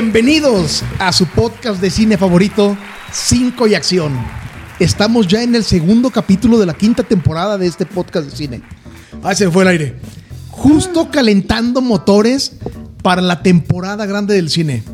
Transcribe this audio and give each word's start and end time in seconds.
Bienvenidos 0.00 0.84
a 1.00 1.12
su 1.12 1.26
podcast 1.26 1.80
de 1.80 1.90
cine 1.90 2.16
favorito, 2.16 2.78
5 3.10 3.66
y 3.66 3.74
Acción. 3.74 4.12
Estamos 4.78 5.26
ya 5.26 5.42
en 5.42 5.56
el 5.56 5.64
segundo 5.64 6.10
capítulo 6.10 6.56
de 6.56 6.66
la 6.66 6.74
quinta 6.74 7.02
temporada 7.02 7.58
de 7.58 7.66
este 7.66 7.84
podcast 7.84 8.30
de 8.30 8.36
cine. 8.36 8.62
Ah, 9.24 9.34
se 9.34 9.50
fue 9.50 9.64
el 9.64 9.70
aire. 9.70 9.96
Justo 10.50 11.10
calentando 11.10 11.80
motores 11.80 12.52
para 13.02 13.20
la 13.20 13.42
temporada 13.42 14.06
grande 14.06 14.34
del 14.34 14.50
cine. 14.50 14.84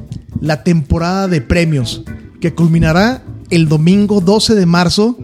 La 0.41 0.65
temporada 0.65 1.29
de 1.29 1.43
premios, 1.43 2.03
que 2.41 2.55
culminará 2.55 3.23
el 3.51 3.69
domingo 3.69 4.23
12 4.23 4.55
de 4.55 4.65
marzo 4.65 5.19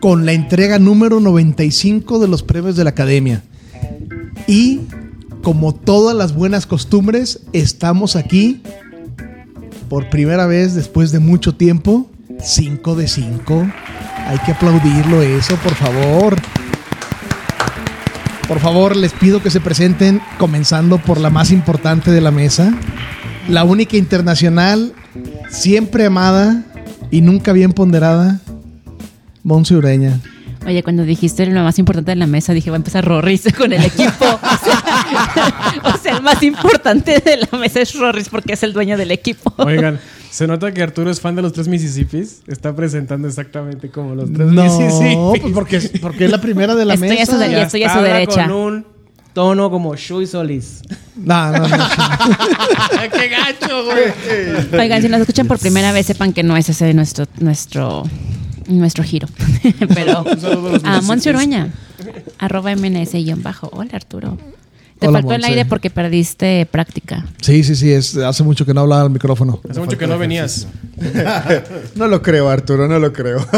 con 0.00 0.26
la 0.26 0.32
entrega 0.32 0.80
número 0.80 1.20
95 1.20 2.18
de 2.18 2.26
los 2.26 2.42
premios 2.42 2.74
de 2.74 2.82
la 2.82 2.90
Academia. 2.90 3.44
Y 4.48 4.80
como 5.44 5.72
todas 5.72 6.16
las 6.16 6.34
buenas 6.34 6.66
costumbres, 6.66 7.42
estamos 7.52 8.16
aquí 8.16 8.60
por 9.90 10.08
primera 10.08 10.46
vez 10.46 10.74
después 10.74 11.10
de 11.10 11.18
mucho 11.18 11.52
tiempo. 11.56 12.08
5 12.38 12.94
de 12.94 13.08
5. 13.08 13.66
Hay 14.28 14.38
que 14.38 14.52
aplaudirlo 14.52 15.20
eso, 15.20 15.56
por 15.56 15.74
favor. 15.74 16.36
Por 18.46 18.60
favor, 18.60 18.94
les 18.96 19.12
pido 19.12 19.42
que 19.42 19.50
se 19.50 19.60
presenten 19.60 20.22
comenzando 20.38 20.98
por 20.98 21.20
la 21.20 21.28
más 21.28 21.50
importante 21.50 22.12
de 22.12 22.20
la 22.20 22.30
mesa. 22.30 22.72
La 23.48 23.64
única 23.64 23.96
internacional, 23.96 24.94
siempre 25.50 26.06
amada 26.06 26.62
y 27.10 27.20
nunca 27.20 27.52
bien 27.52 27.72
ponderada, 27.72 28.40
Monse 29.42 29.74
Ureña. 29.74 30.20
Oye, 30.66 30.82
cuando 30.82 31.04
dijiste 31.04 31.46
lo 31.46 31.62
más 31.62 31.78
importante 31.78 32.10
de 32.10 32.16
la 32.16 32.26
mesa, 32.26 32.52
dije, 32.52 32.70
va 32.70 32.76
a 32.76 32.78
empezar 32.78 33.04
Rorris 33.04 33.44
con 33.56 33.72
el 33.72 33.82
equipo. 33.84 34.24
O 34.24 34.64
sea, 34.64 35.82
o 35.94 35.96
sea, 35.98 36.16
el 36.16 36.22
más 36.22 36.42
importante 36.42 37.18
de 37.20 37.38
la 37.50 37.58
mesa 37.58 37.80
es 37.80 37.94
Rorris 37.94 38.28
porque 38.28 38.52
es 38.52 38.62
el 38.62 38.72
dueño 38.72 38.96
del 38.98 39.10
equipo. 39.10 39.52
Oigan, 39.56 39.98
se 40.30 40.46
nota 40.46 40.72
que 40.72 40.82
Arturo 40.82 41.10
es 41.10 41.20
fan 41.20 41.34
de 41.34 41.42
los 41.42 41.52
tres 41.52 41.66
Mississippis. 41.66 42.42
Está 42.46 42.76
presentando 42.76 43.26
exactamente 43.26 43.90
como 43.90 44.14
los 44.14 44.30
tres 44.32 44.48
No, 44.48 44.62
Mississippis. 44.64 45.40
pues 45.40 45.52
porque, 45.54 45.80
porque 46.00 46.24
es 46.26 46.30
la 46.30 46.40
primera 46.40 46.74
de 46.74 46.84
la 46.84 46.94
Estoy 46.94 47.18
a 47.18 47.26
su 47.26 47.32
mesa. 47.32 47.38
de- 47.46 47.52
Ya 47.52 47.62
estoy 47.62 47.84
a 47.84 47.94
su 47.94 48.00
derecha. 48.00 48.42
Con 48.46 48.52
un 48.52 48.86
tono 49.32 49.70
como 49.70 49.96
Shui 49.96 50.26
Solis. 50.26 50.82
No, 51.16 51.52
no, 51.52 51.68
no. 51.68 51.76
¡Qué 53.12 53.28
gacho, 53.28 53.84
güey! 53.84 54.78
Oigan, 54.80 55.00
si 55.02 55.08
nos 55.08 55.20
escuchan 55.20 55.46
por 55.46 55.58
primera 55.58 55.92
vez, 55.92 56.06
sepan 56.06 56.32
que 56.32 56.42
no 56.42 56.56
es 56.56 56.68
ese 56.68 56.92
nuestro 56.94 57.26
nuestro 57.38 58.04
nuestro 58.66 59.04
giro. 59.04 59.28
Pero 59.94 60.24
a 60.84 61.00
Monse. 61.02 61.30
Urueña, 61.30 61.70
arroba 62.38 62.74
MNS-bajo. 62.74 63.70
Hola, 63.72 63.90
Arturo. 63.94 64.38
Te 64.98 65.08
Hola, 65.08 65.20
faltó 65.20 65.34
el 65.34 65.44
aire 65.44 65.64
porque 65.64 65.88
perdiste 65.88 66.66
práctica. 66.70 67.24
Sí, 67.40 67.64
sí, 67.64 67.74
sí, 67.74 67.90
es, 67.90 68.18
hace 68.18 68.42
mucho 68.42 68.66
que 68.66 68.74
no 68.74 68.82
hablaba 68.82 69.02
al 69.02 69.10
micrófono. 69.10 69.58
Hace 69.68 69.80
mucho 69.80 69.96
que 69.96 70.06
no 70.06 70.18
venías. 70.18 70.66
No 71.94 72.06
lo 72.06 72.20
creo, 72.20 72.50
Arturo, 72.50 72.86
no 72.86 72.98
lo 72.98 73.12
creo. 73.12 73.38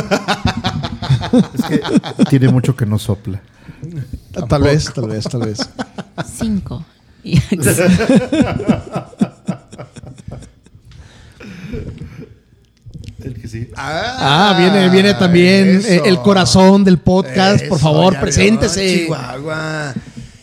Es 1.55 1.65
que 1.65 1.81
tiene 2.29 2.49
mucho 2.49 2.77
que 2.77 2.87
no 2.87 2.99
sopla. 2.99 3.41
Tal 4.49 4.63
vez, 4.63 4.93
tal 4.93 5.09
vez, 5.09 5.25
tal 5.25 5.41
vez. 5.41 5.59
Cinco. 6.39 6.85
El 13.25 13.35
que 13.41 13.49
sí. 13.49 13.69
Ah, 13.77 14.55
viene, 14.59 14.89
viene 14.91 15.15
también 15.15 15.77
eso. 15.77 15.89
eh, 15.89 16.03
el 16.07 16.19
corazón 16.21 16.85
del 16.85 16.99
podcast. 16.99 17.65
Por 17.67 17.79
favor, 17.79 18.15
ya 18.15 18.21
preséntese. 18.21 18.85
vio, 18.85 18.97
Chihuahua. 19.05 19.95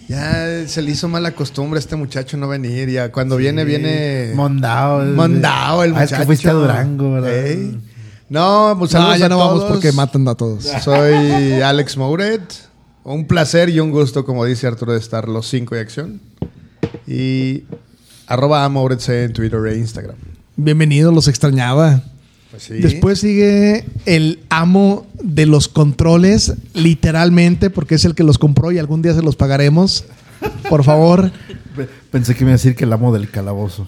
Ya 0.07 0.67
se 0.67 0.81
le 0.81 0.91
hizo 0.91 1.07
mala 1.07 1.31
costumbre 1.31 1.77
a 1.77 1.81
este 1.81 1.95
muchacho 1.95 2.35
no 2.37 2.47
venir. 2.47 2.89
Ya 2.89 3.11
cuando 3.11 3.37
viene, 3.37 3.63
viene. 3.65 4.31
Mondao. 4.33 5.03
el- 5.03 5.09
Mondao 5.13 5.83
el 5.83 5.91
Ah, 5.91 5.93
muchacho. 5.93 6.15
es 6.15 6.19
que 6.21 6.25
fuiste 6.25 6.49
a 6.49 6.53
Durango, 6.53 7.13
¿verdad? 7.13 7.45
Ey. 7.45 7.77
No, 8.29 8.75
pues 8.79 8.93
No, 8.93 9.15
ya 9.15 9.27
no 9.29 9.37
vamos 9.37 9.63
porque 9.65 9.91
matan 9.91 10.27
a 10.27 10.35
todos. 10.35 10.63
Soy 10.83 11.61
Alex 11.61 11.97
Mouret. 11.97 12.41
Un 13.03 13.25
placer 13.27 13.69
y 13.69 13.79
un 13.79 13.91
gusto, 13.91 14.23
como 14.25 14.45
dice 14.45 14.67
Arturo, 14.67 14.93
de 14.93 14.99
estar 14.99 15.27
los 15.27 15.47
cinco 15.47 15.73
de 15.75 15.81
acción. 15.81 16.21
Y 17.07 17.63
arroba 18.27 18.63
a 18.65 18.69
Mouret 18.69 18.99
C 18.99 19.23
en 19.23 19.33
Twitter 19.33 19.59
e 19.67 19.77
Instagram. 19.77 20.15
Bienvenidos, 20.55 21.13
los 21.13 21.27
extrañaba. 21.27 22.01
Pues 22.51 22.63
sí. 22.63 22.73
Después 22.75 23.19
sigue 23.19 23.85
el 24.05 24.39
amo 24.49 25.05
de 25.21 25.45
los 25.45 25.67
controles, 25.67 26.53
literalmente, 26.73 27.69
porque 27.69 27.95
es 27.95 28.05
el 28.05 28.15
que 28.15 28.23
los 28.23 28.37
compró 28.39 28.71
y 28.71 28.79
algún 28.79 29.01
día 29.01 29.13
se 29.13 29.21
los 29.21 29.35
pagaremos. 29.35 30.05
Por 30.69 30.83
favor. 30.83 31.31
Pe- 31.75 31.87
Pensé 32.11 32.33
que 32.33 32.43
me 32.45 32.51
iba 32.51 32.55
a 32.55 32.57
decir 32.57 32.75
que 32.75 32.85
el 32.85 32.93
amo 32.93 33.13
del 33.13 33.29
calabozo. 33.29 33.85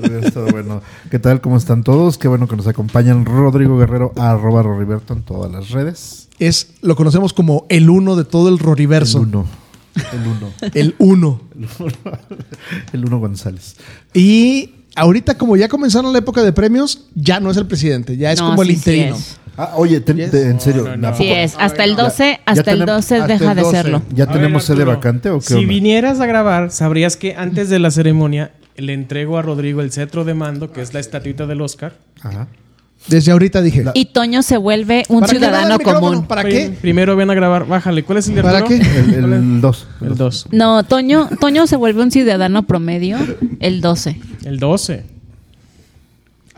Pero 0.00 0.46
bueno. 0.50 0.82
¿Qué 1.10 1.18
tal? 1.18 1.40
¿Cómo 1.42 1.56
están 1.56 1.82
todos? 1.84 2.16
Qué 2.16 2.28
bueno 2.28 2.48
que 2.48 2.56
nos 2.56 2.66
acompañan. 2.66 3.24
Rodrigo 3.26 3.76
Guerrero, 3.76 4.12
arroba 4.16 4.62
Roriberto 4.62 5.12
en 5.12 5.22
todas 5.22 5.50
las 5.52 5.70
redes. 5.70 6.28
Es, 6.38 6.68
lo 6.80 6.96
conocemos 6.96 7.32
como 7.32 7.66
el 7.68 7.90
uno 7.90 8.16
de 8.16 8.24
todo 8.24 8.48
el 8.48 8.58
Roriverso. 8.58 9.18
El 9.18 9.26
uno. 9.26 9.46
El 10.12 10.26
uno. 10.26 10.52
El 10.74 10.94
uno. 10.98 11.40
El 12.92 13.04
uno 13.04 13.18
González. 13.18 13.76
Y 14.14 14.70
ahorita, 14.98 15.36
como 15.38 15.56
ya 15.56 15.68
comenzaron 15.68 16.12
la 16.12 16.18
época 16.18 16.42
de 16.42 16.52
premios, 16.52 17.06
ya 17.14 17.40
no 17.40 17.50
es 17.50 17.56
el 17.56 17.66
presidente, 17.66 18.16
ya 18.16 18.32
es 18.32 18.40
No, 18.40 18.50
como 18.50 18.62
el 18.62 18.68
sí, 18.68 18.74
interino. 18.74 19.16
Ah, 19.56 19.72
oye, 19.74 20.00
ten- 20.00 20.16
Yes. 20.18 20.30
te- 20.30 20.48
en 20.50 20.60
serio. 20.60 20.84
No, 20.84 20.90
no, 20.90 20.96
no. 20.98 21.08
¿a 21.08 21.14
Sí 21.16 21.28
es, 21.30 21.56
hasta 21.58 21.82
el 21.84 21.96
12, 21.96 22.24
ya 22.38 22.40
hasta 22.46 22.70
el 22.70 22.80
tenem- 22.82 22.86
12 22.86 23.14
hasta 23.16 23.26
deja 23.26 23.50
el 23.50 23.56
de 23.56 23.62
12. 23.62 23.76
serlo. 23.76 24.02
¿Ya 24.14 24.24
A 24.24 24.26
tenemos 24.32 24.62
sede 24.64 24.84
vacante 24.84 25.30
o 25.30 25.40
qué 25.40 25.46
Si 25.46 25.54
onda? 25.54 25.68
vinieras 25.68 26.20
a 26.20 26.26
grabar, 26.26 26.70
sabrías 26.70 27.16
que 27.16 27.34
antes 27.34 27.68
de 27.68 27.78
la 27.80 27.90
ceremonia 27.90 28.52
le 28.76 28.92
entrego 28.92 29.36
a 29.36 29.42
Rodrigo 29.42 29.80
el 29.80 29.90
cetro 29.90 30.24
de 30.24 30.34
mando, 30.34 30.70
que 30.72 30.80
es 30.80 30.94
la 30.94 31.00
estatuita 31.00 31.46
del 31.48 31.60
Oscar. 31.60 31.94
Ajá. 32.22 32.46
Desde 33.08 33.32
ahorita 33.32 33.62
dije. 33.62 33.84
Y 33.94 34.06
Toño 34.06 34.42
se 34.42 34.56
vuelve 34.56 35.04
un 35.08 35.20
¿Para 35.20 35.32
qué 35.32 35.38
ciudadano 35.38 35.78
común. 35.78 36.26
¿Para 36.26 36.44
qué? 36.44 36.70
Primero 36.80 37.16
ven 37.16 37.30
a 37.30 37.34
grabar. 37.34 37.66
Bájale. 37.66 38.02
¿Cuál 38.04 38.18
es 38.18 38.28
el 38.28 38.36
de 38.36 38.42
¿Para 38.42 38.64
qué? 38.64 38.76
El, 38.76 39.32
el 39.32 39.60
dos. 39.60 39.86
El 40.00 40.16
2. 40.16 40.48
No, 40.52 40.82
Toño, 40.84 41.28
Toño 41.40 41.66
se 41.66 41.76
vuelve 41.76 42.02
un 42.02 42.10
ciudadano 42.10 42.66
promedio 42.66 43.18
el 43.60 43.80
12. 43.80 44.20
El 44.44 44.58
12. 44.58 45.18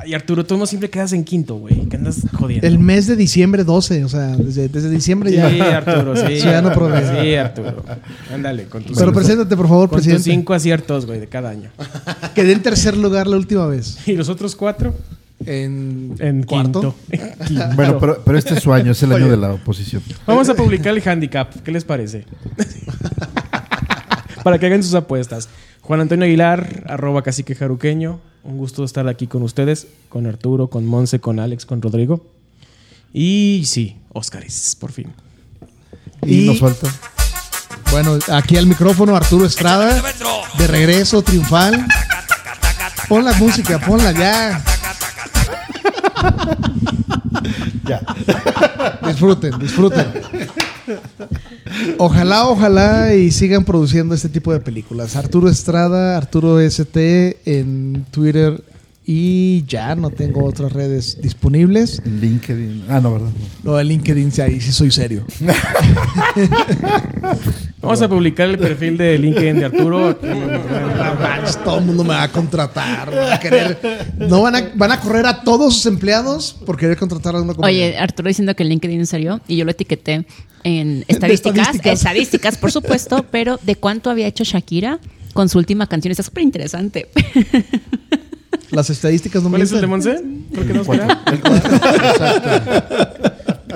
Y 0.06 0.14
Arturo, 0.14 0.46
tú 0.46 0.56
no 0.56 0.64
siempre 0.64 0.88
quedas 0.88 1.12
en 1.12 1.24
quinto, 1.24 1.56
güey. 1.56 1.86
Que 1.88 1.96
andas 1.96 2.22
jodiendo. 2.32 2.66
El 2.66 2.78
mes 2.78 3.06
de 3.06 3.16
diciembre 3.16 3.64
12, 3.64 4.04
o 4.04 4.08
sea, 4.08 4.28
desde, 4.36 4.68
desde 4.68 4.88
diciembre 4.88 5.30
ya. 5.30 5.50
Sí, 5.50 5.60
Arturo, 5.60 6.16
sí. 6.16 6.40
Ciudadano 6.40 6.72
promedio. 6.72 7.22
Sí, 7.22 7.34
Arturo. 7.34 7.84
Ándale, 8.32 8.64
con 8.64 8.82
tus, 8.82 8.96
Pero 8.96 9.12
preséntate, 9.12 9.54
por 9.56 9.68
favor, 9.68 9.90
con 9.90 9.98
tus 9.98 10.06
presidente. 10.06 10.30
cinco 10.30 10.54
aciertos, 10.54 11.04
güey, 11.04 11.20
de 11.20 11.26
cada 11.26 11.50
año. 11.50 11.70
Quedé 12.34 12.52
en 12.52 12.62
tercer 12.62 12.96
lugar 12.96 13.26
la 13.26 13.36
última 13.36 13.66
vez. 13.66 13.98
¿Y 14.06 14.14
los 14.14 14.30
otros 14.30 14.56
cuatro? 14.56 14.94
En, 15.46 16.14
En 16.18 16.42
cuarto. 16.42 16.94
quinto. 17.10 17.34
En 17.38 17.38
quinto. 17.46 17.68
Bueno, 17.74 17.98
pero, 17.98 18.22
pero 18.24 18.38
este 18.38 18.54
es 18.54 18.62
su 18.62 18.72
año, 18.72 18.92
es 18.92 19.02
el 19.02 19.12
año 19.12 19.28
de 19.28 19.36
la 19.36 19.52
oposición. 19.54 20.02
Vamos 20.26 20.48
a 20.48 20.54
publicar 20.54 20.96
el 20.96 21.06
handicap. 21.08 21.52
¿Qué 21.64 21.70
les 21.72 21.84
parece? 21.84 22.24
Para 24.44 24.58
que 24.58 24.66
hagan 24.66 24.82
sus 24.82 24.94
apuestas. 24.94 25.48
Juan 25.82 26.00
Antonio 26.00 26.24
Aguilar, 26.26 26.84
arroba 26.86 27.22
cacique 27.22 27.54
jaruqueño. 27.54 28.20
Un 28.42 28.56
gusto 28.58 28.84
estar 28.84 29.06
aquí 29.08 29.26
con 29.26 29.42
ustedes, 29.42 29.86
con 30.08 30.26
Arturo, 30.26 30.68
con 30.68 30.86
Monse, 30.86 31.20
con 31.20 31.38
Alex, 31.40 31.66
con 31.66 31.82
Rodrigo. 31.82 32.26
Y 33.12 33.64
sí, 33.66 33.96
Óscares, 34.12 34.76
por 34.80 34.92
fin. 34.92 35.12
Y, 36.26 36.44
Y- 36.44 36.46
nos 36.46 36.60
falta. 36.60 36.88
Bueno, 37.90 38.18
aquí 38.32 38.56
al 38.56 38.66
micrófono 38.66 39.16
Arturo 39.16 39.46
Estrada, 39.46 40.00
de 40.58 40.66
regreso, 40.68 41.22
triunfal. 41.22 41.86
Pon 43.08 43.24
la 43.24 43.32
música, 43.34 43.78
ponla 43.80 44.12
ya. 44.12 44.62
Ya. 47.86 48.00
Disfruten, 49.06 49.58
disfruten. 49.58 50.06
Ojalá, 51.98 52.48
ojalá 52.48 53.14
y 53.14 53.30
sigan 53.30 53.64
produciendo 53.64 54.14
este 54.14 54.28
tipo 54.28 54.52
de 54.52 54.60
películas. 54.60 55.16
Arturo 55.16 55.48
Estrada, 55.48 56.16
Arturo 56.16 56.60
ST 56.60 57.38
en 57.44 58.04
Twitter 58.10 58.62
y 59.12 59.64
ya 59.66 59.96
no 59.96 60.10
tengo 60.10 60.44
otras 60.44 60.72
redes 60.72 61.20
disponibles. 61.20 62.00
En 62.06 62.20
LinkedIn. 62.20 62.84
Ah, 62.88 63.00
no, 63.00 63.14
¿verdad? 63.14 63.30
No. 63.64 63.72
No, 63.72 63.80
en 63.80 63.88
LinkedIn 63.88 64.30
sí, 64.30 64.40
ahí 64.40 64.60
sí 64.60 64.70
soy 64.70 64.92
serio. 64.92 65.26
Vamos 67.82 68.00
a 68.02 68.08
publicar 68.08 68.48
el 68.48 68.56
perfil 68.56 68.96
de 68.96 69.18
LinkedIn 69.18 69.58
de 69.58 69.64
Arturo. 69.64 70.14
Todo 70.14 71.78
el 71.80 71.86
mundo 71.86 72.04
me 72.04 72.10
va 72.10 72.22
a 72.22 72.28
contratar, 72.30 73.12
van 73.12 73.32
a 73.32 73.40
querer, 73.40 74.12
no 74.16 74.42
van 74.42 74.54
a, 74.54 74.70
van 74.76 74.92
a 74.92 75.00
correr 75.00 75.26
a 75.26 75.42
todos 75.42 75.74
sus 75.74 75.86
empleados 75.86 76.56
por 76.64 76.76
querer 76.76 76.96
contratar 76.96 77.34
a 77.34 77.42
uno 77.42 77.56
como 77.56 77.66
Oye. 77.66 77.98
Arturo 77.98 78.28
diciendo 78.28 78.54
que 78.54 78.62
el 78.62 78.68
LinkedIn 78.68 79.00
en 79.00 79.06
serio, 79.06 79.40
y 79.48 79.56
yo 79.56 79.64
lo 79.64 79.72
etiqueté 79.72 80.24
en 80.62 81.04
estadísticas, 81.08 81.58
estadísticas. 81.58 81.98
estadísticas, 81.98 82.58
por 82.58 82.70
supuesto, 82.70 83.26
pero 83.28 83.58
de 83.60 83.74
cuánto 83.74 84.08
había 84.08 84.28
hecho 84.28 84.44
Shakira 84.44 85.00
con 85.32 85.48
su 85.48 85.58
última 85.58 85.88
canción. 85.88 86.12
Está 86.12 86.22
súper 86.22 86.44
interesante. 86.44 87.08
Las 88.70 88.90
estadísticas 88.90 89.42
no 89.42 89.48
me 89.48 89.54
¿Cuál 89.54 89.62
es 89.62 89.72
el 89.72 89.80
de. 89.80 89.86
Monse? 89.86 90.22
¿Por 90.54 90.66
qué 90.66 90.72
no 90.72 90.82
espera? 90.82 91.24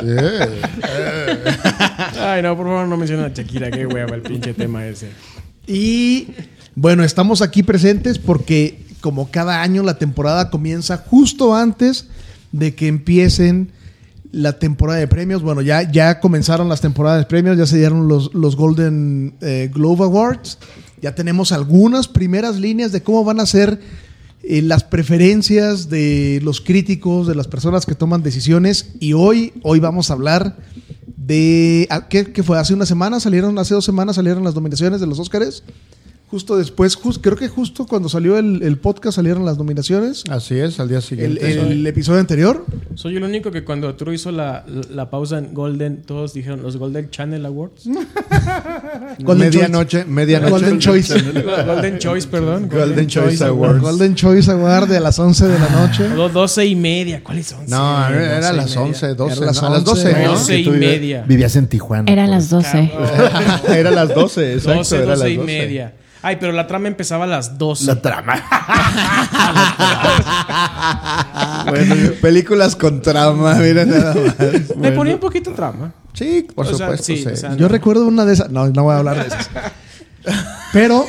Eh, 0.07 0.61
Ay, 2.21 2.43
no, 2.43 2.57
por 2.57 2.67
favor, 2.67 2.87
no 2.87 2.97
mencionen 2.97 3.27
a 3.27 3.29
Shakira. 3.29 3.71
Qué 3.71 3.87
hueva 3.87 4.17
el 4.17 4.23
pinche 4.23 4.53
tema 4.53 4.87
ese. 4.87 5.09
Y 5.67 6.29
bueno, 6.75 7.05
estamos 7.05 7.41
aquí 7.43 7.63
presentes 7.63 8.19
porque 8.19 8.85
como 9.01 9.31
cada 9.31 9.63
año 9.63 9.83
la 9.83 9.99
temporada 9.99 10.51
comienza 10.51 10.99
justo 10.99 11.55
antes 11.55 12.09
de 12.53 12.75
que 12.75 12.89
empiecen 12.89 13.71
la 14.33 14.59
temporada 14.59 14.99
de 14.99 15.09
premios. 15.09 15.43
Bueno, 15.43 15.63
ya, 15.63 15.91
ya 15.91 16.21
comenzaron 16.21 16.69
las 16.69 16.81
temporadas 16.81 17.21
de 17.21 17.27
premios, 17.27 17.57
ya 17.57 17.67
se 17.67 17.79
dieron 17.79 18.09
los, 18.09 18.35
los 18.35 18.57
Golden 18.57 19.35
eh, 19.41 19.71
Globe 19.73 20.05
Awards. 20.05 20.59
Ya 21.01 21.15
tenemos 21.15 21.53
algunas 21.53 22.09
primeras 22.09 22.57
líneas 22.57 22.93
de 22.93 23.03
cómo 23.03 23.25
van 23.25 23.41
a 23.41 23.47
ser 23.47 23.79
eh, 24.47 24.63
las 24.63 24.85
preferencias 24.85 25.89
de 25.89 26.41
los 26.43 26.61
críticos, 26.61 27.27
de 27.27 27.35
las 27.35 27.49
personas 27.49 27.87
que 27.87 27.95
toman 27.95 28.23
decisiones. 28.23 28.93
Y 29.01 29.13
hoy, 29.13 29.53
hoy 29.63 29.81
vamos 29.81 30.11
a 30.11 30.15
hablar 30.15 30.57
de. 31.17 31.87
ah, 31.91 32.09
¿Qué, 32.09 32.33
qué 32.33 32.43
fue? 32.43 32.59
Hace 32.59 32.75
una 32.75 32.87
semana 32.87 33.21
salieron, 33.21 33.59
hace 33.59 33.75
dos 33.75 33.85
semanas 33.85 34.17
salieron 34.17 34.45
las 34.45 34.55
nominaciones 34.55 35.01
de 35.01 35.07
los 35.07 35.19
Óscares. 35.19 35.63
Justo 36.35 36.57
después, 36.57 36.97
jus- 36.97 37.21
creo 37.23 37.37
que 37.37 37.47
justo 37.47 37.87
cuando 37.87 38.09
salió 38.09 38.37
el, 38.39 38.61
el 38.65 38.77
podcast 38.77 39.15
salieron 39.15 39.45
las 39.45 39.57
nominaciones. 39.57 40.25
Así 40.29 40.59
es, 40.59 40.81
al 40.81 40.89
día 40.89 40.97
El, 40.97 41.03
siguiente. 41.05 41.53
el 41.53 41.87
episodio 41.87 42.19
anterior. 42.19 42.67
Soy 42.97 43.17
el 43.17 43.23
único 43.23 43.53
que 43.53 43.63
cuando 43.63 43.87
Arturo 43.87 44.13
hizo 44.13 44.33
la, 44.33 44.65
la 44.91 45.11
pausa 45.11 45.39
en 45.39 45.55
Golden, 45.55 46.03
todos 46.03 46.35
dijeron 46.35 46.61
los 46.61 46.77
Golden 46.77 47.09
Channel 47.11 47.47
Awards. 47.47 47.85
Golden 49.21 49.49
medianoche, 49.49 50.05
medianoche. 50.07 50.51
Golden 50.51 50.79
Choice. 50.81 51.15
Golden 51.67 51.99
Choice, 51.99 52.27
perdón. 52.27 52.69
Golden 52.69 53.07
Choice 53.07 53.45
Awards. 53.45 53.81
Golden 53.81 54.15
Choice 54.17 54.51
Award 54.51 54.89
de 54.89 54.99
las 54.99 55.17
11 55.17 55.47
de 55.47 55.59
la 55.61 55.69
noche. 55.69 56.09
Do- 56.09 56.29
12 56.31 56.67
y 56.67 56.75
media. 56.75 57.23
¿Cuáles 57.23 57.47
son? 57.47 57.65
No, 57.69 58.09
era 58.09 58.41
12 58.41 58.49
a 58.49 58.53
y 58.53 58.57
las 58.57 58.67
media. 58.71 58.81
11, 58.83 59.15
12. 59.15 59.37
Era 59.37 59.47
las 59.47 59.63
¿no? 59.63 59.69
A 59.69 59.71
las 59.71 59.87
11, 59.89 60.09
12, 60.11 60.25
¿no? 60.25 60.31
12 60.33 60.59
y 60.59 60.71
media. 60.71 61.25
Vivías 61.29 61.55
en 61.55 61.69
Tijuana. 61.69 62.11
Era 62.13 62.25
pues. 62.25 62.31
las 62.35 62.51
12. 62.51 62.91
era 63.79 63.91
las 63.93 64.13
12, 64.13 64.55
exacto. 64.55 64.79
12, 64.79 64.97
era 64.97 65.05
12 65.15 65.19
las 65.23 65.31
y 65.31 65.37
12. 65.37 65.47
media. 65.47 65.95
Ay, 66.27 66.37
pero 66.41 66.53
la 66.53 66.67
trama 66.67 66.89
empezaba 66.89 67.25
a 67.25 67.27
las 67.27 67.59
12. 67.59 67.85
La 67.87 68.01
trama. 68.01 68.35
Bueno, 71.69 71.95
películas 72.21 72.77
con 72.77 73.01
trama, 73.03 73.55
mira 73.55 73.85
nada 73.85 74.15
más. 74.15 74.77
Me 74.77 74.93
ponía 74.93 75.15
un 75.15 75.21
poquito 75.21 75.53
trama. 75.53 75.93
Sí, 76.13 76.47
por 76.55 76.67
O 76.67 76.69
sea, 76.69 76.79
supuesto. 76.79 77.05
sí, 77.05 77.17
sí. 77.19 77.27
o 77.29 77.37
sea, 77.37 77.57
Yo 77.57 77.69
recuerdo 77.69 78.07
una 78.07 78.25
de 78.25 78.35
esas. 78.35 78.51
No, 78.51 78.67
no 78.69 78.85
voy 78.85 78.95
a 78.95 78.99
hablar 78.99 79.17
de 79.21 79.27
esas. 79.29 79.51
Pero, 80.73 81.05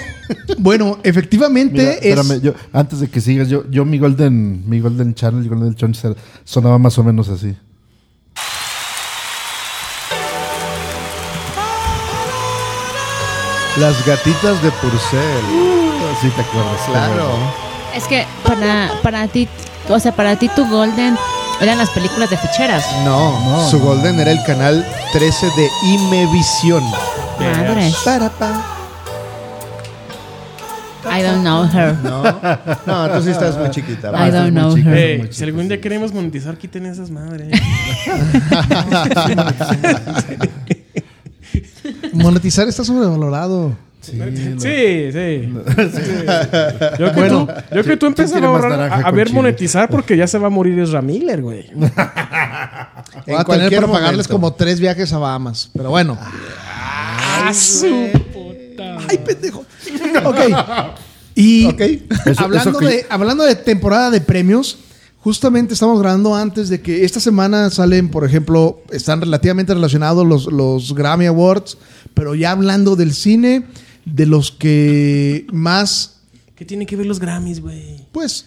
bueno, 0.58 1.00
efectivamente 1.04 1.78
Mira, 1.80 1.92
es. 1.94 2.06
espérame, 2.18 2.42
yo, 2.42 2.54
antes 2.74 3.00
de 3.00 3.08
que 3.10 3.22
sigas, 3.22 3.48
yo, 3.50 3.70
yo 3.70 3.86
mi 3.86 3.98
Golden, 4.00 4.68
mi 4.70 4.80
Golden 4.80 5.14
Channel, 5.14 5.42
mi 5.42 5.48
Golden 5.48 5.76
Channel 5.76 6.16
sonaba 6.44 6.78
más 6.78 6.98
o 6.98 7.04
menos 7.04 7.30
así. 7.30 7.56
Las 13.77 14.06
gatitas 14.06 14.62
de 14.63 14.72
Purcell. 14.72 15.45
Sí, 16.22 16.30
te 16.30 16.42
acuerdas. 16.42 16.81
Claro. 16.88 17.30
Es 17.94 18.06
que 18.06 18.25
para, 18.44 18.92
para 19.04 19.27
ti, 19.27 19.50
o 19.89 20.00
sea, 20.00 20.13
para 20.13 20.38
ti 20.38 20.48
tu 20.50 20.66
Golden 20.68 21.18
eran 21.60 21.77
las 21.77 21.89
películas 21.89 22.30
de 22.30 22.38
ficheras. 22.38 22.86
No, 23.04 23.38
No, 23.42 23.69
su 23.69 23.80
no. 23.80 23.86
Golden 23.86 24.19
era 24.19 24.31
el 24.31 24.42
canal 24.44 24.86
13 25.12 25.48
de 25.57 25.69
Imevisión. 25.83 26.83
Madre. 27.39 27.92
Para, 28.06 28.30
pa. 28.30 28.72
I 31.07 31.21
don't 31.21 31.42
know 31.42 31.66
her. 31.66 31.95
No, 32.01 32.24
no, 32.86 33.10
tú 33.12 33.21
sí 33.24 33.30
estás 33.30 33.57
muy 33.57 33.69
chiquita. 33.71 34.10
I 34.10 34.31
don't 34.31 34.51
know 34.51 34.74
chica. 34.75 34.89
her. 34.89 35.33
Si 35.33 35.44
algún 35.44 35.68
día 35.68 35.80
queremos 35.80 36.13
monetizar, 36.13 36.57
quiten 36.57 36.86
esas 36.86 37.12
madres. 37.12 37.51
Monetizar 42.14 42.68
está 42.68 42.84
sobrevalorado. 42.84 43.74
Sí, 44.02 44.12
Sí, 44.60 45.12
sí. 45.12 45.50
Yo 47.00 47.12
que 47.12 47.12
Bueno, 47.16 47.48
tú, 47.48 47.76
yo 47.76 47.84
que 47.84 47.98
tú 47.98 48.06
empiezas 48.06 48.40
a, 48.40 48.46
ahorrar- 48.46 49.04
a, 49.04 49.10
ver 49.12 49.28
chile? 49.28 49.36
monetizar 49.42 49.90
porque 49.90 50.16
ya 50.16 50.28
se 50.28 50.38
va 50.38 50.46
a 50.46 50.50
morir 50.52 50.78
Ezra 50.78 51.02
Miller, 51.02 51.42
güey. 51.42 51.66
En 53.26 53.36
a 53.36 53.44
tener 53.44 53.74
para 53.74 53.88
pagarles 53.88 54.28
momento. 54.28 54.30
como 54.30 54.54
tres 54.54 54.80
viajes 54.80 55.12
a 55.12 55.18
Bahamas. 55.18 55.72
Pero 55.74 55.90
bueno. 55.90 56.18
¡Ah, 56.22 57.52
su 57.54 58.10
puta! 58.31 58.98
¡Ay, 59.10 59.18
pendejo! 59.18 59.66
Ok. 60.24 60.40
Y 61.38 61.66
Ok. 61.68 61.81
Eso- 61.81 62.44
hablando, 62.44 62.70
eso 62.70 62.80
que- 62.80 62.86
de, 62.86 63.06
hablando 63.10 63.44
de 63.44 63.56
temporada 63.56 64.10
de 64.12 64.22
premios, 64.22 64.78
justamente 65.25 65.74
estamos 65.74 66.00
grabando 66.00 66.36
antes 66.36 66.69
de 66.69 66.81
que 66.81 67.04
esta 67.04 67.19
semana 67.19 67.72
salen, 67.72 68.10
por 68.10 68.24
ejemplo, 68.25 68.83
están 68.92 69.22
relativamente 69.22 69.74
relacionados 69.74 70.24
los, 70.25 70.45
los 70.54 70.94
Grammy 70.94 71.25
Awards, 71.25 71.80
pero 72.13 72.36
ya 72.36 72.51
hablando 72.51 72.95
del 72.95 73.12
cine, 73.16 73.66
de 74.06 74.27
los 74.27 74.51
que 74.51 75.48
más, 75.51 76.18
¿Qué 76.56 76.63
tiene 76.63 76.86
que 76.86 76.95
ver 76.95 77.07
los 77.07 77.19
Grammys, 77.19 77.60
güey? 77.60 78.06
pues, 78.12 78.45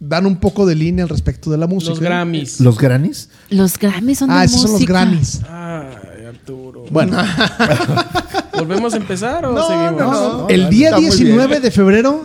dan 0.00 0.26
un 0.26 0.36
poco 0.36 0.66
de 0.66 0.74
línea 0.74 1.04
al 1.04 1.08
respecto 1.08 1.50
de 1.50 1.56
la 1.56 1.66
música. 1.66 1.92
Los 1.92 2.00
Grammys. 2.00 2.60
¿Los 2.60 2.76
Grammys? 2.78 3.28
Los 3.48 3.78
Grammys 3.78 4.18
son 4.18 4.28
de 4.28 4.34
Ah, 4.34 4.44
esos 4.44 4.60
son 4.60 4.72
los. 4.72 4.84
Grammys. 4.84 5.40
Ay, 5.48 6.26
Arturo. 6.28 6.84
Bueno, 6.90 7.16
¿Volvemos 8.58 8.92
a 8.92 8.96
empezar 8.98 9.46
o 9.46 9.52
No, 9.52 9.66
seguimos? 9.66 9.96
no, 9.98 10.38
no. 10.42 10.48
el 10.48 10.68
día 10.68 10.88
está 10.88 11.00
muy 11.00 11.06
19 11.08 11.46
bien. 11.46 11.62
de 11.62 11.70
febrero 11.70 12.24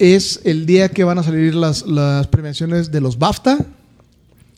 es 0.00 0.40
el 0.44 0.64
día 0.66 0.88
que 0.88 1.04
van 1.04 1.18
a 1.18 1.22
salir 1.22 1.54
las, 1.54 1.86
las 1.86 2.26
premiaciones 2.26 2.90
de 2.90 3.00
los 3.00 3.18
BAFTA. 3.18 3.58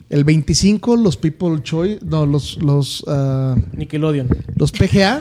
El 0.08 0.24
25, 0.24 0.96
los 0.96 1.16
People 1.16 1.60
Choice, 1.62 1.98
no, 2.04 2.26
los, 2.26 2.62
los, 2.62 3.02
ah, 3.08 3.56
Nickelodeon. 3.72 4.28
los 4.56 4.70
PGA. 4.70 5.20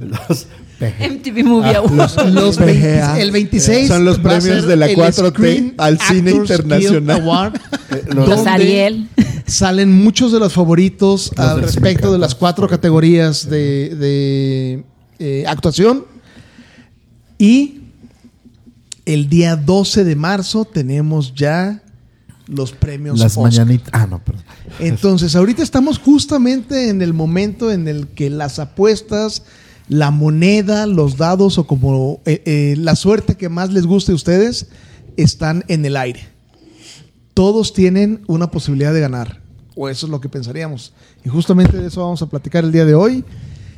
Los 0.00 0.46
MTV 0.80 1.44
Movie 1.44 1.76
Awards. 1.76 2.16
Los 2.32 2.56
PGA. 2.56 3.14
20 3.14 3.22
el 3.22 3.30
26 3.30 3.88
Son 3.88 4.04
los 4.04 4.18
premios 4.18 4.66
de 4.66 4.76
la 4.76 4.86
el 4.86 4.96
4T 4.96 5.30
Screen 5.30 5.74
al 5.78 5.98
cine 6.00 6.30
Actors 6.32 6.50
internacional. 6.50 7.20
Award, 7.20 7.52
los- 8.08 8.14
Los 8.16 8.28
donde 8.28 8.50
Ariel. 8.50 9.08
Salen 9.46 9.92
muchos 9.92 10.32
de 10.32 10.40
los 10.40 10.52
favoritos 10.52 11.30
Los 11.36 11.46
al 11.46 11.62
respecto 11.62 12.10
de 12.12 12.18
las 12.18 12.34
cuatro 12.34 12.66
categorías 12.66 13.48
de, 13.48 13.94
de, 13.94 14.84
eh, 15.18 15.44
actuación. 15.46 16.06
Y 17.38 17.81
el 19.06 19.28
día 19.28 19.56
12 19.56 20.04
de 20.04 20.16
marzo 20.16 20.64
tenemos 20.64 21.34
ya 21.34 21.82
los 22.46 22.72
premios 22.72 23.18
las 23.18 23.36
mañanitas. 23.38 23.90
Ah, 23.92 24.06
no, 24.06 24.22
perdón. 24.22 24.44
Entonces, 24.78 25.34
ahorita 25.36 25.62
estamos 25.62 25.98
justamente 25.98 26.88
en 26.88 27.02
el 27.02 27.14
momento 27.14 27.70
en 27.70 27.88
el 27.88 28.08
que 28.08 28.30
las 28.30 28.58
apuestas, 28.58 29.44
la 29.88 30.10
moneda, 30.10 30.86
los 30.86 31.16
dados 31.16 31.58
o 31.58 31.66
como 31.66 32.20
eh, 32.24 32.42
eh, 32.44 32.74
la 32.78 32.96
suerte 32.96 33.36
que 33.36 33.48
más 33.48 33.72
les 33.72 33.86
guste 33.86 34.12
a 34.12 34.14
ustedes 34.14 34.68
están 35.16 35.64
en 35.68 35.84
el 35.84 35.96
aire. 35.96 36.28
Todos 37.34 37.72
tienen 37.72 38.22
una 38.26 38.50
posibilidad 38.50 38.92
de 38.92 39.00
ganar, 39.00 39.40
o 39.74 39.88
eso 39.88 40.06
es 40.06 40.10
lo 40.10 40.20
que 40.20 40.28
pensaríamos. 40.28 40.92
Y 41.24 41.28
justamente 41.28 41.76
de 41.76 41.88
eso 41.88 42.02
vamos 42.02 42.22
a 42.22 42.26
platicar 42.26 42.64
el 42.64 42.72
día 42.72 42.84
de 42.84 42.94
hoy, 42.94 43.24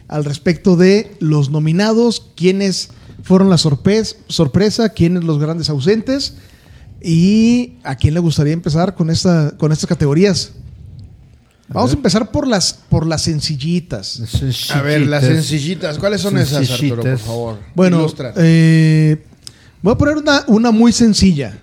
al 0.09 0.25
respecto 0.25 0.77
de 0.77 1.17
los 1.21 1.51
nominados, 1.51 2.31
quiénes 2.35 2.91
fueron 3.25 3.51
la 3.51 3.57
sorpres- 3.57 4.17
sorpresa, 4.29 4.91
quiénes 4.91 5.25
los 5.25 5.41
grandes 5.41 5.69
ausentes 5.71 6.35
y 7.03 7.75
a 7.83 7.97
quién 7.97 8.15
le 8.15 8.21
gustaría 8.21 8.53
empezar 8.53 8.95
con, 8.95 9.11
esta, 9.11 9.57
con 9.59 9.73
estas 9.73 9.89
categorías. 9.89 10.53
Vamos 11.69 11.91
a 11.93 11.95
empezar 11.95 12.31
por 12.31 12.47
las, 12.47 12.75
por 12.75 13.07
las 13.07 13.23
sencillitas. 13.23 14.21
A 14.71 14.83
ver, 14.83 15.07
las 15.07 15.25
Sencillitas. 15.25 15.99
¿Cuáles 15.99 16.21
son 16.21 16.37
esas, 16.39 16.71
Arturo, 16.71 17.03
por 17.03 17.19
favor? 17.19 17.59
Bueno, 17.75 18.07
eh, 18.37 19.25
voy 19.83 19.93
a 19.95 19.97
poner 19.99 20.17
una, 20.19 20.45
una 20.47 20.71
muy 20.71 20.93
sencilla. 20.93 21.59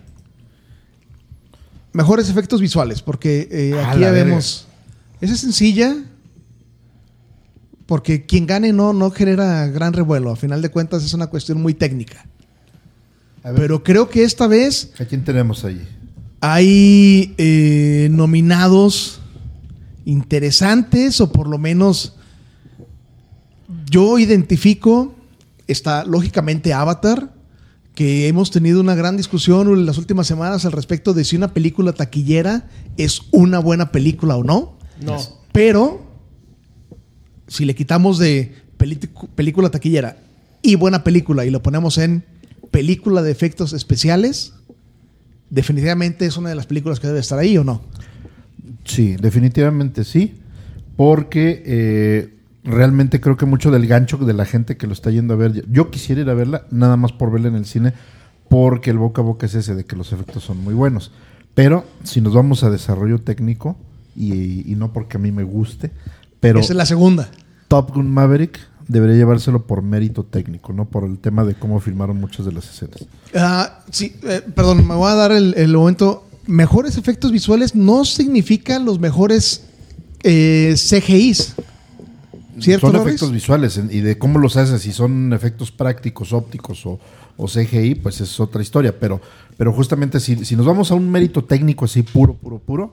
Mejores 1.93 2.29
efectos 2.29 2.59
visuales, 2.61 3.01
porque 3.01 3.47
eh, 3.51 3.73
aquí 3.79 3.99
ya 4.01 4.11
verga. 4.11 4.25
vemos. 4.25 4.67
Esa 5.21 5.33
es 5.33 5.39
sencilla, 5.41 5.95
porque 7.91 8.25
quien 8.25 8.45
gane 8.48 8.71
no, 8.71 8.93
no 8.93 9.12
genera 9.12 9.67
gran 9.67 9.91
revuelo. 9.91 10.31
A 10.31 10.38
final 10.38 10.62
de 10.62 10.69
cuentas 10.71 11.03
es 11.03 11.13
una 11.13 11.27
cuestión 11.27 11.62
muy 11.62 11.74
técnica. 11.74 12.25
A 13.43 13.51
ver, 13.51 13.60
Pero 13.60 13.83
creo 13.83 14.10
que 14.10 14.24
esta 14.24 14.48
vez 14.48 14.93
¿a 14.98 15.03
quién 15.03 15.25
tenemos 15.25 15.65
ahí? 15.65 15.86
hay 16.39 17.36
eh, 17.38 18.07
nominados 18.10 19.19
interesantes 20.05 21.19
o 21.19 21.33
por 21.33 21.50
lo 21.50 21.57
menos 21.57 22.15
yo 23.89 24.19
identifico 24.19 25.13
está 25.67 26.05
lógicamente 26.05 26.71
Avatar 26.74 27.33
que 27.93 28.29
hemos 28.29 28.51
tenido 28.51 28.79
una 28.79 28.95
gran 28.95 29.17
discusión 29.17 29.67
en 29.67 29.86
las 29.86 29.98
últimas 29.98 30.27
semanas 30.27 30.63
al 30.63 30.71
respecto 30.71 31.13
de 31.13 31.25
si 31.25 31.36
una 31.36 31.53
película 31.53 31.91
taquillera 31.91 32.69
es 32.95 33.24
una 33.31 33.60
buena 33.60 33.91
película 33.91 34.38
o 34.38 34.45
no 34.45 34.77
No. 35.01 35.17
pero 35.51 36.10
si 37.51 37.65
le 37.65 37.75
quitamos 37.75 38.17
de 38.17 38.55
película 39.36 39.70
taquillera 39.70 40.15
y 40.62 40.75
buena 40.75 41.03
película 41.03 41.46
y 41.46 41.50
lo 41.50 41.62
ponemos 41.62 41.98
en 41.98 42.24
película 42.72 43.22
de 43.22 43.29
efectos 43.29 43.74
especiales, 43.74 44.53
definitivamente 45.50 46.25
es 46.25 46.38
una 46.38 46.48
de 46.48 46.55
las 46.55 46.65
películas 46.65 47.01
que 47.01 47.08
debe 47.08 47.20
estar 47.20 47.38
ahí 47.38 47.58
o 47.58 47.65
no. 47.65 47.81
Sí, 48.86 49.17
definitivamente 49.17 50.05
sí. 50.05 50.36
Porque 50.96 51.62
eh, 51.65 52.34
realmente 52.63 53.20
creo 53.20 53.36
que 53.36 53.46
mucho 53.46 53.70
del 53.70 53.86
gancho 53.86 54.15
de 54.15 54.31
la 54.31 54.46
gente 54.46 54.77
que 54.77 54.88
lo 54.88 54.93
está 54.93 55.12
yendo 55.12 55.34
a 55.34 55.38
ver. 55.38 55.70
Yo 55.70 55.91
quisiera 55.91 56.22
ir 56.22 56.29
a 56.29 56.34
verla, 56.34 56.65
nada 56.72 56.96
más 56.96 57.12
por 57.12 57.34
verla 57.34 57.50
en 57.50 57.55
el 57.55 57.65
cine. 57.65 57.91
porque 58.48 58.91
el 58.91 58.98
boca 58.98 59.22
a 59.22 59.25
boca 59.25 59.46
es 59.46 59.55
ese 59.55 59.75
de 59.75 59.84
que 59.84 59.98
los 59.98 60.13
efectos 60.13 60.41
son 60.46 60.63
muy 60.63 60.74
buenos. 60.74 61.12
Pero 61.53 61.86
si 62.05 62.22
nos 62.22 62.34
vamos 62.34 62.63
a 62.63 62.70
desarrollo 62.70 63.20
técnico, 63.20 63.75
y, 64.15 64.72
y 64.72 64.75
no 64.75 64.93
porque 64.93 65.17
a 65.17 65.20
mí 65.20 65.34
me 65.34 65.43
guste, 65.43 65.91
pero 66.41 66.60
Esa 66.60 66.74
es 66.74 66.77
la 66.77 66.86
segunda. 66.86 67.29
Top 67.71 67.93
Gun 67.93 68.13
Maverick 68.13 68.59
debería 68.89 69.15
llevárselo 69.15 69.65
por 69.65 69.81
mérito 69.81 70.25
técnico, 70.25 70.73
no 70.73 70.89
por 70.89 71.05
el 71.05 71.19
tema 71.19 71.45
de 71.45 71.55
cómo 71.55 71.79
filmaron 71.79 72.19
muchas 72.19 72.45
de 72.45 72.51
las 72.51 72.69
escenas. 72.69 73.05
Ah, 73.33 73.79
sí, 73.89 74.13
eh, 74.23 74.41
perdón, 74.53 74.85
me 74.85 74.93
voy 74.93 75.09
a 75.09 75.15
dar 75.15 75.31
el, 75.31 75.53
el 75.55 75.71
momento. 75.71 76.27
Mejores 76.47 76.97
efectos 76.97 77.31
visuales 77.31 77.73
no 77.73 78.03
significan 78.03 78.83
los 78.83 78.99
mejores 78.99 79.63
eh, 80.21 80.75
CGIs. 80.75 81.55
¿Cierto, 82.59 82.91
son 82.91 82.97
efectos 82.97 83.31
visuales 83.31 83.79
y 83.89 84.01
de 84.01 84.17
cómo 84.17 84.37
los 84.37 84.57
haces, 84.57 84.81
si 84.81 84.91
son 84.91 85.31
efectos 85.31 85.71
prácticos, 85.71 86.33
ópticos 86.33 86.85
o, 86.85 86.99
o 87.37 87.47
CGI, 87.47 87.95
pues 87.95 88.19
es 88.19 88.37
otra 88.41 88.61
historia. 88.61 88.99
Pero, 88.99 89.21
pero 89.55 89.71
justamente 89.71 90.19
si, 90.19 90.43
si 90.43 90.57
nos 90.57 90.65
vamos 90.65 90.91
a 90.91 90.95
un 90.95 91.09
mérito 91.09 91.45
técnico 91.45 91.85
así 91.85 92.03
puro, 92.03 92.33
puro, 92.33 92.59
puro, 92.59 92.91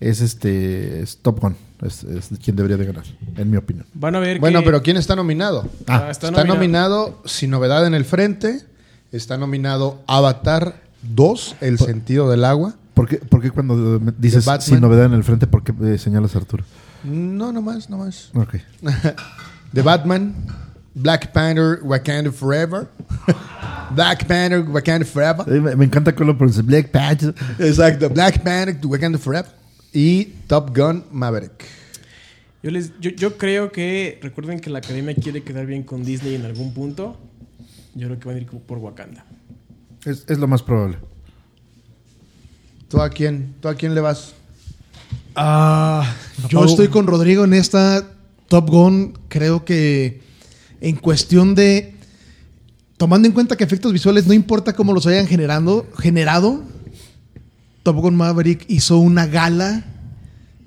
es 0.00 0.20
este 0.20 1.00
es 1.02 1.18
Top 1.18 1.40
Gun, 1.40 1.56
es, 1.82 2.02
es 2.04 2.30
quien 2.42 2.56
debería 2.56 2.76
de 2.76 2.86
ganar, 2.86 3.04
en 3.36 3.50
mi 3.50 3.56
opinión. 3.56 3.86
Van 3.94 4.14
a 4.14 4.18
ver 4.20 4.40
Bueno, 4.40 4.60
que- 4.60 4.64
pero 4.66 4.82
¿quién 4.82 4.96
está 4.96 5.14
nominado? 5.14 5.68
Ah, 5.86 6.08
está, 6.10 6.28
está 6.28 6.44
nominado. 6.44 7.22
Sin 7.26 7.50
Novedad 7.50 7.86
en 7.86 7.94
el 7.94 8.04
Frente. 8.04 8.60
Está 9.12 9.36
nominado 9.36 10.02
Avatar 10.06 10.82
2, 11.02 11.56
El 11.60 11.78
Sentido 11.78 12.30
del 12.30 12.44
Agua. 12.44 12.74
¿Por 12.94 13.08
qué, 13.08 13.16
por 13.16 13.40
qué 13.42 13.50
cuando 13.50 13.74
me 14.00 14.12
dices 14.18 14.44
Batman. 14.44 14.60
sin 14.68 14.80
novedad 14.80 15.06
en 15.06 15.14
el 15.14 15.24
frente, 15.24 15.46
por 15.46 15.64
qué 15.64 15.72
eh, 15.94 15.98
señalas 15.98 16.34
a 16.34 16.38
Arturo? 16.38 16.64
No, 17.02 17.50
no 17.50 17.60
más, 17.62 17.88
no 17.88 17.98
más. 17.98 18.30
Ok. 18.34 18.56
The 19.72 19.82
Batman, 19.82 20.34
Black 20.94 21.32
Panther, 21.32 21.80
Wakanda 21.82 22.30
Forever. 22.30 22.88
Black 23.94 24.26
Panther, 24.26 24.60
Wakanda 24.68 25.06
Forever. 25.06 25.46
Me, 25.60 25.76
me 25.76 25.84
encanta 25.86 26.14
que 26.14 26.24
lo 26.24 26.36
pronuncias 26.36 26.64
Black 26.64 26.90
Panther. 26.90 27.34
Exacto. 27.58 28.10
Black 28.10 28.42
Panther, 28.42 28.76
Wakanda 28.86 29.18
Forever. 29.18 29.50
Y 29.92 30.24
Top 30.46 30.76
Gun 30.76 31.04
Maverick. 31.10 31.64
Yo, 32.62 32.70
les, 32.70 32.92
yo, 33.00 33.10
yo 33.10 33.38
creo 33.38 33.72
que, 33.72 34.18
recuerden 34.22 34.60
que 34.60 34.70
la 34.70 34.78
academia 34.78 35.14
quiere 35.14 35.42
quedar 35.42 35.66
bien 35.66 35.82
con 35.82 36.04
Disney 36.04 36.34
en 36.34 36.44
algún 36.44 36.74
punto. 36.74 37.16
Yo 37.94 38.06
creo 38.06 38.20
que 38.20 38.28
van 38.28 38.36
a 38.36 38.40
ir 38.40 38.46
por 38.46 38.78
Wakanda. 38.78 39.24
Es, 40.04 40.24
es 40.28 40.38
lo 40.38 40.46
más 40.46 40.62
probable. 40.62 40.98
¿Tú 42.88 43.00
a 43.00 43.08
quién? 43.08 43.54
¿Tú 43.60 43.68
a 43.68 43.74
quién 43.74 43.94
le 43.94 44.00
vas? 44.00 44.34
Ah, 45.34 46.12
yo 46.48 46.64
estoy 46.64 46.88
con 46.88 47.06
Rodrigo 47.06 47.44
en 47.44 47.54
esta 47.54 48.06
Top 48.48 48.68
Gun. 48.68 49.18
Creo 49.28 49.64
que 49.64 50.20
en 50.80 50.96
cuestión 50.96 51.54
de. 51.54 51.94
Tomando 52.96 53.26
en 53.26 53.32
cuenta 53.32 53.56
que 53.56 53.64
efectos 53.64 53.92
visuales 53.92 54.26
no 54.26 54.34
importa 54.34 54.74
cómo 54.74 54.92
los 54.92 55.06
hayan 55.06 55.26
generando, 55.26 55.86
generado, 55.98 56.62
Top 57.90 58.02
Gun 58.02 58.14
Maverick 58.14 58.66
hizo 58.68 58.98
una 58.98 59.26
gala 59.26 59.82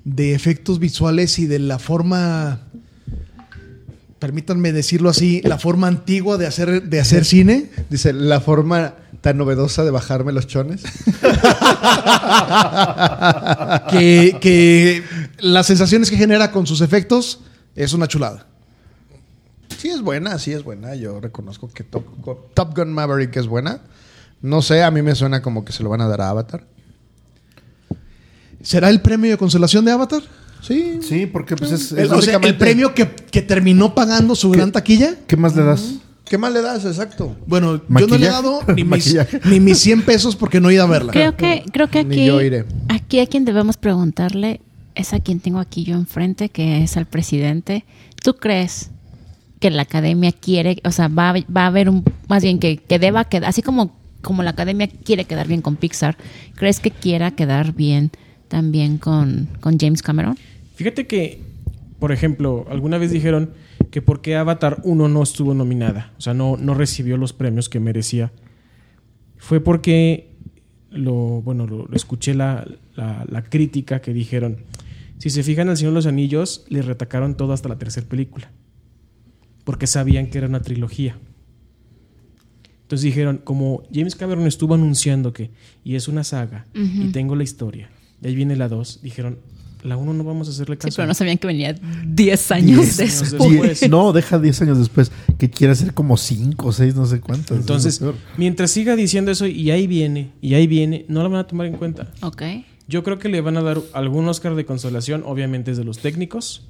de 0.04 0.34
efectos 0.34 0.78
visuales 0.78 1.38
y 1.38 1.46
de 1.46 1.58
la 1.58 1.78
forma, 1.78 2.60
permítanme 4.18 4.72
decirlo 4.72 5.08
así, 5.08 5.40
la 5.42 5.58
forma 5.58 5.86
antigua 5.86 6.36
de 6.36 6.46
hacer, 6.46 6.82
de 6.82 7.00
hacer 7.00 7.24
cine. 7.24 7.70
Dice, 7.88 8.12
la 8.12 8.42
forma 8.42 8.96
tan 9.22 9.38
novedosa 9.38 9.84
de 9.84 9.90
bajarme 9.90 10.32
los 10.32 10.46
chones. 10.46 10.82
que, 13.90 14.36
que 14.38 15.02
las 15.38 15.66
sensaciones 15.66 16.10
que 16.10 16.18
genera 16.18 16.52
con 16.52 16.66
sus 16.66 16.82
efectos 16.82 17.40
es 17.74 17.94
una 17.94 18.06
chulada. 18.06 18.48
Sí 19.78 19.88
es 19.88 20.02
buena, 20.02 20.38
sí 20.38 20.52
es 20.52 20.62
buena. 20.62 20.94
Yo 20.94 21.20
reconozco 21.20 21.70
que 21.70 21.84
Top 21.84 22.04
Gun, 22.18 22.36
Top 22.52 22.76
Gun 22.76 22.92
Maverick 22.92 23.34
es 23.36 23.46
buena. 23.46 23.80
No 24.42 24.60
sé, 24.60 24.82
a 24.82 24.90
mí 24.90 25.00
me 25.00 25.14
suena 25.14 25.40
como 25.40 25.64
que 25.64 25.72
se 25.72 25.82
lo 25.82 25.88
van 25.88 26.02
a 26.02 26.06
dar 26.06 26.20
a 26.20 26.28
Avatar. 26.28 26.73
¿Será 28.64 28.90
el 28.90 29.00
premio 29.00 29.30
de 29.30 29.36
consolación 29.38 29.84
de 29.84 29.92
Avatar? 29.92 30.22
Sí. 30.60 30.98
Sí, 31.02 31.26
porque 31.26 31.54
pues 31.54 31.70
es... 31.70 31.92
El, 31.92 32.06
es- 32.06 32.10
o 32.10 32.20
sea, 32.22 32.38
el 32.42 32.56
premio 32.56 32.94
que, 32.94 33.08
que 33.08 33.42
terminó 33.42 33.94
pagando 33.94 34.34
su 34.34 34.50
gran 34.50 34.72
taquilla. 34.72 35.14
¿Qué 35.28 35.36
más 35.36 35.54
le 35.54 35.62
das? 35.62 35.94
¿Qué 36.24 36.38
más 36.38 36.52
le 36.52 36.62
das? 36.62 36.84
Exacto. 36.86 37.36
Bueno, 37.46 37.82
yo 37.86 38.06
no 38.06 38.16
le 38.16 38.26
he 38.26 38.30
dado 38.30 38.60
ni 38.74 38.82
mis, 38.82 39.14
ni 39.44 39.60
mis 39.60 39.78
100 39.78 40.02
pesos 40.02 40.34
porque 40.36 40.58
no 40.60 40.70
he 40.70 40.74
ido 40.74 40.84
a 40.84 40.86
verla. 40.86 41.12
Creo 41.12 41.36
que, 41.36 41.62
creo 41.70 41.88
que 41.88 41.98
aquí, 42.00 42.24
yo 42.24 42.40
iré. 42.40 42.64
aquí 42.88 43.20
a 43.20 43.26
quien 43.26 43.44
debemos 43.44 43.76
preguntarle 43.76 44.60
es 44.94 45.12
a 45.12 45.20
quien 45.20 45.40
tengo 45.40 45.58
aquí 45.58 45.84
yo 45.84 45.94
enfrente, 45.96 46.48
que 46.48 46.82
es 46.82 46.96
al 46.96 47.04
presidente. 47.06 47.84
¿Tú 48.22 48.36
crees 48.36 48.90
que 49.60 49.70
la 49.70 49.82
academia 49.82 50.32
quiere, 50.32 50.78
o 50.84 50.90
sea, 50.92 51.08
va, 51.08 51.30
a- 51.30 51.44
va 51.54 51.64
a 51.64 51.66
haber 51.66 51.90
un, 51.90 52.04
más 52.28 52.42
bien 52.42 52.58
que, 52.58 52.78
que 52.78 52.98
deba 52.98 53.24
quedar, 53.26 53.50
así 53.50 53.60
como, 53.60 53.94
como 54.22 54.42
la 54.42 54.50
academia 54.50 54.88
quiere 54.88 55.26
quedar 55.26 55.46
bien 55.46 55.60
con 55.60 55.76
Pixar, 55.76 56.16
¿crees 56.54 56.80
que 56.80 56.90
quiera 56.90 57.32
quedar 57.32 57.74
bien 57.74 58.10
también 58.54 58.98
con, 58.98 59.48
con 59.60 59.78
James 59.80 60.00
Cameron? 60.00 60.38
Fíjate 60.76 61.08
que, 61.08 61.40
por 61.98 62.12
ejemplo, 62.12 62.66
alguna 62.70 62.98
vez 62.98 63.10
dijeron 63.10 63.50
que 63.90 64.00
por 64.00 64.20
qué 64.20 64.36
Avatar 64.36 64.80
1 64.84 65.08
no 65.08 65.22
estuvo 65.24 65.54
nominada, 65.54 66.12
o 66.18 66.20
sea, 66.20 66.34
no, 66.34 66.56
no 66.56 66.72
recibió 66.74 67.16
los 67.16 67.32
premios 67.32 67.68
que 67.68 67.80
merecía. 67.80 68.30
Fue 69.38 69.58
porque 69.58 70.28
lo, 70.90 71.42
bueno, 71.42 71.66
lo, 71.66 71.86
lo 71.88 71.96
escuché 71.96 72.32
la, 72.34 72.64
la- 72.94 73.24
la 73.28 73.42
crítica 73.42 74.00
que 74.00 74.12
dijeron. 74.12 74.58
Si 75.18 75.30
se 75.30 75.42
fijan, 75.42 75.68
El 75.68 75.76
Señor 75.76 75.90
de 75.92 75.96
los 75.96 76.06
Anillos 76.06 76.64
le 76.68 76.80
retacaron 76.82 77.34
todo 77.36 77.52
hasta 77.54 77.68
la 77.68 77.76
tercera 77.78 78.06
película. 78.08 78.52
Porque 79.64 79.88
sabían 79.88 80.28
que 80.28 80.38
era 80.38 80.46
una 80.46 80.60
trilogía. 80.62 81.16
Entonces 82.82 83.02
dijeron, 83.04 83.40
como 83.42 83.82
James 83.92 84.14
Cameron 84.14 84.46
estuvo 84.46 84.74
anunciando 84.74 85.32
que, 85.32 85.50
y 85.84 85.94
es 85.96 86.06
una 86.06 86.22
saga, 86.22 86.66
y 86.74 87.08
tengo 87.12 87.34
la 87.34 87.42
historia, 87.42 87.88
y 88.24 88.28
ahí 88.28 88.34
viene 88.34 88.56
la 88.56 88.68
2, 88.68 89.00
dijeron, 89.02 89.38
la 89.82 89.98
1 89.98 90.14
no 90.14 90.24
vamos 90.24 90.48
a 90.48 90.50
hacerle 90.50 90.78
caso. 90.78 90.90
Sí, 90.90 90.96
pero 90.96 91.06
no 91.06 91.14
sabían 91.14 91.36
que 91.36 91.46
venía 91.46 91.74
10 91.74 92.50
años 92.52 92.96
Diez 92.96 93.00
años 93.00 93.30
después. 93.32 93.90
no, 93.90 94.12
deja 94.14 94.38
10 94.38 94.62
años 94.62 94.78
después. 94.78 95.12
Que 95.36 95.50
quiere 95.50 95.74
hacer 95.74 95.92
como 95.92 96.16
5 96.16 96.66
o 96.66 96.72
6, 96.72 96.94
no 96.94 97.04
sé 97.04 97.20
cuántas. 97.20 97.58
Entonces, 97.58 98.00
mientras 98.38 98.70
siga 98.70 98.96
diciendo 98.96 99.30
eso 99.30 99.46
y 99.46 99.70
ahí 99.70 99.86
viene, 99.86 100.32
y 100.40 100.54
ahí 100.54 100.66
viene, 100.66 101.04
no 101.08 101.22
la 101.22 101.28
van 101.28 101.40
a 101.40 101.46
tomar 101.46 101.66
en 101.66 101.74
cuenta. 101.76 102.10
Ok. 102.22 102.42
Yo 102.88 103.02
creo 103.02 103.18
que 103.18 103.28
le 103.28 103.42
van 103.42 103.58
a 103.58 103.62
dar 103.62 103.80
algún 103.92 104.26
Oscar 104.26 104.54
de 104.54 104.64
consolación, 104.64 105.22
obviamente 105.26 105.70
es 105.70 105.76
de 105.76 105.84
los 105.84 105.98
técnicos, 105.98 106.66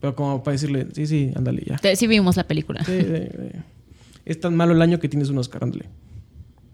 pero 0.00 0.14
como 0.14 0.42
para 0.42 0.52
decirle, 0.52 0.88
sí, 0.94 1.06
sí, 1.06 1.30
ándale 1.34 1.64
ya. 1.66 1.96
Sí 1.96 2.06
vimos 2.06 2.36
la 2.36 2.46
película. 2.46 2.84
Sí, 2.84 2.98
sí, 3.00 3.06
sí. 3.06 3.58
Es 4.24 4.40
tan 4.40 4.54
malo 4.54 4.72
el 4.72 4.82
año 4.82 5.00
que 5.00 5.08
tienes 5.08 5.30
un 5.30 5.38
Oscar, 5.38 5.64
ándale. 5.64 5.86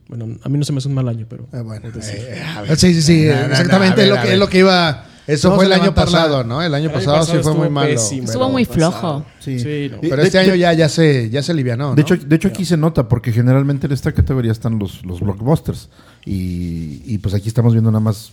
Bueno, 0.09 0.27
a 0.43 0.49
mí 0.49 0.59
no 0.59 0.65
se 0.65 0.73
me 0.73 0.79
hace 0.79 0.89
un 0.89 0.95
mal 0.95 1.07
año, 1.09 1.27
pero... 1.29 1.47
Eh, 1.53 1.61
bueno, 1.61 1.91
decir. 1.91 2.17
eh, 2.19 2.43
a 2.43 2.63
ver. 2.63 2.77
Sí, 2.79 2.95
sí, 2.95 3.03
sí, 3.03 3.25
No, 3.27 3.35
no, 3.35 3.41
no, 3.41 3.47
exactamente 3.53 3.97
ver, 4.01 4.05
es, 4.11 4.17
lo 4.17 4.23
que, 4.23 4.33
es 4.33 4.39
lo 4.39 4.49
que 4.49 4.59
iba. 4.61 5.05
Eso 5.27 5.55
fue 5.55 5.67
el 5.67 5.73
año 5.75 5.85
la- 5.87 5.95
pasado, 5.95 6.45
¿no? 6.45 6.63
El 6.63 6.73
año 6.75 6.89
El 6.89 6.97
año 6.97 7.05
pasado, 7.05 7.23
sí 7.27 7.37
fue 7.43 7.53
muy 7.55 7.69
malo. 7.69 7.91
pésimo. 7.91 8.25
Estuvo 8.25 8.45
Pero 8.45 8.53
muy 8.53 8.65
flojo. 8.65 9.27
Sí. 9.41 9.59
Sí, 9.59 9.91
Pero 10.01 10.17
de- 10.17 10.23
este 10.23 10.39
año 10.39 10.55
ya, 10.55 10.73
ya 10.73 10.89
se, 10.89 11.29
ya 11.29 11.43
se 11.43 11.53
alivianó, 11.53 11.91
¿no? 11.91 11.95
De 11.95 12.01
hecho, 12.03 12.17
de 12.17 12.37
hecho 12.37 12.49
aquí 12.49 12.65
se 12.65 12.79
nota 12.79 13.07
porque 13.07 13.33
generalmente 13.33 13.87
en 13.87 13.93
esta 13.93 14.13
categoría 14.13 14.53
están 14.53 14.79
los, 14.79 15.05
los 15.05 15.21
blockbusters 15.21 15.91
y, 16.25 17.03
y, 17.05 17.19
pues 17.19 17.35
aquí 17.35 17.49
estamos 17.49 17.75
viendo 17.75 17.91
nada 17.91 18.01
más 18.01 18.33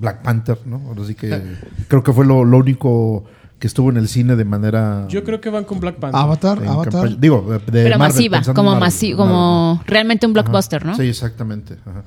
Black 0.00 0.22
Panther, 0.22 0.58
¿no? 0.64 0.80
Ahora 0.86 1.04
sí 1.04 1.16
que 1.16 1.42
creo 1.88 2.04
que 2.04 2.12
fue 2.12 2.24
lo, 2.24 2.44
lo 2.44 2.58
único 2.58 3.24
que 3.62 3.68
estuvo 3.68 3.90
en 3.90 3.96
el 3.96 4.08
cine 4.08 4.34
de 4.34 4.44
manera 4.44 5.06
Yo 5.08 5.22
creo 5.22 5.40
que 5.40 5.48
van 5.48 5.62
con 5.62 5.78
Black 5.78 5.94
Panther. 5.94 6.20
Avatar, 6.20 6.58
en 6.60 6.66
Avatar. 6.68 6.92
campaña- 6.94 7.16
digo 7.16 7.42
de, 7.48 7.58
de 7.60 7.60
Pero 7.84 7.96
Marvel, 7.96 7.98
masiva, 8.16 8.42
como 8.54 8.72
Marvel, 8.72 8.88
masi- 8.88 9.14
como 9.14 9.80
realmente 9.86 10.26
un 10.26 10.36
Ajá. 10.36 10.42
blockbuster, 10.42 10.84
¿no? 10.84 10.96
Sí, 10.96 11.02
exactamente. 11.02 11.76
ajá. 11.86 12.02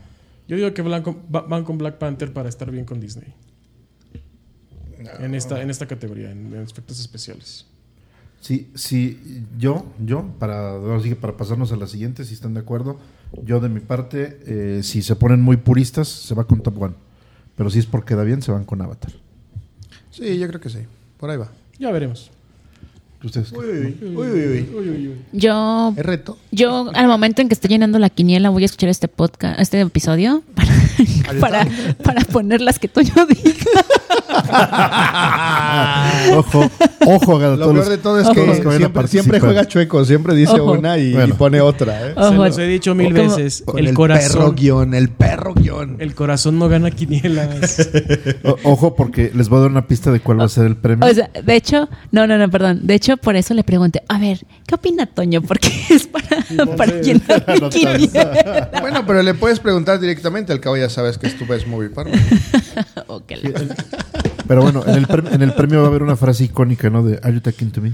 Yo 0.50 0.58
digo 0.58 0.74
que 0.74 0.82
van 0.82 1.02
con, 1.02 1.16
va- 1.34 1.44
van 1.48 1.64
con 1.64 1.78
Black 1.78 1.98
Panther 1.98 2.34
para 2.34 2.50
estar 2.50 2.70
bien 2.72 2.84
con 2.84 3.00
Disney. 3.00 3.34
En 5.22 5.34
esta, 5.34 5.62
en 5.62 5.70
esta 5.70 5.86
categoría, 5.86 6.30
en, 6.32 6.54
en 6.54 6.62
efectos 6.62 7.00
especiales. 7.00 7.66
Sí, 8.42 8.70
sí, 8.76 9.46
yo, 9.58 9.86
yo, 10.06 10.26
para, 10.38 10.74
para 11.22 11.38
pasarnos 11.38 11.72
a 11.72 11.78
la 11.78 11.88
siguiente, 11.88 12.26
si 12.26 12.34
están 12.34 12.54
de 12.54 12.60
acuerdo, 12.60 13.00
yo 13.46 13.62
de 13.62 13.70
mi 13.70 13.80
parte, 13.80 14.40
eh, 14.46 14.82
si 14.84 15.02
se 15.02 15.16
ponen 15.16 15.42
muy 15.42 15.56
puristas, 15.56 16.10
se 16.10 16.36
va 16.36 16.44
con 16.44 16.60
Top 16.62 16.82
One. 16.82 16.96
Pero 17.56 17.70
si 17.70 17.80
es 17.80 17.86
porque 17.86 18.10
queda 18.10 18.24
bien, 18.24 18.42
se 18.42 18.52
van 18.52 18.66
con 18.66 18.82
Avatar. 18.82 19.14
Sí, 20.12 20.38
yo 20.38 20.48
creo 20.50 20.60
que 20.60 20.70
sí. 20.70 20.80
Por 21.26 21.32
ahí 21.32 21.38
va. 21.38 21.50
Ya 21.80 21.92
veremos. 21.92 22.30
¿Ustedes 23.26 23.52
qué? 23.52 23.58
Uy, 23.58 23.98
uy, 24.16 24.68
uy. 24.76 25.12
Yo, 25.34 25.94
Es 25.98 26.06
reto. 26.06 26.38
yo 26.52 26.92
al 26.94 27.08
momento 27.08 27.42
en 27.42 27.48
que 27.50 27.56
esté 27.56 27.68
llenando 27.68 27.98
la 28.00 28.10
quiniela 28.12 28.50
voy 28.52 28.62
a 28.64 28.68
escuchar 28.68 28.90
este 28.90 29.08
podcast, 29.08 29.60
este 29.60 29.82
episodio 29.82 30.44
para, 30.54 30.72
para, 31.40 31.68
para 32.04 32.22
poner 32.26 32.62
las 32.62 32.78
que 32.80 32.88
Toño 32.88 33.14
diga. 33.28 33.56
ojo, 36.36 36.70
ojo, 37.06 37.40
Lo 37.40 37.58
todos 37.58 37.58
peor 37.58 37.76
los- 37.76 37.90
de 37.90 37.98
todo 37.98 38.20
es 38.20 38.30
que 38.30 39.08
siempre, 39.08 39.40
juega 39.40 39.66
chueco. 39.66 40.04
Siempre 40.06 40.36
dice 40.36 40.54
Ojo. 40.60 40.74
una 40.74 40.98
y, 40.98 41.14
Bueno. 41.14 41.34
y 41.34 41.38
pone 41.38 41.62
otra. 41.62 42.10
¿eh? 42.10 42.14
Se 42.14 42.20
Ojo. 42.20 42.46
los 42.46 42.58
he 42.58 42.68
dicho 42.68 42.96
mil 42.96 43.14
Como- 43.16 43.36
veces. 43.36 43.64
Con 43.66 43.80
El, 43.80 43.88
el, 43.88 43.94
perro 43.96 44.52
guion, 44.54 44.94
el 44.94 45.10
perro 45.10 45.54
guion. 45.54 45.98
El 46.00 46.16
corazón 46.16 46.60
no 46.60 46.70
gana 46.70 46.92
quinielas. 46.92 47.90
O- 48.44 48.58
Ojo, 48.64 48.96
porque 48.96 49.32
les 49.34 49.50
voy 49.50 49.60
a 49.60 49.62
dar 49.64 49.72
una 49.72 49.88
pista 49.88 50.12
de 50.12 50.20
cuál 50.20 50.40
va 50.40 50.46
a 50.46 50.50
ser 50.50 50.66
el 50.66 50.76
premio. 50.76 51.08
O 51.10 51.14
sea, 51.14 51.30
de 51.44 51.56
hecho, 51.56 51.90
no, 52.12 52.28
no, 52.28 52.38
no, 52.38 52.50
perdón. 52.50 52.82
De 52.86 52.94
hecho, 52.96 53.15
hecho, 53.16 53.22
por 53.22 53.36
eso 53.36 53.54
le 53.54 53.64
pregunté, 53.64 54.04
a 54.08 54.20
ver, 54.20 54.46
¿qué 54.68 54.76
opina 54.76 55.06
Toño? 55.06 55.42
Porque 55.42 55.70
es 55.90 56.08
para, 56.08 56.28
para 56.78 57.02
llenar 57.02 57.44
mi 57.62 57.70
quiniela. 57.70 58.70
Bueno, 58.82 59.06
pero 59.06 59.24
le 59.24 59.34
puedes 59.34 59.60
preguntar 59.60 60.00
directamente. 60.00 60.54
Al 60.54 60.60
cabo 60.60 60.78
ya 60.78 60.90
sabes 60.90 61.18
que 61.18 61.28
es 61.28 61.38
tu 61.38 61.46
best 61.46 61.68
movie 61.68 61.90
partner. 61.90 62.20
Ok, 63.08 63.32
la- 63.42 63.76
Pero 64.48 64.62
bueno, 64.62 64.84
en 64.86 64.96
el, 64.96 65.08
en 65.32 65.42
el 65.42 65.54
premio 65.54 65.80
va 65.80 65.86
a 65.86 65.90
haber 65.90 66.04
una 66.04 66.16
frase 66.16 66.44
icónica, 66.46 66.90
¿no? 66.90 67.04
De 67.04 67.20
Are 67.24 67.34
you 67.34 67.40
talking 67.42 67.72
to 67.72 67.82
me? 67.82 67.94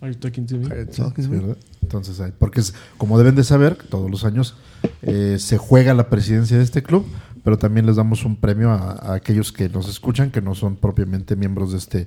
Are 0.00 0.12
you 0.12 0.18
talking 0.18 0.46
to 0.46 0.56
me? 0.56 0.68
¿verdad? 0.68 1.56
Entonces, 1.82 2.20
ahí- 2.20 2.32
porque 2.38 2.60
es, 2.60 2.74
como 2.96 3.18
deben 3.18 3.34
de 3.34 3.44
saber, 3.44 3.76
todos 3.76 4.10
los 4.10 4.24
años 4.24 4.54
eh, 5.02 5.36
se 5.38 5.58
juega 5.58 5.92
la 5.94 6.08
presidencia 6.08 6.56
de 6.56 6.64
este 6.64 6.82
club, 6.82 7.06
pero 7.42 7.58
también 7.58 7.84
les 7.86 7.96
damos 7.96 8.24
un 8.24 8.36
premio 8.36 8.70
a, 8.70 8.92
a 8.92 9.14
aquellos 9.14 9.52
que 9.52 9.68
nos 9.68 9.88
escuchan, 9.88 10.30
que 10.30 10.40
no 10.40 10.54
son 10.54 10.76
propiamente 10.76 11.36
miembros 11.36 11.72
de 11.72 11.78
este, 11.78 12.06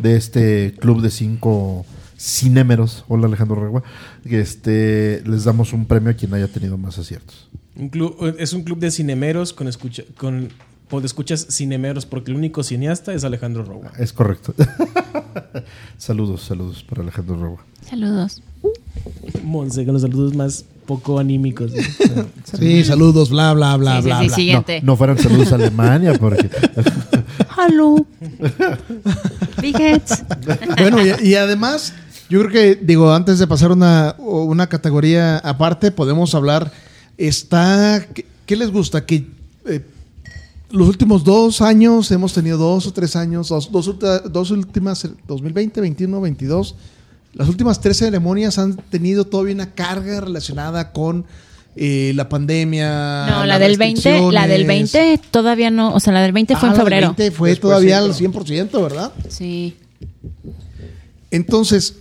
de 0.00 0.16
este 0.16 0.74
club 0.78 1.02
de 1.02 1.10
cinco 1.10 1.84
cinémeros. 2.18 3.04
Hola 3.08 3.26
Alejandro 3.26 3.60
Regua. 3.60 3.82
Que 4.28 4.40
este, 4.40 5.22
les 5.26 5.44
damos 5.44 5.72
un 5.72 5.86
premio 5.86 6.10
a 6.10 6.14
quien 6.14 6.34
haya 6.34 6.48
tenido 6.48 6.76
más 6.76 6.98
aciertos. 6.98 7.48
Un 7.76 7.88
club, 7.88 8.34
es 8.38 8.52
un 8.52 8.64
club 8.64 8.78
de 8.78 8.90
cinemeros 8.90 9.52
con 9.52 9.68
escucha, 9.68 10.02
con 10.16 10.50
escuchas 11.04 11.46
cinemeros, 11.50 12.06
porque 12.06 12.30
el 12.30 12.36
único 12.36 12.62
cineasta 12.62 13.12
es 13.12 13.24
Alejandro 13.24 13.64
Roa. 13.64 13.92
Es 13.98 14.12
correcto. 14.12 14.54
saludos, 15.98 16.42
saludos 16.42 16.82
para 16.82 17.02
Alejandro 17.02 17.36
Regua. 17.36 17.64
Saludos. 17.88 18.42
Monse, 19.44 19.84
con 19.84 19.94
los 19.94 20.02
saludos 20.02 20.34
más 20.34 20.64
poco 20.86 21.18
anímicos. 21.18 21.72
Sí, 22.58 22.82
saludos, 22.82 23.28
bla, 23.28 23.52
bla, 23.52 23.76
bla, 23.76 23.96
sí, 23.96 24.02
sí, 24.02 24.06
bla, 24.08 24.18
sí, 24.20 24.26
bla. 24.26 24.36
siguiente. 24.36 24.80
No 24.82 24.96
fueran 24.96 25.18
saludos 25.18 25.52
a 25.52 25.56
Alemania, 25.56 26.14
porque 26.18 26.48
heads. 29.62 30.24
Bueno, 30.78 30.98
y, 31.04 31.28
y 31.28 31.34
además, 31.34 31.92
yo 32.28 32.40
creo 32.40 32.50
que, 32.50 32.74
digo, 32.76 33.12
antes 33.12 33.38
de 33.38 33.46
pasar 33.46 33.72
una, 33.72 34.14
una 34.18 34.66
categoría 34.68 35.38
aparte, 35.38 35.90
podemos 35.90 36.34
hablar. 36.34 36.70
Está. 37.16 38.06
¿Qué, 38.14 38.26
qué 38.46 38.56
les 38.56 38.70
gusta? 38.70 39.04
Que 39.04 39.26
eh, 39.66 39.82
los 40.70 40.88
últimos 40.88 41.24
dos 41.24 41.62
años 41.62 42.10
hemos 42.10 42.34
tenido 42.34 42.58
dos 42.58 42.86
o 42.86 42.92
tres 42.92 43.16
años, 43.16 43.48
dos, 43.48 43.72
dos, 43.72 43.96
dos 44.30 44.50
últimas, 44.50 45.08
2020, 45.26 45.80
21, 45.80 46.20
22. 46.20 46.74
Las 47.34 47.48
últimas 47.48 47.80
tres 47.80 47.98
ceremonias 47.98 48.58
han 48.58 48.76
tenido 48.76 49.24
todavía 49.24 49.54
una 49.54 49.72
carga 49.72 50.20
relacionada 50.20 50.92
con 50.92 51.24
eh, 51.76 52.12
la 52.14 52.28
pandemia. 52.28 53.26
No, 53.28 53.46
la 53.46 53.58
del 53.58 53.78
20, 53.78 54.32
la 54.32 54.46
del 54.46 54.66
restricciones. 54.66 54.92
20 55.12 55.28
todavía 55.30 55.70
no, 55.70 55.94
o 55.94 56.00
sea, 56.00 56.12
la 56.12 56.22
del 56.22 56.32
20 56.32 56.56
fue 56.56 56.68
Ah, 56.68 56.72
en 56.72 56.78
la 56.78 56.84
del 56.84 56.84
febrero. 56.84 57.14
20 57.16 57.30
fue 57.30 57.50
Después 57.50 57.70
todavía 57.70 57.98
al 57.98 58.14
sí, 58.14 58.24
100%, 58.26 58.82
¿verdad? 58.82 59.12
Sí. 59.28 59.76
Entonces, 61.30 61.94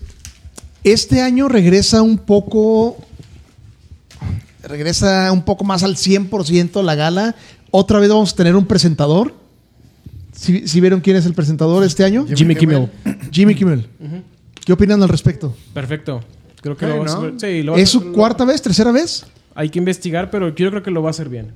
este 0.83 1.21
año 1.21 1.47
regresa 1.47 2.01
un 2.01 2.17
poco. 2.17 2.97
Regresa 4.63 5.31
un 5.31 5.43
poco 5.43 5.63
más 5.63 5.83
al 5.83 5.95
100% 5.95 6.83
la 6.83 6.95
gala. 6.95 7.35
Otra 7.71 7.99
vez 7.99 8.09
vamos 8.09 8.33
a 8.33 8.35
tener 8.35 8.55
un 8.55 8.65
presentador. 8.65 9.33
¿Sí, 10.33 10.67
sí 10.67 10.81
vieron 10.81 11.01
quién 11.01 11.15
es 11.15 11.25
el 11.25 11.33
presentador 11.33 11.83
este 11.83 12.03
año? 12.03 12.25
Jimmy 12.33 12.55
Kimmel. 12.55 12.89
Jimmy 13.31 13.55
Kimmel. 13.55 13.87
¿Qué 14.65 14.73
opinan 14.73 15.01
al 15.01 15.09
respecto? 15.09 15.55
Perfecto. 15.73 16.21
Creo 16.61 16.75
que 16.75 16.85
lo 16.85 16.97
va 16.99 17.03
a 17.03 17.05
¿no? 17.05 17.17
hacer. 17.17 17.33
Sí, 17.37 17.63
lo 17.63 17.71
va 17.73 17.77
a 17.77 17.81
¿Es 17.81 17.89
su 17.89 18.11
cuarta 18.11 18.45
vez, 18.45 18.61
tercera 18.61 18.91
vez? 18.91 19.25
Hay 19.55 19.69
que 19.69 19.79
investigar, 19.79 20.29
pero 20.29 20.53
yo 20.53 20.69
creo 20.69 20.83
que 20.83 20.91
lo 20.91 21.01
va 21.01 21.09
a 21.09 21.11
hacer 21.11 21.29
bien. 21.29 21.53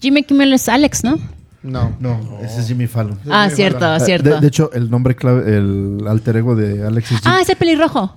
Jimmy 0.00 0.22
Kimmel 0.22 0.52
es 0.52 0.68
Alex, 0.68 1.04
¿no? 1.04 1.18
No. 1.62 1.94
no, 2.00 2.18
ese 2.42 2.60
es 2.60 2.68
Jimmy 2.68 2.86
Fallon. 2.86 3.18
Ah, 3.30 3.48
cierto, 3.50 3.98
cierto. 4.00 4.30
De, 4.30 4.40
de 4.40 4.46
hecho, 4.46 4.70
el 4.72 4.90
nombre 4.90 5.14
clave, 5.14 5.56
el 5.58 6.04
alter 6.08 6.36
ego 6.38 6.54
de 6.56 6.86
Alex 6.86 7.12
es 7.12 7.20
Jim- 7.20 7.30
ah, 7.32 7.40
es 7.42 7.48
el 7.50 7.56
pelirrojo. 7.56 8.14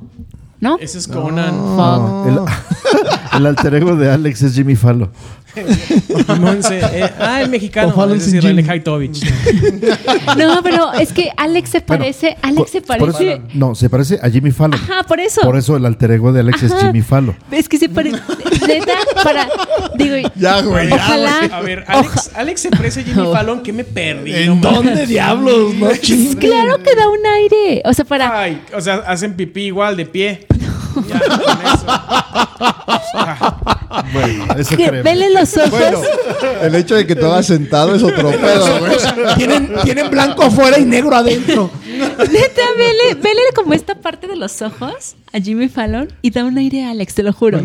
¿No? 0.61 0.77
Ese 0.79 0.97
es 0.97 1.07
Conan. 1.09 1.53
Fuck. 1.75 2.27
el, 2.27 3.37
el 3.37 3.45
alter 3.47 3.75
ego 3.75 3.97
de 3.97 4.09
Alex 4.09 4.43
es 4.43 4.53
Jimmy 4.55 4.75
Fallon. 4.77 5.11
Monse, 6.39 6.79
eh, 6.79 7.09
ah, 7.19 7.41
el 7.41 7.49
mexicano. 7.49 7.89
O 7.89 7.91
Fallon 7.93 8.17
Es 8.17 8.25
decir, 8.25 8.41
sin 8.41 8.49
Riley 8.49 8.63
Jim. 8.63 8.71
Haitovich. 8.71 9.23
No, 10.37 10.61
pero 10.63 10.93
es 10.93 11.11
que 11.13 11.31
Alex 11.37 11.69
se 11.69 11.81
parece, 11.81 12.37
Alex 12.41 12.71
se 12.71 12.77
eso- 12.79 12.87
parece. 12.87 13.41
no, 13.53 13.75
se 13.75 13.89
parece 13.89 14.19
a 14.21 14.29
Jimmy 14.29 14.51
Fallon. 14.51 14.79
Ajá, 14.79 15.03
por 15.03 15.19
eso. 15.19 15.41
Por 15.41 15.57
eso 15.57 15.75
el 15.77 15.85
alter 15.85 16.11
ego 16.11 16.31
de 16.33 16.39
Alex 16.41 16.63
es. 16.63 16.73
Jimmy 16.81 17.01
Fallon. 17.01 17.35
Es 17.51 17.69
que 17.69 17.77
se 17.77 17.89
parece. 17.89 18.17
Neta, 18.67 18.93
para. 19.23 19.47
Digo, 19.97 20.15
Ya, 20.35 20.61
güey, 20.61 20.89
ya. 20.89 21.49
A 21.51 21.61
ver, 21.61 21.83
Alex, 21.87 22.31
Alex 22.35 22.61
se 22.61 22.69
parece 22.71 23.01
a 23.01 23.03
Jimmy 23.03 23.27
Fallon. 23.31 23.61
¿Qué 23.61 23.73
me 23.73 23.83
perdí? 23.83 24.31
no 24.31 24.37
¿En 24.53 24.59
mames. 24.61 24.83
dónde 24.83 25.05
diablos? 25.07 25.73
No 25.75 25.95
chingues. 25.95 26.35
Claro 26.37 26.77
que 26.81 26.95
da 26.95 27.07
un 27.09 27.25
aire. 27.25 27.81
O 27.85 27.93
sea, 27.93 28.05
para. 28.05 28.39
Ay, 28.39 28.61
o 28.75 28.81
sea, 28.81 28.95
hacen 29.07 29.33
pipí 29.35 29.63
igual 29.65 29.95
de 29.97 30.05
pie. 30.05 30.47
Ya, 31.07 31.19
con 31.19 31.65
eso. 31.65 31.85
Ah, 33.15 34.03
Bueno, 34.11 34.45
eso 34.57 34.75
que- 34.75 34.87
creo. 34.87 35.03
vele 35.03 35.29
los 35.29 35.55
ojos. 35.57 35.69
Bueno, 35.69 36.01
el 36.61 36.75
hecho 36.75 36.95
de 36.95 37.05
que 37.05 37.15
te 37.15 37.25
hagas 37.25 37.45
sentado 37.45 37.93
es 37.95 38.01
otro 38.03 38.31
pedo, 38.31 38.79
güey. 38.79 38.91
tienen, 39.37 39.73
tienen 39.83 40.09
blanco 40.09 40.43
afuera 40.43 40.79
y 40.79 40.85
negro 40.85 41.15
adentro. 41.15 41.69
Neta, 42.31 42.61
vele, 42.77 43.15
vele 43.21 43.41
como 43.55 43.73
esta 43.73 43.95
parte 43.95 44.27
de 44.27 44.35
los 44.35 44.61
ojos 44.61 45.15
a 45.31 45.39
Jimmy 45.39 45.67
Fallon 45.67 46.09
y 46.21 46.29
da 46.31 46.43
un 46.45 46.57
aire 46.57 46.83
a 46.85 46.91
Alex, 46.91 47.15
te 47.15 47.23
lo 47.23 47.33
juro. 47.33 47.59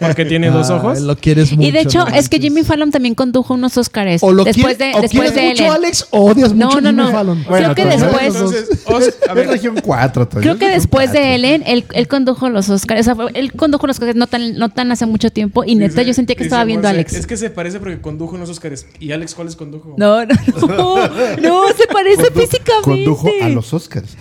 Porque 0.00 0.24
tiene 0.24 0.50
dos 0.50 0.70
Ah, 0.70 0.76
ojos. 0.76 1.00
Lo 1.00 1.16
quieres 1.16 1.52
mucho. 1.52 1.66
y 1.66 1.70
de 1.72 1.80
hecho, 1.80 2.04
¿no? 2.04 2.14
es 2.14 2.28
que 2.28 2.38
Jimmy 2.38 2.62
Fallon 2.62 2.90
también 2.90 3.14
condujo 3.14 3.54
unos 3.54 3.76
Oscars 3.76 4.22
O 4.22 4.32
lo 4.32 4.44
después 4.44 4.76
quieres, 4.76 4.94
de, 4.94 4.98
o 4.98 5.02
después 5.02 5.32
quieres 5.32 5.34
de 5.34 5.48
mucho 5.48 5.62
Ellen. 5.64 5.72
Alex 5.74 6.06
o 6.10 6.20
odias 6.30 6.54
No, 6.54 6.66
mucho 6.66 6.80
no, 6.80 6.90
Jimmy 6.90 7.02
no. 7.02 7.10
Fallon. 7.12 7.44
Creo 7.44 7.74
que 7.74 7.84
después- 7.86 8.34
Entonces, 8.36 8.68
Os- 8.86 9.14
a 9.28 9.34
ver, 9.34 9.48
región 9.48 9.76
4. 9.82 10.28
Creo 10.28 10.58
que 10.58 10.68
después 10.68 11.12
de 11.12 11.34
Ellen, 11.34 11.62
él, 11.66 11.84
él 11.92 12.08
condujo 12.08 12.48
los 12.50 12.68
Oscars. 12.68 13.00
O 13.08 13.14
sea, 13.14 13.26
él 13.34 13.52
condujo 13.52 13.86
los 13.86 13.96
Oscars 13.96 14.14
no 14.14 14.26
tan, 14.28 14.54
no 14.56 14.68
tan 14.70 14.92
hace 14.92 15.06
mucho 15.06 15.30
tiempo. 15.30 15.64
Y 15.64 15.74
neta, 15.74 15.92
dice- 16.00 16.06
yo 16.06 16.14
sentía 16.14 16.36
que 16.36 16.44
dice 16.44 16.48
estaba 16.48 16.64
viendo 16.64 16.86
a 16.86 16.92
Alex. 16.92 17.14
Es 17.14 17.26
que 17.26 17.36
se 17.36 17.50
parece 17.50 17.80
porque 17.80 18.00
condujo 18.00 18.36
unos 18.36 18.48
Oscars. 18.48 18.86
¿Y 19.00 19.10
Alex 19.12 19.34
cuáles 19.34 19.56
condujo? 19.56 19.94
No, 19.96 20.24
no, 20.24 20.34
no. 20.68 20.96
No, 21.38 21.62
se 21.76 21.86
parece 21.92 22.30
físicamente. 22.30 22.82
Condujo 22.82 23.28
a 23.42 23.48
los 23.48 23.72
Oscars. 23.72 24.16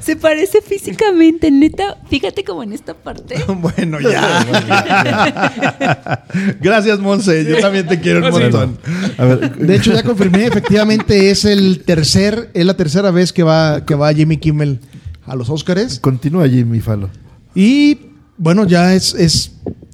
Se 0.00 0.16
parece 0.16 0.62
físicamente, 0.62 1.50
neta. 1.50 1.98
Fíjate 2.08 2.42
como 2.42 2.62
en 2.62 2.72
esta 2.72 2.94
parte. 2.94 3.36
Bueno, 3.60 4.00
ya. 4.00 4.46
Gracias, 6.60 6.98
Monse. 6.98 7.44
Yo 7.44 7.58
también 7.58 7.86
te 7.86 8.00
quiero 8.00 8.26
un 8.26 8.32
montón. 8.32 8.78
A 9.18 9.24
ver, 9.24 9.56
De 9.56 9.76
hecho, 9.76 9.92
ya 9.92 10.02
confirmé, 10.02 10.46
efectivamente 10.46 11.30
es 11.30 11.44
el 11.44 11.82
tercer, 11.84 12.50
es 12.54 12.64
la 12.64 12.74
tercera 12.74 13.10
vez 13.10 13.32
que 13.32 13.42
va, 13.42 13.84
que 13.84 13.94
va 13.94 14.12
Jimmy 14.14 14.38
Kimmel 14.38 14.80
a 15.26 15.36
los 15.36 15.50
Oscars. 15.50 16.00
continúa 16.00 16.48
Jimmy 16.48 16.80
Fallon. 16.80 17.10
Y 17.54 17.98
bueno, 18.38 18.66
ya 18.66 18.94
es, 18.94 19.14
es 19.14 19.52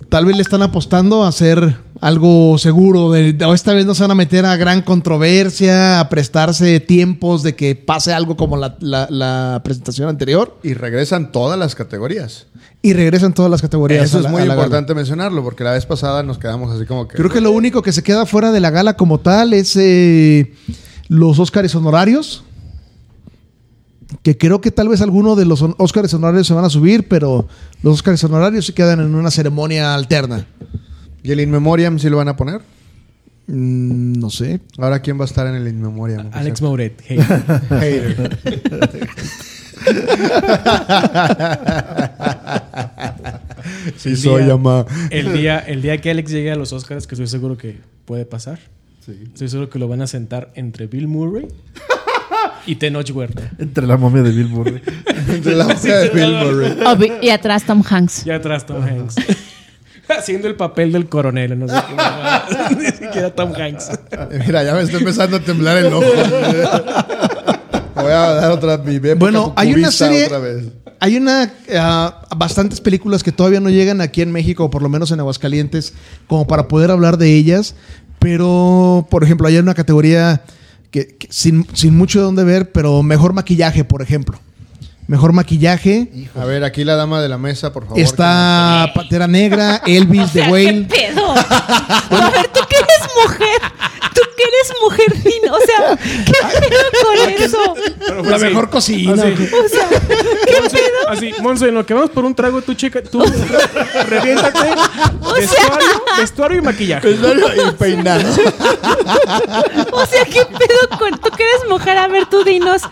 tal 0.09 0.27
vez 0.27 0.37
le 0.37 0.43
están 0.43 0.63
apostando 0.63 1.25
a 1.25 1.29
hacer 1.29 1.77
algo 2.01 2.59
seguro. 2.59 3.11
De, 3.11 3.37
esta 3.55 3.73
vez 3.73 3.87
no 3.87 3.95
se 3.95 4.03
van 4.03 4.11
a 4.11 4.15
meter 4.15 4.45
a 4.47 4.57
gran 4.57 4.83
controversia, 4.83 6.01
a 6.01 6.09
prestarse 6.09 6.81
tiempos 6.81 7.43
de 7.43 7.55
que 7.55 7.75
pase 7.75 8.13
algo 8.13 8.37
como 8.37 8.57
la, 8.57 8.77
la- 8.81 9.07
la 9.11 9.61
presentación 9.65 10.09
anterior. 10.09 10.57
Y 10.63 10.75
regresan 10.75 11.33
todas 11.33 11.59
las 11.59 11.75
categorías. 11.75 12.47
Y 12.83 12.93
regresan 12.93 13.33
todas 13.35 13.51
las 13.51 13.63
categorías. 13.63 14.05
Eso 14.05 14.21
es 14.21 14.29
muy 14.29 14.43
gala. 14.43 14.55
importante 14.55 14.95
mencionarlo, 14.95 15.43
porque 15.43 15.65
la 15.65 15.73
vez 15.73 15.87
pasada 15.87 16.23
nos 16.23 16.39
quedamos 16.39 16.73
así 16.75 16.87
como 16.87 17.09
que. 17.09 17.17
Creo 17.17 17.31
que 17.31 17.41
lo 17.41 17.51
único 17.51 17.83
que 17.83 17.93
se 17.93 18.03
queda 18.03 18.27
fuera 18.27 18.53
de 18.53 18.61
la 18.61 18.71
gala 18.71 18.97
como 18.97 19.19
tal 19.19 19.53
es 19.55 19.75
eh, 19.77 20.53
los 21.09 21.39
Óscares 21.39 21.75
honorarios. 21.75 22.45
Que 24.23 24.39
creo 24.39 24.61
que 24.61 24.71
tal 24.71 24.89
vez 24.89 25.01
alguno 25.03 25.35
de 25.35 25.45
los 25.47 25.63
Óscares 25.79 26.15
honorarios 26.15 26.47
se 26.47 26.55
van 26.55 26.65
a 26.65 26.71
subir, 26.71 27.09
pero 27.09 27.49
los 27.83 27.95
Óscares 27.95 28.23
honorarios 28.23 28.67
se 28.67 28.73
quedan 28.75 29.01
en 29.01 29.15
una 29.15 29.31
ceremonia 29.33 29.95
alterna. 29.95 30.47
¿Y 31.27 31.33
el 31.33 31.41
In 31.41 31.51
Memoriam 31.51 31.99
sí 31.99 32.09
lo 32.09 32.19
van 32.19 32.29
a 32.29 32.37
poner? 32.37 32.61
Mm, 33.49 34.13
no 34.21 34.31
sé. 34.31 34.61
Ahora, 34.79 35.01
¿quién 35.03 35.19
va 35.19 35.23
a 35.23 35.27
estar 35.27 35.47
en 35.49 35.57
el 35.57 35.67
In 35.67 35.81
Memoriam? 35.81 36.29
Alex 36.33 36.63
Mouret. 36.63 37.03
Hey. 37.07 37.19
Hater. 37.69 38.39
sí, 43.97 44.11
El 44.11 44.17
soy 44.17 44.45
día- 44.45 44.53
ama. 44.55 44.87
El 45.11 45.33
día, 45.33 45.59
el 45.59 45.83
día 45.83 45.99
que 46.01 46.11
Alex 46.11 46.31
llegue 46.31 46.51
a 46.53 46.57
los 46.57 46.73
Oscars, 46.73 47.07
que 47.07 47.15
estoy 47.15 47.27
seguro 47.27 47.57
que 47.57 47.79
puede 48.05 48.25
pasar. 48.25 48.59
Estoy 49.09 49.49
seguro 49.49 49.71
que 49.71 49.79
lo 49.79 49.87
van 49.89 50.03
a 50.03 50.07
sentar 50.09 50.51
entre 50.57 50.87
Bill 50.89 51.07
Murray 51.07 51.47
y 52.67 52.75
Tenoch 52.77 53.09
Huerta. 53.15 53.51
Entre 53.59 53.87
la 53.87 53.97
momia 53.97 54.23
de 54.23 54.33
Bill 54.33 54.49
Murray. 54.49 54.83
Entre 55.29 55.55
la 55.55 55.65
boca 55.67 55.97
de 55.99 56.09
Bill 56.11 56.33
Murray. 56.33 56.73
Obvi- 56.85 57.19
y 57.23 57.31
atrás 57.31 57.65
Tom 57.65 57.83
Hanks. 57.89 58.27
Y 58.27 58.31
atrás 58.31 58.67
Tom 58.67 58.83
Hanks. 58.83 59.15
Haciendo 60.19 60.49
el 60.49 60.57
papel 60.57 60.93
del 60.93 61.09
coronel, 61.09 61.59
no 61.59 61.69
sé 61.69 61.75
qué. 61.75 62.77
Ni 62.77 62.87
siquiera 62.87 63.35
Tom 63.35 63.53
Hanks. 63.55 63.91
Mira, 64.47 64.63
ya 64.63 64.75
me 64.75 64.83
está 64.83 64.99
empezando 64.99 65.37
a 65.37 65.41
temblar 65.41 65.79
el 65.79 65.93
ojo. 65.93 66.07
Voy 67.95 68.13
a 68.13 68.35
dar 68.35 68.51
otra 68.53 68.79
mi 68.79 68.99
Bueno, 68.99 69.53
hay 69.57 69.75
una 69.75 69.91
serie. 69.91 70.27
otra 70.27 70.39
vez. 70.39 70.65
Hay 71.01 71.17
una 71.17 71.53
ah, 71.75 72.23
bastantes 72.37 72.81
películas 72.81 73.23
que 73.23 73.33
todavía 73.33 73.61
no 73.61 73.69
llegan 73.69 74.01
aquí 74.01 74.23
en 74.23 74.33
México, 74.33 74.65
o 74.65 74.71
por 74.71 74.83
lo 74.83 74.89
menos 74.89 75.11
en 75.11 75.21
Aguascalientes, 75.21 75.93
como 76.27 76.47
para 76.47 76.69
poder 76.69 76.91
hablar 76.91 77.19
de 77.19 77.35
ellas. 77.35 77.75
Pero, 78.19 79.07
por 79.11 79.25
ejemplo, 79.25 79.47
hay 79.47 79.59
una 79.59 79.75
categoría 79.75 80.43
que, 80.91 81.17
que 81.17 81.29
sin, 81.31 81.67
sin 81.75 81.97
mucho 81.97 82.21
de 82.21 82.25
dónde 82.25 82.45
ver, 82.45 82.73
pero 82.73 83.03
mejor 83.03 83.33
maquillaje, 83.35 83.85
por 83.85 84.03
ejemplo. 84.03 84.39
Mejor 85.07 85.33
maquillaje. 85.33 86.09
A 86.35 86.45
ver, 86.45 86.65
aquí 86.65 86.83
la 86.85 86.97
dama 86.97 87.21
de 87.23 87.29
la 87.29 87.39
mesa, 87.39 87.73
por 87.73 87.85
favor. 87.85 87.99
Está 88.01 88.91
Pantera 88.95 89.27
Negra, 89.29 89.81
Elvis, 89.87 90.23
O 90.23 90.29
sea, 90.29 90.33
The 90.33 90.41
¿qué 90.47 90.51
Whale. 90.53 90.85
pedo? 90.85 91.31
A 91.33 92.31
ver, 92.31 92.49
tú 92.49 92.61
que 92.69 92.77
eres 92.77 93.11
mujer, 93.23 93.61
tú 94.15 94.21
que 94.36 94.36
eres 94.47 94.73
mujer, 94.83 95.23
Dino, 95.23 95.55
o 95.55 95.61
sea, 95.61 95.97
¿qué 96.25 96.69
pedo 96.69 96.83
con 97.05 97.31
eso? 97.31 97.75
La 98.31 98.39
mejor 98.39 98.71
cocina. 98.71 99.13
Así. 99.15 99.33
O 99.33 99.69
sea, 99.69 99.89
¿qué 99.89 100.69
pedo? 100.71 101.09
Así, 101.09 101.33
Monse, 101.41 101.69
en 101.69 101.75
lo 101.75 101.85
que 101.87 101.95
vamos 101.95 102.11
por 102.11 102.25
un 102.25 102.35
trago, 102.35 102.63
tú 102.63 102.75
checa, 102.75 103.03
tú 103.03 103.21
reviéntate. 104.09 104.71
Vestuario, 105.37 106.03
vestuario 106.19 106.59
y 106.59 106.63
maquillaje. 106.63 107.11
Y 107.11 107.71
peinado. 107.79 108.29
O 109.93 110.07
sea, 110.07 110.25
¿qué 110.25 110.45
pedo 110.45 110.99
con 110.99 111.11
tú 111.19 111.31
que 111.37 111.43
eres 111.43 111.69
mujer? 111.69 111.99
A 111.99 112.09
ver, 112.09 112.27
tú 112.27 112.43
dinos, 112.45 112.83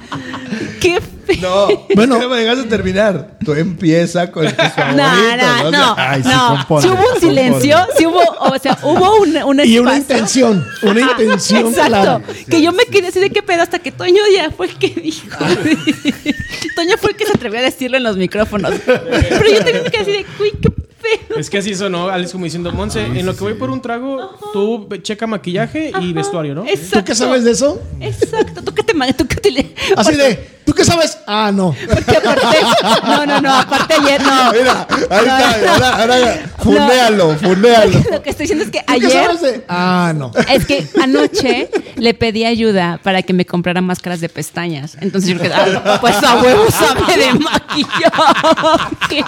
¿qué 0.80 1.00
pedo? 1.00 1.10
No, 1.40 1.86
Bueno. 1.94 2.18
no 2.18 2.28
me 2.28 2.36
dejas 2.38 2.58
de 2.58 2.64
terminar. 2.64 3.30
Tú 3.44 3.52
empieza 3.54 4.30
con 4.30 4.44
tus 4.44 4.54
favoritos. 4.54 4.96
No, 4.96 5.62
no, 5.64 5.70
no, 5.70 5.94
ay, 5.96 6.22
sí, 6.22 6.28
no. 6.28 6.48
compone, 6.48 6.82
Si 6.82 6.88
hubo 6.88 6.96
un 6.98 7.02
compone. 7.04 7.20
silencio, 7.20 7.78
si 7.96 8.06
hubo, 8.06 8.20
o 8.20 8.58
sea, 8.58 8.78
hubo 8.82 9.16
un, 9.20 9.36
un 9.42 9.60
Y 9.64 9.78
una 9.78 9.96
intención, 9.96 10.66
una 10.82 11.06
Ajá, 11.06 11.16
Exacto. 11.50 12.22
que 12.50 12.62
yo 12.62 12.72
me 12.72 12.84
quedé 12.86 13.08
así 13.08 13.20
de 13.20 13.30
qué 13.30 13.42
pedo 13.42 13.62
hasta 13.62 13.78
que 13.78 13.92
Toño 13.92 14.22
ya 14.34 14.50
fue 14.50 14.66
el 14.66 14.78
que 14.78 14.88
dijo. 14.88 15.26
Toño 16.76 16.96
fue 16.98 17.10
el 17.10 17.16
que 17.16 17.26
se 17.26 17.32
atrevió 17.32 17.60
a 17.60 17.62
decirlo 17.62 17.96
en 17.96 18.02
los 18.02 18.16
micrófonos. 18.16 18.74
Pero 18.84 19.50
yo 19.50 19.58
también 19.58 19.82
me 19.84 19.90
quedé 19.90 20.02
así 20.02 20.12
de, 20.12 20.26
uy, 20.40 20.52
qué 20.60 20.70
pedo. 21.04 21.38
Es 21.38 21.50
que 21.50 21.58
así 21.58 21.74
sonó 21.74 22.08
Alex 22.08 22.32
como 22.32 22.44
diciendo, 22.44 22.72
Monse, 22.72 23.04
en 23.04 23.26
lo 23.26 23.34
que 23.36 23.44
voy 23.44 23.54
por 23.54 23.70
un 23.70 23.80
trago, 23.80 24.30
tú 24.52 24.88
checa 25.02 25.26
maquillaje 25.26 25.92
y 26.00 26.12
vestuario, 26.12 26.54
¿no? 26.54 26.64
Exacto. 26.66 26.98
¿Tú 27.00 27.04
qué 27.04 27.14
sabes 27.14 27.44
de 27.44 27.50
eso? 27.52 27.80
Exacto. 28.00 28.62
¿Tú 28.62 28.74
qué 28.74 28.82
te 28.82 28.94
tú 29.14 29.26
qué 29.26 29.36
te 29.36 29.74
Así 29.96 30.14
de, 30.16 30.48
¿tú 30.64 30.72
qué 30.72 30.84
sabes? 30.84 31.18
Ah, 31.26 31.50
no. 31.52 31.74
Porque 31.88 32.16
aparte, 32.16 32.58
no, 33.04 33.26
no, 33.26 33.40
no, 33.40 33.54
aparte 33.54 33.94
ayer 33.94 34.22
no. 34.22 34.52
Mira, 34.52 34.86
ahí 35.10 35.26
No, 35.26 35.38
está. 35.38 35.58
no. 35.58 35.84
Ahora, 35.84 36.02
ahora, 36.02 36.52
fundéalo, 36.58 37.36
fundéalo. 37.36 37.98
Lo 38.10 38.22
que 38.22 38.30
estoy 38.30 38.44
diciendo 38.44 38.64
es 38.64 38.70
que 38.70 38.80
¿Tú 38.80 38.84
qué 38.86 38.92
ayer 39.06 39.24
sabes 39.26 39.42
de? 39.42 39.64
Ah, 39.68 40.12
no. 40.16 40.32
Es 40.50 40.64
que 40.66 40.86
anoche 41.02 41.70
le 41.96 42.14
pedí 42.14 42.44
ayuda 42.44 42.98
para 43.02 43.22
que 43.22 43.32
me 43.32 43.44
comprara 43.44 43.80
máscaras 43.80 44.20
de 44.20 44.28
pestañas. 44.28 44.96
Entonces 45.00 45.30
yo 45.30 45.38
quedé, 45.40 45.54
ah, 45.54 45.98
pues 46.00 46.16
a 46.22 46.40
huevo 46.42 46.70
sabe 46.70 47.16
de 47.16 47.32
maquillaje. 47.34 49.24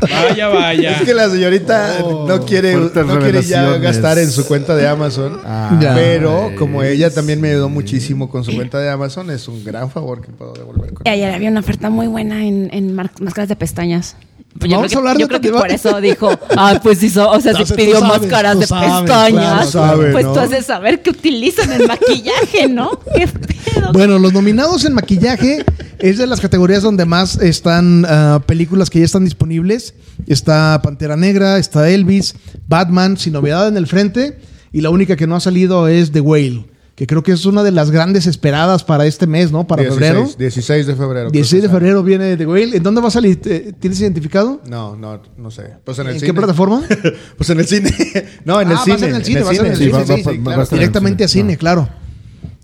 Vaya, 0.00 0.48
vaya. 0.48 0.85
Es 0.92 1.02
que 1.02 1.14
la 1.14 1.28
señorita 1.28 2.00
no 2.00 2.40
quiere, 2.44 2.74
no 2.76 3.18
quiere 3.20 3.42
ya 3.42 3.76
gastar 3.78 4.18
en 4.18 4.30
su 4.30 4.46
cuenta 4.46 4.74
de 4.74 4.86
Amazon. 4.86 5.40
Ah, 5.44 5.78
pero 5.94 6.52
como 6.58 6.82
ella 6.82 7.10
también 7.12 7.40
me 7.40 7.50
ayudó 7.50 7.68
muchísimo 7.68 8.30
con 8.30 8.44
su 8.44 8.54
cuenta 8.54 8.78
de 8.78 8.90
Amazon, 8.90 9.30
es 9.30 9.48
un 9.48 9.64
gran 9.64 9.90
favor 9.90 10.20
que 10.20 10.28
puedo 10.28 10.52
devolver 10.52 10.92
con 10.92 11.06
Y 11.06 11.10
ayer 11.10 11.32
había 11.32 11.50
una 11.50 11.60
oferta 11.60 11.90
muy 11.90 12.06
buena 12.06 12.44
en, 12.44 12.68
en 12.72 12.94
máscaras 12.94 13.48
de 13.48 13.56
pestañas. 13.56 14.16
Pues 14.58 14.70
Yo 14.70 14.76
Vamos 14.76 14.90
creo 14.90 14.98
a 14.98 15.10
hablar 15.10 15.16
que, 15.16 15.18
de 15.18 15.22
yo 15.24 15.28
creo 15.28 15.40
que 15.40 15.50
por 15.52 15.70
eso 15.70 16.00
dijo, 16.00 16.30
ah, 16.56 16.80
pues 16.82 17.02
hizo, 17.02 17.30
o 17.30 17.40
sea, 17.40 17.54
se 17.54 17.74
pidió 17.74 18.00
sabes, 18.00 18.20
máscaras 18.20 18.58
de 18.58 18.66
sabes, 18.66 18.90
pestañas. 19.02 19.70
claro, 19.70 20.02
pues 20.12 20.24
¿no? 20.24 20.32
tú 20.32 20.48
de 20.48 20.62
saber 20.62 21.02
qué 21.02 21.10
utilizan 21.10 21.72
en 21.72 21.86
maquillaje, 21.86 22.68
¿no? 22.68 22.98
¿Qué 23.14 23.26
pedo? 23.26 23.92
Bueno, 23.92 24.18
los 24.18 24.32
nominados 24.32 24.84
en 24.84 24.94
maquillaje 24.94 25.64
es 25.98 26.18
de 26.18 26.26
las 26.26 26.40
categorías 26.40 26.82
donde 26.82 27.04
más 27.04 27.40
están 27.40 28.04
ah, 28.08 28.40
películas 28.46 28.90
que 28.90 29.00
ya 29.00 29.04
están 29.04 29.24
disponibles. 29.24 29.94
Está 30.26 30.80
Pantera 30.82 31.16
Negra, 31.16 31.58
está 31.58 31.88
Elvis, 31.90 32.34
Batman, 32.68 33.16
sin 33.16 33.32
novedad 33.32 33.68
en 33.68 33.76
el 33.76 33.86
frente. 33.86 34.38
Y 34.72 34.80
la 34.80 34.90
única 34.90 35.16
que 35.16 35.26
no 35.26 35.36
ha 35.36 35.40
salido 35.40 35.88
es 35.88 36.12
The 36.12 36.20
Whale, 36.20 36.66
que 36.96 37.06
creo 37.06 37.22
que 37.22 37.30
es 37.32 37.44
una 37.46 37.62
de 37.62 37.70
las 37.72 37.90
grandes 37.90 38.26
esperadas 38.26 38.82
para 38.82 39.04
este 39.06 39.26
mes, 39.26 39.52
¿no? 39.52 39.66
Para 39.66 39.82
16, 39.82 40.08
febrero. 40.10 40.30
16 40.38 40.86
de 40.86 40.94
febrero. 40.96 41.30
creo 41.30 41.30
16 41.30 41.62
de 41.62 41.68
sale. 41.68 41.78
febrero 41.78 42.02
viene 42.02 42.36
The 42.38 42.46
Whale. 42.46 42.76
¿En 42.78 42.82
dónde 42.82 43.00
va 43.02 43.08
a 43.08 43.10
salir? 43.10 43.40
¿Te- 43.40 43.72
¿Tienes 43.74 44.00
identificado? 44.00 44.62
No, 44.66 44.96
no, 44.96 45.20
no 45.36 45.50
sé. 45.50 45.74
Pues 45.84 45.98
en 45.98 46.06
el 46.08 46.14
¿En 46.14 46.20
cine. 46.20 46.32
qué 46.32 46.34
plataforma? 46.34 46.82
pues 47.36 47.50
en 47.50 47.60
el 47.60 47.66
cine. 47.66 47.94
no, 48.44 48.60
en 48.60 48.68
el 48.70 48.74
Ah, 48.74 48.76
va 48.78 48.80
a 48.80 48.84
cine. 48.84 48.98
ser 48.98 49.08
en 49.10 49.14
el 49.16 49.24
cine, 49.24 49.42
va 49.42 49.50
a 49.50 49.54
ser 49.54 49.66
en 49.66 49.72
el 49.72 49.78
cine, 49.78 49.90
sí, 50.06 50.18
va- 50.40 50.42
claro. 50.42 50.62
el 50.62 50.68
Directamente 50.70 51.24
a 51.24 51.28
cine. 51.28 51.56
claro. 51.56 51.88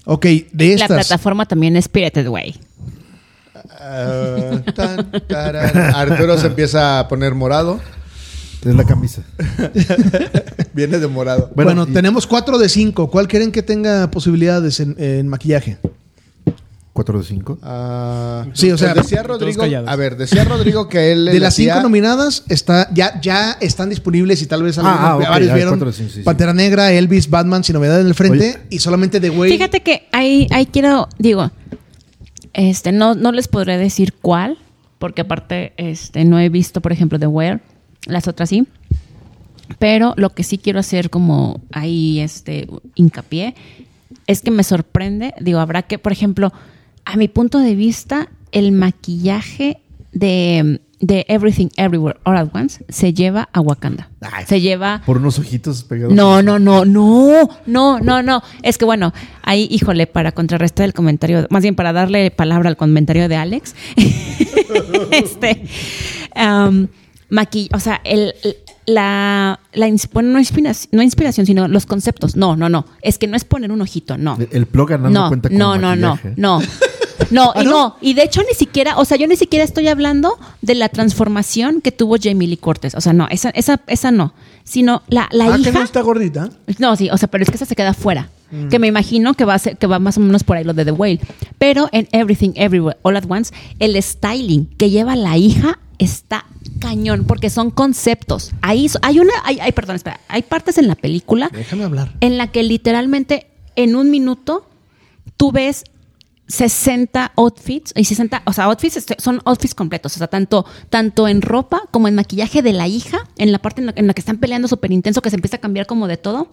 Ok, 0.07 0.25
de 0.25 0.67
La 0.67 0.73
estas. 0.87 0.89
plataforma 1.07 1.47
también 1.47 1.77
es 1.77 1.85
Spirited 1.85 2.27
Way. 2.27 2.59
Ah, 3.79 4.61
tan, 4.75 5.11
taran. 5.29 5.77
Arturo 5.95 6.39
se 6.39 6.47
empieza 6.49 6.99
a 7.01 7.09
poner 7.09 7.35
morado. 7.35 7.81
Es 8.65 8.75
la 8.75 8.85
camisa. 8.85 9.23
Viene 10.75 10.99
de 10.99 11.07
morado. 11.09 11.51
Bueno, 11.55 11.71
Bueno, 11.75 11.87
y- 11.91 11.93
tenemos 11.95 12.27
4 12.27 12.59
de 12.59 12.69
5. 12.69 13.11
¿Cuál 13.11 13.29
creen 13.29 13.51
que 13.53 13.63
tenga 13.63 14.11
posibilidades 14.11 14.81
en, 14.81 14.95
en 14.99 15.29
maquillaje? 15.29 15.79
4 16.93 17.19
de 17.19 17.25
5. 17.25 17.59
Ah, 17.63 18.47
Sí, 18.53 18.71
o 18.71 18.77
sea, 18.79 18.93
pues 18.95 19.07
decía 19.07 19.23
Rodrigo. 19.23 19.63
A 19.87 19.97
ver, 19.97 20.17
decía 20.17 20.45
Rodrigo 20.45 20.89
que 20.89 21.11
él. 21.13 21.25
De 21.25 21.41
las 21.41 21.57
decía- 21.57 21.75
cinco 21.75 21.85
nominadas, 21.85 22.45
está, 22.49 22.89
ya, 22.93 23.19
ya 23.21 23.53
están 23.61 23.89
disponibles 23.89 24.43
y 24.43 24.47
tal 24.47 24.63
vez 24.63 24.77
algunos, 24.79 24.99
ah, 25.01 25.17
ok, 25.17 25.23
varios 25.29 25.51
hay 25.51 25.57
vieron 25.57 25.73
cuatro 25.75 25.87
de 25.91 25.93
cinco, 25.95 26.11
sí, 26.11 26.17
sí. 26.19 26.23
Pantera 26.23 26.53
Negra, 26.53 26.93
Elvis, 26.93 27.31
Batman, 27.31 27.65
sin 27.65 27.75
novedad 27.75 28.01
en 28.01 28.07
el 28.09 28.15
frente 28.15 28.51
Oye. 28.57 28.59
y 28.71 28.79
solamente 28.79 29.21
The 29.21 29.31
Way. 29.31 29.53
Fíjate 29.53 29.81
que 29.81 30.07
ahí, 30.13 30.47
ahí 30.51 30.67
quiero, 30.67 31.09
digo, 31.19 31.51
este, 32.53 32.93
no, 32.93 33.15
no 33.15 33.33
les 33.33 33.49
podré 33.49 33.79
decir 33.79 34.13
cuál, 34.21 34.59
porque 34.99 35.23
aparte, 35.23 35.73
este, 35.79 36.25
no 36.27 36.39
he 36.39 36.51
visto, 36.51 36.83
por 36.83 36.93
ejemplo, 36.93 37.19
The 37.19 37.27
Where, 37.27 37.61
las 38.07 38.29
otras 38.29 38.49
sí. 38.49 38.67
Pero 39.79 40.15
lo 40.17 40.31
que 40.31 40.45
sí 40.45 40.59
quiero 40.59 40.81
hacer 40.81 41.11
como 41.11 41.61
ahí, 41.73 42.21
este, 42.21 42.69
hincapié, 42.95 43.55
es 44.27 44.43
que 44.43 44.51
me 44.51 44.65
sorprende, 44.65 45.35
digo, 45.41 45.61
habrá 45.61 45.83
que, 45.83 45.99
por 45.99 46.13
ejemplo, 46.13 46.53
a 47.05 47.17
mi 47.17 47.29
punto 47.29 47.59
de 47.59 47.75
vista, 47.75 48.29
el 48.53 48.73
maquillaje 48.73 49.81
de, 50.13 50.81
de 51.01 51.25
Everything 51.29 51.69
Everywhere 51.77 52.19
All 52.25 52.37
at 52.37 52.49
Once 52.55 52.85
se 52.89 53.15
lleva 53.15 53.49
a 53.53 53.61
Wakanda. 53.61 54.11
Ay. 54.21 54.45
Se 54.47 54.61
lleva 54.61 55.03
Por 55.07 55.17
unos 55.17 55.39
ojitos 55.39 55.83
pegados. 55.85 56.15
no, 56.15 56.43
no, 56.43 56.59
no, 56.59 56.85
no, 56.85 57.49
no, 57.67 57.99
no, 57.99 58.23
no. 58.23 58.43
Es 58.63 58.79
que 58.79 58.85
bueno, 58.85 59.13
ahí, 59.43 59.67
híjole, 59.71 60.07
para 60.07 60.33
contrarrestar 60.33 60.85
el 60.85 60.93
comentario, 60.93 61.47
más 61.51 61.63
bien 61.63 61.75
para 61.75 61.93
darle 61.93 62.31
palabra 62.31 62.69
al 62.69 62.77
comentario 62.77 63.29
de 63.29 63.37
Alex, 63.37 63.75
este, 65.11 65.65
maqui- 67.33 67.69
o 67.75 67.81
sea, 67.81 68.01
el, 68.05 68.35
la, 68.87 69.59
la 69.73 69.89
ins- 69.89 70.09
bueno, 70.13 70.29
no, 70.31 70.39
inspiración, 70.39 70.89
no 70.93 71.03
inspiración, 71.03 71.47
sino 71.47 71.67
los 71.67 71.87
conceptos. 71.87 72.37
No, 72.37 72.55
no, 72.57 72.69
no. 72.69 72.85
Es 73.01 73.19
que 73.19 73.27
no 73.27 73.37
es 73.37 73.45
poner 73.45 73.73
un 73.73 73.81
ojito, 73.81 74.19
no. 74.19 74.37
El, 74.51 74.67
plug 74.67 74.91
ganando 74.91 75.21
No, 75.21 75.29
cuenta 75.29 75.49
con 75.49 75.59
no, 75.59 75.77
no, 75.79 75.97
no, 75.97 76.11
maquillaje. 76.11 76.35
no. 76.37 76.61
No, 77.31 77.53
¿Ah, 77.57 77.63
y 77.63 77.65
no? 77.65 77.71
no, 77.71 77.97
y 78.01 78.15
de 78.15 78.25
hecho 78.25 78.43
ni 78.43 78.55
siquiera, 78.55 78.99
o 78.99 79.05
sea, 79.05 79.17
yo 79.17 79.27
ni 79.27 79.37
siquiera 79.37 79.65
estoy 79.65 79.89
hablando 79.89 80.39
de 80.61 80.75
la 80.75 80.89
transformación 80.91 81.81
que 81.81 81.91
tuvo 81.93 82.17
Jamie 82.21 82.47
Lee 82.49 82.57
Cortés. 82.59 82.95
O 82.95 83.01
sea, 83.01 83.13
no, 83.13 83.27
esa, 83.31 83.51
esa, 83.51 83.81
esa 83.87 84.11
no. 84.11 84.35
Sino 84.65 85.03
la, 85.09 85.29
la 85.33 85.47
ah, 85.47 85.57
que 85.57 85.71
hija. 85.71 85.79
no 85.79 85.83
está 85.85 86.03
gordita. 86.03 86.51
No, 86.79 86.95
sí, 86.97 87.09
o 87.11 87.17
sea, 87.19 87.29
pero 87.29 87.43
es 87.43 87.51
que 87.51 87.57
esa 87.57 87.65
se 87.67 87.75
queda 87.75 87.95
fuera. 87.95 88.29
Que 88.71 88.79
me 88.79 88.87
imagino 88.87 89.35
que 89.35 89.45
va 89.45 89.55
a 89.55 89.59
ser, 89.59 89.79
que 89.79 89.87
va 89.87 89.99
más 89.99 90.19
o 90.19 90.21
menos 90.21 90.45
por 90.45 90.57
ahí 90.57 90.65
lo 90.65 90.75
de 90.75 90.85
The 90.85 90.93
Whale. 90.93 91.21
Pero 91.59 91.89
en 91.93 92.07
Everything 92.13 92.51
Everywhere 92.55 92.99
All 93.03 93.17
at 93.17 93.25
Once, 93.29 93.53
el 93.79 94.01
styling 94.03 94.67
que 94.77 94.91
lleva 94.91 95.17
la 95.17 95.37
hija 95.39 95.79
está 95.99 96.45
cañón, 96.81 97.25
porque 97.27 97.49
son 97.49 97.71
conceptos. 97.71 98.53
Ahí 98.61 98.89
hay 99.03 99.21
una, 99.21 99.33
hay, 99.45 99.59
hay- 99.61 99.73
perdón, 99.73 99.97
espera, 99.97 100.21
hay 100.29 100.43
partes 100.43 100.77
en 100.79 100.87
la 100.89 100.97
película 100.97 101.49
Déjame 101.53 101.85
hablar. 101.85 102.13
en 102.21 102.37
la 102.39 102.49
que 102.51 102.63
literalmente 102.63 103.47
en 103.77 103.97
un 103.97 104.11
minuto 104.11 104.69
tú 105.37 105.53
ves 105.53 105.85
60 106.49 107.33
outfits 107.37 107.93
y 107.97 108.05
60, 108.05 108.43
o 108.45 108.53
sea, 108.53 108.65
outfits 108.65 108.97
este, 108.99 109.17
son 109.19 109.41
outfits 109.47 109.75
completos, 109.75 110.15
o 110.17 110.19
sea, 110.19 110.27
tanto, 110.27 110.67
tanto 110.91 111.27
en 111.29 111.41
ropa 111.41 111.83
como 111.91 112.09
en 112.09 112.15
maquillaje 112.15 112.61
de 112.63 112.73
la 112.75 112.89
hija, 112.89 113.19
en 113.39 113.53
la 113.53 113.59
parte 113.61 113.81
en 113.81 113.87
la, 113.87 113.93
en 113.97 114.07
la 114.07 114.13
que 114.13 114.21
están 114.21 114.39
peleando 114.39 114.69
súper 114.69 114.93
intenso, 114.93 115.23
que 115.23 115.31
se 115.31 115.37
empieza 115.37 115.57
a 115.57 115.61
cambiar 115.61 115.87
como 115.87 116.07
de 116.09 116.17
todo. 116.19 116.49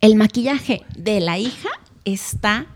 El 0.00 0.14
maquillaje 0.16 0.82
de 0.96 1.20
la 1.20 1.38
hija 1.38 1.68
está 2.04 2.66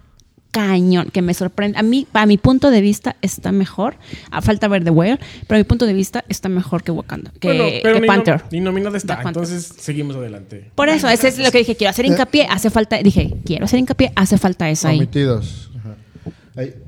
cañón, 0.55 1.11
que 1.11 1.20
me 1.20 1.35
sorprende. 1.35 1.79
A 1.79 1.83
mí, 1.83 2.07
a 2.12 2.27
mi 2.27 2.38
punto 2.38 2.70
de 2.70 2.81
vista, 2.81 3.16
está 3.22 3.50
mejor. 3.50 3.96
A 4.31 4.40
falta 4.40 4.68
ver 4.68 4.85
The 4.85 4.90
Whale, 4.90 5.18
pero 5.48 5.57
a 5.57 5.59
mi 5.59 5.64
punto 5.64 5.85
de 5.85 5.92
vista 5.94 6.24
está 6.29 6.48
mejor 6.48 6.85
que 6.85 6.92
Wakanda, 6.92 7.33
que, 7.40 7.48
Bueno, 7.48 7.64
pero 7.83 7.96
que 7.96 8.00
ni, 8.03 8.07
Panther. 8.07 8.44
ni 8.53 8.61
nominada 8.61 8.96
está, 8.96 9.20
entonces 9.20 9.74
seguimos 9.77 10.14
adelante. 10.14 10.70
Por 10.77 10.88
eso, 10.88 11.09
ese 11.09 11.29
es 11.29 11.38
lo 11.40 11.50
que 11.50 11.59
dije, 11.59 11.74
quiero 11.74 11.90
hacer 11.90 12.07
hincapié, 12.07 12.46
hace 12.48 12.70
falta, 12.70 12.98
dije, 12.98 13.35
quiero 13.44 13.64
hacer 13.64 13.81
hincapié, 13.81 14.12
hace 14.14 14.38
falta 14.38 14.70
esa 14.70 14.90
ahí. 14.90 14.98
Omitidos. 14.98 15.70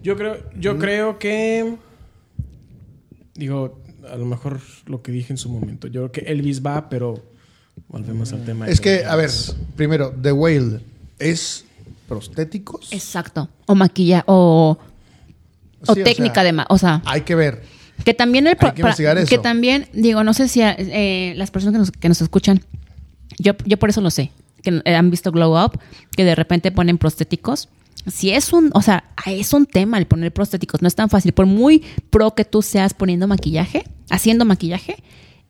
Yo 0.03 0.17
creo, 0.17 0.37
yo 0.57 0.79
creo 0.79 1.19
que. 1.19 1.75
Digo, 3.35 3.83
a 4.09 4.17
lo 4.17 4.27
mejor 4.27 4.61
lo 4.87 5.03
que 5.03 5.11
dije 5.11 5.33
en 5.33 5.39
su 5.39 5.51
momento. 5.51 5.89
Yo 5.89 6.09
creo 6.09 6.13
que 6.13 6.33
Elvis 6.33 6.65
va, 6.65 6.89
pero 6.89 7.21
volvemos 7.89 8.33
al 8.33 8.45
tema. 8.45 8.67
de 8.67 8.73
Es 8.73 8.81
que, 8.81 9.05
a 9.05 9.17
ver, 9.17 9.31
primero, 9.77 10.15
The 10.21 10.33
Whale 10.33 10.81
es 11.19 11.65
prostéticos. 12.09 12.93
Exacto. 12.93 13.49
O 13.67 13.75
maquilla, 13.75 14.25
o, 14.27 14.79
o 15.87 15.95
Sí, 15.95 16.01
o 16.01 16.05
técnica 16.05 16.35
sea, 16.37 16.45
de 16.45 16.53
ma- 16.53 16.67
o 16.69 16.79
sea, 16.79 17.03
Hay 17.05 17.23
que 17.23 17.35
ver. 17.35 17.63
que 18.05 18.15
también 18.15 18.47
el 18.47 18.57
hay 18.61 18.73
que 18.73 18.81
investigar 18.81 19.19
eso. 19.19 19.29
que 19.29 19.39
también 19.39 19.89
digo, 19.93 20.23
no 20.25 20.33
sé 20.35 20.49
si 20.49 20.61
eh, 20.63 21.35
las 21.37 21.51
personas 21.51 21.73
que 21.75 21.79
nos, 21.79 21.91
que 21.91 22.09
nos 22.09 22.21
escuchan, 22.21 22.61
yo, 23.39 23.53
yo 23.65 23.77
por 23.79 23.91
eso 23.91 24.01
lo 24.01 24.11
sé, 24.11 24.31
que 24.63 24.81
eh, 24.85 24.95
han 24.95 25.11
visto 25.11 25.33
Glow 25.33 25.63
Up, 25.65 25.79
que 26.17 26.25
de 26.25 26.35
repente 26.35 26.71
ponen 26.73 26.99
prostéticos. 26.99 27.69
Si 28.07 28.31
es 28.31 28.53
un, 28.53 28.71
o 28.75 28.83
sea, 28.83 29.05
es 29.27 29.53
un 29.53 29.67
tema 29.67 29.99
el 29.99 30.07
poner 30.07 30.33
prostéticos, 30.33 30.81
no 30.81 30.87
es 30.89 30.95
tan 30.95 31.11
fácil. 31.11 31.33
Por 31.33 31.47
muy 31.47 31.83
pro 32.11 32.35
que 32.37 32.45
tú 32.45 32.63
seas 32.63 32.95
poniendo 32.95 33.27
maquillaje, 33.27 33.83
haciendo 34.11 34.45
maquillaje, 34.45 35.03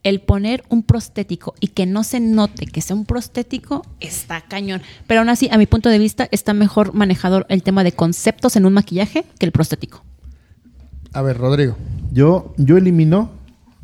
el 0.06 0.20
poner 0.20 0.62
un 0.68 0.84
prostético 0.84 1.54
y 1.58 1.66
que 1.66 1.84
no 1.84 2.04
se 2.04 2.20
note 2.20 2.66
que 2.66 2.80
sea 2.80 2.94
un 2.94 3.06
prostético 3.06 3.82
está 3.98 4.40
cañón. 4.40 4.80
Pero 5.08 5.18
aún 5.18 5.28
así, 5.28 5.48
a 5.50 5.58
mi 5.58 5.66
punto 5.66 5.88
de 5.88 5.98
vista, 5.98 6.28
está 6.30 6.54
mejor 6.54 6.94
manejado 6.94 7.44
el 7.48 7.64
tema 7.64 7.82
de 7.82 7.90
conceptos 7.90 8.54
en 8.54 8.66
un 8.66 8.72
maquillaje 8.72 9.24
que 9.40 9.46
el 9.46 9.50
prostético. 9.50 10.04
A 11.12 11.22
ver, 11.22 11.38
Rodrigo. 11.38 11.76
Yo, 12.12 12.54
yo 12.56 12.76
elimino, 12.76 13.32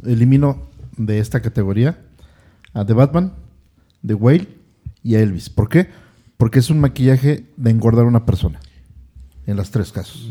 elimino 0.07 0.69
de 0.97 1.19
esta 1.19 1.43
categoría 1.43 1.99
a 2.73 2.85
The 2.85 2.93
Batman, 2.93 3.33
The 4.07 4.15
Whale 4.15 4.47
y 5.03 5.17
a 5.17 5.21
Elvis. 5.23 5.51
¿Por 5.51 5.69
qué? 5.69 5.89
Porque 6.37 6.61
es 6.61 6.71
un 6.71 6.79
maquillaje 6.79 7.47
de 7.57 7.71
engordar 7.71 8.05
a 8.05 8.09
una 8.09 8.25
persona. 8.25 8.61
En 9.45 9.57
los 9.57 9.73
tres 9.73 9.91
casos. 9.91 10.31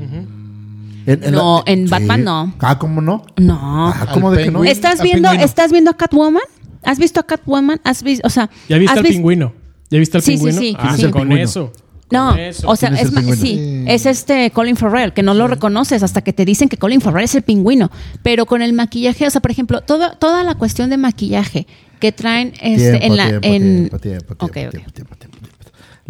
En- 1.06 1.32
No, 1.32 1.64
en 1.66 1.90
Batman 1.90 2.24
no. 2.24 2.54
Ah, 2.60 2.78
¿cómo 2.80 3.02
no? 3.02 3.26
No. 3.38 3.58
Ah, 3.62 4.08
¿cómo 4.14 4.32
de 4.32 4.44
que 4.46 4.52
no? 4.52 4.64
¿Estás 4.64 5.02
viendo, 5.02 5.30
pingüino. 5.30 5.46
¿Estás 5.46 5.72
viendo 5.72 5.92
a 5.92 5.98
Catwoman? 5.98 6.42
¿Has 6.84 7.00
visto 7.00 7.20
a 7.20 7.24
Catwoman? 7.24 7.80
¿Has 7.84 8.04
visto, 8.04 8.26
o 8.26 8.30
sea, 8.30 8.50
¿Ya 8.70 8.78
viste 8.78 8.92
has 8.94 8.98
al 9.00 9.06
pingüino? 9.06 9.54
¿Ya 9.90 10.00
viste 10.00 10.18
al 10.18 10.24
Sí, 10.24 10.32
sí, 10.32 10.38
pingüino? 10.38 10.60
sí, 10.62 10.76
Ah, 10.80 10.96
sí. 10.96 11.04
con 11.10 11.22
Pingüino. 11.24 11.44
eso. 11.44 11.72
No, 12.12 12.32
con 12.32 12.40
eso. 12.40 12.68
o 12.70 12.76
sea, 12.76 12.90
¿Quién 12.90 13.00
es 13.02 13.08
es, 13.08 13.16
pingüino? 13.16 13.42
sí, 13.42 13.84
es 13.88 14.06
este 14.06 14.52
Colin 14.52 14.76
Farrell, 14.76 15.14
que 15.14 15.24
no 15.24 15.34
lo 15.34 15.48
reconoces 15.48 16.04
hasta 16.04 16.22
que 16.22 16.34
te 16.34 16.44
dicen 16.46 16.68
que 16.70 16.78
Colin 16.78 17.00
Farrell 17.02 17.24
es 17.24 17.36
el 17.36 17.42
pingüino. 17.44 17.90
Pero 18.22 18.46
con 18.46 18.62
el 18.62 18.74
maquillaje, 18.74 19.26
o 19.26 19.30
sea, 19.30 19.42
por 19.42 19.52
ejemplo, 19.52 19.82
toda, 19.82 20.16
toda 20.18 20.44
la 20.44 20.56
cuestión 20.56 20.90
de 20.90 20.98
maquillaje 20.98 21.68
que 22.00 22.12
traen 22.12 22.54
este, 22.62 22.98
Tiempo, 23.00 23.06
en 23.06 23.18
la... 23.18 23.28
tiempo, 23.40 23.48
en... 23.48 23.90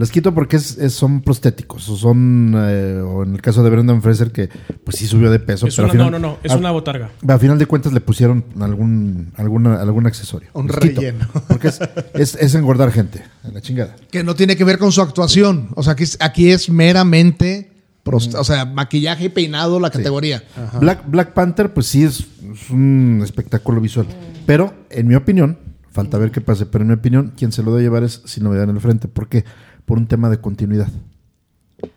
Las 0.01 0.09
quito 0.11 0.33
porque 0.33 0.55
es- 0.57 0.77
es- 0.79 0.93
son 0.93 1.21
prostéticos. 1.21 1.87
O 1.89 1.95
son, 1.95 2.53
eh, 2.57 2.99
o 3.05 3.23
en 3.23 3.35
el 3.35 3.41
caso 3.41 3.63
de 3.63 3.69
Brendan 3.69 4.01
Fraser, 4.01 4.31
que 4.31 4.49
pues 4.83 4.97
sí 4.97 5.05
subió 5.07 5.29
de 5.29 5.39
peso. 5.39 5.67
Es 5.67 5.75
pero 5.75 5.85
una- 5.85 5.91
al 5.91 5.97
final, 5.97 6.11
no, 6.11 6.19
no, 6.19 6.27
no, 6.33 6.37
es 6.43 6.51
a- 6.51 6.57
una 6.57 6.71
botarga. 6.71 7.11
A 7.27 7.37
final 7.37 7.59
de 7.59 7.65
cuentas 7.67 7.93
le 7.93 8.01
pusieron 8.01 8.43
algún, 8.59 9.31
alguna, 9.37 9.79
algún 9.79 10.07
accesorio. 10.07 10.49
Un 10.53 10.67
Los 10.67 10.77
quito, 10.77 11.01
relleno. 11.01 11.27
Porque 11.47 11.67
es, 11.69 11.79
es, 12.15 12.35
es 12.35 12.55
engordar 12.55 12.91
gente, 12.91 13.23
a 13.43 13.49
la 13.49 13.61
chingada. 13.61 13.95
Que 14.09 14.23
no 14.23 14.35
tiene 14.35 14.55
que 14.55 14.63
ver 14.63 14.77
con 14.79 14.91
su 14.91 15.01
actuación. 15.01 15.69
O 15.75 15.83
sea, 15.83 15.93
aquí 15.93 16.03
es, 16.03 16.17
aquí 16.19 16.49
es 16.49 16.69
meramente, 16.69 17.71
prost- 18.03 18.35
o 18.35 18.43
sea, 18.43 18.65
maquillaje 18.65 19.25
y 19.25 19.29
peinado 19.29 19.79
la 19.79 19.91
categoría. 19.91 20.43
Black, 20.79 21.03
Black 21.07 21.33
Panther, 21.33 21.73
pues 21.73 21.85
sí 21.85 22.03
es, 22.03 22.21
es 22.53 22.69
un 22.69 23.21
espectáculo 23.23 23.79
visual. 23.79 24.07
Pero, 24.45 24.73
en 24.89 25.07
mi 25.07 25.15
opinión, 25.15 25.57
falta 25.91 26.17
ver 26.17 26.31
qué 26.31 26.41
pase, 26.41 26.65
pero 26.65 26.83
en 26.83 26.87
mi 26.87 26.93
opinión, 26.95 27.33
quien 27.37 27.51
se 27.51 27.61
lo 27.63 27.71
debe 27.71 27.83
llevar 27.83 28.03
es 28.03 28.21
Sin 28.25 28.43
Novedad 28.43 28.63
en 28.63 28.71
el 28.75 28.81
Frente. 28.81 29.07
¿Por 29.07 29.27
qué? 29.27 29.43
Por 29.85 29.97
un 29.97 30.07
tema 30.07 30.29
de 30.29 30.39
continuidad. 30.39 30.89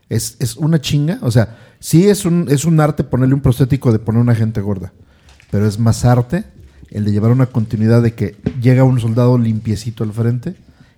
Es, 0.09 0.37
es 0.41 0.57
una 0.57 0.81
chinga. 0.81 1.19
O 1.23 1.31
sea, 1.31 1.59
sí 1.79 2.09
es 2.09 2.25
un, 2.25 2.47
es 2.49 2.65
un 2.65 2.81
arte 2.81 3.05
ponerle 3.05 3.35
un 3.35 3.41
prostético 3.41 3.93
de 3.93 3.99
poner 3.99 4.21
una 4.21 4.35
gente 4.35 4.61
gorda. 4.61 4.93
Pero 5.51 5.67
es 5.67 5.79
más 5.79 6.05
arte 6.05 6.45
el 6.91 7.05
de 7.05 7.13
llevar 7.13 7.33
una 7.33 7.47
continuidad 7.47 8.03
de 8.03 8.15
que 8.15 8.37
llega 8.61 8.85
un 8.85 9.01
soldado 9.01 9.37
limpiecito 9.39 10.05
al 10.05 10.13
frente 10.13 10.57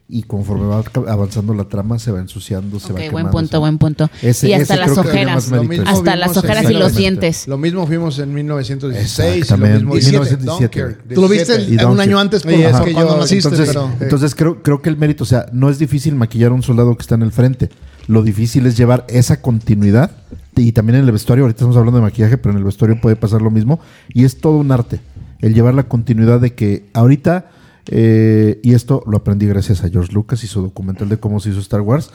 y 0.08 0.22
conforme 0.22 0.66
va 0.66 0.84
avanzando 1.08 1.52
la 1.52 1.64
trama 1.64 1.98
se 1.98 2.12
va 2.12 2.20
ensuciando, 2.20 2.78
se 2.78 2.92
va 2.92 3.00
Ok, 3.00 3.06
quemando. 3.06 3.30
buen 3.32 3.42
punto, 3.44 3.56
va- 3.56 3.58
buen 3.60 3.78
punto. 3.78 4.08
Ese- 4.22 4.48
y 4.48 4.52
hasta 4.52 4.76
las 4.76 4.96
ojeras. 4.96 5.50
Hasta 5.86 6.16
las 6.16 6.36
ojeras 6.36 6.70
y 6.70 6.74
los 6.74 6.94
dientes. 6.94 7.48
Lo 7.48 7.58
mismo 7.58 7.86
fuimos 7.86 8.18
en 8.20 8.32
1916 8.32 9.18
y 9.18 9.32
lo 9.32 9.38
Exactamente. 9.42 9.76
mismo 9.78 9.94
1917. 9.94 10.44
Dunkirk, 10.90 11.14
Tú 11.14 11.20
lo 11.20 11.28
viste 11.28 11.52
17. 11.56 11.74
Y 11.74 11.78
el- 11.78 11.86
un 11.86 12.00
año 12.00 12.18
antes 12.18 12.42
por, 12.42 12.52
Sí, 12.52 12.62
es 12.62 12.72
por 12.76 12.84
que 12.84 12.92
cuando 12.92 13.14
yo- 13.14 13.20
naciste, 13.20 13.48
entonces, 13.48 13.68
pero... 13.68 13.90
entonces 14.00 14.34
creo, 14.34 14.62
creo 14.62 14.80
que 14.82 14.88
el 14.90 14.96
mérito, 14.96 15.24
o 15.24 15.26
sea, 15.26 15.46
no 15.52 15.70
es 15.70 15.78
difícil 15.78 16.14
maquillar 16.14 16.52
a 16.52 16.54
un 16.54 16.62
soldado 16.62 16.94
que 16.96 17.02
está 17.02 17.16
en 17.16 17.22
el 17.22 17.32
frente. 17.32 17.70
Lo 18.06 18.22
difícil 18.22 18.66
es 18.66 18.76
llevar 18.76 19.04
esa 19.08 19.40
continuidad. 19.42 20.12
Y 20.54 20.70
también 20.72 21.00
en 21.00 21.04
el 21.04 21.12
vestuario, 21.12 21.44
ahorita 21.44 21.56
estamos 21.58 21.76
hablando 21.76 21.98
de 21.98 22.02
maquillaje, 22.04 22.38
pero 22.38 22.52
en 22.52 22.58
el 22.58 22.64
vestuario 22.64 23.00
puede 23.00 23.16
pasar 23.16 23.42
lo 23.42 23.50
mismo. 23.50 23.80
Y 24.14 24.24
es 24.24 24.40
todo 24.40 24.56
un 24.58 24.70
arte. 24.70 25.00
El 25.40 25.52
llevar 25.52 25.74
la 25.74 25.82
continuidad 25.82 26.40
de 26.40 26.54
que 26.54 26.88
ahorita, 26.94 27.50
eh, 27.88 28.60
y 28.62 28.74
esto 28.74 29.02
lo 29.06 29.18
aprendí 29.18 29.46
gracias 29.46 29.84
a 29.84 29.88
George 29.88 30.12
Lucas 30.12 30.42
y 30.44 30.46
su 30.46 30.62
documental 30.62 31.08
de 31.08 31.18
cómo 31.18 31.40
se 31.40 31.50
hizo 31.50 31.60
Star 31.60 31.80
Wars, 31.80 32.10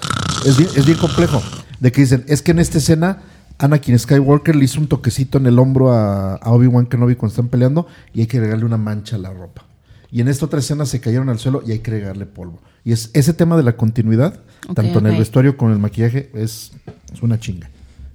es 0.45 0.57
bien, 0.57 0.69
es 0.75 0.85
bien 0.85 0.97
complejo. 0.97 1.41
De 1.79 1.91
que 1.91 2.01
dicen, 2.01 2.23
es 2.27 2.41
que 2.41 2.51
en 2.51 2.59
esta 2.59 2.77
escena 2.77 3.23
Anakin 3.57 3.97
Skywalker 3.97 4.55
le 4.55 4.65
hizo 4.65 4.79
un 4.79 4.87
toquecito 4.87 5.37
en 5.37 5.45
el 5.45 5.59
hombro 5.59 5.91
a, 5.91 6.35
a 6.35 6.51
Obi-Wan 6.51 6.87
Kenobi 6.87 7.15
cuando 7.15 7.31
están 7.31 7.49
peleando 7.49 7.87
y 8.13 8.21
hay 8.21 8.27
que 8.27 8.37
agregarle 8.37 8.65
una 8.65 8.77
mancha 8.77 9.15
a 9.15 9.19
la 9.19 9.31
ropa. 9.31 9.65
Y 10.11 10.19
en 10.19 10.27
esta 10.27 10.45
otra 10.45 10.59
escena 10.59 10.85
se 10.85 10.99
cayeron 10.99 11.29
al 11.29 11.39
suelo 11.39 11.63
y 11.65 11.71
hay 11.71 11.79
que 11.79 11.91
agregarle 11.91 12.25
polvo. 12.25 12.59
Y 12.83 12.91
es 12.91 13.11
ese 13.13 13.33
tema 13.33 13.55
de 13.55 13.63
la 13.63 13.77
continuidad, 13.77 14.41
tanto 14.75 14.99
en 14.99 15.07
el 15.07 15.17
vestuario 15.17 15.55
como 15.55 15.71
en 15.71 15.77
el 15.77 15.81
maquillaje, 15.81 16.29
es, 16.33 16.73
es 17.13 17.21
una 17.21 17.39
chinga. 17.39 17.69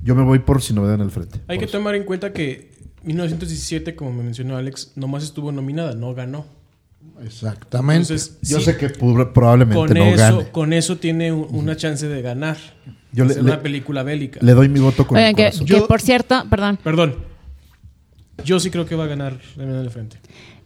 Yo 0.05 0.15
me 0.15 0.23
voy 0.23 0.41
por 0.41 0.61
sin 0.61 0.77
novedad 0.77 0.97
en 0.97 1.01
el 1.01 1.11
frente. 1.11 1.41
Hay 1.49 1.59
que 1.59 1.65
eso. 1.65 1.79
tomar 1.79 1.95
en 1.95 2.05
cuenta 2.05 2.33
que 2.33 2.71
1917, 3.05 3.97
como 3.97 4.13
me 4.13 4.25
mencionó 4.25 4.57
Alex, 4.57 4.93
nomás 4.95 5.25
estuvo 5.25 5.53
nominada, 5.53 5.95
no 5.95 6.15
ganó. 6.15 6.45
Exactamente. 7.25 8.03
Entonces, 8.13 8.39
Yo 8.43 8.59
sí, 8.59 8.65
sé 8.67 8.77
que 8.77 8.89
probablemente 8.91 9.75
con 9.75 9.95
no 9.97 10.05
eso, 10.05 10.17
gane. 10.39 10.49
con 10.51 10.73
eso 10.73 10.97
tiene 10.97 11.33
un- 11.33 11.47
una 11.51 11.77
chance 11.77 12.07
de 12.09 12.23
ganar. 12.23 12.57
Yo 13.13 13.25
le- 13.25 13.31
Hacer 13.33 13.45
le- 13.45 13.51
una 13.53 13.63
película 13.63 14.03
bélica. 14.03 14.41
Le 14.43 14.53
doy 14.53 14.69
mi 14.69 14.81
voto 14.81 15.07
con 15.07 15.17
Oigan, 15.17 15.31
el 15.31 15.37
que, 15.37 15.43
corazón. 15.45 15.67
que 15.67 15.73
Yo- 15.73 15.87
por 15.87 16.01
cierto, 16.01 16.45
perdón, 16.51 16.79
Perdón. 16.83 17.15
Yo 18.45 18.61
sí 18.61 18.71
creo 18.71 18.85
que 18.87 18.95
va 18.95 19.05
a 19.05 19.07
ganar 19.07 19.39
del 19.57 19.91
Frente. 19.91 20.19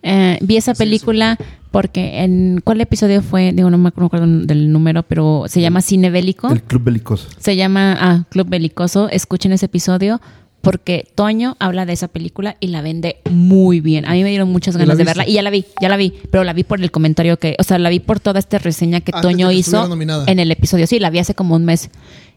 eh, 0.02 0.38
vi 0.40 0.56
esa 0.56 0.74
película 0.74 1.38
porque 1.70 2.22
en 2.24 2.60
¿cuál 2.64 2.80
episodio 2.80 3.22
fue? 3.22 3.52
Digo, 3.52 3.70
no 3.70 3.78
me 3.78 3.88
acuerdo 3.90 4.26
del 4.26 4.72
número, 4.72 5.04
pero 5.04 5.44
se 5.46 5.60
llama 5.60 5.80
Cine 5.80 6.10
Bélico. 6.10 6.50
El 6.50 6.62
club 6.64 6.82
belicoso. 6.84 7.28
Se 7.38 7.54
llama 7.54 7.96
ah, 8.00 8.24
Club 8.30 8.48
Belicoso. 8.48 9.08
Escuchen 9.08 9.52
ese 9.52 9.66
episodio 9.66 10.20
porque 10.60 11.06
Toño 11.14 11.56
habla 11.58 11.86
de 11.86 11.92
esa 11.92 12.08
película 12.08 12.56
y 12.60 12.68
la 12.68 12.82
vende 12.82 13.16
muy 13.30 13.80
bien. 13.80 14.06
A 14.06 14.12
mí 14.12 14.22
me 14.22 14.30
dieron 14.30 14.50
muchas 14.50 14.74
¿Y 14.74 14.78
ganas 14.78 14.98
de 14.98 15.04
verla 15.04 15.26
y 15.26 15.34
ya 15.34 15.42
la 15.42 15.50
vi, 15.50 15.64
ya 15.80 15.88
la 15.88 15.96
vi, 15.96 16.12
pero 16.30 16.44
la 16.44 16.52
vi 16.52 16.64
por 16.64 16.80
el 16.80 16.90
comentario 16.90 17.38
que, 17.38 17.56
o 17.58 17.62
sea, 17.62 17.78
la 17.78 17.88
vi 17.88 18.00
por 18.00 18.20
toda 18.20 18.38
esta 18.38 18.58
reseña 18.58 19.00
que 19.00 19.12
Antes 19.14 19.28
de 19.28 19.32
Toño 19.34 19.48
que 19.48 19.54
hizo 19.54 19.98
en 20.26 20.38
el 20.38 20.50
episodio. 20.50 20.86
Sí, 20.86 20.98
la 20.98 21.10
vi 21.10 21.18
hace 21.18 21.34
como 21.34 21.54
un 21.54 21.64
mes. 21.64 21.90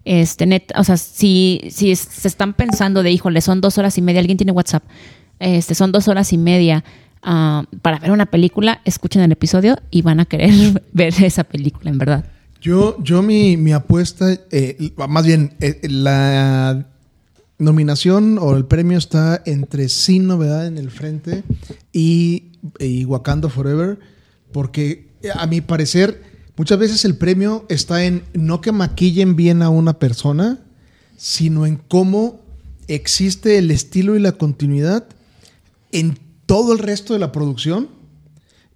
Este, 0.05 0.45
net, 0.45 0.71
o 0.75 0.83
sea, 0.83 0.97
si, 0.97 1.61
si 1.69 1.95
se 1.95 2.27
están 2.27 2.53
pensando 2.53 3.03
de, 3.03 3.11
híjole, 3.11 3.41
son 3.41 3.61
dos 3.61 3.77
horas 3.77 3.97
y 3.97 4.01
media, 4.01 4.19
alguien 4.19 4.37
tiene 4.37 4.51
WhatsApp, 4.51 4.83
este, 5.39 5.75
son 5.75 5.93
dos 5.93 6.09
horas 6.09 6.33
y 6.33 6.37
media 6.37 6.83
ah, 7.21 7.63
para 7.81 7.99
ver 7.99 8.11
una 8.11 8.25
película, 8.25 8.81
escuchen 8.83 9.21
el 9.21 9.31
episodio 9.31 9.77
y 9.91 10.01
van 10.01 10.19
a 10.19 10.25
querer 10.25 10.51
ver 10.91 11.13
esa 11.23 11.45
película, 11.45 11.89
en 11.89 11.97
verdad. 11.97 12.25
Yo, 12.61 12.97
yo 13.01 13.21
mi, 13.21 13.55
mi 13.57 13.71
apuesta, 13.73 14.25
eh, 14.51 14.91
más 15.09 15.25
bien, 15.25 15.53
eh, 15.59 15.79
la 15.83 16.85
nominación 17.57 18.37
o 18.39 18.55
el 18.55 18.65
premio 18.65 18.97
está 18.97 19.41
entre 19.45 19.89
Sin 19.89 20.27
Novedad 20.27 20.67
en 20.67 20.77
el 20.77 20.91
Frente 20.91 21.43
y, 21.91 22.51
y 22.79 23.05
Wakanda 23.05 23.49
Forever, 23.49 23.99
porque 24.51 25.07
eh, 25.21 25.29
a 25.33 25.47
mi 25.47 25.61
parecer, 25.61 26.21
muchas 26.57 26.77
veces 26.77 27.05
el 27.05 27.17
premio 27.17 27.65
está 27.69 28.03
en 28.05 28.23
no 28.33 28.61
que 28.61 28.71
maquillen 28.71 29.35
bien 29.35 29.61
a 29.61 29.69
una 29.69 29.99
persona, 29.99 30.59
sino 31.17 31.65
en 31.65 31.77
cómo 31.77 32.41
existe 32.87 33.57
el 33.57 33.71
estilo 33.71 34.15
y 34.15 34.19
la 34.19 34.33
continuidad 34.33 35.07
en 35.91 36.17
todo 36.45 36.73
el 36.73 36.79
resto 36.79 37.13
de 37.13 37.19
la 37.19 37.31
producción. 37.31 37.89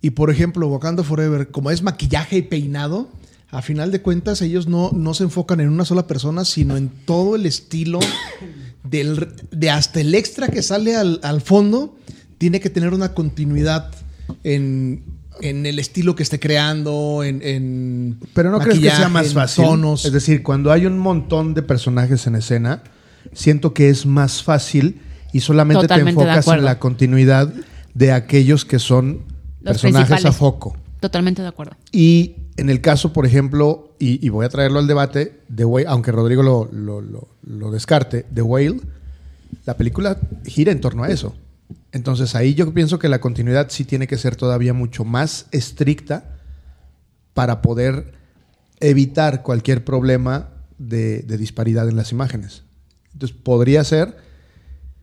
Y 0.02 0.12
por 0.12 0.30
ejemplo, 0.30 0.68
Wakanda 0.68 1.04
Forever, 1.04 1.50
como 1.50 1.72
es 1.72 1.82
maquillaje 1.82 2.38
y 2.38 2.42
peinado, 2.44 3.10
a 3.58 3.64
final 3.64 3.92
de 3.92 4.04
cuentas 4.04 4.44
ellos 4.44 4.68
no, 4.68 4.92
no 4.94 5.16
se 5.16 5.24
enfocan 5.24 5.60
en 5.60 5.70
una 5.70 5.84
sola 5.84 6.06
persona, 6.06 6.46
sino 6.46 6.78
en 6.78 6.90
todo 6.90 7.36
el 7.36 7.48
estilo 7.48 8.00
del, 8.84 9.30
de 9.50 9.72
hasta 9.72 10.00
el 10.00 10.14
extra 10.14 10.50
que 10.50 10.62
sale 10.62 10.96
al, 10.96 11.20
al 11.24 11.42
fondo, 11.42 11.98
tiene 12.38 12.60
que 12.60 12.70
tener 12.70 12.94
una 12.94 13.16
continuidad 13.16 13.92
en, 14.44 15.02
en 15.42 15.66
el 15.66 15.80
estilo 15.80 16.16
que 16.16 16.22
esté 16.22 16.40
creando, 16.40 17.24
en... 17.24 17.42
en 17.42 18.20
Pero 18.36 18.52
no 18.52 18.60
crees 18.60 18.78
que 18.78 18.92
sea 18.92 19.10
más 19.10 19.34
fácil. 19.34 19.66
tonos. 19.66 20.06
Es 20.06 20.12
decir, 20.12 20.44
cuando 20.44 20.72
hay 20.72 20.86
un 20.86 21.00
montón 21.00 21.56
de 21.56 21.64
personajes 21.64 22.28
en 22.28 22.36
escena, 22.36 22.84
siento 23.34 23.74
que 23.74 23.90
es 23.90 24.06
más 24.06 24.44
fácil 24.44 25.02
y 25.34 25.40
solamente 25.40 25.82
Totalmente 25.82 26.22
te 26.22 26.30
enfocas 26.30 26.48
en 26.56 26.64
la 26.64 26.78
continuidad 26.78 27.52
de 27.96 28.12
aquellos 28.12 28.66
que 28.66 28.78
son 28.78 29.24
Los 29.62 29.82
personajes 29.82 30.26
a 30.26 30.32
foco. 30.32 30.78
Totalmente 31.00 31.42
de 31.42 31.48
acuerdo. 31.48 31.76
Y 31.92 32.36
en 32.58 32.70
el 32.70 32.82
caso, 32.82 33.14
por 33.14 33.26
ejemplo, 33.26 33.96
y, 34.00 34.28
voy 34.30 34.46
a 34.46 34.50
traerlo 34.50 34.80
al 34.80 34.88
debate, 34.88 35.42
aunque 35.88 36.12
Rodrigo 36.12 36.44
lo- 36.44 36.70
lo 37.44 37.72
descarte, 37.72 38.26
The 38.34 38.42
Whale, 38.42 38.82
la 39.66 39.78
película 39.78 40.18
gira 40.46 40.72
en 40.72 40.82
torno 40.82 41.04
a 41.04 41.10
eso. 41.10 41.36
Entonces 41.92 42.36
ahí 42.36 42.54
yo 42.54 42.74
pienso 42.74 43.00
que 43.00 43.10
la 43.10 43.20
continuidad 43.20 43.68
sí 43.70 43.86
tiene 43.86 44.08
que 44.08 44.18
ser 44.18 44.36
todavía 44.36 44.74
mucho 44.74 45.06
más 45.06 45.48
estricta 45.52 46.38
para 47.34 47.62
poder 47.62 48.14
evitar 48.80 49.44
cualquier 49.44 49.84
problema 49.84 50.50
de, 50.78 51.20
de 51.22 51.38
disparidad 51.38 51.88
en 51.90 51.96
las 51.96 52.12
imágenes. 52.12 52.64
Entonces 53.14 53.38
podría 53.42 53.84
ser, 53.84 54.18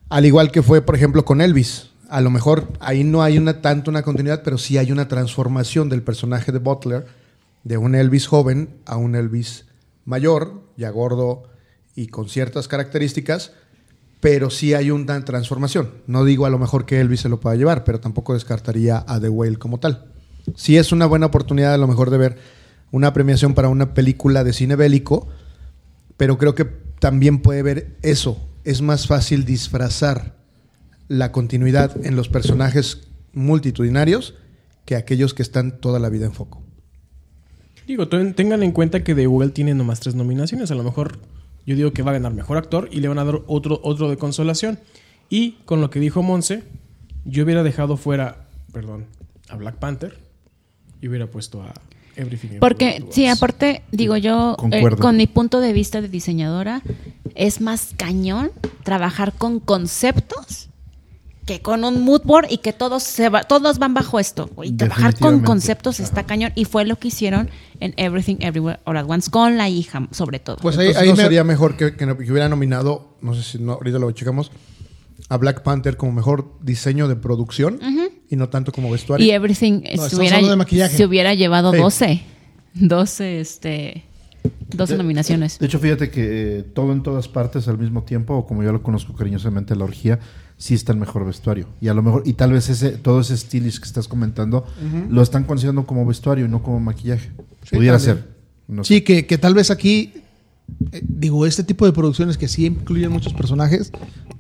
al 0.09 0.25
igual 0.27 0.51
que 0.51 0.63
fue, 0.63 0.83
por 0.83 0.95
ejemplo, 0.95 1.25
con 1.25 1.41
Elvis. 1.41 1.91
A 2.09 2.21
lo 2.21 2.31
mejor 2.31 2.73
ahí 2.81 3.03
no 3.03 3.23
hay 3.23 3.39
una 3.39 3.61
tanto 3.61 3.91
una 3.91 4.03
continuidad, 4.03 4.43
pero 4.45 4.59
sí 4.59 4.79
hay 4.79 4.93
una 4.93 5.09
transformación 5.09 5.89
del 5.89 6.03
personaje 6.03 6.53
de 6.53 6.59
Butler 6.59 7.07
de 7.65 7.79
un 7.79 7.95
Elvis 7.95 8.27
joven 8.27 8.77
a 8.87 8.97
un 8.97 9.17
Elvis 9.17 9.65
mayor, 10.05 10.63
ya 10.77 10.91
gordo 10.91 11.45
y 11.95 12.09
con 12.09 12.29
ciertas 12.29 12.69
características, 12.69 13.53
pero 14.21 14.51
sí 14.51 14.75
hay 14.75 14.91
una 14.91 15.25
transformación. 15.25 15.91
No 16.07 16.25
digo 16.25 16.47
a 16.47 16.51
lo 16.51 16.59
mejor 16.59 16.87
que 16.87 17.01
Elvis 17.01 17.21
se 17.21 17.29
lo 17.29 17.41
pueda 17.41 17.57
llevar, 17.57 17.85
pero 17.85 18.01
tampoco 18.01 18.35
descartaría 18.35 19.05
a 19.07 19.21
The 19.21 19.29
Whale 19.29 19.59
como 19.59 19.81
tal. 19.81 20.13
Sí 20.55 20.77
es 20.77 20.93
una 20.93 21.07
buena 21.07 21.27
oportunidad 21.27 21.75
a 21.75 21.79
lo 21.79 21.89
mejor 21.89 22.11
de 22.11 22.19
ver 22.19 22.39
una 22.91 23.13
premiación 23.13 23.55
para 23.55 23.69
una 23.69 23.95
película 23.95 24.45
de 24.45 24.53
cine 24.53 24.77
bélico, 24.77 25.29
pero 26.17 26.39
creo 26.39 26.55
que 26.55 26.65
también 26.65 27.41
puede 27.41 27.63
ver 27.63 27.97
eso. 28.03 28.39
Es 28.65 28.83
más 28.83 29.07
fácil 29.07 29.45
disfrazar 29.45 30.37
la 31.09 31.33
continuidad 31.33 32.05
en 32.07 32.17
los 32.17 32.29
personajes 32.29 33.09
multitudinarios 33.33 34.35
que 34.85 34.97
aquellos 34.97 35.35
que 35.35 35.43
están 35.43 35.81
toda 35.81 35.99
la 35.99 36.09
vida 36.09 36.27
en 36.27 36.33
foco. 36.33 36.64
Digo, 37.87 38.09
ten- 38.09 38.35
tengan 38.35 38.63
en 38.63 38.73
cuenta 38.73 39.03
que 39.05 39.15
The 39.15 39.27
Whale 39.27 39.51
tiene 39.53 39.75
nomás 39.75 40.01
tres 40.01 40.15
nominaciones. 40.15 40.71
A 40.71 40.75
lo 40.75 40.83
mejor 40.83 41.19
yo 41.67 41.77
digo 41.77 41.93
que 41.93 42.03
va 42.03 42.11
a 42.11 42.15
ganar 42.15 42.33
mejor 42.35 42.57
actor 42.57 42.89
y 42.91 43.01
le 43.01 43.09
van 43.09 43.19
a 43.19 43.25
dar 43.25 43.41
otro, 43.47 43.81
otro 43.83 44.09
de 44.11 44.17
consolación. 44.17 44.79
Y 45.31 45.53
con 45.65 45.81
lo 45.81 45.91
que 45.91 46.01
dijo 46.01 46.23
Monse, 46.23 46.63
yo 47.25 47.45
hubiera 47.45 47.63
dejado 47.63 47.97
fuera, 47.97 48.47
perdón, 48.73 49.07
a 49.49 49.57
Black 49.57 49.77
Panther 49.77 50.19
y 51.01 51.09
hubiera 51.09 51.27
puesto 51.27 51.63
a 51.63 51.73
Everything. 52.17 52.59
Porque, 52.61 53.05
sí, 53.11 53.27
aparte, 53.27 53.83
digo 53.91 54.17
yo, 54.17 54.57
eh, 54.73 54.83
con 55.01 55.17
mi 55.17 55.27
punto 55.27 55.61
de 55.61 55.73
vista 55.73 56.01
de 56.01 56.09
diseñadora, 56.09 56.83
es 57.35 57.61
más 57.61 57.93
cañón 57.97 58.51
trabajar 58.85 59.33
con 59.33 59.59
conceptos 59.61 60.69
que 61.47 61.61
con 61.61 61.85
un 61.85 62.03
mood 62.03 62.23
board 62.25 62.47
y 62.51 62.59
que 62.59 62.73
todos 62.73 63.03
se 63.03 63.29
va- 63.29 63.43
todos 63.43 63.79
van 63.79 63.93
bajo 63.95 64.19
esto. 64.19 64.49
Y 64.63 64.73
trabajar 64.73 65.19
con 65.19 65.41
conceptos 65.41 66.01
está 66.01 66.25
cañón 66.25 66.53
y 66.55 66.65
fue 66.65 66.85
lo 66.87 66.97
que 66.97 67.09
hicieron 67.09 67.51
en 67.81 67.93
Everything 67.99 68.37
Everywhere 68.41 68.81
All 68.85 68.97
at 68.97 69.05
Once 69.09 69.31
con 69.31 69.57
la 69.59 69.69
hija, 69.69 70.09
sobre 70.11 70.39
todo. 70.39 70.57
Pues 70.63 70.79
ahí, 70.79 70.87
Entonces, 70.89 71.03
ahí 71.03 71.09
no 71.11 71.17
me- 71.17 71.23
sería 71.23 71.45
mejor 71.45 71.77
que, 71.77 71.95
que 71.97 72.07
no- 72.07 72.17
que 72.17 72.31
hubiera 72.33 72.49
nominado, 72.49 73.17
no 73.21 73.35
sé 73.35 73.43
si 73.43 73.59
no, 73.59 73.73
ahorita 73.73 73.99
lo 73.99 74.11
checamos, 74.13 74.51
a 75.29 75.37
Black 75.37 75.63
Panther 75.63 75.97
como 75.97 76.13
mejor 76.13 76.55
diseño 76.63 77.09
de 77.09 77.17
producción 77.17 77.79
y 78.31 78.37
no 78.37 78.49
tanto 78.49 78.73
como 78.73 78.91
vestuario. 78.91 79.27
y 79.27 79.31
Everything 79.31 79.81
eh, 79.85 79.91
estamos 79.93 80.11
se, 80.11 80.17
hubiera, 80.17 80.37
hablando 80.37 80.51
de 80.53 80.57
maquillaje. 80.57 80.97
se 80.97 81.05
hubiera 81.05 81.35
llevado 81.35 81.73
Sí. 81.73 81.79
12. 81.79 82.23
12, 82.75 83.41
este, 83.41 84.03
12 84.71 84.95
De- 84.95 84.99
nominaciones. 84.99 85.59
De 85.59 85.67
hecho, 85.67 85.79
fíjate 85.79 86.11
que 86.11 86.59
eh, 86.59 86.63
todo 86.63 86.93
en 86.93 87.03
todas 87.03 87.29
partes 87.29 87.69
al 87.69 87.79
mismo 87.79 88.03
tiempo, 88.03 88.35
o 88.35 88.47
como 88.47 88.63
yo 88.63 88.73
lo 88.73 88.83
conozco 88.83 89.15
cariñosamente, 89.15 89.77
la 89.77 89.85
orgía, 89.85 90.19
sí 90.57 90.75
está 90.75 90.93
el 90.93 90.99
mejor 90.99 91.27
vestuario. 91.27 91.67
Y 91.81 91.89
a 91.89 91.95
lo 91.95 92.03
mejor, 92.03 92.23
y 92.25 92.35
tal 92.35 92.53
vez 92.53 92.69
ese, 92.69 92.91
todo 92.93 93.21
ese 93.21 93.37
stylish 93.37 93.79
que 93.79 93.87
estás 93.87 94.09
comentando, 94.09 94.65
lo 95.09 95.23
están 95.23 95.45
considerando 95.45 95.87
como 95.87 96.07
vestuario 96.07 96.47
y 96.47 96.49
no 96.49 96.63
como 96.63 96.81
maquillaje. 96.81 97.31
Sí, 97.65 97.77
Pudiera 97.77 97.99
también. 97.99 98.17
ser. 98.17 98.35
No 98.69 98.85
sé. 98.85 98.95
Sí, 98.95 99.01
que, 99.03 99.27
que 99.27 99.39
tal 99.39 99.55
vez 99.55 99.71
aquí, 99.71 100.15
eh, 100.93 101.03
digo, 101.03 101.45
este 101.47 101.65
tipo 101.65 101.87
de 101.87 101.93
producciones 101.93 102.39
que 102.39 102.49
sí 102.49 102.67
incluyen 102.67 103.11
muchos 103.13 103.35
personajes, 103.35 103.93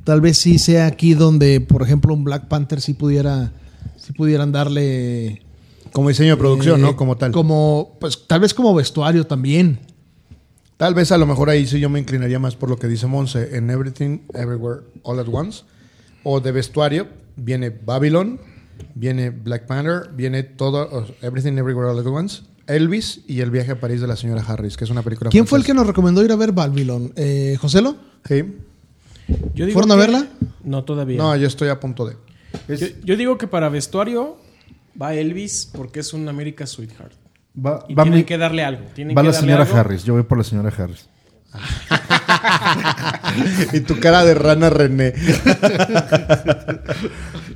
tal 0.04 0.20
vez 0.20 0.38
sí 0.38 0.58
sea 0.58 0.86
aquí 0.86 1.14
donde, 1.14 1.60
por 1.60 1.82
ejemplo, 1.82 2.14
un 2.14 2.24
Black 2.24 2.48
Panther 2.48 2.80
sí 2.80 2.94
pudiera, 2.94 3.52
sí 3.96 4.12
pudieran 4.12 4.52
darle 4.52 5.42
como 5.92 6.08
diseño 6.08 6.30
de 6.30 6.36
producción, 6.36 6.80
eh, 6.80 6.82
¿no? 6.82 6.96
Como 6.96 7.16
tal. 7.16 7.30
Como, 7.32 7.96
pues 8.00 8.26
tal 8.26 8.40
vez 8.40 8.52
como 8.52 8.74
vestuario 8.74 9.26
también. 9.26 9.78
Tal 10.76 10.92
vez 10.92 11.12
a 11.12 11.18
lo 11.18 11.24
mejor 11.24 11.50
ahí 11.50 11.66
sí 11.66 11.78
yo 11.78 11.88
me 11.88 12.00
inclinaría 12.00 12.40
más 12.40 12.56
por 12.56 12.68
lo 12.68 12.76
que 12.76 12.88
dice 12.88 13.06
Monse 13.06 13.56
en 13.56 13.70
Everything, 13.70 14.18
Everywhere, 14.34 14.80
All 15.02 15.20
at 15.20 15.28
Once. 15.30 15.62
O 16.24 16.40
de 16.40 16.50
vestuario 16.52 17.06
viene 17.36 17.70
Babylon, 17.70 18.40
viene 18.94 19.30
Black 19.30 19.66
Panther, 19.66 20.10
viene 20.14 20.42
todo, 20.42 21.06
Everything, 21.22 21.52
Everywhere, 21.58 21.90
All 21.90 21.98
at 22.00 22.06
Once. 22.06 22.42
Elvis 22.66 23.20
y 23.28 23.40
El 23.40 23.50
viaje 23.50 23.72
a 23.72 23.80
París 23.80 24.00
de 24.00 24.06
la 24.06 24.16
señora 24.16 24.42
Harris, 24.46 24.76
que 24.78 24.84
es 24.84 24.90
una 24.90 25.02
película 25.02 25.28
¿Quién 25.30 25.46
fue 25.46 25.58
el 25.58 25.66
que 25.66 25.74
nos 25.74 25.86
recomendó 25.86 26.24
ir 26.24 26.32
a 26.32 26.36
ver 26.36 26.52
Babylon? 26.52 27.12
Eh, 27.14 27.56
¿Joselo? 27.60 27.96
Sí. 28.26 28.42
Yo 29.54 29.66
digo 29.66 29.72
¿Fueron 29.74 29.92
a 29.92 29.96
verla? 29.96 30.26
No, 30.64 30.82
todavía. 30.84 31.18
No, 31.18 31.36
yo 31.36 31.46
estoy 31.46 31.68
a 31.68 31.78
punto 31.78 32.06
de. 32.06 32.16
yo, 32.68 32.86
yo 33.04 33.16
digo 33.16 33.36
que 33.36 33.46
para 33.46 33.68
vestuario 33.68 34.38
va 35.00 35.14
Elvis 35.14 35.68
porque 35.74 36.00
es 36.00 36.14
un 36.14 36.26
America 36.28 36.66
Sweetheart. 36.66 37.12
Va, 37.54 37.84
Y 37.88 37.94
va 37.94 38.02
tienen 38.04 38.20
mi- 38.20 38.24
que 38.24 38.38
darle 38.38 38.64
algo. 38.64 38.84
Tienen 38.94 39.14
va 39.16 39.20
que 39.20 39.26
la 39.28 39.32
darle 39.32 39.46
señora 39.46 39.62
algo. 39.64 39.76
Harris. 39.76 40.04
Yo 40.04 40.14
voy 40.14 40.22
por 40.22 40.38
la 40.38 40.44
señora 40.44 40.72
Harris. 40.76 41.08
y 43.72 43.80
tu 43.80 43.98
cara 44.00 44.24
de 44.24 44.34
rana 44.34 44.70
René. 44.70 45.14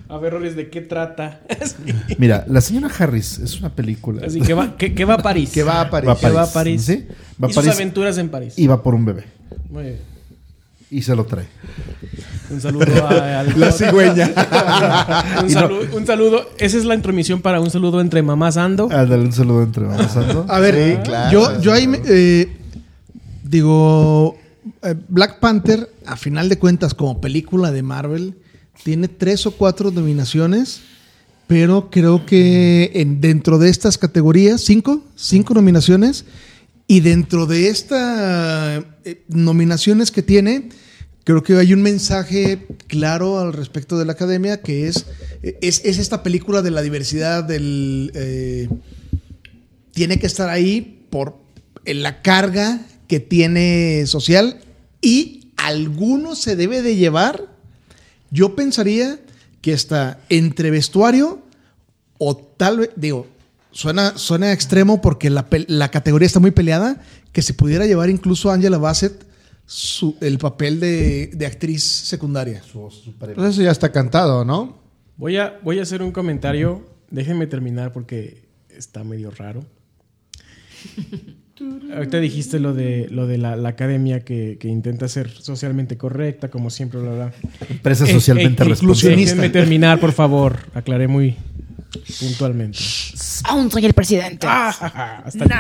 A 0.09 0.17
ver, 0.19 0.33
Roles, 0.33 0.57
¿de 0.57 0.69
qué 0.71 0.81
trata? 0.81 1.41
Sí. 1.69 2.14
Mira, 2.19 2.45
la 2.49 2.61
señora 2.61 2.88
Harris 2.99 3.38
es 3.38 3.59
una 3.61 3.69
película. 3.71 4.27
Así 4.27 4.41
que 4.41 4.55
va, 4.55 4.77
que, 4.77 4.95
que 4.95 5.05
va 5.05 5.14
a 5.14 5.19
París. 5.19 5.51
Que 5.53 5.62
va 5.62 5.81
a 5.83 5.91
París. 5.91 6.09
Va 6.09 6.12
a 6.12 6.17
Que 6.17 6.31
va 6.31 6.43
a 6.43 6.47
París. 6.53 6.53
París. 6.55 6.85
¿Sí? 6.85 7.07
Va 7.43 7.49
a 7.49 7.51
y 7.51 7.55
París. 7.55 7.71
sus 7.71 7.81
aventuras 7.81 8.19
en 8.19 8.29
París. 8.31 8.55
Y 8.59 8.67
va 8.67 8.83
por 8.83 8.95
un 8.95 9.05
bebé. 9.05 9.25
Muy 9.69 9.83
bien. 9.83 9.97
Y 10.91 11.03
se 11.03 11.14
lo 11.14 11.27
trae. 11.27 11.45
Un 12.51 12.61
saludo 12.62 12.87
a, 13.07 13.41
al- 13.41 13.61
La 13.61 13.71
cigüeña. 13.73 14.31
un, 15.43 15.51
saludo, 15.51 15.81
un 15.97 16.07
saludo. 16.07 16.49
Esa 16.59 16.79
es 16.79 16.85
la 16.87 16.95
intromisión 16.95 17.43
para 17.43 17.61
un 17.61 17.71
saludo 17.71 18.01
entre 18.01 18.23
mamá 18.23 18.51
Sando. 18.53 18.88
Ah, 18.91 19.05
dale 19.05 19.19
un 19.25 19.33
saludo 19.33 19.62
entre 19.62 19.85
mamá 19.85 20.09
Santo. 20.09 20.47
A 20.49 20.59
ver, 20.61 20.75
Sí, 20.75 21.03
claro. 21.05 21.31
yo, 21.31 21.61
yo 21.61 21.73
ahí 21.75 21.87
me- 21.87 22.01
eh, 22.07 22.49
digo, 23.45 24.37
eh, 24.41 24.48
Black 25.09 25.41
Panther, 25.41 25.91
a 26.07 26.17
final 26.17 26.49
de 26.49 26.59
cuentas, 26.59 26.95
como 26.95 27.21
película 27.21 27.73
de 27.73 27.83
Marvel, 27.83 28.35
tiene 28.85 29.09
tres 29.09 29.47
o 29.47 29.53
cuatro 29.53 29.91
nominaciones, 29.91 30.81
pero 31.47 31.91
creo 31.91 32.27
que 32.27 32.93
en, 32.95 33.21
dentro 33.21 33.59
de 33.59 33.71
estas 33.71 33.99
categorías, 33.99 34.61
cinco, 34.61 35.03
cinco 35.17 35.55
nominaciones, 35.55 36.25
y 36.87 37.01
dentro 37.01 37.47
de 37.47 37.69
estas 37.69 38.83
nominaciones 39.29 40.11
que 40.11 40.23
tiene, 40.23 40.71
creo 41.25 41.43
que 41.43 41.55
hay 41.57 41.75
un 41.75 41.83
mensaje 41.83 42.67
claro 42.87 43.38
al 43.38 43.53
respecto 43.53 43.99
de 43.99 44.07
la 44.07 44.12
academia, 44.12 44.62
que 44.62 44.88
es, 44.88 45.05
es, 45.43 45.83
es 45.85 45.99
esta 45.99 46.23
película 46.23 46.62
de 46.62 46.71
la 46.71 46.81
diversidad 46.81 47.45
del... 47.45 48.11
eh, 48.14 48.69
tiene 49.93 50.19
que 50.19 50.27
estar 50.27 50.49
ahí 50.49 51.07
por 51.11 51.37
la 51.85 52.23
carga 52.23 52.87
que 53.07 53.21
tiene 53.21 54.05
social 54.07 54.61
y 55.01 55.53
alguno 55.57 56.35
se 56.35 56.57
debe 56.57 56.83
de 56.83 56.97
llevar. 56.97 57.47
Yo 58.31 58.55
pensaría 58.55 59.19
que 59.61 59.73
está 59.73 60.21
entre 60.29 60.71
vestuario 60.71 61.41
o 62.19 62.37
tal 62.37 62.79
vez, 62.79 62.91
digo, 62.97 63.27
suena, 63.73 64.17
suena 64.19 64.53
extremo 64.53 65.01
porque 65.01 65.31
la, 65.31 65.47
la 65.69 65.91
categoría 65.91 66.27
está 66.27 66.41
muy 66.41 66.51
peleada, 66.51 67.03
que 67.33 67.43
se 67.43 67.55
pudiera 67.55 67.87
llevar 67.87 68.11
incluso 68.11 68.51
a 68.51 68.55
Angela 68.55 68.79
Bassett 68.79 69.27
su- 69.67 70.17
el 70.21 70.39
papel 70.39 70.81
de, 70.81 71.31
de 71.35 71.47
actriz 71.47 71.85
secundaria. 71.85 72.63
Pues 73.37 73.49
eso 73.55 73.63
ya 73.63 73.71
está 73.71 73.93
cantado, 73.93 74.45
¿no? 74.45 74.79
Voy 75.17 75.37
a, 75.37 75.59
voy 75.63 75.79
a 75.79 75.83
hacer 75.83 76.03
un 76.03 76.13
comentario. 76.13 76.87
Déjenme 77.11 77.47
terminar 77.47 77.93
porque 77.93 78.47
está 78.71 79.03
medio 79.05 79.31
raro. 79.31 79.65
Ahorita 81.94 82.18
dijiste 82.21 82.59
lo 82.61 82.75
de, 82.75 83.09
lo 83.11 83.27
de 83.27 83.38
la, 83.38 83.57
la 83.57 83.71
academia 83.71 84.21
que, 84.21 84.57
que 84.61 84.68
intenta 84.68 85.09
ser 85.09 85.31
socialmente 85.31 85.97
correcta, 85.97 86.49
como 86.51 86.71
siempre, 86.71 87.01
bla, 87.01 87.11
bla. 87.12 87.33
Empresa 87.68 88.05
Eh, 88.05 88.12
socialmente 88.12 88.62
eh, 88.62 88.66
responsable. 88.68 89.16
Déjenme 89.16 89.49
terminar, 89.51 89.99
por 90.01 90.12
favor. 90.12 90.59
Aclaré 90.75 91.09
muy 91.09 91.35
puntualmente. 92.21 92.79
Aún 93.44 93.71
soy 93.71 93.87
el 93.87 93.94
presidente. 93.94 94.47
Ah, 94.49 95.23
hasta 95.25 95.44
el- 95.44 95.51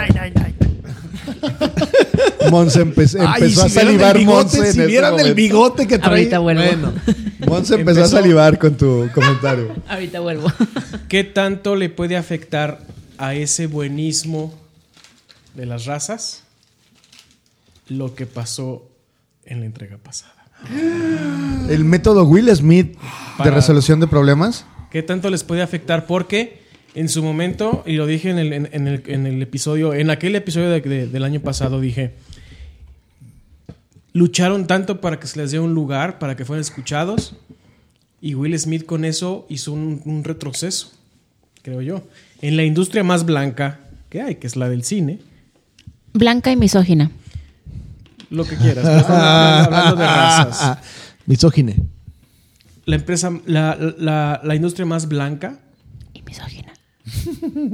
Monse 2.50 2.84
empe- 2.84 3.16
Ay, 3.20 3.42
empezó 3.42 3.62
a 3.62 3.66
el 3.66 3.70
salivar 3.72 4.16
bigote, 4.16 4.56
Monse. 4.58 4.72
Si 4.72 4.80
vieran 4.86 5.18
el 5.20 5.34
bigote 5.34 5.86
que 5.86 5.98
trae. 5.98 6.10
Ahorita 6.10 6.38
vuelvo. 6.38 6.62
Bueno. 6.62 6.92
Monse 7.46 7.74
empezó, 7.74 8.00
a 8.00 8.04
Empezó- 8.04 8.16
salivar 8.16 8.58
con 8.58 8.76
tu 8.76 9.08
comentario. 9.14 9.74
Ahorita 9.88 10.20
vuelvo. 10.20 10.50
¿Qué 11.08 11.24
tanto 11.24 11.76
le 11.76 11.88
puede 11.90 12.16
afectar 12.16 12.80
a 13.18 13.34
ese 13.34 13.66
buenismo 13.66 14.54
de 15.58 15.66
las 15.66 15.86
razas 15.86 16.44
lo 17.88 18.14
que 18.14 18.26
pasó 18.26 18.88
en 19.44 19.60
la 19.60 19.66
entrega 19.66 19.98
pasada? 19.98 20.34
El 21.68 21.84
método 21.84 22.24
Will 22.24 22.48
Smith 22.54 22.96
de 23.42 23.50
resolución 23.50 23.98
de 24.00 24.06
problemas. 24.06 24.64
¿Qué 24.90 25.02
tanto 25.02 25.30
les 25.30 25.42
puede 25.44 25.62
afectar? 25.62 26.06
Porque 26.06 26.62
en 26.94 27.08
su 27.08 27.22
momento, 27.22 27.82
y 27.86 27.94
lo 27.96 28.06
dije 28.06 28.30
en 28.30 28.38
el, 28.38 28.52
en- 28.52 28.68
en 28.72 28.86
el- 28.88 29.02
en 29.06 29.26
el 29.26 29.42
episodio, 29.42 29.94
en 29.94 30.10
aquel 30.10 30.34
episodio 30.36 30.70
de- 30.70 30.80
de- 30.80 31.06
del 31.08 31.24
año 31.24 31.40
pasado, 31.40 31.80
dije, 31.80 32.14
lucharon 34.12 34.66
tanto 34.66 35.00
para 35.00 35.18
que 35.20 35.26
se 35.26 35.38
les 35.38 35.50
dé 35.50 35.58
un 35.60 35.74
lugar, 35.74 36.18
para 36.18 36.36
que 36.36 36.44
fueran 36.44 36.60
escuchados, 36.60 37.34
y 38.20 38.34
Will 38.34 38.58
Smith 38.58 38.84
con 38.86 39.04
eso 39.04 39.46
hizo 39.48 39.72
un, 39.72 40.02
un 40.04 40.24
retroceso, 40.24 40.92
creo 41.62 41.82
yo. 41.82 42.02
En 42.42 42.56
la 42.56 42.64
industria 42.64 43.04
más 43.04 43.24
blanca 43.26 43.80
que 44.08 44.22
hay, 44.22 44.36
que 44.36 44.46
es 44.46 44.56
la 44.56 44.68
del 44.68 44.82
cine, 44.84 45.20
Blanca 46.12 46.50
y 46.50 46.56
misógina. 46.56 47.10
lo 48.30 48.44
que 48.44 48.56
quieras, 48.56 48.84
pero 48.84 48.98
estamos 48.98 49.20
hablando, 49.22 49.76
hablando 49.76 49.96
de 49.96 50.06
razas. 50.06 50.78
Misógine. 51.26 51.76
La 52.86 52.96
empresa, 52.96 53.30
la, 53.46 53.76
la- 53.98 54.40
la 54.42 54.54
industria 54.54 54.86
más 54.86 55.08
blanca 55.08 55.58
Y 56.14 56.22
misógina. 56.22 56.72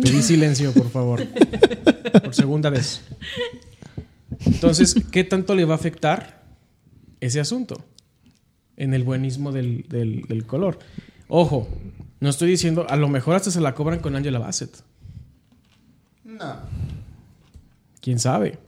Pedí 0.02 0.22
silencio, 0.22 0.72
por 0.72 0.90
favor. 0.90 1.24
Por 2.24 2.34
segunda 2.34 2.70
vez. 2.70 3.00
Entonces, 4.44 4.94
¿qué 5.12 5.22
tanto 5.24 5.54
le 5.54 5.64
va 5.64 5.74
a 5.74 5.76
afectar 5.76 6.42
ese 7.20 7.40
asunto. 7.40 7.84
En 8.76 8.92
el 8.92 9.04
buenismo 9.04 9.52
del, 9.52 9.86
del- 9.88 10.22
del 10.28 10.44
color. 10.46 10.78
Ojo, 11.28 11.68
no 12.20 12.28
estoy 12.28 12.50
diciendo, 12.50 12.86
a 12.88 12.96
lo 12.96 13.08
mejor 13.08 13.36
hasta 13.36 13.50
se 13.52 13.60
la 13.60 13.74
cobran 13.74 14.00
con 14.00 14.16
Angela 14.16 14.38
Bassett. 14.40 14.76
No. 16.24 16.56
¿Quién 18.04 18.18
sabe? 18.18 18.58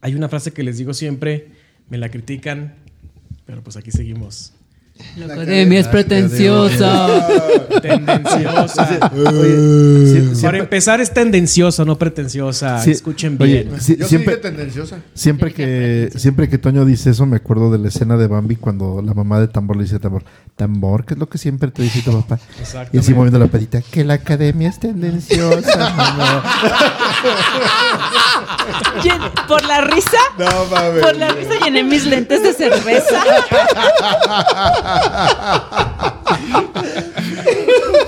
Hay 0.00 0.14
una 0.14 0.30
frase 0.30 0.54
que 0.54 0.62
les 0.62 0.78
digo 0.78 0.94
siempre, 0.94 1.48
me 1.90 1.98
la 1.98 2.08
critican, 2.08 2.76
pero 3.44 3.62
pues 3.62 3.76
aquí 3.76 3.90
seguimos. 3.90 4.54
La 5.16 5.26
academia 5.26 5.80
es 5.80 5.88
pretenciosa. 5.88 7.28
Tendenciosa. 7.82 9.10
Oye, 9.14 10.22
Para 10.40 10.58
empezar 10.58 11.00
es 11.00 11.12
tendenciosa, 11.12 11.84
no 11.84 11.98
pretenciosa. 11.98 12.80
Sí, 12.80 12.92
Escuchen 12.92 13.36
oye, 13.40 13.64
bien. 13.64 13.76
Yo 13.98 14.06
siempre, 14.06 14.08
soy 14.08 14.18
de 14.18 14.36
tendenciosa. 14.36 14.98
siempre 15.14 15.52
que 15.52 16.10
siempre 16.16 16.48
que 16.48 16.58
Toño 16.58 16.84
dice 16.84 17.10
eso, 17.10 17.26
me 17.26 17.36
acuerdo 17.36 17.70
de 17.70 17.78
la 17.78 17.88
escena 17.88 18.16
de 18.16 18.26
Bambi 18.26 18.56
cuando 18.56 19.02
la 19.02 19.12
mamá 19.12 19.40
de 19.40 19.48
Tambor 19.48 19.76
le 19.76 19.82
dice 19.82 19.96
a 19.96 19.98
Tambor, 19.98 20.24
Tambor, 20.56 21.04
¿qué 21.04 21.14
es 21.14 21.20
lo 21.20 21.28
que 21.28 21.38
siempre 21.38 21.70
te 21.70 21.82
dice 21.82 22.02
tu 22.02 22.12
papá? 22.12 22.38
Y 22.92 22.98
así 22.98 23.12
moviendo 23.12 23.38
la 23.38 23.48
patita, 23.48 23.82
que 23.82 24.04
la 24.04 24.14
academia 24.14 24.68
es 24.68 24.78
tendenciosa. 24.78 25.92
mamá". 28.46 29.02
Llen- 29.02 29.46
Por 29.46 29.64
la 29.64 29.80
risa. 29.82 30.18
No 30.38 30.64
mames. 30.70 31.02
Por 31.02 31.16
la 31.16 31.28
risa 31.28 31.54
llené 31.64 31.82
mis 31.84 32.04
lentes 32.06 32.42
de 32.42 32.52
cerveza. 32.52 33.22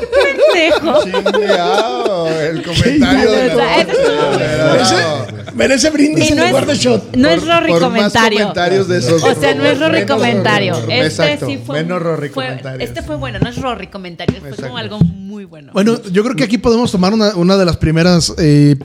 ¡Qué 0.01 0.07
pendejo! 0.07 2.29
El 2.29 2.63
comentario 2.63 3.31
de 3.31 3.55
Merece, 4.65 4.97
merece 5.55 5.91
brindis 5.91 6.25
Y 6.25 6.29
en 6.33 6.37
no 6.39 6.47
lugar 6.47 6.67
de 6.67 6.73
es, 6.73 6.79
shot. 6.79 7.17
no 7.17 7.29
es 7.29 7.47
Rory 7.47 7.73
por 7.73 7.81
más 7.83 7.91
comentario. 7.91 8.39
comentarios 8.41 8.89
de 8.89 8.99
esos. 8.99 9.23
O 9.23 9.35
sea, 9.35 9.55
no 9.55 9.65
es 9.65 9.79
Rory 9.79 10.07
comentario. 10.07 10.75
Rory. 10.75 10.93
Este 10.93 11.07
Exacto, 11.07 11.47
sí 11.47 11.61
fue. 11.65 11.83
Menos 11.83 12.03
Rory 12.03 12.29
fue- 12.29 12.45
comentarios. 12.47 12.89
Este 12.89 13.03
fue 13.03 13.17
bueno, 13.17 13.39
no 13.41 13.49
es 13.49 13.61
Rory 13.61 13.87
comentario. 13.89 14.37
Fue 14.41 14.49
Exacto. 14.51 14.67
como 14.69 14.79
algo 14.79 14.99
muy 15.01 15.45
bueno. 15.45 15.73
Bueno, 15.73 16.01
yo 16.11 16.23
creo 16.23 16.37
que 16.37 16.45
aquí 16.45 16.59
podemos 16.59 16.91
tomar 16.93 17.13
una, 17.13 17.35
una 17.37 17.57
de 17.57 17.65
las 17.65 17.77
primeras 17.77 18.33
eh, 18.39 18.77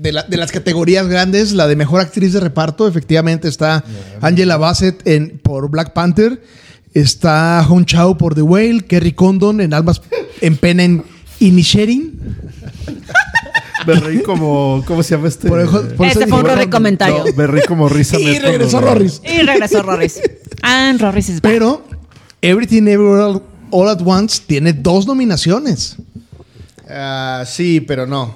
de, 0.00 0.12
la- 0.12 0.22
de 0.24 0.36
las 0.36 0.50
categorías 0.52 1.06
grandes, 1.08 1.52
la 1.52 1.66
de 1.66 1.76
mejor 1.76 2.00
actriz 2.00 2.32
de 2.32 2.40
reparto. 2.40 2.88
Efectivamente 2.88 3.48
está 3.48 3.84
Angela 4.20 4.56
Bassett 4.56 5.06
en, 5.06 5.38
por 5.42 5.70
Black 5.70 5.92
Panther, 5.92 6.42
está 6.94 7.64
Hong 7.68 7.84
Chao 7.84 8.16
por 8.18 8.34
The 8.34 8.42
Whale, 8.42 8.80
Kerry 8.82 9.12
Condon 9.12 9.60
en 9.60 9.74
Almas 9.74 10.00
en 10.40 10.56
Pena 10.56 10.84
en 10.84 11.04
Inisherin. 11.38 12.18
Me 13.86 13.94
reí 13.94 14.22
como, 14.22 14.82
¿cómo 14.86 15.02
se 15.02 15.14
llama 15.16 15.28
este? 15.28 15.48
Por 15.48 15.96
por 15.96 16.06
Este 16.06 16.26
fue 16.26 16.38
un 16.40 16.44
Rory 16.46 16.68
comentario. 16.68 17.24
No, 17.24 17.32
me 17.34 17.46
reí 17.46 17.62
como 17.66 17.88
risa. 17.88 18.18
Y 18.20 18.38
regresó 18.38 18.80
Rorris. 18.80 19.22
Y 19.24 19.42
regresó 19.42 19.82
Rorris. 19.82 20.20
Ah, 20.62 20.92
Rorris 20.98 21.30
es 21.30 21.40
back. 21.40 21.52
Pero 21.52 21.82
Everything 22.42 22.82
Everywhere 22.82 23.22
All, 23.22 23.42
All 23.70 23.88
at 23.88 24.00
Once 24.04 24.42
tiene 24.46 24.74
dos 24.74 25.06
nominaciones. 25.06 25.96
Ah, 26.90 27.44
sí, 27.46 27.80
pero 27.80 28.06
no. 28.06 28.34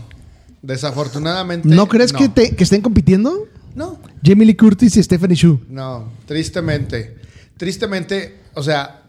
Desafortunadamente. 0.65 1.69
¿No 1.69 1.87
crees 1.87 2.13
Que, 2.13 2.29
te- 2.29 2.57
que 2.57 2.65
estén 2.65 2.81
compitiendo? 2.81 3.47
No. 3.75 3.99
Jamie 4.25 4.47
Lee 4.47 4.55
Curtis 4.57 4.97
y 4.97 5.03
Stephanie 5.03 5.37
Shu. 5.37 5.61
No, 5.69 6.11
tristemente. 6.27 7.17
Tristemente, 7.57 8.41
o 8.55 8.63
sea, 8.63 9.03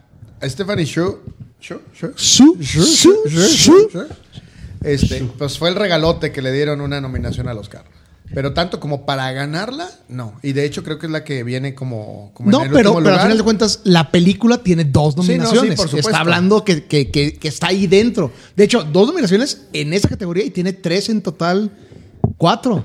Stephanie 0.43 0.86
Shu. 0.86 1.20
Shu, 1.62 1.80
Shu. 1.93 2.14
Shu, 2.60 3.24
Shu. 3.30 4.08
Este, 4.84 5.24
pues 5.38 5.58
fue 5.58 5.70
el 5.70 5.76
regalote 5.76 6.32
que 6.32 6.41
le 6.41 6.51
dieron 6.51 6.82
una 6.82 6.99
nominación 7.01 7.47
al 7.47 7.58
Oscar. 7.58 7.86
Pero 8.34 8.53
tanto 8.53 8.80
como 8.80 9.05
para 9.05 9.32
ganarla, 9.32 9.88
no. 10.09 10.34
Y 10.41 10.53
de 10.53 10.65
hecho 10.65 10.84
creo 10.84 10.97
que 10.97 11.05
es 11.05 11.11
la 11.11 11.23
que 11.23 11.43
viene 11.43 11.76
como, 11.76 12.32
como 12.34 12.49
No, 12.49 12.61
en 12.61 12.65
el 12.67 12.71
pero, 12.73 12.89
último 12.91 12.95
pero 13.03 13.07
al 13.09 13.13
lugar. 13.13 13.21
final 13.28 13.38
de 13.38 13.43
cuentas, 13.43 13.82
la 13.84 14.09
película 14.11 14.57
tiene 14.63 14.84
dos 14.84 15.13
Sí, 15.13 15.17
no, 15.19 15.23
sí, 15.23 15.32
nominaciones. 15.38 15.76
por 15.78 15.88
supuesto. 15.88 16.09
está 16.09 16.21
hablando 16.21 16.65
que, 16.65 16.86
que- 16.86 17.11
que- 17.11 17.36
que 17.36 17.47
está 17.47 17.67
ahí 17.67 17.86
dentro. 17.88 18.32
De 18.55 18.63
hecho, 18.63 18.84
dos 18.84 19.07
nominaciones 19.07 19.67
en 19.73 19.93
esa 19.93 20.09
categoría 20.09 20.43
y 20.43 20.49
tiene 20.49 20.73
tres 20.73 21.07
en 21.09 21.21
total, 21.21 21.71
cuatro. 22.38 22.84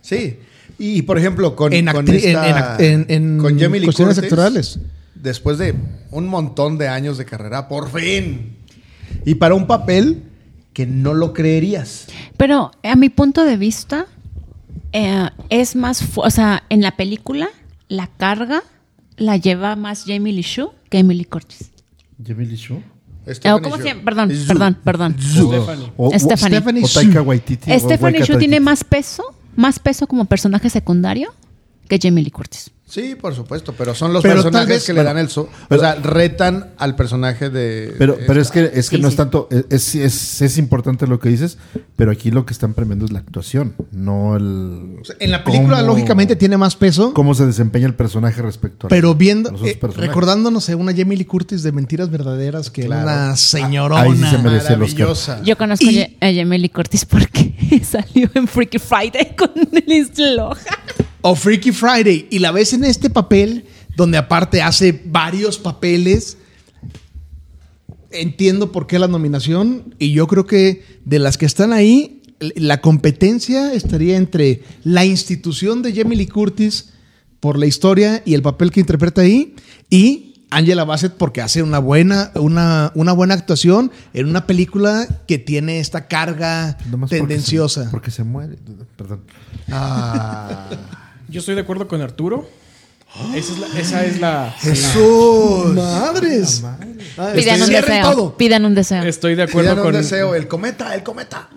Sí. 0.00 0.38
Y, 0.78 1.02
por 1.02 1.18
ejemplo, 1.18 1.56
con, 1.56 1.72
En 1.72 1.86
con 1.86 2.08
esta- 2.08 2.28
en- 2.48 2.56
en 2.56 2.62
act- 2.62 2.80
en- 2.80 3.06
en 3.08 3.38
con 3.38 3.58
Jamie 3.58 3.80
Lee 3.80 3.86
cuestiones 3.86 4.14
Curtis, 4.16 4.32
actorales. 4.32 4.78
Después 5.14 5.58
de 5.58 5.74
un 6.12 6.28
montón 6.28 6.78
de 6.78 6.86
años 6.88 7.18
de 7.18 7.24
carrera, 7.24 7.66
por 7.68 7.90
fin. 7.90 8.56
Y 9.24 9.34
para 9.36 9.54
un 9.54 9.66
papel 9.66 10.22
que 10.72 10.86
no 10.86 11.14
lo 11.14 11.32
creerías. 11.32 12.06
Pero 12.36 12.70
a 12.82 12.96
mi 12.96 13.08
punto 13.08 13.42
de 13.44 13.56
vista, 13.56 14.06
eh, 14.96 15.30
es 15.50 15.76
más. 15.76 16.04
O 16.16 16.30
sea, 16.30 16.62
en 16.68 16.82
la 16.82 16.96
película, 16.96 17.48
la 17.88 18.06
carga 18.06 18.62
la 19.16 19.36
lleva 19.36 19.76
más 19.76 20.04
Jamie 20.06 20.32
Lee 20.32 20.42
Shu 20.42 20.70
que 20.90 20.98
Emily 20.98 21.24
Curtis. 21.24 21.70
Jamie 22.24 22.46
Lee 22.46 22.56
Shu. 22.56 22.82
Eh, 23.26 23.34
Stephanie 23.34 23.62
¿Cómo 23.62 23.76
se 23.76 23.84
llama? 23.84 24.02
Perdón, 24.04 24.32
perdón, 24.46 24.78
perdón. 24.84 25.16
Stephanie. 25.18 26.18
Stephanie. 26.18 26.58
Stephanie 26.58 26.84
o 26.84 26.86
Shu. 26.86 27.00
Taika 27.00 27.22
Waititi. 27.22 27.72
o 27.72 27.78
Stephanie 27.78 28.20
Waika 28.20 28.32
Shu 28.32 28.38
tiene 28.38 28.60
más 28.60 28.84
peso, 28.84 29.22
más 29.54 29.78
peso 29.78 30.06
como 30.06 30.24
personaje 30.24 30.70
secundario 30.70 31.32
que 31.88 31.98
Jamie 32.00 32.22
Lee 32.24 32.30
Curtis. 32.30 32.70
Sí, 32.88 33.16
por 33.20 33.34
supuesto, 33.34 33.74
pero 33.76 33.96
son 33.96 34.12
los 34.12 34.22
Pero 34.22 34.36
personajes 34.36 34.68
vez- 34.68 34.84
que 34.86 34.92
le 34.92 35.02
dan 35.02 35.18
el... 35.18 35.28
so- 35.28 35.48
pero- 35.68 35.80
o 35.80 35.84
sea, 35.84 35.96
retan 35.96 36.70
al 36.78 36.94
personaje 36.94 37.50
de... 37.50 37.92
Pero, 37.98 38.14
de 38.14 38.22
pero 38.26 38.40
es 38.40 38.52
que, 38.52 38.70
es 38.72 38.88
que 38.88 38.96
Sí, 38.96 39.02
no 39.02 39.08
sí. 39.08 39.12
es 39.14 39.16
tanto, 39.16 39.48
es, 39.70 39.96
es, 39.96 40.40
es 40.40 40.56
importante 40.56 41.08
lo 41.08 41.18
que 41.18 41.28
dices, 41.28 41.58
pero 41.96 42.12
aquí 42.12 42.30
lo 42.30 42.46
que 42.46 42.52
están 42.52 42.74
premiando 42.74 43.04
es 43.04 43.10
la 43.10 43.18
actuación, 43.18 43.74
no 43.90 44.36
el... 44.36 44.98
O 45.00 45.04
sea, 45.04 45.16
en 45.18 45.32
la 45.32 45.42
película, 45.42 45.78
cómo- 45.80 45.88
lógicamente, 45.88 46.36
tiene 46.36 46.56
más 46.58 46.76
peso. 46.76 47.12
Cómo 47.12 47.34
se 47.34 47.44
desempeña 47.44 47.86
el 47.88 47.94
personaje 47.94 48.40
respecto 48.40 48.86
a 48.86 48.88
Pero 48.90 49.16
viendo, 49.16 49.48
a 49.48 49.52
los 49.52 49.62
otros 49.62 49.96
eh, 49.96 50.00
recordándonos 50.02 50.68
a 50.70 50.76
una 50.76 50.94
Jamie 50.94 51.18
Lee 51.18 51.24
Curtis 51.24 51.64
de 51.64 51.72
Mentiras 51.72 52.08
Verdaderas, 52.08 52.70
que 52.70 52.86
Claro. 52.86 53.02
era 53.10 53.24
una 53.26 53.36
señorona. 53.36 54.02
Ahí 54.02 54.12
sí 54.16 54.24
se 54.30 54.38
merece 54.38 54.74
el 54.74 54.82
Oscar. 54.82 55.00
Maravillosa. 55.08 55.42
Yo 55.42 55.58
conozco 55.58 55.86
Y- 55.90 56.02
a 56.20 56.32
Jamie 56.32 56.60
Lee 56.60 56.68
Curtis 56.68 57.04
porque 57.04 57.82
salió 57.84 58.30
en 58.34 58.46
Freaky 58.46 58.78
Friday 58.78 59.34
con 59.36 59.50
Lindsay 59.88 60.36
Lohan. 60.36 60.56
O 61.28 61.34
Freaky 61.34 61.72
Friday 61.72 62.28
y 62.30 62.38
la 62.38 62.52
ves 62.52 62.72
en 62.72 62.84
este 62.84 63.10
papel 63.10 63.64
donde 63.96 64.16
aparte 64.16 64.62
hace 64.62 65.02
varios 65.06 65.58
papeles. 65.58 66.36
Entiendo 68.12 68.70
por 68.70 68.86
qué 68.86 69.00
la 69.00 69.08
nominación 69.08 69.94
y 69.98 70.12
yo 70.12 70.28
creo 70.28 70.46
que 70.46 70.84
de 71.04 71.18
las 71.18 71.36
que 71.36 71.44
están 71.46 71.72
ahí, 71.72 72.22
la 72.54 72.80
competencia 72.80 73.72
estaría 73.72 74.16
entre 74.16 74.62
la 74.84 75.04
institución 75.04 75.82
de 75.82 75.94
Jamie 75.94 76.16
Lee 76.16 76.28
Curtis 76.28 76.90
por 77.40 77.58
la 77.58 77.66
historia 77.66 78.22
y 78.24 78.34
el 78.34 78.42
papel 78.42 78.70
que 78.70 78.78
interpreta 78.80 79.22
ahí 79.22 79.56
y 79.90 80.34
Angela 80.50 80.84
Bassett 80.84 81.14
porque 81.14 81.42
hace 81.42 81.60
una 81.64 81.80
buena, 81.80 82.30
una, 82.36 82.92
una 82.94 83.12
buena 83.12 83.34
actuación 83.34 83.90
en 84.14 84.28
una 84.28 84.46
película 84.46 85.08
que 85.26 85.38
tiene 85.38 85.80
esta 85.80 86.06
carga 86.06 86.78
Nomás 86.88 87.10
porque 87.10 87.16
se- 87.16 87.20
tendenciosa. 87.20 87.88
Porque 87.90 88.10
se, 88.12 88.22
muere. 88.22 88.56
Perdón. 88.96 89.22
Ah. 89.72 90.68
Yo 91.28 91.40
estoy 91.40 91.54
de 91.54 91.60
acuerdo 91.62 91.88
con 91.88 92.00
Arturo. 92.00 92.48
Esa 93.34 93.52
es 93.52 93.58
la. 93.58 93.66
Esa 93.80 94.04
es 94.04 94.20
la 94.20 94.54
Jesús, 94.58 95.66
madres. 95.74 96.62
Ah, 97.16 97.32
Pidan 97.34 97.60
un 97.62 97.66
cierren 97.68 97.90
deseo. 98.02 98.10
todo. 98.14 98.36
Pidan 98.36 98.64
un 98.64 98.74
deseo. 98.74 99.02
estoy 99.04 99.34
de 99.34 99.44
acuerdo 99.44 99.70
Pidan 99.70 99.78
un 99.78 99.92
con. 99.92 99.94
deseo, 100.02 100.34
el 100.34 100.48
cometa, 100.48 100.94
el 100.94 101.02
cometa. 101.02 101.48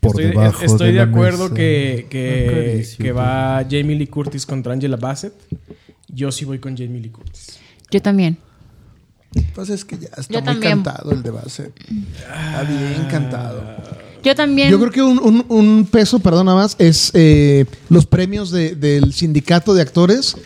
Por 0.00 0.12
estoy 0.20 0.26
debajo 0.26 0.62
estoy 0.64 0.88
de, 0.88 0.92
la 0.94 1.02
acuerdo 1.02 1.44
mesa. 1.44 1.54
que, 1.56 2.06
que, 2.08 2.46
Acaricio 2.48 3.02
que 3.04 3.10
tu- 3.10 3.16
va 3.16 3.62
Jamie 3.68 3.96
Lee 3.96 4.06
Curtis 4.06 4.46
contra 4.46 4.72
Angela 4.72 4.96
Bassett. 4.96 5.34
Yo 6.08 6.30
sí 6.32 6.44
voy 6.44 6.58
con 6.60 6.76
Jamie 6.76 7.00
Lee 7.00 7.10
Curtis. 7.10 7.58
Yo 7.90 8.00
también. 8.00 8.38
Pues 9.54 9.68
es 9.68 9.84
que 9.84 9.98
ya 9.98 10.08
está 10.16 10.22
Yo 10.32 10.38
muy 10.40 10.44
también. 10.46 10.82
cantado 10.82 11.10
el 11.12 11.22
de 11.22 11.30
base. 11.30 11.72
Está 12.18 12.62
bien 12.62 13.06
cantado. 13.10 13.62
Yo 14.26 14.34
también. 14.34 14.70
Yo 14.70 14.78
creo 14.80 14.90
que 14.90 15.02
un, 15.02 15.18
un- 15.18 15.44
un 15.48 15.86
peso, 15.86 16.18
perdón, 16.18 16.46
nada 16.46 16.58
más, 16.58 16.74
es 16.78 17.10
eh, 17.14 17.64
los 17.88 18.06
premios 18.06 18.50
de- 18.50 18.74
del 18.74 19.12
sindicato 19.12 19.72
de 19.72 19.82
actores 19.82 20.36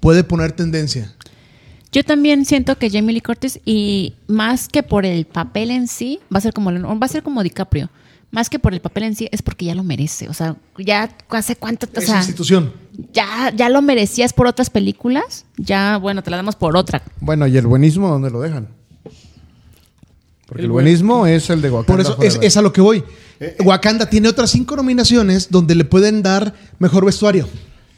puede 0.00 0.24
poner 0.24 0.52
tendencia. 0.52 1.12
Yo 1.92 2.02
también 2.04 2.46
siento 2.46 2.78
que 2.78 2.88
Jamie 2.88 3.12
Lee 3.12 3.20
Curtis 3.20 3.60
y 3.66 4.14
más 4.26 4.68
que 4.68 4.82
por 4.82 5.04
el 5.04 5.26
papel 5.26 5.70
en 5.70 5.88
sí, 5.88 6.20
va 6.34 6.38
a 6.38 6.40
ser 6.40 6.54
como 6.54 6.72
va 6.72 7.04
a 7.04 7.08
ser 7.08 7.22
como 7.22 7.42
DiCaprio. 7.42 7.90
Más 8.30 8.48
que 8.48 8.58
por 8.58 8.72
el 8.72 8.80
papel 8.80 9.02
en 9.02 9.14
sí 9.14 9.28
es 9.30 9.42
porque 9.42 9.66
ya 9.66 9.74
lo 9.74 9.84
merece, 9.84 10.26
o 10.30 10.32
sea, 10.32 10.56
ya 10.78 11.14
hace 11.28 11.54
cuánto, 11.54 11.86
o 11.94 12.00
sea, 12.00 12.16
institución. 12.16 12.72
ya 13.12 13.52
ya 13.54 13.68
lo 13.68 13.82
merecías 13.82 14.32
por 14.32 14.46
otras 14.46 14.70
películas, 14.70 15.44
ya 15.58 15.98
bueno, 15.98 16.22
te 16.22 16.30
la 16.30 16.38
damos 16.38 16.56
por 16.56 16.74
otra. 16.78 17.02
Bueno, 17.20 17.46
¿y 17.46 17.58
el 17.58 17.66
buenismo 17.66 18.08
dónde 18.08 18.30
lo 18.30 18.40
dejan? 18.40 18.68
Porque 20.52 20.60
El 20.62 20.66
el, 20.66 20.70
buen- 20.72 20.84
buenismo 20.84 21.26
es 21.26 21.48
el 21.48 21.62
de 21.62 21.70
Wakanda 21.70 21.86
Por 21.86 22.00
eso 22.00 22.22
es, 22.22 22.38
es 22.42 22.56
a 22.58 22.62
lo 22.62 22.72
que 22.74 22.82
voy. 22.82 23.02
Wakanda 23.64 24.04
tiene 24.10 24.28
otras 24.28 24.50
cinco 24.50 24.76
nominaciones 24.76 25.48
donde 25.50 25.74
le 25.74 25.84
pueden 25.86 26.22
dar 26.22 26.52
mejor 26.78 27.06
vestuario. 27.06 27.48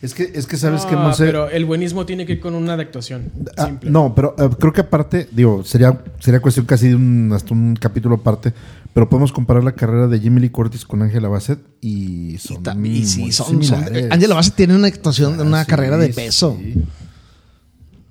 Es 0.01 0.15
que, 0.15 0.31
es 0.35 0.47
que 0.47 0.57
sabes 0.57 0.85
que 0.85 0.95
Ah, 0.95 1.03
no 1.03 1.15
sé. 1.15 1.25
Pero 1.25 1.49
el 1.51 1.65
buenismo 1.65 2.07
tiene 2.07 2.27
que 2.27 2.35
ir 2.35 2.41
con 2.41 2.55
una 2.55 2.75
adaptación. 2.75 3.33
Ah, 3.57 3.67
simple. 3.67 3.91
no, 3.91 4.15
pero 4.15 4.37
eh, 4.39 4.49
creo 4.61 4.73
que 4.73 4.83
aparte, 4.83 5.29
digo, 5.33 5.65
sería, 5.65 5.99
sería 6.21 6.41
cuestión 6.41 6.67
casi 6.67 6.89
de 6.91 6.95
un, 6.95 7.33
hasta 7.35 7.53
un 7.55 7.75
capítulo 7.75 8.17
aparte, 8.17 8.53
pero 8.93 9.09
podemos 9.09 9.33
comparar 9.33 9.65
la 9.65 9.73
carrera 9.73 10.07
de 10.07 10.21
Jimmy 10.21 10.43
Lee 10.43 10.51
Curtis 10.51 10.85
con 10.85 11.03
Angela 11.03 11.29
Bassett 11.29 11.59
y 11.81 12.37
son 12.39 12.63
Y, 12.87 12.89
y 12.99 13.07
sí, 13.07 13.33
son, 13.33 13.47
son- 13.47 13.63
similares. 13.65 14.07
Angela 14.11 14.35
Bassett 14.37 14.55
tiene 14.55 14.77
una 14.77 14.87
actuación, 14.89 15.41
una 15.41 15.61
Ah, 15.61 15.65
sí, 15.65 15.71
carrera 15.71 15.97
de 15.97 16.13
sí. 16.13 16.85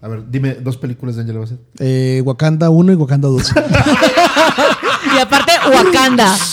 A 0.04 0.08
ver, 0.10 0.24
dime 0.30 0.56
dos 0.56 0.76
películas 0.76 1.16
de 1.16 1.22
Angela 1.22 1.40
Bassett. 1.40 1.60
Eh, 1.80 2.22
Wakanda 2.26 2.70
1 2.70 2.92
y 2.92 2.96
Wakanda 2.96 3.30
2. 3.30 3.54
Y 5.16 5.20
aparte, 5.20 5.52
Wakanda. 5.72 6.36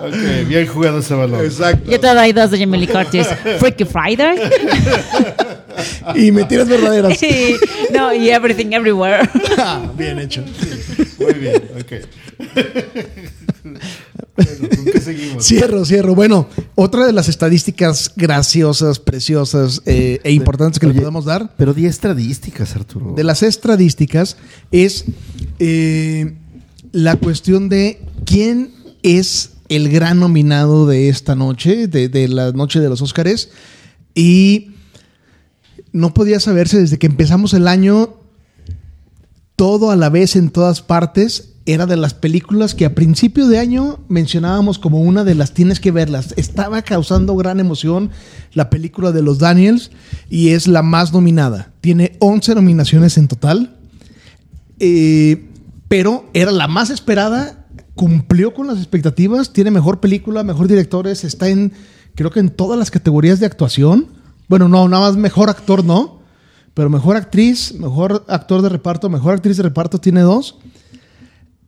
Ok, 0.00 0.46
bien 0.48 0.66
jugado 0.66 0.98
ese 0.98 1.14
balón. 1.14 1.44
Exacto. 1.44 1.90
Yo 1.90 2.00
te 2.00 2.14
doy 2.14 2.32
dos 2.32 2.50
de 2.50 2.58
Jamie 2.58 2.80
Lee 2.80 2.86
Curtis. 2.86 3.26
Freaky 3.58 3.84
Friday. 3.84 4.36
y 6.14 6.32
mentiras 6.32 6.68
verdaderas. 6.68 7.22
Y- 7.22 7.56
no, 7.92 8.12
y 8.14 8.30
Everything 8.30 8.72
Everywhere. 8.72 9.28
Ah, 9.58 9.82
Bien 9.96 10.18
hecho. 10.18 10.42
Muy 11.18 11.34
bien, 11.34 11.62
ok. 11.80 11.92
Bueno, 14.36 14.68
¿con 14.76 14.84
qué 14.84 15.00
seguimos? 15.00 15.44
Cierro, 15.44 15.84
cierro. 15.84 16.14
Bueno, 16.14 16.48
otra 16.74 17.06
de 17.06 17.12
las 17.12 17.28
estadísticas 17.28 18.12
graciosas, 18.16 18.98
preciosas 18.98 19.82
eh, 19.86 20.20
e 20.24 20.32
importantes 20.32 20.78
que 20.78 20.86
le 20.86 20.94
podemos 20.94 21.24
dar 21.24 21.54
Pero 21.56 21.74
di 21.74 21.86
estadísticas, 21.86 22.76
Arturo. 22.76 23.14
de 23.16 23.24
las 23.24 23.42
estadísticas 23.42 24.36
es 24.70 25.04
eh, 25.58 26.36
la 26.92 27.16
cuestión 27.16 27.68
de 27.68 28.00
quién 28.24 28.72
es 29.02 29.50
el 29.68 29.90
gran 29.90 30.20
nominado 30.20 30.86
de 30.86 31.08
esta 31.08 31.34
noche, 31.34 31.88
de, 31.88 32.08
de 32.08 32.28
la 32.28 32.52
noche 32.52 32.80
de 32.80 32.88
los 32.88 33.02
Óscares. 33.02 33.50
Y 34.14 34.70
no 35.92 36.14
podía 36.14 36.40
saberse 36.40 36.80
desde 36.80 36.98
que 36.98 37.06
empezamos 37.06 37.54
el 37.54 37.68
año, 37.68 38.16
todo 39.56 39.90
a 39.90 39.96
la 39.96 40.08
vez 40.08 40.36
en 40.36 40.50
todas 40.50 40.82
partes. 40.82 41.54
Era 41.68 41.84
de 41.84 41.98
las 41.98 42.14
películas 42.14 42.74
que 42.74 42.86
a 42.86 42.94
principio 42.94 43.46
de 43.46 43.58
año 43.58 43.98
mencionábamos 44.08 44.78
como 44.78 45.02
una 45.02 45.22
de 45.22 45.34
las 45.34 45.52
tienes 45.52 45.80
que 45.80 45.90
verlas. 45.90 46.32
Estaba 46.38 46.80
causando 46.80 47.36
gran 47.36 47.60
emoción 47.60 48.08
la 48.54 48.70
película 48.70 49.12
de 49.12 49.20
los 49.20 49.38
Daniels 49.38 49.90
y 50.30 50.48
es 50.52 50.66
la 50.66 50.82
más 50.82 51.12
nominada. 51.12 51.70
Tiene 51.82 52.16
11 52.20 52.54
nominaciones 52.54 53.18
en 53.18 53.28
total. 53.28 53.76
Eh, 54.78 55.46
pero 55.88 56.30
era 56.32 56.52
la 56.52 56.68
más 56.68 56.88
esperada, 56.88 57.66
cumplió 57.94 58.54
con 58.54 58.66
las 58.66 58.78
expectativas, 58.78 59.52
tiene 59.52 59.70
mejor 59.70 60.00
película, 60.00 60.44
mejor 60.44 60.68
directores, 60.68 61.22
está 61.22 61.50
en, 61.50 61.74
creo 62.14 62.30
que 62.30 62.40
en 62.40 62.48
todas 62.48 62.78
las 62.78 62.90
categorías 62.90 63.40
de 63.40 63.46
actuación. 63.46 64.06
Bueno, 64.48 64.70
no, 64.70 64.88
nada 64.88 65.08
más 65.08 65.18
mejor 65.18 65.50
actor 65.50 65.84
no, 65.84 66.22
pero 66.72 66.88
mejor 66.88 67.16
actriz, 67.16 67.74
mejor 67.74 68.24
actor 68.26 68.62
de 68.62 68.70
reparto, 68.70 69.10
mejor 69.10 69.34
actriz 69.34 69.58
de 69.58 69.64
reparto 69.64 69.98
tiene 69.98 70.22
dos 70.22 70.56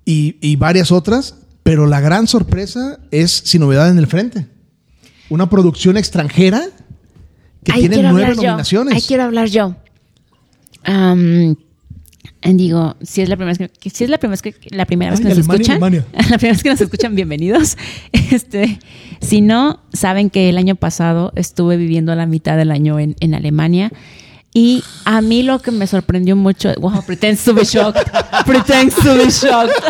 y, 0.04 0.36
y 0.40 0.56
varias 0.56 0.92
otras, 0.92 1.36
pero 1.62 1.86
la 1.86 2.00
gran 2.00 2.26
sorpresa 2.26 2.98
es 3.10 3.30
Sin 3.30 3.60
Novedad 3.60 3.90
en 3.90 3.98
el 3.98 4.06
Frente. 4.06 4.46
Una 5.28 5.48
producción 5.48 5.96
extranjera 5.96 6.62
que 7.64 7.72
Ahí 7.72 7.80
tiene 7.88 8.02
nueve 8.02 8.22
hablar 8.22 8.36
yo. 8.36 8.42
nominaciones. 8.42 8.94
Ahí 8.94 9.02
quiero 9.02 9.22
hablar 9.24 9.48
yo. 9.48 9.76
Eh, 10.86 11.54
digo, 12.54 12.96
si 13.02 13.20
es 13.20 13.28
la 13.28 13.36
primera 13.36 13.56
vez 13.56 13.70
que, 13.78 13.90
si 13.90 14.04
es 14.04 14.10
la 14.10 14.18
primera 14.18 14.32
vez 14.32 14.42
que, 14.42 14.54
la 14.70 14.86
primera 14.86 15.10
vez 15.10 15.20
que 15.20 15.28
Ay, 15.28 15.34
nos 15.34 15.38
Alemania, 15.38 15.62
escuchan, 15.62 15.76
Alemania. 15.76 16.06
la 16.12 16.38
primera 16.38 16.52
vez 16.52 16.62
que 16.62 16.70
nos 16.70 16.80
escuchan, 16.80 17.14
bienvenidos. 17.14 17.76
Este, 18.12 18.78
si 19.20 19.40
no, 19.40 19.80
saben 19.92 20.30
que 20.30 20.48
el 20.48 20.56
año 20.56 20.76
pasado 20.76 21.32
estuve 21.34 21.76
viviendo 21.76 22.14
la 22.14 22.26
mitad 22.26 22.56
del 22.56 22.70
año 22.70 22.98
en, 23.00 23.16
en 23.20 23.34
Alemania. 23.34 23.92
Y 24.52 24.82
a 25.04 25.20
mí 25.20 25.42
lo 25.42 25.60
que 25.60 25.70
me 25.70 25.86
sorprendió 25.86 26.34
mucho, 26.34 26.72
wow, 26.80 27.02
pretends 27.04 27.44
to 27.44 27.54
be 27.54 27.64
shocked, 27.64 28.10
pretends 28.46 28.96
to 28.96 29.14
be 29.14 29.30
shocked. 29.30 29.74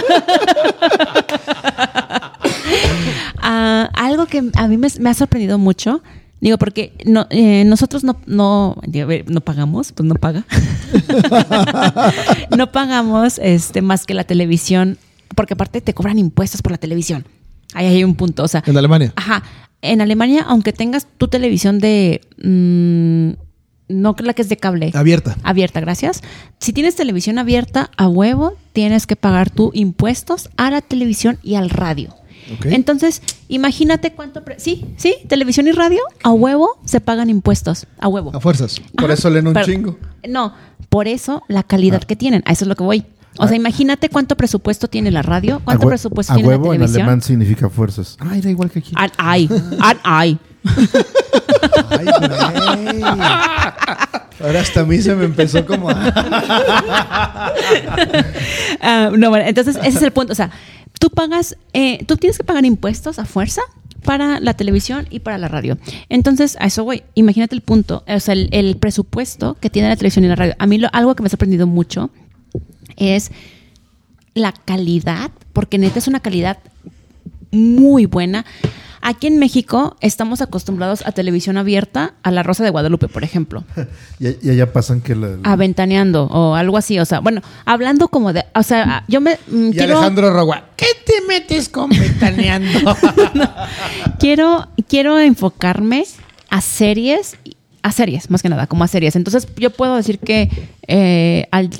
Ah, 3.43 3.91
algo 3.95 4.27
que 4.27 4.43
a 4.55 4.69
mí 4.69 4.77
me, 4.77 4.89
me 5.01 5.11
ha 5.11 5.15
sorprendido 5.15 5.59
mucho, 5.59 6.03
digo, 6.41 6.59
porque 6.59 6.93
no, 7.05 7.27
eh, 7.31 7.65
nosotros 7.65 8.05
no, 8.05 8.17
no, 8.27 8.77
digo, 8.87 9.05
a 9.05 9.09
ver, 9.09 9.31
no 9.31 9.41
pagamos, 9.41 9.93
pues 9.93 10.07
no 10.07 10.15
paga. 10.15 10.45
no 12.57 12.71
pagamos 12.71 13.39
este, 13.39 13.83
más 13.83 14.05
que 14.05 14.15
la 14.15 14.25
televisión, 14.25 14.99
porque 15.35 15.55
aparte 15.55 15.81
te 15.81 15.95
cobran 15.95 16.19
impuestos 16.19 16.63
por 16.63 16.73
la 16.73 16.79
televisión. 16.79 17.25
Ahí 17.75 17.87
hay 17.87 18.05
un 18.05 18.15
punto, 18.15 18.45
o 18.45 18.49
sea, 18.49 18.63
En 18.67 18.77
Alemania. 18.77 19.13
Ajá. 19.17 19.43
En 19.83 20.03
Alemania, 20.03 20.45
aunque 20.47 20.73
tengas 20.73 21.07
tu 21.17 21.29
televisión 21.29 21.79
de. 21.79 22.21
mm, 22.43 23.41
no 23.91 24.15
la 24.19 24.33
que 24.35 24.43
es 24.43 24.49
de 24.49 24.57
cable. 24.57 24.91
Abierta. 24.95 25.37
Abierta, 25.43 25.81
gracias. 25.81 26.23
Si 26.59 26.73
tienes 26.73 26.97
televisión 26.97 27.39
abierta, 27.39 27.91
a 27.97 28.09
huevo, 28.09 28.55
tienes 28.73 29.07
que 29.07 29.17
pagar 29.17 29.51
tu 29.51 29.71
impuestos 29.75 30.49
a 30.57 30.71
la 30.71 30.81
televisión 30.81 31.39
y 31.43 31.57
al 31.57 31.69
radio. 31.71 32.15
Entonces, 32.65 33.23
imagínate 33.49 34.13
cuánto. 34.13 34.43
pre- 34.45 34.59
sí, 34.59 34.85
sí, 34.97 35.15
televisión 35.29 35.69
y 35.69 35.73
radio, 35.73 36.01
a 36.23 36.31
huevo 36.31 36.81
se 36.85 37.01
pagan 37.01 37.31
impuestos. 37.31 37.87
A 37.99 38.09
huevo. 38.09 38.33
A 38.35 38.41
fuerzas. 38.41 38.81
Por 38.97 39.05
Ajá, 39.05 39.15
eso 39.15 39.31
leen 39.31 39.47
un 39.47 39.53
pero- 39.55 39.67
chingo. 39.67 39.99
No, 40.29 40.55
por 40.89 41.07
eso 41.07 41.43
la 41.49 41.63
calidad 41.63 42.03
que 42.03 42.17
tienen. 42.17 42.43
A 42.47 42.53
eso 42.53 42.65
es 42.65 42.69
lo 42.69 42.75
que 42.77 42.83
voy. 42.83 43.05
O 43.39 43.47
sea, 43.47 43.57
imagínate 43.57 44.09
cuánto 44.09 44.37
presupuesto 44.37 44.89
tiene 44.89 45.11
la 45.11 45.23
radio, 45.23 45.61
cuánto 45.65 45.87
presupuesto 45.89 46.33
a 46.33 46.37
tiene 46.37 46.49
la 46.51 46.57
huevo 46.57 46.75
en 46.75 46.81
televisión. 46.81 47.03
alemán 47.03 47.23
significa 47.23 47.69
fuerzas. 47.71 48.17
Ah, 48.21 48.37
era 48.37 48.51
igual 48.51 48.71
que 48.71 48.81
aquí. 48.81 48.93
An 48.97 49.11
ay, 49.19 49.49
an 49.81 49.99
ay. 50.03 50.39
Ay, 51.91 52.07
güey. 52.85 53.03
Ahora 54.43 54.61
hasta 54.61 54.81
a 54.81 54.85
mí 54.85 54.99
se 54.99 55.15
me 55.15 55.25
empezó 55.27 55.65
como 55.67 55.91
a... 55.91 55.95
Ah, 58.81 59.11
no, 59.17 59.29
bueno, 59.31 59.45
entonces 59.47 59.77
ese 59.77 59.99
es 59.99 60.03
el 60.03 60.11
punto. 60.13 60.33
O 60.33 60.37
sea, 60.37 60.51
tú 60.99 61.11
pagas, 61.11 61.57
eh, 61.73 62.05
tú 62.07 62.17
tienes 62.17 62.37
que 62.39 62.45
pagar 62.45 62.65
impuestos 62.65 63.19
a 63.19 63.25
fuerza 63.27 63.61
para 64.05 64.41
la 64.41 64.55
televisión 64.55 65.07
y 65.11 65.21
para 65.21 65.37
la 65.39 65.49
radio. 65.49 65.77
Entonces, 66.09 66.57
a 66.61 66.67
eso 66.67 66.85
voy. 66.85 67.03
Imagínate 67.15 67.55
el 67.55 67.61
punto, 67.61 68.03
o 68.09 68.21
sea, 68.21 68.33
el, 68.33 68.49
el 68.53 68.77
presupuesto 68.77 69.57
que 69.61 69.69
tiene 69.71 69.89
la 69.89 69.97
televisión 69.97 70.25
y 70.25 70.29
la 70.29 70.37
radio. 70.37 70.55
A 70.59 70.67
mí 70.67 70.79
lo- 70.79 70.89
algo 70.93 71.15
que 71.15 71.23
me 71.23 71.27
ha 71.27 71.31
sorprendido 71.31 71.67
mucho 71.67 72.11
es 73.01 73.33
la 74.35 74.53
calidad, 74.53 75.33
porque 75.53 75.79
neta 75.79 75.99
es 75.99 76.07
una 76.07 76.21
calidad 76.21 76.59
muy 77.51 78.07
buena. 78.07 78.45
Aquí 79.03 79.27
en 79.27 79.39
México 79.39 79.97
estamos 80.01 80.43
acostumbrados 80.43 81.07
a 81.07 81.13
televisión 81.13 81.57
abierta, 81.57 82.13
a 82.23 82.31
La 82.31 82.43
Rosa 82.43 82.65
de 82.65 82.71
Guadalupe, 82.71 83.09
por 83.09 83.25
ejemplo. 83.25 83.65
Y, 84.21 84.47
y 84.47 84.51
allá 84.51 84.71
pasan 84.71 85.01
que 85.01 85.15
la, 85.15 85.39
aventaneando 85.45 86.25
o 86.27 86.55
algo 86.55 86.77
así, 86.77 86.99
o 86.99 87.07
sea, 87.07 87.21
bueno, 87.21 87.41
hablando 87.65 88.09
como 88.09 88.35
de, 88.35 88.45
o 88.55 88.63
sea, 88.63 89.03
yo 89.09 89.23
me 89.23 89.39
mm, 89.49 89.69
Y 89.69 89.73
quiero, 89.73 89.97
Alejandro 89.97 90.31
Rogua. 90.31 90.65
¿Qué 90.77 90.89
te 91.07 91.27
metes 91.27 91.71
con 91.71 91.89
ventaneando? 91.89 92.95
quiero 94.19 94.69
quiero 94.89 95.19
enfocarme 95.19 96.05
a 96.51 96.61
series, 96.61 97.39
a 97.83 97.93
series 97.93 98.31
más 98.31 98.43
que 98.43 98.49
nada, 98.49 98.67
como 98.67 98.85
a 98.85 98.89
series. 98.89 99.17
Entonces, 99.17 99.47
yo 99.57 99.71
puedo 99.71 99.97
decir 99.97 100.19
que 100.19 100.49
eh, 100.87 101.47
al, 101.51 101.71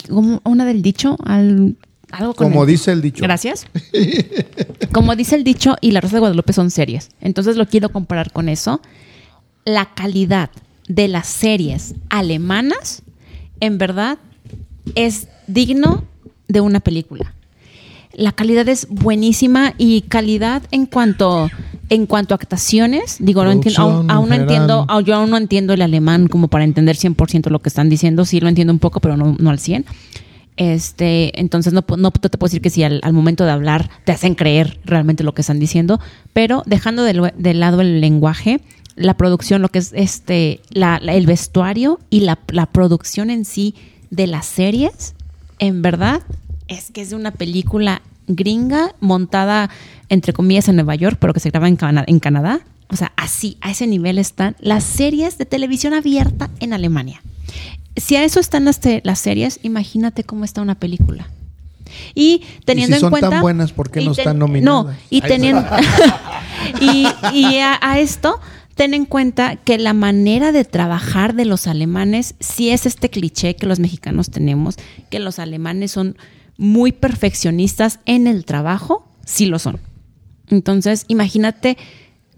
una 0.45 0.65
del 0.65 0.83
dicho, 0.83 1.17
al 1.25 1.77
algo 2.11 2.35
con 2.35 2.49
Como 2.51 2.63
el- 2.65 2.69
dice 2.71 2.91
el 2.93 3.03
dicho. 3.03 3.23
Gracias. 3.23 3.67
Como 4.93 5.15
dice 5.15 5.37
el 5.37 5.45
dicho, 5.45 5.77
y 5.81 5.93
La 5.93 6.01
Rosa 6.01 6.17
de 6.17 6.21
Guadalupe 6.21 6.53
son 6.53 6.71
series. 6.71 7.11
Entonces 7.21 7.57
lo 7.57 7.67
quiero 7.69 7.91
comparar 7.91 8.33
con 8.33 8.49
eso. 8.49 8.81
La 9.65 9.95
calidad 9.95 10.51
de 10.89 11.07
las 11.07 11.29
series 11.29 11.95
alemanas, 12.09 13.03
en 13.61 13.79
verdad, 13.79 14.19
es 14.97 15.29
digno 15.47 16.05
de 16.49 16.61
una 16.61 16.81
película. 16.81 17.35
La 18.13 18.33
calidad 18.33 18.69
es 18.69 18.89
buenísima 18.89 19.75
y 19.79 20.01
calidad 20.03 20.63
en 20.73 20.87
cuanto 20.87 21.49
en 21.91 22.07
cuanto 22.07 22.33
a 22.35 22.37
actuaciones, 22.37 23.17
digo, 23.19 23.45
no 23.45 23.51
entiendo, 23.53 23.83
aún, 24.11 24.29
no 24.31 24.35
en 24.35 24.41
entiendo, 24.43 24.85
aún- 24.89 25.05
yo 25.05 25.15
aún 25.17 25.29
no 25.31 25.37
entiendo 25.37 25.75
el 25.75 25.83
alemán 25.83 26.29
como 26.29 26.49
para 26.49 26.65
entender 26.65 26.97
100% 26.97 27.51
lo 27.51 27.59
que 27.61 27.69
están 27.69 27.89
diciendo, 27.91 28.25
sí 28.25 28.41
lo 28.41 28.49
entiendo 28.49 28.73
un 28.73 28.79
poco, 28.79 29.01
pero 29.01 29.17
no, 29.17 29.37
no 29.39 29.51
al 29.51 29.59
100. 29.59 29.85
Este, 30.57 31.39
entonces 31.41 31.73
no, 31.73 31.85
no 31.97 32.11
te 32.11 32.29
puedo 32.37 32.49
decir 32.49 32.61
que 32.61 32.69
si 32.71 32.83
al, 32.83 33.01
al 33.03 33.13
momento 33.13 33.45
de 33.45 33.51
hablar 33.53 33.89
te 34.05 34.13
hacen 34.13 34.35
creer 34.35 34.79
realmente 34.85 35.25
lo 35.25 35.33
que 35.33 35.41
están 35.41 35.59
diciendo, 35.59 36.01
pero 36.33 36.63
dejando 36.67 37.03
de, 37.03 37.15
lado 37.55 37.81
el 37.81 38.01
lenguaje, 38.01 38.61
la 38.97 39.15
producción, 39.15 39.63
lo 39.63 39.69
que 39.71 39.79
es 39.79 39.93
este, 39.95 40.61
la- 40.71 41.01
la- 41.03 41.15
el 41.15 41.25
vestuario 41.27 41.99
y 42.11 42.21
la, 42.21 42.39
la 42.49 42.67
producción 42.67 43.31
en 43.31 43.45
sí 43.47 43.75
de 44.11 44.27
las 44.27 44.45
series, 44.47 45.15
en 45.61 45.81
verdad, 45.83 46.21
es 46.69 46.91
que 46.91 47.01
es 47.01 47.11
de 47.11 47.17
una 47.17 47.31
película 47.31 48.03
gringa 48.37 48.95
montada, 49.01 49.71
entre 50.09 50.33
comillas, 50.33 50.69
en 50.69 50.77
Nueva 50.77 50.95
York, 50.95 51.19
pero 51.21 51.33
que 51.35 51.41
se 51.41 51.51
graba 51.51 51.69
en, 51.69 51.77
Cana- 51.77 52.05
en 52.07 52.19
Canadá. 52.21 52.61
O 52.89 52.97
sea, 52.97 53.13
así, 53.17 53.57
a 53.61 53.71
ese 53.71 53.87
nivel 53.87 54.19
están 54.19 54.57
las 54.61 54.83
series 54.85 55.39
de 55.39 55.47
televisión 55.47 55.95
abierta 55.95 56.51
en 56.61 56.73
Alemania. 56.73 57.23
Si 57.97 58.17
a 58.17 58.25
eso 58.25 58.41
están 58.41 58.65
las, 58.65 58.81
series, 59.19 59.61
imagínate 59.63 60.25
cómo 60.25 60.45
está 60.45 60.61
una 60.63 60.75
película. 60.75 61.29
Y 62.15 62.43
teniendo 62.65 62.97
si 62.97 63.01
son 63.01 63.09
en 63.09 63.11
cuenta. 63.11 63.31
tan 63.31 63.41
buenas, 63.43 63.73
¿por 63.73 63.91
qué 63.91 64.01
y 64.01 64.07
no 64.07 64.13
están 64.13 64.39
nominadas? 64.39 64.87
No, 64.87 64.93
y 65.11 65.21
teniendo. 65.21 65.65
y 66.81 67.07
y 67.33 67.59
a, 67.59 67.79
a 67.83 67.99
esto, 67.99 68.41
ten 68.77 68.95
en 68.95 69.05
cuenta 69.07 69.57
que 69.57 69.77
la 69.79 69.93
manera 69.93 70.53
de 70.53 70.65
trabajar 70.65 71.35
de 71.35 71.45
los 71.45 71.67
alemanes 71.67 72.35
sí 72.41 72.71
es 72.71 72.87
este 72.87 73.11
cliché 73.11 73.57
que 73.57 73.67
los 73.67 73.81
mexicanos 73.81 74.31
tenemos, 74.31 74.77
que 75.11 75.19
los 75.19 75.39
alemanes 75.39 75.91
son 75.93 76.17
muy 76.61 76.93
perfeccionistas 76.93 77.99
en 78.05 78.27
el 78.27 78.45
trabajo, 78.45 79.09
sí 79.25 79.47
lo 79.47 79.59
son. 79.59 79.81
Entonces, 80.49 81.07
imagínate 81.09 81.79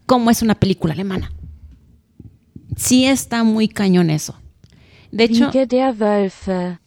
cómo 0.07 0.31
es 0.31 0.43
una 0.43 0.55
película 0.55 0.95
alemana. 0.95 1.33
Sí 2.77 3.05
está 3.05 3.43
muy 3.43 3.67
cañón 3.67 4.11
eso. 4.11 4.37
De 5.11 5.25
hecho, 5.25 5.51
der 5.51 5.97
Wölfe. 5.99 6.79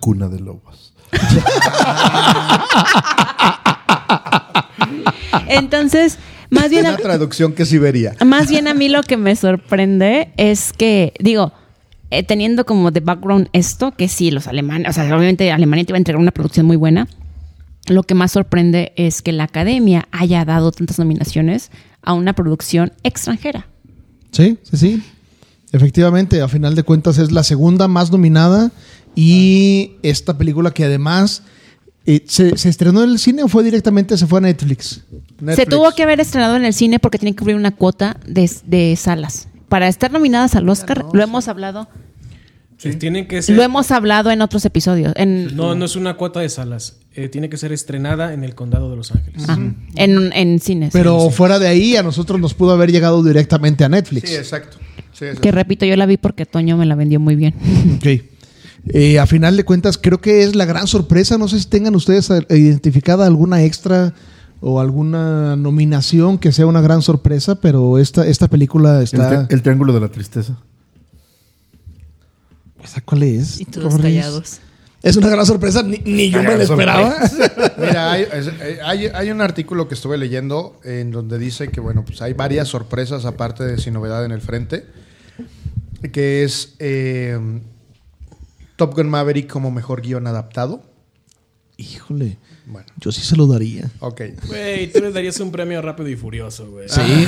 Cuna 0.00 0.28
de 0.28 0.40
lobos. 0.40 0.94
entonces, 5.48 6.18
más 6.48 6.70
bien, 6.70 6.86
Una 6.86 6.96
traducción 6.96 7.52
que 7.52 7.66
sí 7.66 7.76
vería. 7.76 8.16
más 8.24 8.48
bien 8.48 8.66
a 8.66 8.72
mí 8.72 8.88
lo 8.88 9.02
que 9.02 9.18
me 9.18 9.36
sorprende 9.36 10.32
es 10.38 10.72
que, 10.72 11.12
digo, 11.20 11.52
eh, 12.10 12.22
teniendo 12.22 12.64
como 12.66 12.90
de 12.90 13.00
background 13.00 13.48
esto, 13.52 13.92
que 13.92 14.08
sí, 14.08 14.30
los 14.30 14.46
alemanes, 14.46 14.88
o 14.88 14.92
sea, 14.92 15.04
obviamente 15.04 15.50
Alemania 15.52 15.84
te 15.84 15.92
va 15.92 15.96
a 15.96 15.98
entregar 15.98 16.20
una 16.20 16.32
producción 16.32 16.66
muy 16.66 16.76
buena. 16.76 17.08
Lo 17.86 18.02
que 18.02 18.14
más 18.14 18.32
sorprende 18.32 18.92
es 18.96 19.22
que 19.22 19.32
la 19.32 19.44
academia 19.44 20.06
haya 20.12 20.44
dado 20.44 20.70
tantas 20.70 20.98
nominaciones 20.98 21.70
a 22.02 22.12
una 22.12 22.34
producción 22.34 22.92
extranjera. 23.02 23.66
Sí, 24.32 24.58
sí, 24.62 24.76
sí. 24.76 25.02
Efectivamente, 25.72 26.40
a 26.40 26.48
final 26.48 26.74
de 26.74 26.82
cuentas 26.82 27.18
es 27.18 27.32
la 27.32 27.42
segunda 27.42 27.88
más 27.88 28.10
nominada 28.10 28.70
y 29.14 29.92
esta 30.02 30.36
película 30.36 30.72
que 30.72 30.84
además 30.84 31.42
eh, 32.06 32.24
¿se, 32.26 32.56
se 32.56 32.68
estrenó 32.68 33.04
en 33.04 33.10
el 33.10 33.18
cine 33.18 33.42
o 33.42 33.48
fue 33.48 33.62
directamente, 33.62 34.16
se 34.16 34.26
fue 34.26 34.38
a 34.38 34.42
Netflix? 34.42 35.02
Se 35.54 35.66
tuvo 35.66 35.92
que 35.92 36.02
haber 36.02 36.20
estrenado 36.20 36.56
en 36.56 36.64
el 36.64 36.74
cine 36.74 36.98
porque 36.98 37.18
tiene 37.18 37.34
que 37.34 37.40
cubrir 37.40 37.56
una 37.56 37.70
cuota 37.70 38.16
de, 38.26 38.50
de 38.66 38.96
salas. 38.96 39.48
Para 39.68 39.86
estar 39.86 40.10
nominadas 40.10 40.56
al 40.56 40.68
Oscar, 40.68 41.04
lo 41.12 41.22
hemos 41.22 41.46
hablado, 41.46 41.88
Eh, 42.82 42.94
Tienen 42.94 43.26
que 43.28 43.42
ser. 43.42 43.56
lo 43.56 43.62
hemos 43.62 43.90
hablado 43.90 44.30
en 44.30 44.40
otros 44.40 44.64
episodios, 44.64 45.12
en, 45.16 45.54
No, 45.54 45.74
no 45.74 45.84
es 45.84 45.96
una 45.96 46.14
cuota 46.14 46.40
de 46.40 46.48
salas. 46.48 46.96
Eh, 47.14 47.28
tiene 47.28 47.48
que 47.50 47.56
ser 47.56 47.72
estrenada 47.72 48.32
en 48.32 48.44
el 48.44 48.54
condado 48.54 48.88
de 48.90 48.96
Los 48.96 49.10
Ángeles. 49.12 49.42
ah, 49.48 49.58
en, 49.96 50.32
en 50.32 50.60
cines. 50.60 50.90
Pero 50.92 51.28
fuera 51.30 51.58
de 51.58 51.68
ahí, 51.68 51.96
a 51.96 52.02
nosotros 52.02 52.40
nos 52.40 52.54
pudo 52.54 52.70
haber 52.72 52.90
llegado 52.92 53.22
directamente 53.22 53.84
a 53.84 53.88
Netflix. 53.88 54.28
Sí, 54.30 54.34
exacto. 54.36 54.78
Sí, 55.12 55.24
exacto. 55.24 55.40
Que 55.42 55.50
repito, 55.50 55.84
yo 55.84 55.96
la 55.96 56.06
vi 56.06 56.16
porque 56.16 56.46
Toño 56.46 56.76
me 56.76 56.86
la 56.86 56.94
vendió 56.94 57.20
muy 57.20 57.36
bien. 57.36 57.54
Ok. 57.96 58.06
Eh, 58.94 59.18
a 59.18 59.26
final 59.26 59.58
de 59.58 59.64
cuentas, 59.64 59.98
creo 59.98 60.22
que 60.22 60.42
es 60.42 60.56
la 60.56 60.64
gran 60.64 60.86
sorpresa. 60.86 61.36
No 61.36 61.48
sé 61.48 61.60
si 61.60 61.66
tengan 61.66 61.94
ustedes 61.94 62.30
eh, 62.30 62.46
identificada 62.48 63.26
alguna 63.26 63.62
extra 63.62 64.14
o 64.62 64.80
alguna 64.80 65.54
nominación 65.56 66.38
que 66.38 66.50
sea 66.50 66.64
una 66.66 66.80
gran 66.80 67.02
sorpresa, 67.02 67.60
pero 67.60 67.98
esta, 67.98 68.26
esta 68.26 68.48
película 68.48 68.98
El, 68.98 69.02
está. 69.04 69.46
el 69.50 69.60
triángulo 69.62 69.92
de 69.92 70.00
la 70.00 70.08
tristeza. 70.08 70.56
¿Esa 72.82 73.00
cuál 73.02 73.22
es? 73.24 73.60
Y 73.60 73.64
todos 73.66 73.96
callados. 73.98 74.58
Es 75.02 75.16
una 75.16 75.30
gran 75.30 75.46
sorpresa, 75.46 75.82
ni, 75.82 75.96
ni 75.98 76.30
yo 76.30 76.42
me 76.42 76.56
la 76.56 76.62
esperaba. 76.62 77.16
Mira, 77.78 78.12
hay, 78.12 78.22
eh, 78.30 78.78
hay- 78.84 79.06
hay 79.06 79.30
un 79.30 79.40
artículo 79.40 79.88
que 79.88 79.94
estuve 79.94 80.18
leyendo 80.18 80.78
en 80.84 81.10
donde 81.10 81.38
dice 81.38 81.68
que, 81.68 81.80
bueno, 81.80 82.04
pues 82.04 82.20
hay 82.20 82.34
varias 82.34 82.68
sorpresas 82.68 83.24
aparte 83.24 83.64
de 83.64 83.78
Sin 83.78 83.94
Novedad 83.94 84.24
en 84.26 84.32
el 84.32 84.42
Frente, 84.42 84.84
que 86.12 86.44
es 86.44 86.74
eh, 86.80 87.38
Top 88.76 88.94
Gun 88.94 89.08
Maverick 89.08 89.50
como 89.50 89.70
mejor 89.70 90.02
guion 90.02 90.26
adaptado. 90.26 90.82
Híjole, 91.78 92.36
Bueno, 92.66 92.86
yo 92.98 93.10
sí 93.10 93.22
se 93.22 93.36
lo 93.36 93.46
daría. 93.46 93.90
ok. 94.00 94.20
Güey, 94.48 94.92
tú 94.92 95.00
le 95.00 95.12
darías 95.12 95.40
un 95.40 95.50
premio 95.50 95.80
rápido 95.80 96.10
y 96.10 96.16
furioso, 96.16 96.70
güey. 96.70 96.90
Sí, 96.90 97.24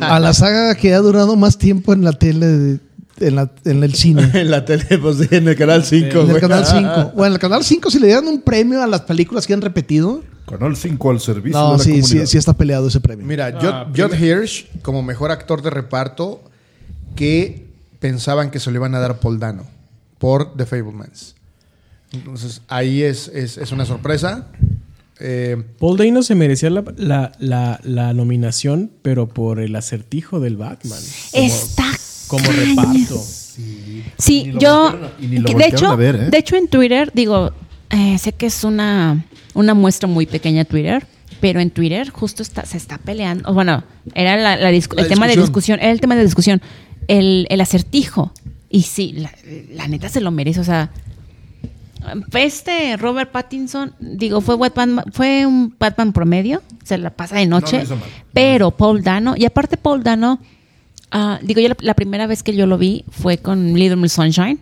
a 0.00 0.20
la 0.20 0.34
saga 0.34 0.74
que 0.74 0.92
ha 0.92 0.98
durado 0.98 1.34
más 1.34 1.56
tiempo 1.56 1.94
en 1.94 2.04
la 2.04 2.12
tele, 2.12 2.46
de- 2.46 2.80
en, 3.20 3.34
la- 3.36 3.50
en 3.64 3.82
el 3.82 3.94
cine. 3.94 4.30
en 4.34 4.50
la 4.50 4.64
tele, 4.64 4.84
pues 4.98 5.18
sí, 5.18 5.28
en 5.30 5.48
el 5.48 5.56
Canal 5.56 5.84
5. 5.84 6.20
En 6.22 6.30
el 6.30 6.40
Canal 6.40 6.66
5. 6.66 7.12
Bueno, 7.14 7.26
en 7.26 7.32
el 7.34 7.38
Canal 7.38 7.64
5 7.64 7.90
si 7.90 7.98
le 7.98 8.06
dieran 8.08 8.26
un 8.28 8.40
premio 8.42 8.82
a 8.82 8.86
las 8.86 9.02
películas 9.02 9.46
que 9.46 9.54
han 9.54 9.62
repetido. 9.62 10.22
Canal 10.48 10.76
5 10.76 11.10
al 11.10 11.20
servicio 11.20 11.58
No, 11.58 11.72
de 11.72 11.78
la 11.78 11.84
sí, 11.84 11.94
sí, 11.94 12.00
comunidad. 12.02 12.26
sí 12.26 12.38
está 12.38 12.52
peleado 12.52 12.88
ese 12.88 13.00
premio. 13.00 13.26
Mira, 13.26 13.46
Ah, 13.60 13.86
Judd 13.94 14.14
Hirsch 14.14 14.66
como 14.82 15.02
mejor 15.02 15.30
actor 15.32 15.60
de 15.62 15.70
reparto 15.70 16.40
que 17.16 17.66
pensaban 17.98 18.50
que 18.50 18.60
se 18.60 18.70
lo 18.70 18.76
iban 18.76 18.94
a 18.94 19.00
dar 19.00 19.10
a 19.12 19.20
Paul 19.20 19.38
Dano 19.40 19.64
por 20.18 20.56
The 20.56 20.66
Fablemans. 20.66 21.34
Entonces, 22.12 22.62
ahí 22.68 23.02
es, 23.02 23.28
es, 23.28 23.58
es 23.58 23.72
una 23.72 23.84
sorpresa. 23.84 24.46
Eh, 25.18 25.60
Paul 25.80 25.96
Dano 25.96 26.22
se 26.22 26.34
merecía 26.34 26.70
la, 26.70 26.84
la, 26.96 27.32
la, 27.38 27.80
la 27.82 28.12
nominación, 28.12 28.90
pero 29.02 29.28
por 29.28 29.60
el 29.60 29.74
acertijo 29.74 30.38
del 30.40 30.56
Batman. 30.56 31.00
Está 31.32 31.84
como 32.26 32.44
reparto. 32.50 33.20
Sí, 34.18 34.44
lo 34.52 34.60
yo. 34.60 34.88
a- 34.88 35.10
de 35.18 35.66
hecho, 35.66 35.96
ver, 35.96 36.16
¿eh? 36.16 36.30
de 36.30 36.38
hecho, 36.38 36.56
en 36.56 36.68
Twitter, 36.68 37.10
digo, 37.14 37.52
eh, 37.90 38.18
sé 38.18 38.32
que 38.32 38.46
es 38.46 38.64
una, 38.64 39.24
una 39.54 39.74
muestra 39.74 40.08
muy 40.08 40.26
pequeña 40.26 40.64
Twitter, 40.64 41.06
pero 41.40 41.60
en 41.60 41.70
Twitter 41.70 42.10
justo 42.10 42.42
está, 42.42 42.64
se 42.66 42.76
está 42.76 42.98
peleando. 42.98 43.52
Bueno, 43.54 43.84
era 44.14 44.36
la- 44.36 44.56
la 44.56 44.70
discu- 44.72 44.96
La 44.96 45.02
el 45.02 45.08
tema 45.08 45.26
de 45.26 45.32
discusión. 45.36 45.46
discusión, 45.46 45.78
era 45.80 45.90
el 45.92 46.00
tema 46.00 46.16
de 46.16 46.24
discusión, 46.24 46.62
el, 47.08 47.46
el 47.50 47.60
acertijo. 47.60 48.32
Y 48.68 48.82
sí, 48.82 49.12
la, 49.12 49.32
la 49.74 49.86
neta 49.88 50.08
se 50.08 50.20
lo 50.20 50.30
merece, 50.30 50.60
o 50.60 50.64
sea. 50.64 50.90
Este 52.34 52.96
Robert 52.96 53.32
Pattinson, 53.32 53.94
digo, 53.98 54.40
fue 54.40 54.56
Batman, 54.56 55.02
fue 55.12 55.44
un 55.44 55.74
Batman 55.78 56.12
promedio, 56.12 56.62
se 56.84 56.98
la 56.98 57.10
pasa 57.10 57.36
de 57.36 57.46
noche, 57.46 57.82
No 57.88 57.96
pero 58.32 58.70
Paul 58.70 59.02
Dano, 59.02 59.34
y 59.36 59.44
aparte 59.44 59.76
Paul 59.76 60.04
Dano, 60.04 60.38
ah, 61.10 61.38
digo, 61.42 61.60
yo 61.60 61.68
la, 61.68 61.76
la 61.80 61.94
primera 61.94 62.26
vez 62.26 62.42
que 62.42 62.54
yo 62.54 62.66
lo 62.66 62.78
vi 62.78 63.04
fue 63.10 63.38
con 63.38 63.74
Little 63.74 63.96
Miss 63.96 64.12
Sunshine, 64.12 64.58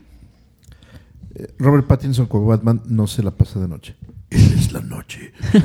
Robert 1.58 1.86
Pattinson 1.86 2.26
como 2.26 2.46
Batman 2.46 2.80
no 2.86 3.06
se 3.06 3.22
la 3.22 3.30
pasa 3.32 3.60
de 3.60 3.68
noche. 3.68 3.94
Él 4.30 4.52
es 4.56 4.72
la 4.72 4.80
noche. 4.80 5.32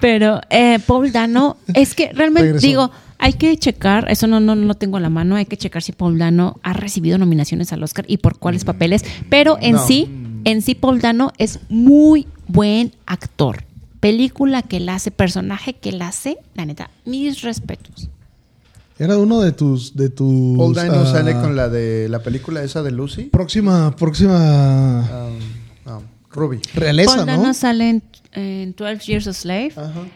Pero 0.00 0.40
eh, 0.50 0.78
Paul 0.86 1.12
Dano, 1.12 1.56
es 1.74 1.94
que 1.94 2.10
realmente 2.12 2.52
Regresó. 2.52 2.66
digo, 2.66 2.90
hay 3.18 3.34
que 3.34 3.56
checar, 3.56 4.10
eso 4.10 4.26
no, 4.26 4.40
no, 4.40 4.54
no 4.54 4.66
lo 4.66 4.74
tengo 4.74 4.96
en 4.96 5.02
la 5.02 5.10
mano, 5.10 5.36
hay 5.36 5.46
que 5.46 5.56
checar 5.56 5.82
si 5.82 5.92
Paul 5.92 6.18
Dano 6.18 6.58
ha 6.62 6.72
recibido 6.72 7.18
nominaciones 7.18 7.72
al 7.72 7.82
Oscar 7.82 8.04
y 8.08 8.18
por 8.18 8.38
cuáles 8.38 8.64
papeles. 8.64 9.04
Pero 9.28 9.58
en 9.60 9.72
No. 9.72 9.86
sí, 9.86 10.08
en 10.44 10.62
sí 10.62 10.74
Paul 10.74 11.00
Dano 11.00 11.32
es 11.38 11.60
muy 11.68 12.26
buen 12.46 12.92
actor. 13.06 13.64
Película 14.00 14.62
que 14.62 14.78
él 14.78 14.88
hace, 14.88 15.10
personaje 15.10 15.74
que 15.74 15.90
él 15.90 16.02
hace, 16.02 16.38
la 16.54 16.64
neta, 16.64 16.90
mis 17.04 17.42
respetos. 17.42 18.08
Era 18.98 19.16
uno 19.16 19.40
de 19.40 19.52
tus. 19.52 19.96
De 19.96 20.10
tus 20.10 20.58
Paul 20.58 20.74
Dano 20.74 21.00
ah, 21.00 21.06
sale 21.06 21.32
con 21.32 21.56
la 21.56 21.68
de 21.68 22.08
la 22.08 22.22
película 22.22 22.62
esa 22.62 22.82
de 22.82 22.90
Lucy. 22.90 23.24
Próxima, 23.24 23.94
próxima 23.96 25.00
Um, 25.86 25.92
um, 25.92 26.02
Ruby. 26.30 26.60
realeza, 26.74 27.16
Paul 27.16 27.26
Dano 27.26 27.42
¿no? 27.44 27.54
sale 27.54 27.88
en, 27.88 28.02
en 28.32 28.74
12 28.76 29.04
Years 29.04 29.26
a 29.26 29.32
Slave, 29.32 29.72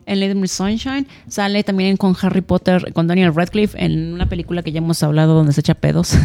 en 0.07 0.21
Little 0.21 0.35
Miss 0.35 0.53
Sunshine, 0.53 1.07
sale 1.29 1.65
también 1.65 1.97
con 1.97 2.15
Harry 2.21 2.43
Potter, 2.43 2.93
con 2.93 3.07
Daniel 3.07 3.35
Radcliffe, 3.35 3.83
en 3.83 4.13
una 4.13 4.29
película 4.29 4.63
que 4.63 4.71
ya 4.71 4.79
hemos 4.79 5.03
hablado 5.03 5.35
donde 5.35 5.53
se 5.53 5.61
echa 5.61 5.75
pedos. 5.75 6.13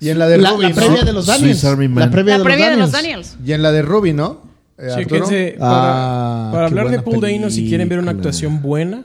Y 0.00 0.08
en 0.08 0.18
la 0.18 0.28
de 0.28 0.38
La, 0.38 0.52
Ruby, 0.52 0.62
la 0.62 0.68
¿no? 0.70 0.74
previa 0.76 1.04
de 1.04 1.12
los 1.12 1.26
Daniels. 1.26 1.62
La 1.62 2.10
previa, 2.10 2.32
la 2.32 2.38
de, 2.38 2.44
previa 2.44 2.70
de 2.70 2.76
los. 2.78 2.90
Daniels. 2.90 3.36
Y 3.44 3.52
en 3.52 3.62
la 3.62 3.70
de 3.70 3.82
Ruby, 3.82 4.14
¿no? 4.14 4.40
Eh. 4.80 4.88
Chéquense, 4.96 5.56
Ah, 5.60 6.50
para, 6.52 6.68
qué 6.68 6.78
hablar 6.78 6.90
de 6.90 7.02
Paul 7.02 7.20
Dano, 7.20 7.50
si 7.50 7.68
quieren 7.68 7.88
ver 7.88 7.98
una 7.98 8.12
actuación 8.12 8.62
buena, 8.62 9.04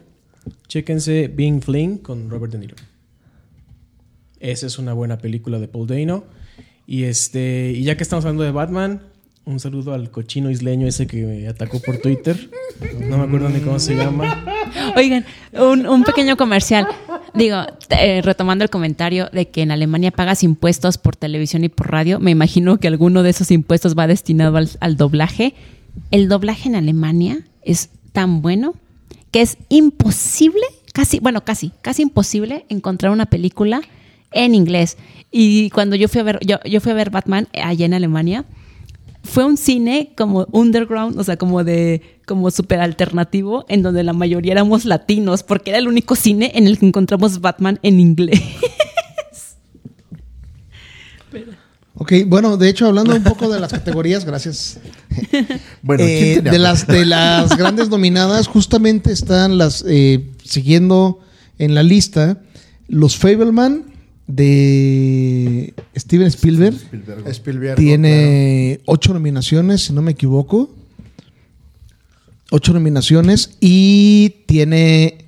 chéquense 0.67 1.27
Being 1.27 1.61
Fling 1.61 1.97
con 1.97 2.29
Robert 2.29 2.53
De 2.53 2.59
Niro. 2.59 2.75
Esa 4.39 4.67
es 4.67 4.77
una 4.77 4.93
buena 4.93 5.17
película 5.17 5.59
de 5.59 5.67
Paul 5.67 5.87
Dano. 5.87 6.23
Y 6.87 7.03
este, 7.03 7.71
y 7.71 7.83
ya 7.83 7.97
que 7.97 8.03
estamos 8.03 8.25
hablando 8.25 8.43
de 8.43 8.51
Batman, 8.51 9.01
un 9.45 9.59
saludo 9.59 9.93
al 9.93 10.11
cochino 10.11 10.49
isleño 10.49 10.87
ese 10.87 11.07
que 11.07 11.23
me 11.23 11.47
atacó 11.47 11.79
por 11.79 11.97
Twitter. 11.97 12.49
No 12.99 13.17
me 13.17 13.23
acuerdo 13.25 13.49
ni 13.49 13.59
cómo 13.59 13.79
se 13.79 13.95
llama. 13.95 14.45
Oigan, 14.95 15.25
un, 15.53 15.87
un 15.87 16.03
pequeño 16.03 16.37
comercial. 16.37 16.87
Digo, 17.35 17.57
eh, 17.89 18.21
retomando 18.21 18.63
el 18.63 18.69
comentario 18.69 19.29
de 19.31 19.49
que 19.49 19.61
en 19.61 19.71
Alemania 19.71 20.11
pagas 20.11 20.41
impuestos 20.41 20.97
por 20.97 21.17
televisión 21.17 21.65
y 21.65 21.69
por 21.69 21.91
radio, 21.91 22.19
me 22.19 22.31
imagino 22.31 22.77
que 22.77 22.87
alguno 22.87 23.23
de 23.23 23.31
esos 23.31 23.51
impuestos 23.51 23.97
va 23.97 24.07
destinado 24.07 24.57
al, 24.57 24.97
doblaje. 24.97 25.53
El 26.11 26.29
doblaje 26.29 26.69
en 26.69 26.75
Alemania 26.75 27.39
es 27.61 27.89
tan 28.13 28.41
bueno 28.41 28.75
que 29.31 29.41
es 29.41 29.57
imposible, 29.67 30.63
casi, 30.93 31.19
bueno, 31.19 31.43
casi, 31.43 31.73
casi 31.81 32.03
imposible 32.03 32.65
encontrar 32.69 33.11
una 33.11 33.25
película 33.25 33.81
en 34.31 34.55
inglés. 34.55 34.97
Y 35.29 35.69
cuando 35.71 35.97
yo 35.97 36.07
fui 36.07 36.21
a 36.21 36.23
ver, 36.23 36.39
yo, 36.45 36.59
yo 36.63 36.79
fui 36.79 36.93
a 36.93 36.95
ver 36.95 37.09
Batman 37.09 37.49
allá 37.61 37.85
en 37.85 37.93
Alemania, 37.93 38.45
fue 39.25 39.43
un 39.43 39.57
cine 39.57 40.13
como 40.15 40.47
underground, 40.51 41.19
o 41.19 41.23
sea, 41.23 41.37
como 41.37 41.63
de, 41.63 42.01
como 42.25 42.49
súper 42.51 42.79
alternativo, 42.79 43.65
en 43.67 43.81
donde 43.81 44.03
la 44.03 44.13
mayoría 44.13 44.53
éramos 44.53 44.85
latinos, 44.85 45.43
porque 45.43 45.71
era 45.71 45.79
el 45.79 45.87
único 45.87 46.15
cine 46.15 46.51
en 46.55 46.67
el 46.67 46.79
que 46.79 46.85
encontramos 46.85 47.41
Batman 47.41 47.79
en 47.83 47.99
inglés. 47.99 48.41
Ok, 51.97 52.11
bueno, 52.27 52.57
de 52.57 52.67
hecho, 52.67 52.87
hablando 52.87 53.15
un 53.15 53.23
poco 53.23 53.49
de 53.49 53.57
las 53.59 53.71
categorías, 53.71 54.25
gracias. 54.25 54.79
Bueno, 55.81 56.03
Eh, 56.03 56.17
¿quién 56.19 56.33
tiene 56.33 56.51
de, 56.51 56.59
las, 56.59 56.87
de 56.87 57.05
las 57.05 57.57
grandes 57.57 57.89
nominadas, 57.89 58.47
justamente 58.47 59.13
están 59.13 59.57
las, 59.57 59.83
eh, 59.87 60.29
siguiendo 60.43 61.21
en 61.57 61.73
la 61.73 61.83
lista, 61.83 62.41
los 62.89 63.15
Fableman 63.15 63.94
de 64.27 65.73
Steven 65.95 66.27
Spielberg. 66.27 66.75
Spielberg. 67.27 67.75
Tiene 67.77 68.79
ocho 68.85 69.13
nominaciones, 69.13 69.83
si 69.83 69.93
no 69.93 70.01
me 70.01 70.11
equivoco. 70.11 70.73
Ocho 72.51 72.73
nominaciones 72.73 73.57
y 73.59 74.35
tiene... 74.45 75.25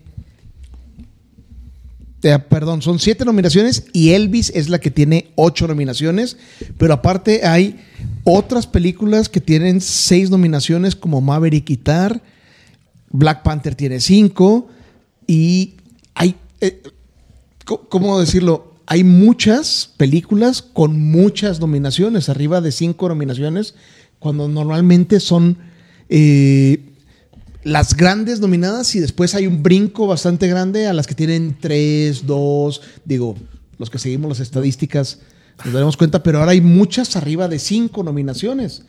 eh, 2.23 2.39
perdón, 2.49 2.81
son 2.81 2.99
siete 2.99 3.25
nominaciones 3.25 3.85
y 3.93 4.11
Elvis 4.11 4.51
es 4.55 4.69
la 4.69 4.79
que 4.79 4.91
tiene 4.91 5.31
ocho 5.35 5.67
nominaciones. 5.67 6.37
Pero 6.77 6.93
aparte 6.93 7.45
hay 7.45 7.79
otras 8.23 8.67
películas 8.67 9.29
que 9.29 9.41
tienen 9.41 9.81
seis 9.81 10.29
nominaciones 10.29 10.95
como 10.95 11.21
Maverick 11.21 11.69
y 11.69 11.77
Tar. 11.77 12.21
Black 13.09 13.43
Panther 13.43 13.75
tiene 13.75 13.99
cinco. 13.99 14.69
Y 15.25 15.75
hay... 16.13 16.35
eh, 16.61 16.81
¿Cómo 17.65 18.19
decirlo? 18.19 18.66
Hay 18.87 19.03
muchas 19.03 19.91
películas 19.97 20.61
con 20.61 20.99
muchas 20.99 21.59
nominaciones, 21.59 22.29
arriba 22.29 22.61
de 22.61 22.71
cinco 22.71 23.09
nominaciones, 23.09 23.75
cuando 24.17 24.47
normalmente 24.47 25.19
son 25.19 25.57
eh, 26.09 26.79
las 27.63 27.95
grandes 27.95 28.39
nominadas 28.39 28.95
y 28.95 29.01
después 29.01 29.35
hay 29.35 29.45
un 29.45 29.61
brinco 29.61 30.07
bastante 30.07 30.47
grande 30.47 30.87
a 30.87 30.93
las 30.93 31.05
que 31.05 31.15
tienen 31.15 31.57
tres, 31.59 32.25
dos, 32.25 32.81
digo, 33.03 33.35
los 33.77 33.89
que 33.89 33.99
seguimos 33.99 34.29
las 34.29 34.39
estadísticas 34.39 35.19
nos 35.65 35.73
daremos 35.73 35.97
cuenta, 35.97 36.23
pero 36.23 36.39
ahora 36.39 36.51
hay 36.51 36.61
muchas 36.61 37.15
arriba 37.15 37.47
de 37.47 37.59
cinco 37.59 38.03
nominaciones. 38.03 38.83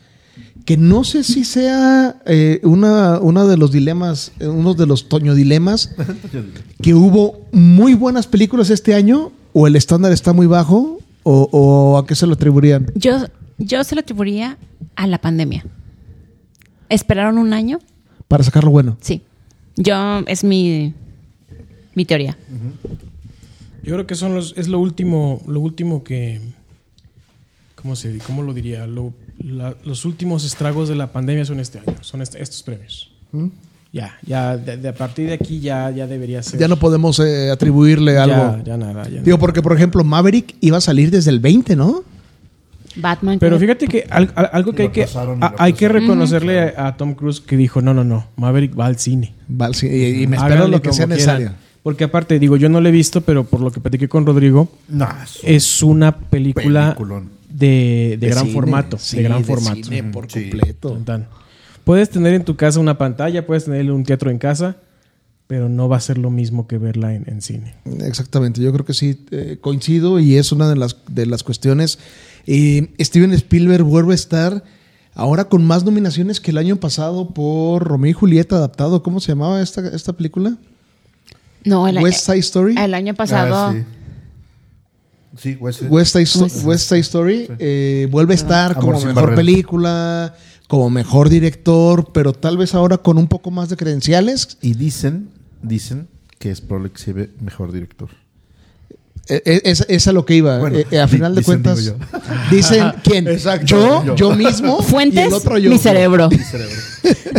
Que 0.65 0.77
no 0.77 1.03
sé 1.03 1.25
si 1.25 1.45
sea 1.45 2.21
eh, 2.25 2.61
una, 2.63 3.19
una 3.19 3.45
de 3.47 3.57
los 3.57 3.73
dilemas, 3.73 4.31
eh, 4.39 4.47
uno 4.47 4.75
de 4.75 4.87
los 4.87 5.09
Toño 5.09 5.35
dilemas, 5.35 5.91
que 6.83 6.95
hubo 6.95 7.49
muy 7.51 7.95
buenas 7.95 8.29
películas 8.29 8.71
este 8.71 8.95
año, 8.95 9.33
o 9.53 9.67
el 9.67 9.77
estándar 9.77 10.13
está 10.13 10.33
muy 10.33 10.47
bajo, 10.47 10.99
o, 11.23 11.49
o 11.53 11.99
a 11.99 12.07
qué 12.07 12.15
se 12.15 12.27
lo 12.27 12.35
atribuirían. 12.35 12.91
Yo, 12.95 13.19
yo 13.59 13.85
se 13.85 13.95
lo 13.95 14.01
atribuiría 14.01 14.57
a 14.97 15.07
la 15.07 15.19
pandemia. 15.21 15.65
¿Esperaron 16.89 17.39
un 17.39 17.53
año? 17.53 17.79
Para 18.29 18.45
sacarlo 18.45 18.71
bueno. 18.71 18.97
Sí. 19.01 19.23
Yo, 19.77 19.95
es 20.27 20.43
mi, 20.45 20.95
mi 21.95 22.05
teoría. 22.05 22.37
Yo 23.83 23.95
creo 23.95 24.07
que 24.07 24.15
son 24.15 24.35
los, 24.35 24.55
es 24.57 24.69
lo 24.69 24.79
último, 24.81 25.41
lo 25.47 25.61
último 25.61 26.03
que. 26.05 26.41
¿Cómo 27.75 27.95
se 27.95 28.19
cómo 28.19 28.43
lo 28.43 28.53
diría? 28.55 28.87
Lo- 28.87 29.13
la- 29.39 29.77
los 29.85 30.05
últimos 30.05 30.45
estragos 30.45 30.89
de 30.89 30.97
la 30.97 31.13
pandemia 31.13 31.45
son 31.45 31.61
este 31.61 31.79
año, 31.79 31.95
son 32.01 32.23
este- 32.23 32.43
estos 32.43 32.63
premios. 32.65 33.13
Ya, 33.91 34.19
ya, 34.27 34.57
de, 34.59 34.77
de 34.77 34.89
a 34.91 34.95
partir 34.95 35.29
de 35.29 35.35
aquí 35.35 35.61
ya, 35.61 35.91
ya 35.91 36.07
debería 36.07 36.43
ser. 36.43 36.61
Ya 36.61 36.69
no 36.69 36.77
podemos 36.79 37.19
eh, 37.21 37.51
atribuirle 37.51 38.19
algo. 38.19 38.59
ya 38.65 38.77
nada. 38.77 39.05
ya 39.05 39.23
Digo, 39.23 39.23
nada. 39.25 39.39
porque 39.39 39.63
por 39.63 39.75
ejemplo, 39.75 40.05
Maverick 40.05 40.55
iba 40.61 40.77
a 40.77 40.81
salir 40.81 41.11
desde 41.11 41.31
el 41.31 41.41
20, 41.41 41.75
¿no? 41.75 42.03
Batman. 42.97 43.39
Pero 43.39 43.59
fíjate 43.59 43.87
que 43.87 44.05
al- 44.11 44.31
al- 44.35 44.51
algo 44.53 44.73
que 44.73 44.83
hay 44.83 44.89
que, 44.91 45.05
a- 45.05 45.55
hay 45.59 45.73
que 45.73 45.89
reconocerle 45.89 46.61
a, 46.77 46.89
a 46.89 46.97
Tom 46.97 47.15
Cruise 47.15 47.41
que 47.41 47.57
dijo, 47.57 47.81
no, 47.81 47.95
no, 47.95 48.05
no, 48.05 48.27
Maverick 48.37 48.79
va 48.79 48.87
al 48.87 48.99
cine. 48.99 49.35
Vale, 49.47 49.75
sí, 49.75 49.87
y, 49.87 50.23
y 50.23 50.27
me 50.27 50.37
espero 50.37 50.55
Háganle 50.57 50.77
lo 50.77 50.83
que 50.83 50.93
sea 50.93 51.07
necesario. 51.07 51.53
Porque 51.83 52.05
aparte, 52.05 52.39
digo, 52.39 52.57
yo 52.57 52.69
no 52.69 52.81
lo 52.81 52.89
he 52.89 52.93
visto, 52.93 53.21
pero 53.23 53.45
por 53.45 53.61
lo 53.61 53.71
que 53.71 53.81
platiqué 53.81 54.09
con 54.09 54.27
Rodrigo, 54.27 54.69
No, 54.89 55.09
es 55.23 55.43
un 55.43 55.49
es 55.51 55.83
una 55.83 56.17
película 56.17 56.97
de, 57.49 58.17
de 58.21 58.29
gran 58.29 58.43
cine, 58.45 58.53
formato. 58.53 58.99
sí, 58.99 59.17
de 59.17 59.23
gran 59.23 59.39
de 59.39 59.45
formato. 59.45 59.85
cine 59.85 60.03
por 60.05 60.29
completo. 60.29 60.91
Tan, 60.93 61.05
tan. 61.05 61.27
Puedes 61.89 62.11
tener 62.11 62.35
en 62.35 62.45
tu 62.45 62.55
casa 62.55 62.81
una 62.81 62.99
pantalla, 62.99 63.47
puedes 63.47 63.65
tener 63.65 63.91
un 63.91 64.05
teatro 64.05 64.31
en 64.31 64.37
casa, 64.37 64.77
pero 65.47 65.71
no 65.71 65.89
va 65.89 65.97
a 65.97 66.01
ser 66.01 66.19
lo 66.19 66.29
mismo 66.29 66.67
que 66.67 66.77
verla 66.77 67.15
en, 67.15 67.25
en 67.27 67.41
cine. 67.41 67.77
Exactamente, 68.03 68.61
yo 68.61 68.71
creo 68.75 68.85
que 68.85 68.93
sí 68.93 69.25
eh, 69.31 69.57
coincido 69.59 70.21
y 70.21 70.37
es 70.37 70.53
una 70.53 70.69
de 70.69 70.77
las, 70.77 70.99
de 71.09 71.25
las 71.25 71.43
cuestiones. 71.43 71.99
Eh, 72.47 72.93
Steven 73.01 73.33
Spielberg 73.33 73.85
vuelve 73.85 74.13
a 74.13 74.17
estar 74.17 74.65
ahora 75.15 75.47
con 75.47 75.65
más 75.65 75.87
nominaciones 75.87 76.43
que 76.43 76.51
el 76.51 76.59
año 76.59 76.77
pasado 76.77 77.31
por 77.31 77.85
Romeo 77.85 78.11
y 78.11 78.13
Julieta 78.13 78.57
adaptado. 78.57 79.03
¿Cómo 79.03 79.19
se 79.21 79.29
llamaba 79.29 79.63
esta, 79.63 79.89
esta 79.89 80.13
película? 80.13 80.59
no, 81.65 81.89
el, 81.89 81.97
West 82.01 82.27
Side 82.27 82.41
Story. 82.41 82.75
el 82.77 82.93
año 82.93 83.15
pasado. 83.15 83.55
Ah, 83.55 83.73
sí. 83.73 83.85
Sí, 85.39 85.57
West 85.61 85.79
Side. 85.79 85.91
West 85.91 86.17
Side, 86.17 86.65
West 86.65 86.89
Side 86.89 87.01
Story 87.01 87.49
eh, 87.59 88.09
vuelve 88.11 88.35
a 88.35 88.37
estar 88.37 88.73
Amor 88.73 88.85
como 88.85 88.99
mejor 88.99 89.15
barreras. 89.15 89.37
película, 89.37 90.35
como 90.69 90.91
mejor 90.91 91.29
director, 91.31 92.11
pero 92.13 92.33
tal 92.33 92.57
vez 92.57 92.75
ahora 92.75 92.99
con 92.99 93.19
un 93.19 93.27
poco 93.27 93.51
más 93.51 93.69
de 93.71 93.77
credenciales. 93.77 94.59
Y 94.63 94.75
dicen, 94.75 95.31
dicen 95.63 96.07
que 96.39 96.51
es 96.51 96.61
probable 96.61 96.93
que 96.93 96.99
se 96.99 97.13
ve 97.13 97.31
mejor 97.41 97.73
director. 97.73 98.11
Eh, 99.31 99.43
eh, 99.45 99.61
Es, 99.65 99.85
es 99.89 100.07
a 100.09 100.13
lo 100.13 100.25
que 100.25 100.37
iba. 100.37 100.59
Bueno, 100.59 100.79
Eh, 100.79 100.87
eh, 100.91 101.01
a 101.01 101.09
final 101.09 101.35
de 101.35 101.41
dicen, 101.41 101.63
cuentas, 101.63 101.79
digo 101.85 101.97
dicen 102.51 102.93
quién. 103.03 103.27
Exacto, 103.29 103.67
yo, 103.67 104.05
yo. 104.05 104.15
yo 104.17 104.37
mismo. 104.37 104.79
y 104.81 104.85
Fuentes, 104.85 105.27
el 105.27 105.33
otro 105.33 105.59
yo. 105.59 105.71
mi 105.71 105.79
cerebro. 105.79 106.29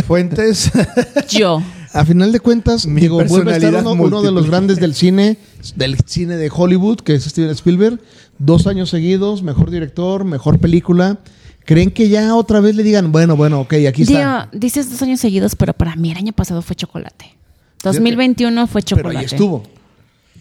Fuentes. 0.06 0.70
Yo. 1.28 1.62
A 1.92 2.04
final 2.04 2.30
de 2.30 2.38
cuentas, 2.38 2.86
Mi 2.86 3.00
digo, 3.00 3.24
vuelve 3.24 3.52
a 3.52 3.56
estar 3.56 3.74
uno, 3.74 3.92
uno 3.92 4.22
de 4.22 4.30
los 4.30 4.46
grandes 4.46 4.78
del 4.78 4.94
cine, 4.94 5.38
del 5.74 5.96
cine 6.06 6.36
de 6.36 6.48
Hollywood, 6.52 7.00
que 7.00 7.14
es 7.14 7.24
Steven 7.24 7.50
Spielberg. 7.50 8.00
Dos 8.38 8.68
años 8.68 8.90
seguidos, 8.90 9.42
mejor 9.42 9.70
director, 9.70 10.24
mejor 10.24 10.60
película. 10.60 11.18
¿Creen 11.64 11.90
que 11.90 12.08
ya 12.08 12.34
otra 12.34 12.60
vez 12.60 12.74
le 12.74 12.82
digan, 12.82 13.12
bueno, 13.12 13.36
bueno, 13.36 13.60
ok, 13.60 13.74
aquí 13.88 14.02
está? 14.02 14.48
Digo, 14.50 14.60
dices 14.60 14.90
dos 14.90 15.00
años 15.02 15.20
seguidos, 15.20 15.54
pero 15.54 15.72
para 15.72 15.94
mí 15.96 16.10
el 16.10 16.16
año 16.16 16.32
pasado 16.32 16.62
fue 16.62 16.74
chocolate. 16.74 17.36
2021 17.84 18.66
fue 18.66 18.82
Pero 18.82 18.96
chocolate. 18.96 19.18
ahí 19.18 19.24
estuvo. 19.26 19.62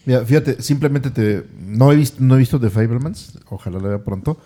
Mira, 0.06 0.26
fíjate, 0.26 0.62
simplemente 0.62 1.10
te. 1.12 1.46
No 1.60 1.92
he 1.92 1.96
visto, 1.96 2.18
no 2.20 2.36
he 2.36 2.40
visto 2.40 2.60
The 2.60 2.70
Fablemans, 2.70 3.38
ojalá 3.50 3.80
lo 3.80 3.90
vea 3.90 4.04
pronto. 4.04 4.40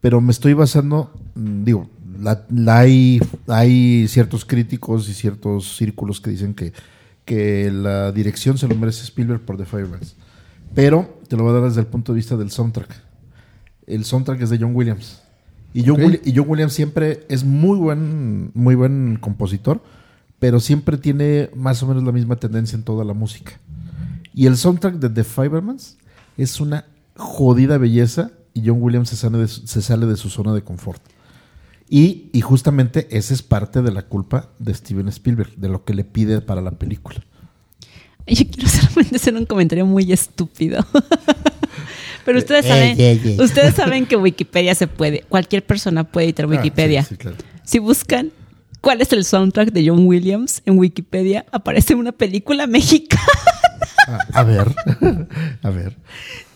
Pero 0.00 0.20
me 0.20 0.32
estoy 0.32 0.52
basando. 0.54 1.12
mm, 1.34 1.64
Digo, 1.64 1.88
la, 2.20 2.44
la 2.50 2.80
hay, 2.80 3.20
hay 3.46 4.08
ciertos 4.08 4.44
críticos 4.44 5.08
y 5.08 5.14
ciertos 5.14 5.76
círculos 5.76 6.20
que 6.20 6.30
dicen 6.30 6.54
que, 6.54 6.72
que 7.24 7.70
la 7.70 8.10
dirección 8.12 8.58
se 8.58 8.66
lo 8.68 8.74
merece 8.74 9.04
Spielberg 9.04 9.40
por 9.42 9.56
The 9.56 9.64
Fablemans. 9.64 10.16
Pero 10.74 11.20
te 11.28 11.36
lo 11.36 11.44
voy 11.44 11.52
a 11.52 11.60
dar 11.60 11.68
desde 11.68 11.80
el 11.80 11.86
punto 11.86 12.12
de 12.12 12.16
vista 12.16 12.36
del 12.36 12.50
soundtrack. 12.50 12.90
El 13.86 14.04
soundtrack 14.04 14.42
es 14.42 14.50
de 14.50 14.58
John 14.58 14.74
Williams. 14.74 15.22
Y 15.76 15.84
John, 15.84 16.18
y 16.24 16.34
John 16.34 16.46
Williams 16.48 16.72
siempre 16.72 17.26
es 17.28 17.44
muy 17.44 17.76
buen, 17.76 18.50
muy 18.54 18.74
buen 18.74 19.18
compositor, 19.20 19.82
pero 20.38 20.58
siempre 20.58 20.96
tiene 20.96 21.50
más 21.54 21.82
o 21.82 21.86
menos 21.86 22.02
la 22.02 22.12
misma 22.12 22.36
tendencia 22.36 22.76
en 22.76 22.82
toda 22.82 23.04
la 23.04 23.12
música. 23.12 23.60
Y 24.32 24.46
el 24.46 24.56
soundtrack 24.56 24.94
de 24.94 25.10
The 25.10 25.22
Fibermans 25.22 25.98
es 26.38 26.60
una 26.60 26.86
jodida 27.14 27.76
belleza 27.76 28.30
y 28.54 28.66
John 28.66 28.78
Williams 28.80 29.10
se 29.10 29.16
sale 29.16 29.36
de 29.36 29.48
su, 29.48 29.66
se 29.66 29.82
sale 29.82 30.06
de 30.06 30.16
su 30.16 30.30
zona 30.30 30.54
de 30.54 30.62
confort. 30.62 31.02
Y, 31.90 32.30
y 32.32 32.40
justamente 32.40 33.06
esa 33.10 33.34
es 33.34 33.42
parte 33.42 33.82
de 33.82 33.92
la 33.92 34.00
culpa 34.00 34.48
de 34.58 34.72
Steven 34.72 35.08
Spielberg, 35.08 35.56
de 35.56 35.68
lo 35.68 35.84
que 35.84 35.92
le 35.92 36.04
pide 36.04 36.40
para 36.40 36.62
la 36.62 36.70
película. 36.70 37.22
Yo 38.26 38.46
quiero 38.50 38.66
solamente 38.70 39.16
hacer 39.16 39.34
un 39.34 39.44
comentario 39.44 39.84
muy 39.84 40.10
estúpido. 40.10 40.86
Pero 42.26 42.38
ustedes 42.38 42.66
Eh, 42.66 42.68
saben, 42.68 43.00
eh, 43.00 43.20
eh. 43.24 43.36
ustedes 43.42 43.74
saben 43.74 44.04
que 44.04 44.16
Wikipedia 44.16 44.74
se 44.74 44.86
puede, 44.88 45.20
cualquier 45.28 45.64
persona 45.64 46.04
puede 46.04 46.26
editar 46.26 46.46
Wikipedia. 46.46 47.00
Ah, 47.00 47.04
sí, 47.04 47.14
sí, 47.14 47.16
claro. 47.16 47.36
Si 47.64 47.78
buscan 47.78 48.32
cuál 48.82 49.00
es 49.00 49.12
el 49.12 49.24
soundtrack 49.24 49.70
de 49.72 49.88
John 49.88 50.06
Williams 50.06 50.60
en 50.66 50.78
Wikipedia, 50.78 51.46
aparece 51.52 51.94
una 51.94 52.12
película 52.12 52.66
mexicana. 52.66 53.22
Ah, 54.08 54.18
a 54.34 54.42
ver, 54.44 54.74
a 55.62 55.70
ver. 55.70 55.96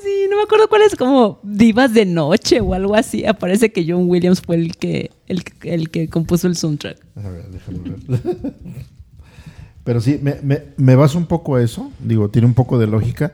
Sí, 0.02 0.26
no 0.30 0.36
me 0.36 0.42
acuerdo 0.42 0.68
cuál 0.68 0.82
es, 0.82 0.96
como 0.96 1.40
Divas 1.42 1.92
de 1.94 2.04
Noche 2.06 2.60
o 2.60 2.74
algo 2.74 2.94
así. 2.94 3.24
Aparece 3.26 3.70
que 3.72 3.84
John 3.86 4.08
Williams 4.08 4.40
fue 4.40 4.56
el 4.56 4.76
que, 4.76 5.10
el, 5.28 5.42
el 5.62 5.90
que 5.90 6.08
compuso 6.08 6.46
el 6.46 6.56
soundtrack. 6.56 6.96
A 7.16 7.28
ver, 7.28 7.46
déjame 7.50 7.78
ver. 7.80 8.54
Pero 9.84 10.00
sí, 10.00 10.18
me, 10.22 10.36
me, 10.42 10.62
me 10.76 10.94
baso 10.94 11.16
un 11.18 11.26
poco 11.26 11.56
a 11.56 11.62
eso. 11.62 11.90
Digo, 12.00 12.28
tiene 12.28 12.46
un 12.46 12.54
poco 12.54 12.78
de 12.78 12.86
lógica. 12.86 13.32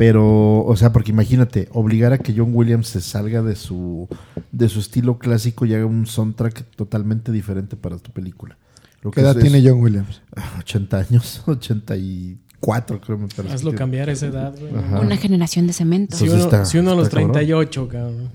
Pero, 0.00 0.64
o 0.64 0.76
sea, 0.76 0.92
porque 0.94 1.10
imagínate, 1.10 1.68
obligar 1.72 2.14
a 2.14 2.18
que 2.18 2.32
John 2.34 2.52
Williams 2.54 2.88
se 2.88 3.02
salga 3.02 3.42
de 3.42 3.54
su, 3.54 4.08
de 4.50 4.70
su 4.70 4.80
estilo 4.80 5.18
clásico 5.18 5.66
y 5.66 5.74
haga 5.74 5.84
un 5.84 6.06
soundtrack 6.06 6.74
totalmente 6.74 7.30
diferente 7.32 7.76
para 7.76 7.98
tu 7.98 8.10
película. 8.10 8.56
Lo 9.02 9.10
¿Qué 9.10 9.20
edad 9.20 9.36
es- 9.36 9.42
tiene 9.42 9.62
John 9.62 9.82
Williams? 9.82 10.22
80 10.58 10.96
años, 10.96 11.42
84 11.46 12.98
creo 13.02 13.18
me 13.18 13.28
parece. 13.28 13.54
Hazlo 13.54 13.72
que- 13.72 13.76
cambiar 13.76 14.08
esa 14.08 14.28
edad, 14.28 14.54
güey. 14.58 14.74
Ajá. 14.74 15.00
Una 15.00 15.18
generación 15.18 15.66
de 15.66 15.74
cemento. 15.74 16.16
Si 16.16 16.30
uno, 16.30 16.38
está- 16.44 16.64
si 16.64 16.78
uno 16.78 16.92
a 16.92 16.94
los 16.94 17.04
está 17.08 17.18
cabrón. 17.18 17.32
38, 17.34 17.88
cabrón. 17.88 18.28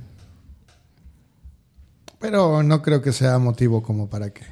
Pero 2.19 2.61
no 2.61 2.83
creo 2.83 3.01
que 3.01 3.11
sea 3.11 3.39
motivo 3.39 3.81
como 3.81 4.07
para 4.07 4.29
que 4.29 4.43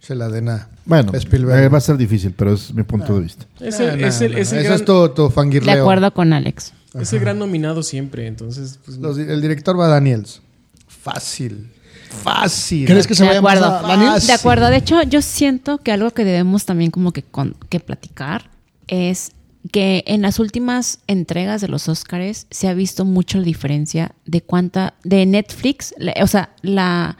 se 0.00 0.14
la 0.14 0.28
den 0.28 0.48
a 0.48 0.68
Bueno, 0.84 1.12
Spielberg. 1.14 1.62
eh, 1.64 1.68
va 1.68 1.78
a 1.78 1.80
ser 1.82 1.96
difícil, 1.96 2.32
pero 2.36 2.54
es 2.54 2.72
mi 2.74 2.82
punto 2.82 3.14
de 3.14 3.20
vista. 3.20 3.46
Es 3.60 3.78
el, 3.80 4.00
no, 4.00 4.06
es 4.06 4.20
el- 4.20 4.32
no, 4.32 4.38
es 4.38 4.52
el 4.52 4.58
Eso 4.58 4.64
gran, 4.68 4.74
es 4.80 4.84
tu, 4.84 5.08
tu 5.10 5.28
De 5.64 5.70
acuerdo 5.72 6.12
con 6.12 6.32
Alex. 6.32 6.72
es 6.98 7.12
el 7.12 7.20
gran 7.20 7.38
nominado 7.38 7.82
siempre, 7.82 8.26
entonces... 8.26 8.78
pues, 8.84 8.98
Los- 8.98 9.18
el 9.18 9.40
director 9.40 9.78
va 9.78 9.86
a 9.86 9.88
Daniels. 9.90 10.40
Fácil. 10.88 11.70
Fácil. 12.10 12.86
¿Crees 12.86 13.06
que 13.06 13.14
se 13.14 13.24
vaya 13.24 13.38
a 13.40 13.82
Daniel? 13.82 14.20
De 14.26 14.32
acuerdo. 14.32 14.68
De 14.68 14.76
hecho, 14.76 15.00
yo 15.04 15.22
siento 15.22 15.78
que 15.78 15.92
algo 15.92 16.10
que 16.10 16.24
debemos 16.24 16.64
también 16.66 16.90
como 16.90 17.12
que, 17.12 17.22
con- 17.22 17.54
que 17.68 17.78
platicar 17.80 18.50
es 18.88 19.32
que 19.72 20.02
en 20.06 20.22
las 20.22 20.38
últimas 20.38 20.98
entregas 21.06 21.60
de 21.60 21.68
los 21.68 21.88
Oscars 21.88 22.46
se 22.50 22.66
ha 22.68 22.74
visto 22.74 23.04
mucho 23.04 23.38
la 23.38 23.44
diferencia 23.44 24.12
de 24.26 24.40
cuánta 24.42 24.94
de 25.04 25.24
Netflix, 25.26 25.94
o 26.22 26.26
sea, 26.26 26.50
la, 26.62 27.16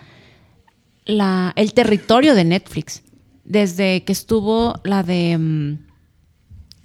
la 1.06 1.52
el 1.56 1.72
territorio 1.74 2.34
de 2.34 2.44
Netflix 2.44 3.02
desde 3.44 4.04
que 4.04 4.12
estuvo 4.12 4.80
la 4.84 5.02
de 5.02 5.36
mm, 5.38 5.78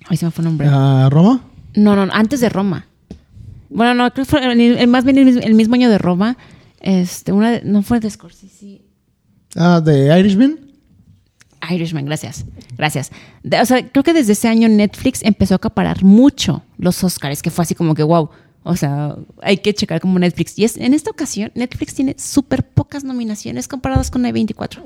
ay 0.07 0.17
se 0.17 0.25
me 0.25 0.31
fue 0.31 0.41
el 0.43 0.45
nombre. 0.49 0.67
¿A 0.69 1.09
Roma? 1.09 1.43
No, 1.75 1.95
no, 1.95 2.11
antes 2.13 2.39
de 2.39 2.49
Roma. 2.49 2.87
Bueno, 3.69 3.93
no, 3.93 4.11
creo 4.11 4.25
que 4.25 4.29
fue 4.31 4.51
el- 4.51 4.59
el- 4.77 4.87
más 4.87 5.03
bien 5.03 5.17
el, 5.17 5.25
mismo- 5.25 5.41
el 5.41 5.53
mismo 5.55 5.75
año 5.75 5.89
de 5.89 5.97
Roma. 5.97 6.37
Este, 6.79 7.31
una 7.31 7.51
de- 7.51 7.61
no 7.63 7.81
fue 7.81 7.99
de 7.99 8.09
Scorsese. 8.09 8.81
Ah, 9.55 9.81
¿De 9.81 10.17
Irishman? 10.19 10.59
Irishman, 11.71 12.05
gracias. 12.05 12.45
Gracias. 12.77 13.11
De- 13.43 13.59
o 13.59 13.65
sea, 13.65 13.87
creo 13.89 14.03
que 14.03 14.13
desde 14.13 14.33
ese 14.33 14.47
año 14.47 14.69
Netflix 14.69 15.23
empezó 15.23 15.55
a 15.55 15.57
acaparar 15.57 16.03
mucho 16.03 16.63
los 16.77 17.03
Oscars, 17.03 17.41
que 17.41 17.49
fue 17.49 17.63
así 17.63 17.73
como 17.75 17.95
que 17.95 18.03
wow. 18.03 18.29
O 18.67 18.75
sea, 18.75 19.15
hay 19.43 19.57
que 19.57 19.75
checar 19.75 20.01
como 20.01 20.17
Netflix. 20.17 20.57
Y 20.57 20.63
es, 20.63 20.75
en 20.77 20.95
esta 20.95 21.11
ocasión, 21.11 21.51
Netflix 21.53 21.93
tiene 21.93 22.15
súper 22.17 22.63
pocas 22.63 23.03
nominaciones 23.03 23.67
comparadas 23.67 24.09
con 24.09 24.25
I-24. 24.25 24.81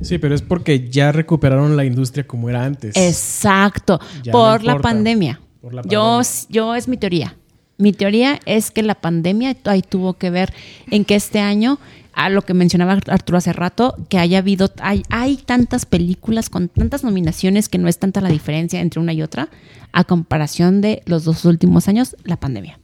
Sí, 0.00 0.18
pero 0.18 0.32
es 0.32 0.42
porque 0.42 0.88
ya 0.88 1.10
recuperaron 1.10 1.76
la 1.76 1.84
industria 1.84 2.24
como 2.24 2.48
era 2.48 2.64
antes. 2.64 2.94
Exacto. 2.96 3.98
Por 4.30 4.62
no 4.62 4.74
la 4.74 4.78
pandemia. 4.78 5.40
Por 5.60 5.74
la 5.74 5.82
Yo, 5.82 6.20
pandemia. 6.20 6.46
yo 6.48 6.74
es 6.76 6.86
mi 6.86 6.96
teoría. 6.96 7.36
Mi 7.78 7.92
teoría 7.92 8.38
es 8.46 8.70
que 8.70 8.84
la 8.84 8.94
pandemia 8.94 9.56
ahí 9.64 9.82
tuvo 9.82 10.14
que 10.14 10.30
ver 10.30 10.54
en 10.92 11.04
que 11.04 11.16
este 11.16 11.40
año, 11.40 11.80
a 12.16 12.30
lo 12.30 12.42
que 12.42 12.54
mencionaba 12.54 12.98
Arturo 13.08 13.38
hace 13.38 13.52
rato, 13.52 13.94
que 14.08 14.18
haya 14.18 14.38
habido, 14.38 14.72
hay, 14.80 15.02
hay 15.10 15.36
tantas 15.36 15.84
películas 15.84 16.48
con 16.48 16.68
tantas 16.68 17.04
nominaciones 17.04 17.68
que 17.68 17.76
no 17.78 17.88
es 17.88 17.98
tanta 17.98 18.22
la 18.22 18.30
diferencia 18.30 18.80
entre 18.80 19.00
una 19.00 19.12
y 19.12 19.22
otra, 19.22 19.50
a 19.92 20.04
comparación 20.04 20.80
de 20.80 21.02
los 21.04 21.24
dos 21.24 21.44
últimos 21.44 21.88
años, 21.88 22.16
la 22.24 22.38
pandemia. 22.38 22.80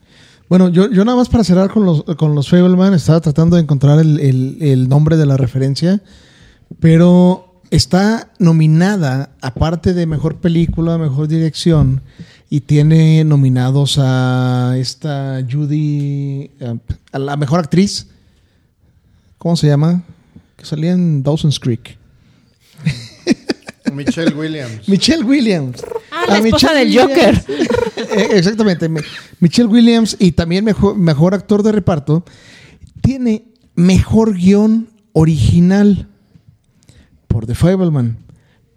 Bueno, 0.49 0.69
yo, 0.69 0.89
yo 0.91 1.03
nada 1.03 1.17
más 1.17 1.29
para 1.29 1.43
cerrar 1.43 1.71
con 1.71 1.83
los, 1.83 2.03
con 2.15 2.35
los 2.35 2.47
Fableman, 2.47 2.93
estaba 2.93 3.21
tratando 3.21 3.55
de 3.55 3.63
encontrar 3.63 3.99
el, 3.99 4.19
el- 4.61 4.87
nombre 4.87 5.17
de 5.17 5.25
la 5.25 5.35
referencia, 5.35 6.01
pero 6.79 7.59
está 7.71 8.29
nominada, 8.37 9.31
aparte 9.41 9.95
de 9.95 10.05
mejor 10.05 10.35
película, 10.41 10.99
mejor 10.99 11.27
dirección, 11.27 12.01
y 12.51 12.61
tiene 12.61 13.23
nominados 13.23 13.97
a 13.99 14.75
esta 14.77 15.43
Judy, 15.51 16.51
a 17.11 17.17
la 17.17 17.35
mejor 17.35 17.61
actriz, 17.61 18.09
¿cómo 19.43 19.57
se 19.57 19.67
llama? 19.67 20.01
Que 20.55 20.63
salía 20.65 20.93
en 20.93 21.21
Dawson's 21.21 21.59
Creek. 21.59 21.97
Michelle 23.93 24.33
Williams. 24.33 24.87
Michelle 24.87 25.23
Williams. 25.23 25.83
Ah, 26.11 26.23
la 26.29 26.35
A 26.35 26.37
esposa 26.39 26.67
Michelle 26.73 26.79
del 26.85 26.99
Joker. 26.99 27.45
Eh, 28.15 28.27
Exactamente. 28.37 28.89
Mi- 28.89 29.01
Michelle 29.39 29.67
Williams 29.67 30.15
y 30.19 30.31
también 30.33 30.63
mejor, 30.63 30.95
mejor 30.95 31.33
actor 31.33 31.63
de 31.63 31.71
reparto. 31.71 32.23
Tiene 33.01 33.45
mejor 33.75 34.35
guion 34.35 34.87
original 35.13 36.07
por 37.27 37.47
The 37.47 37.55
Fableman. 37.55 38.17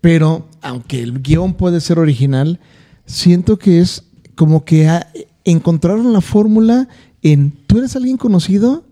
Pero 0.00 0.48
aunque 0.62 1.02
el 1.02 1.20
guion 1.22 1.52
puede 1.54 1.80
ser 1.82 1.98
original, 1.98 2.60
siento 3.04 3.58
que 3.58 3.80
es 3.80 4.04
como 4.36 4.64
que 4.64 4.88
ha- 4.88 5.06
encontraron 5.44 6.12
la 6.14 6.22
fórmula 6.22 6.88
en 7.22 7.50
tú 7.66 7.78
eres 7.78 7.94
alguien 7.94 8.16
conocido, 8.16 8.85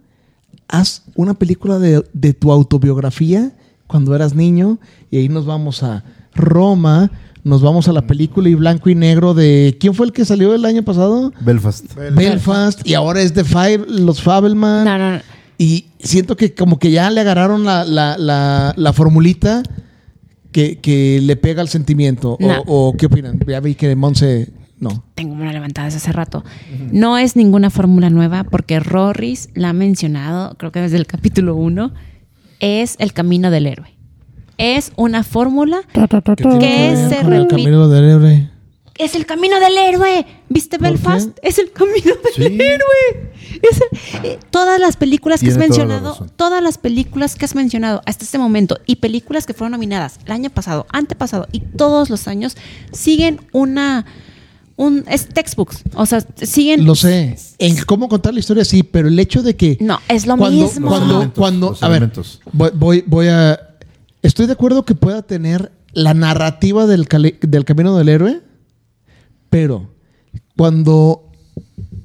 haz 0.68 1.02
una 1.14 1.34
película 1.34 1.78
de, 1.78 2.04
de 2.12 2.32
tu 2.32 2.50
autobiografía 2.52 3.52
cuando 3.86 4.14
eras 4.14 4.34
niño 4.34 4.78
y 5.10 5.18
ahí 5.18 5.28
nos 5.28 5.46
vamos 5.46 5.82
a 5.82 6.04
Roma, 6.34 7.10
nos 7.44 7.62
vamos 7.62 7.86
a 7.88 7.92
la 7.92 8.06
película 8.06 8.48
y 8.48 8.54
blanco 8.54 8.88
y 8.90 8.94
negro 8.94 9.34
de 9.34 9.76
¿quién 9.78 9.94
fue 9.94 10.06
el 10.06 10.12
que 10.12 10.24
salió 10.24 10.54
el 10.54 10.64
año 10.64 10.82
pasado? 10.82 11.32
Belfast. 11.40 11.94
Belfast 12.14 12.86
y 12.86 12.94
ahora 12.94 13.20
es 13.20 13.34
de 13.34 13.44
Five, 13.44 13.84
los 13.88 14.22
Fabelman 14.22 14.84
No, 14.84 14.98
no, 14.98 15.12
no. 15.16 15.20
y 15.58 15.86
siento 16.00 16.36
que 16.36 16.54
como 16.54 16.78
que 16.78 16.90
ya 16.90 17.10
le 17.10 17.20
agarraron 17.20 17.64
la, 17.64 17.84
la, 17.84 18.16
la, 18.18 18.72
la 18.76 18.92
formulita 18.92 19.62
que, 20.50 20.78
que 20.78 21.20
le 21.22 21.36
pega 21.36 21.60
al 21.60 21.68
sentimiento 21.68 22.36
No. 22.40 22.60
o, 22.66 22.88
o 22.88 22.92
qué 22.96 23.06
opinan 23.06 23.38
ya 23.46 23.60
vi 23.60 23.74
que 23.74 23.94
Monse 23.94 24.50
no 24.78 25.04
tengo 25.14 25.34
una 25.34 25.52
levantada 25.52 25.86
desde 25.86 25.98
hace 25.98 26.12
rato. 26.12 26.44
No 26.92 27.16
es 27.18 27.36
ninguna 27.36 27.70
fórmula 27.70 28.10
nueva 28.10 28.44
porque 28.44 28.80
Rorris 28.80 29.48
la 29.54 29.70
ha 29.70 29.72
mencionado, 29.72 30.56
creo 30.58 30.72
que 30.72 30.80
desde 30.80 30.96
el 30.96 31.06
capítulo 31.06 31.54
1, 31.56 31.92
es 32.60 32.96
el 32.98 33.12
camino 33.12 33.50
del 33.50 33.66
héroe. 33.66 33.94
Es 34.58 34.92
una 34.96 35.24
fórmula 35.24 35.80
¿Qué 35.92 36.06
tiene 36.36 36.58
que 36.58 36.96
se 37.08 37.22
repite. 37.22 37.48
camino 37.48 37.88
del 37.88 38.04
héroe? 38.04 38.50
Es 38.96 39.16
el 39.16 39.26
camino 39.26 39.58
del 39.58 39.76
héroe. 39.76 40.24
¿Viste 40.48 40.78
¿Por 40.78 40.86
Belfast? 40.90 41.36
Es 41.42 41.58
el 41.58 41.72
camino 41.72 42.12
del 42.22 42.32
Sí. 42.34 42.42
héroe. 42.62 43.32
Es 43.60 43.80
el- 43.80 44.24
eh, 44.24 44.38
todas 44.50 44.78
las 44.78 44.96
películas 44.96 45.40
que 45.40 45.48
has 45.48 45.54
Tiene 45.58 45.66
toda 45.68 45.84
la 45.86 45.94
mencionado, 45.94 46.26
todas 46.36 46.62
las 46.62 46.78
películas 46.78 47.34
que 47.34 47.44
has 47.44 47.56
mencionado 47.56 48.02
hasta 48.06 48.24
este 48.24 48.38
momento 48.38 48.78
y 48.86 48.96
películas 48.96 49.46
que 49.46 49.54
fueron 49.54 49.72
nominadas 49.72 50.20
el 50.24 50.30
año 50.30 50.50
pasado, 50.50 50.86
antepasado 50.90 51.48
y 51.50 51.58
todos 51.60 52.08
los 52.08 52.28
años 52.28 52.56
siguen 52.92 53.40
una 53.52 54.06
un 54.76 55.04
es 55.08 55.28
textbooks, 55.28 55.82
o 55.94 56.04
sea, 56.04 56.24
siguen 56.36 56.84
Lo 56.84 56.94
sé. 56.94 57.36
En 57.58 57.76
cómo 57.84 58.08
contar 58.08 58.34
la 58.34 58.40
historia, 58.40 58.64
sí, 58.64 58.82
pero 58.82 59.08
el 59.08 59.18
hecho 59.18 59.42
de 59.42 59.54
que. 59.56 59.78
No, 59.80 60.00
es 60.08 60.26
lo 60.26 60.36
cuando, 60.36 60.64
mismo. 60.64 60.88
Cuando, 60.88 61.06
Los 61.06 61.14
elementos, 61.14 61.38
cuando, 61.38 61.70
los 61.70 61.82
a 61.82 61.88
ver, 61.88 61.96
elementos. 61.98 62.40
voy, 62.52 62.70
voy, 62.74 63.04
voy 63.06 63.28
a. 63.28 63.60
Estoy 64.22 64.46
de 64.46 64.52
acuerdo 64.52 64.84
que 64.84 64.94
pueda 64.94 65.22
tener 65.22 65.70
la 65.92 66.14
narrativa 66.14 66.86
del, 66.86 67.06
del 67.40 67.64
camino 67.64 67.96
del 67.96 68.08
héroe, 68.08 68.40
pero 69.48 69.90
cuando 70.56 71.30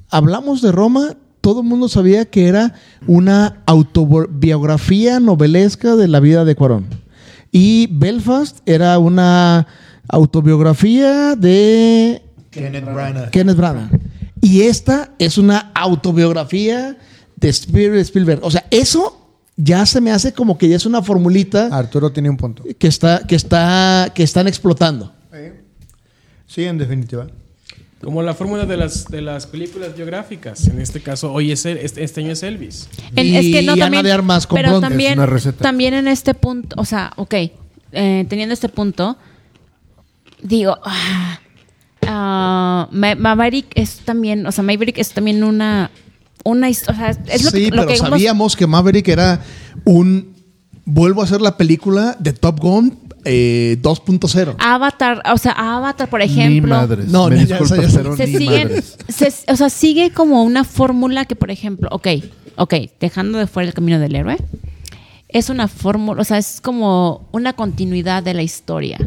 hablamos 0.10 0.62
de 0.62 0.72
Roma, 0.72 1.18
todo 1.42 1.62
el 1.62 1.68
mundo 1.68 1.90
sabía 1.90 2.26
que 2.26 2.48
era 2.48 2.76
una 3.08 3.62
autobiografía 3.66 5.20
novelesca 5.20 5.96
de 5.96 6.08
la 6.08 6.20
vida 6.20 6.46
de 6.46 6.56
Cuarón. 6.56 6.88
Y 7.52 7.88
Belfast 7.88 8.60
era 8.68 9.00
una 9.00 9.66
autobiografía 10.08 11.36
de 11.36 12.22
Kenneth 12.52 12.86
Branagh. 12.86 13.30
Kenneth 13.32 13.58
Branagh. 13.58 13.90
Y 14.42 14.62
esta 14.62 15.12
es 15.20 15.38
una 15.38 15.72
autobiografía 15.76 16.98
de 17.36 17.50
Spielberg. 17.50 18.00
Spielberg. 18.02 18.40
O 18.44 18.52
sea, 18.52 18.66
eso 18.72 19.16
ya 19.58 19.86
se 19.86 20.00
me 20.02 20.12
hace 20.12 20.34
como 20.34 20.58
que 20.58 20.70
ya 20.70 20.78
es 20.78 20.86
una 20.86 21.02
formulita 21.02 21.68
Arturo 21.72 22.12
tiene 22.12 22.30
un 22.30 22.38
punto. 22.38 22.64
que 22.78 22.88
está, 22.88 23.26
que 23.28 23.36
está, 23.36 24.12
que 24.16 24.24
están 24.24 24.48
explotando. 24.48 25.14
Sí, 26.48 26.64
en 26.66 26.78
definitiva. 26.80 27.28
Como 28.02 28.24
la 28.24 28.34
fórmula 28.34 28.66
de 28.66 28.78
las, 28.78 29.06
de 29.10 29.22
las 29.22 29.46
películas 29.46 29.96
biográficas. 29.96 30.66
En 30.68 30.80
este 30.82 31.02
caso, 31.02 31.32
hoy 31.34 31.52
es 31.52 31.66
el- 31.66 31.78
este, 31.78 32.04
este 32.04 32.22
año 32.22 32.32
es 32.32 32.42
Elvis. 32.44 32.88
En- 33.16 33.26
Y 33.28 33.36
es 33.36 33.46
que 33.54 33.62
no 33.62 33.74
Ana 33.74 33.82
también, 33.86 34.04
de 34.06 34.12
Armas 34.14 34.48
con 34.48 34.56
pero 34.56 34.80
también, 34.80 35.12
Es 35.12 35.18
una 35.18 35.26
receta. 35.26 35.62
también 35.62 35.94
en 35.94 36.08
este 36.08 36.34
punto, 36.34 36.76
o 36.80 36.86
sea, 36.86 37.12
ok, 37.18 37.34
eh, 37.92 38.26
teniendo 38.30 38.54
este 38.54 38.70
punto, 38.70 39.18
digo, 40.42 40.78
ah, 40.84 41.40
ah, 42.10 42.88
Ma- 42.92 43.16
Maverick 43.16 43.68
es 43.76 44.00
también, 44.00 44.46
o 44.46 44.52
sea, 44.52 44.64
Maverick 44.64 44.98
es 44.98 45.12
también 45.14 45.44
una, 45.44 45.92
una, 46.44 46.68
o 46.70 46.74
sea, 46.74 47.10
es 47.28 47.44
lo 47.44 47.52
sí, 47.52 47.66
que, 47.66 47.70
lo 47.76 47.84
pero 47.84 47.88
que 47.88 47.98
sabíamos 47.98 48.56
que 48.56 48.68
Maverick 48.68 49.08
era 49.08 49.42
un. 49.86 50.38
Vuelvo 50.86 51.22
a 51.22 51.26
hacer 51.26 51.40
la 51.40 51.56
película 51.56 52.16
de 52.20 52.34
Top 52.34 52.60
Gun 52.60 52.98
eh, 53.24 53.78
2.0. 53.82 54.56
Avatar, 54.58 55.22
o 55.32 55.38
sea, 55.38 55.52
Avatar, 55.52 56.10
por 56.10 56.20
Ni 56.20 56.26
ejemplo, 56.26 56.74
madres. 56.76 57.08
No, 57.10 57.30
Me 57.30 57.46
ya 57.46 57.60
ya 57.60 57.66
pero 57.94 58.16
se 58.18 58.26
ni 58.26 58.38
siguen, 58.38 58.68
madres. 58.70 58.98
se- 59.08 59.52
o 59.52 59.56
sea, 59.56 59.70
sigue 59.70 60.10
como 60.12 60.44
una 60.44 60.64
fórmula 60.64 61.26
que, 61.26 61.36
por 61.36 61.52
ejemplo, 61.52 61.90
ok, 61.92 62.08
ok, 62.56 62.74
dejando 63.00 63.38
de 63.38 63.46
fuera 63.46 63.68
el 63.68 63.76
camino 63.76 64.00
del 64.00 64.16
héroe, 64.16 64.38
es 65.28 65.50
una 65.50 65.68
fórmula, 65.68 66.22
o 66.22 66.24
sea, 66.26 66.40
es 66.40 66.60
como 66.60 67.28
una 67.34 67.54
continuidad 67.54 68.24
de 68.24 68.34
la 68.34 68.42
historia. 68.42 68.98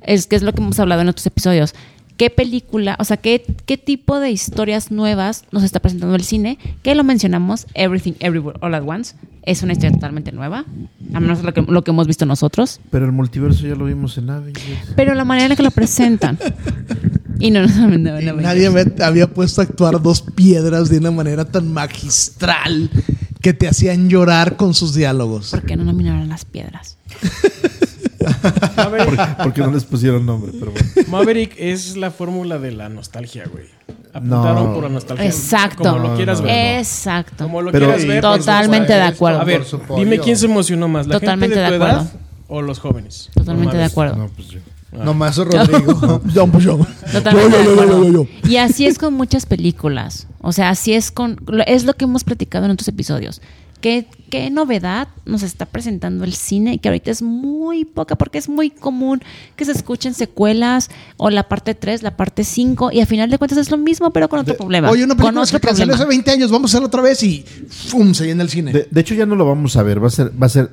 Es 0.00 0.26
que 0.26 0.36
es 0.36 0.42
lo 0.42 0.52
que 0.52 0.62
hemos 0.62 0.78
hablado 0.80 1.02
en 1.02 1.08
otros 1.08 1.26
episodios. 1.26 1.74
¿Qué 2.16 2.30
película, 2.30 2.96
o 2.98 3.04
sea, 3.04 3.18
qué, 3.18 3.44
qué 3.66 3.76
tipo 3.76 4.18
de 4.20 4.30
historias 4.30 4.90
nuevas 4.90 5.44
nos 5.52 5.62
está 5.62 5.80
presentando 5.80 6.14
el 6.16 6.22
cine? 6.24 6.58
Que 6.82 6.94
lo 6.94 7.04
mencionamos, 7.04 7.66
Everything 7.74 8.14
Everywhere 8.20 8.58
All 8.62 8.74
at 8.74 8.82
Once, 8.86 9.14
es 9.42 9.62
una 9.62 9.72
historia 9.74 9.92
totalmente 9.92 10.32
nueva, 10.32 10.64
a 11.12 11.20
menos 11.20 11.42
lo 11.42 11.52
que, 11.52 11.62
lo 11.62 11.84
que 11.84 11.90
hemos 11.90 12.06
visto 12.06 12.24
nosotros, 12.24 12.80
Pero 12.90 13.04
el 13.04 13.12
multiverso 13.12 13.66
ya 13.66 13.74
lo 13.74 13.84
vimos 13.84 14.16
en 14.18 14.30
Avengers. 14.30 14.92
pero 14.96 15.14
la 15.14 15.24
manera 15.24 15.44
en 15.44 15.50
la 15.50 15.56
que 15.56 15.62
lo 15.62 15.70
presentan. 15.70 16.38
y 17.38 17.50
no 17.50 17.60
nos 17.62 17.72
saben 17.72 18.02
de 18.02 18.22
Y 18.22 18.24
Nadie 18.42 18.66
había, 18.66 18.86
había 19.06 19.26
puesto 19.28 19.60
a 19.60 19.64
actuar 19.64 20.00
dos 20.00 20.22
piedras 20.22 20.88
de 20.88 20.98
una 20.98 21.10
manera 21.10 21.44
tan 21.44 21.70
magistral 21.72 22.90
que 23.42 23.52
te 23.52 23.68
hacían 23.68 24.08
llorar 24.08 24.56
con 24.56 24.72
sus 24.74 24.94
diálogos. 24.94 25.50
¿Por 25.50 25.62
qué 25.62 25.76
no 25.76 25.84
nominaron 25.84 26.28
las 26.28 26.44
piedras? 26.44 26.96
Maverick, 28.76 29.36
Porque 29.42 29.60
no 29.60 29.70
les 29.72 29.84
pusieron 29.84 30.24
nombre, 30.26 30.52
pero 30.58 30.72
bueno. 30.72 30.88
Maverick 31.08 31.54
es 31.58 31.96
la 31.96 32.10
fórmula 32.10 32.58
de 32.58 32.72
la 32.72 32.88
nostalgia, 32.88 33.44
güey. 33.50 33.66
Apuntaron 34.12 34.64
No. 34.68 34.74
por 34.74 34.82
la 34.84 34.88
nostalgia. 34.88 35.26
Exacto. 35.26 35.82
Como 35.84 35.98
lo 36.08 36.16
quieras 36.16 36.40
ver. 36.40 36.78
Exacto. 36.78 37.44
Como 37.44 37.62
lo 37.62 37.70
Pero- 37.72 37.86
quieras 37.86 38.06
ver. 38.06 38.22
pues, 38.22 38.38
Totalmente 38.40 38.92
de 38.94 39.02
acuerdo. 39.02 39.40
A 39.40 39.44
ver, 39.44 39.62
dime 39.96 40.18
quién 40.20 40.36
se 40.36 40.46
emocionó 40.46 40.88
más, 40.88 41.06
la 41.06 41.20
Totalmente 41.20 41.54
gente 41.56 41.70
de 41.70 41.76
tu 41.78 41.84
de 41.84 41.90
edad 41.90 42.00
acuerdo. 42.00 42.18
o 42.48 42.62
los 42.62 42.78
jóvenes. 42.78 43.30
Totalmente 43.34 43.74
No 43.74 43.78
de 43.78 43.84
acuerdo. 43.84 44.16
No, 44.16 44.28
pues 44.28 44.48
yo. 44.48 44.60
Nomás 44.92 45.36
Rodrigo. 45.36 46.22
Yo, 46.32 46.46
pues, 46.46 46.64
yo. 46.64 46.78
Totalmente 47.12 47.58
Yo, 47.58 47.64
yo, 47.64 47.64
yo, 47.64 47.72
acuerdo. 47.82 48.04
yo, 48.04 48.10
yo, 48.12 48.26
yo. 48.42 48.48
Y 48.48 48.56
así 48.56 48.86
es 48.86 48.98
con 48.98 49.12
muchas 49.12 49.44
películas. 49.44 50.26
O 50.40 50.52
sea, 50.52 50.70
así 50.70 50.94
es 50.94 51.10
con. 51.10 51.36
lo- 51.46 51.64
Es 51.66 51.84
lo 51.84 51.92
que 51.92 52.04
hemos 52.06 52.24
platicado 52.24 52.64
en 52.64 52.70
otros 52.70 52.88
episodios. 52.88 53.42
¿Qué, 53.86 54.04
qué 54.30 54.50
novedad 54.50 55.06
nos 55.26 55.44
está 55.44 55.64
presentando 55.64 56.24
el 56.24 56.34
cine? 56.34 56.78
Que 56.78 56.88
ahorita 56.88 57.12
es 57.12 57.22
muy 57.22 57.84
poca, 57.84 58.16
porque 58.16 58.38
es 58.38 58.48
muy 58.48 58.68
común 58.68 59.22
que 59.54 59.64
se 59.64 59.70
escuchen 59.70 60.12
secuelas 60.12 60.90
o 61.18 61.30
la 61.30 61.44
parte 61.46 61.76
3, 61.76 62.02
la 62.02 62.16
parte 62.16 62.42
5, 62.42 62.90
y 62.90 63.00
a 63.00 63.06
final 63.06 63.30
de 63.30 63.38
cuentas 63.38 63.58
es 63.58 63.70
lo 63.70 63.76
mismo, 63.76 64.10
pero 64.10 64.28
con 64.28 64.40
otro 64.40 64.56
problema. 64.56 64.90
Oye, 64.90 65.04
una 65.04 65.14
con 65.14 65.26
película 65.26 65.42
otro 65.42 65.60
que 65.60 65.92
hace 65.92 66.04
20 66.04 66.30
años, 66.32 66.50
vamos 66.50 66.68
a 66.68 66.72
hacerla 66.72 66.88
otra 66.88 67.00
vez 67.00 67.22
y 67.22 67.44
¡fum! 67.68 68.12
se 68.12 68.26
llena 68.26 68.42
el 68.42 68.48
cine. 68.48 68.72
De, 68.72 68.88
de 68.90 69.00
hecho, 69.00 69.14
ya 69.14 69.24
no 69.24 69.36
lo 69.36 69.46
vamos 69.46 69.76
a 69.76 69.84
ver. 69.84 70.02
Va 70.02 70.08
a 70.08 70.10
ser, 70.10 70.32
va 70.42 70.46
a 70.46 70.50
ser 70.50 70.68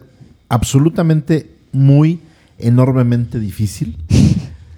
absolutamente 0.49 1.51
muy, 1.71 2.19
enormemente 2.57 3.39
difícil. 3.39 3.95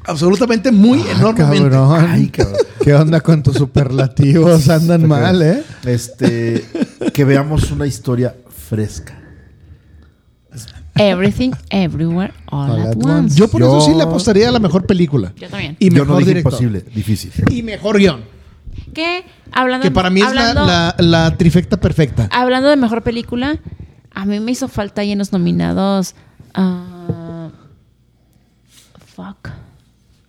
Absolutamente 0.07 0.71
muy 0.71 1.01
enormemente. 1.01 1.69
Cabrón. 1.69 2.09
Ay, 2.09 2.27
cabrón. 2.29 2.57
¿Qué 2.83 2.93
onda 2.93 3.21
con 3.21 3.41
tus 3.43 3.55
superlativos? 3.55 4.69
Andan 4.69 5.07
mal, 5.07 5.41
¿eh? 5.41 5.63
Este, 5.85 6.65
que 7.13 7.23
veamos 7.25 7.71
una 7.71 7.87
historia 7.87 8.35
fresca. 8.69 9.19
Everything, 10.97 11.51
Everywhere, 11.69 12.33
All, 12.51 12.69
All 12.71 12.79
at 12.81 12.87
at 12.87 12.95
Once. 12.95 13.09
once. 13.09 13.37
Yo 13.37 13.47
por 13.49 13.59
Yo- 13.61 13.77
eso 13.79 13.87
sí 13.91 13.95
le 13.97 14.03
apostaría 14.03 14.47
a 14.47 14.51
la 14.51 14.59
mejor 14.59 14.85
película. 14.85 15.33
Yo 15.35 15.49
también. 15.49 15.75
Y 15.79 15.87
Yo 15.89 15.93
mejor 15.93 16.07
no 16.07 16.17
dije 16.19 16.29
director. 16.29 16.53
imposible, 16.53 16.85
difícil. 16.95 17.31
Y 17.49 17.63
mejor 17.63 17.97
guion. 17.97 18.23
Que 18.93 19.25
hablando, 19.51 19.83
Que 19.83 19.91
para 19.91 20.09
mí 20.09 20.21
es 20.21 20.33
la- 20.33 20.95
la 20.97 21.35
trifecta 21.37 21.77
perfecta. 21.77 22.29
Hablando 22.31 22.69
de 22.69 22.77
mejor 22.77 23.01
película, 23.03 23.59
a 24.13 24.25
mí 24.25 24.39
me 24.39 24.51
hizo 24.53 24.69
falta 24.69 25.01
ahí 25.01 25.11
en 25.11 25.17
los 25.19 25.33
nominados. 25.33 26.15
ah, 26.53 27.49
fuck. 29.15 29.49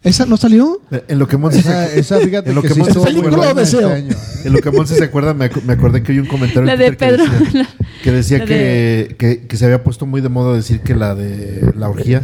¿Esa 0.07 0.25
no 0.27 0.37
salió? 0.37 0.81
Eh, 0.91 1.05
En 1.09 1.19
lo 1.19 1.27
que 1.29 1.37
Monse 1.37 1.59
Esa, 1.59 1.87
se, 1.89 1.99
esa 2.01 2.19
fíjate 2.21 2.51
en 2.51 2.55
lo 2.55 2.63
que, 2.63 2.69
que 2.69 2.75
sí 2.75 2.81
Monse 2.81 2.93
se 2.95 3.55
deseo? 3.55 3.81
este 3.81 3.93
año, 3.93 4.13
¿eh? 4.13 4.41
en 4.45 4.53
lo 4.53 4.61
que 4.61 4.71
Monse 4.71 4.95
se 4.97 5.05
acuerda, 5.05 5.35
me, 5.35 5.51
ac- 5.51 5.63
me 5.63 5.73
acordé 5.73 6.03
que 6.03 6.13
hay 6.13 6.19
un 6.21 6.27
comentario 6.27 6.61
en 6.63 6.67
La 6.67 6.77
de 6.77 6.87
Twitter 6.93 7.17
Pedro. 7.17 7.25
que 7.25 7.33
decía, 7.43 7.59
la- 7.63 7.69
que, 8.03 8.13
decía 8.13 8.39
la 8.39 8.45
que, 8.47 8.55
de- 8.55 9.17
que- 9.19 9.47
que 9.49 9.57
se 9.57 9.65
había 9.65 9.83
puesto 9.83 10.07
muy 10.07 10.21
de 10.21 10.29
moda 10.29 10.55
decir 10.57 10.81
que 10.81 10.95
la 10.95 11.15
de 11.15 11.73
la 11.77 11.89
orgía, 11.89 12.23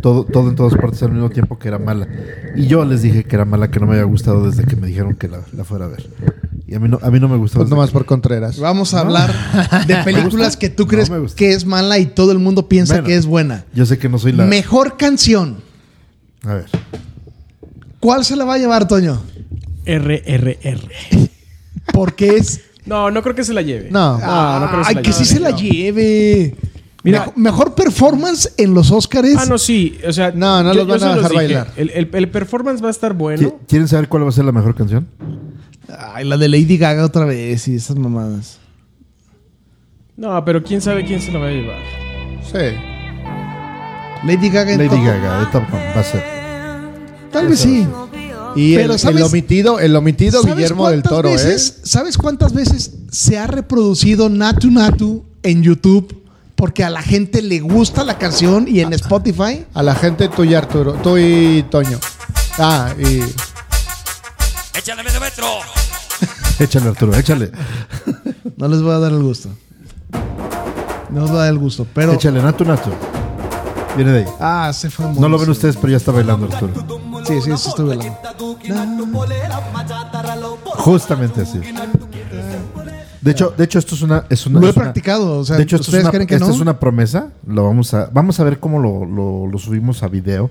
todo, 0.00 0.24
todo 0.24 0.48
en 0.48 0.54
todas 0.56 0.74
partes 0.74 1.02
al 1.02 1.12
mismo 1.12 1.30
tiempo 1.30 1.58
que 1.58 1.68
era 1.68 1.78
mala. 1.78 2.06
Y 2.54 2.66
yo 2.68 2.84
les 2.84 3.02
dije 3.02 3.24
que 3.24 3.34
era 3.36 3.44
mala, 3.44 3.70
que 3.70 3.80
no 3.80 3.86
me 3.86 3.92
había 3.94 4.04
gustado 4.04 4.48
desde 4.48 4.64
que 4.64 4.76
me 4.76 4.86
dijeron 4.86 5.14
que 5.16 5.28
la, 5.28 5.40
la 5.52 5.64
fuera 5.64 5.86
a 5.86 5.88
ver. 5.88 6.08
Y 6.68 6.74
a 6.74 6.80
mí 6.80 6.88
no, 6.88 6.98
a 7.02 7.10
mí 7.10 7.18
no 7.20 7.28
me 7.28 7.36
gustó. 7.36 7.58
Pues 7.58 7.70
nomás 7.70 7.90
por 7.90 8.06
Contreras. 8.06 8.58
Vamos 8.58 8.92
a 8.94 9.00
hablar 9.00 9.32
de 9.86 9.96
películas 10.04 10.56
que 10.56 10.68
tú 10.68 10.86
crees 10.86 11.10
que 11.36 11.52
es 11.52 11.64
mala 11.64 11.98
y 11.98 12.06
todo 12.06 12.30
el 12.32 12.38
mundo 12.38 12.68
piensa 12.68 12.94
Bueno. 12.94 13.06
que 13.08 13.16
es 13.16 13.26
buena. 13.26 13.64
Yo 13.74 13.84
sé 13.86 13.98
que 13.98 14.08
no 14.08 14.18
soy 14.18 14.32
la... 14.32 14.46
Mejor 14.46 14.96
canción. 14.96 15.56
A 16.44 16.54
ver. 16.54 16.66
¿Cuál 18.00 18.24
se 18.24 18.36
la 18.36 18.44
va 18.44 18.54
a 18.54 18.58
llevar, 18.58 18.86
Toño? 18.88 19.22
RRR. 19.86 20.90
Porque 21.92 22.36
es. 22.36 22.60
No, 22.84 23.10
no 23.10 23.22
creo 23.22 23.34
que 23.34 23.44
se 23.44 23.52
la 23.54 23.62
lleve. 23.62 23.88
No. 23.90 24.18
no, 24.18 24.60
no 24.60 24.68
creo 24.68 24.80
Ay, 24.84 24.86
se 24.86 24.94
la 24.94 25.02
que 25.02 25.12
sí 25.12 25.24
lleve. 25.24 25.34
se 25.34 25.40
la 25.40 25.50
No. 25.50 25.56
lleve. 25.58 26.56
Mira- 27.02 27.20
Mejo- 27.26 27.32
mejor 27.36 27.74
performance 27.74 28.52
en 28.56 28.74
los 28.74 28.90
Oscars. 28.90 29.28
Ah, 29.38 29.44
no, 29.48 29.58
sí. 29.58 29.96
O 30.06 30.12
sea, 30.12 30.32
No, 30.32 30.62
no 30.62 30.74
los 30.74 30.86
van 30.88 31.02
a 31.02 31.14
dejar 31.14 31.30
dije. 31.30 31.34
bailar. 31.34 31.72
El, 31.76 31.90
el- 31.90 32.10
el 32.12 32.28
performance 32.30 32.82
va 32.82 32.88
a 32.88 32.90
estar 32.90 33.12
¿Qui- 33.14 33.16
bueno. 33.16 33.60
¿Quieren 33.68 33.86
saber 33.88 34.08
cuál 34.08 34.24
va 34.24 34.28
a 34.28 34.32
ser 34.32 34.44
la 34.44 34.52
mejor 34.52 34.74
canción? 34.74 35.06
Ay, 35.88 36.24
la 36.24 36.36
de 36.36 36.48
Lady 36.48 36.76
Gaga 36.78 37.04
otra 37.04 37.24
vez 37.24 37.68
y 37.68 37.76
esas 37.76 37.96
mamadas. 37.96 38.58
No, 40.16 40.44
pero 40.44 40.62
quién 40.64 40.80
sabe 40.80 41.04
quién 41.04 41.20
se 41.20 41.30
la 41.30 41.38
va 41.38 41.46
a 41.46 41.50
llevar. 41.50 41.78
Sí. 42.42 42.76
Lady 44.26 44.48
Gaga 44.48 44.72
en 44.72 44.78
Lady 44.78 44.88
Top- 44.90 45.04
Gaga, 45.04 45.40
de 45.40 45.46
Top 45.46 45.70
Gun, 45.70 45.80
va 45.94 46.00
a 46.00 46.02
ser. 46.02 46.35
Tal 47.36 47.48
vez 47.48 47.60
sí. 47.60 47.86
Y 48.54 48.76
Pero, 48.76 48.94
el, 48.94 48.98
¿sabes? 48.98 49.18
el 49.18 49.22
omitido, 49.24 49.78
el 49.78 49.94
omitido 49.94 50.40
¿Sabes 50.40 50.56
Guillermo 50.56 50.88
del 50.88 51.02
cuántas 51.02 51.10
Toro, 51.10 51.30
veces, 51.30 51.68
¿eh? 51.68 51.80
¿Sabes 51.82 52.16
cuántas 52.16 52.54
veces 52.54 52.92
se 53.12 53.36
ha 53.36 53.46
reproducido 53.46 54.30
Natu 54.30 54.70
Natu 54.70 55.22
en 55.42 55.62
YouTube? 55.62 56.22
Porque 56.54 56.82
a 56.82 56.88
la 56.88 57.02
gente 57.02 57.42
le 57.42 57.60
gusta 57.60 58.04
la 58.04 58.16
canción 58.16 58.66
y 58.66 58.80
en 58.80 58.94
Spotify. 58.94 59.66
A 59.74 59.82
la 59.82 59.94
gente 59.94 60.30
tú 60.30 60.44
y 60.44 60.54
Arturo, 60.54 60.94
tú 60.94 61.18
y 61.18 61.62
Toño. 61.70 61.98
Ah, 62.58 62.94
y 62.98 63.20
Échale 64.78 65.02
medio 65.02 65.20
metro. 65.20 65.46
Échale, 66.58 66.88
Arturo, 66.88 67.14
échale. 67.14 67.52
No 68.56 68.66
les 68.68 68.80
voy 68.80 68.92
a 68.92 68.98
dar 68.98 69.12
el 69.12 69.22
gusto. 69.22 69.50
No 71.10 71.20
les 71.20 71.28
voy 71.30 71.38
a 71.38 71.42
dar 71.42 71.50
el 71.50 71.58
gusto, 71.58 71.86
pero. 71.92 72.14
Échale, 72.14 72.40
Natu 72.42 72.64
Natu. 72.64 72.90
Viene 73.94 74.12
de 74.12 74.18
ahí. 74.20 74.26
Ah, 74.40 74.72
se 74.72 74.88
fue 74.88 75.04
No 75.18 75.28
lo 75.28 75.38
ven 75.38 75.50
ustedes, 75.50 75.76
pero 75.76 75.90
ya 75.90 75.98
está 75.98 76.12
bailando 76.12 76.46
Arturo. 76.50 77.05
Sí, 77.26 77.40
sí. 77.42 77.50
Justamente 80.78 81.42
así. 81.42 81.60
De 83.20 83.32
hecho, 83.32 83.52
de 83.56 83.64
hecho 83.64 83.78
esto 83.78 83.94
es 83.96 84.02
una... 84.02 84.24
Es 84.30 84.46
una 84.46 84.60
Lo 84.60 84.66
he 84.66 84.70
es 84.70 84.76
una- 84.76 84.84
practicado. 84.84 85.38
O 85.40 85.44
sea, 85.44 85.56
de 85.56 85.62
hecho, 85.64 85.76
esto 85.76 85.82
es 85.84 85.88
¿ustedes 85.88 86.04
una, 86.04 86.10
creen 86.12 86.26
que 86.28 86.34
esta 86.36 86.46
no? 86.46 86.54
es 86.54 86.60
una 86.60 86.78
promesa. 86.78 87.30
Lo 87.46 87.64
vamos 87.64 87.92
a, 87.94 88.08
vamos 88.12 88.38
a 88.38 88.44
ver 88.44 88.60
cómo 88.60 88.78
lo, 88.78 89.04
lo- 89.04 89.46
lo 89.46 89.58
subimos 89.58 90.02
a 90.02 90.08
video. 90.08 90.50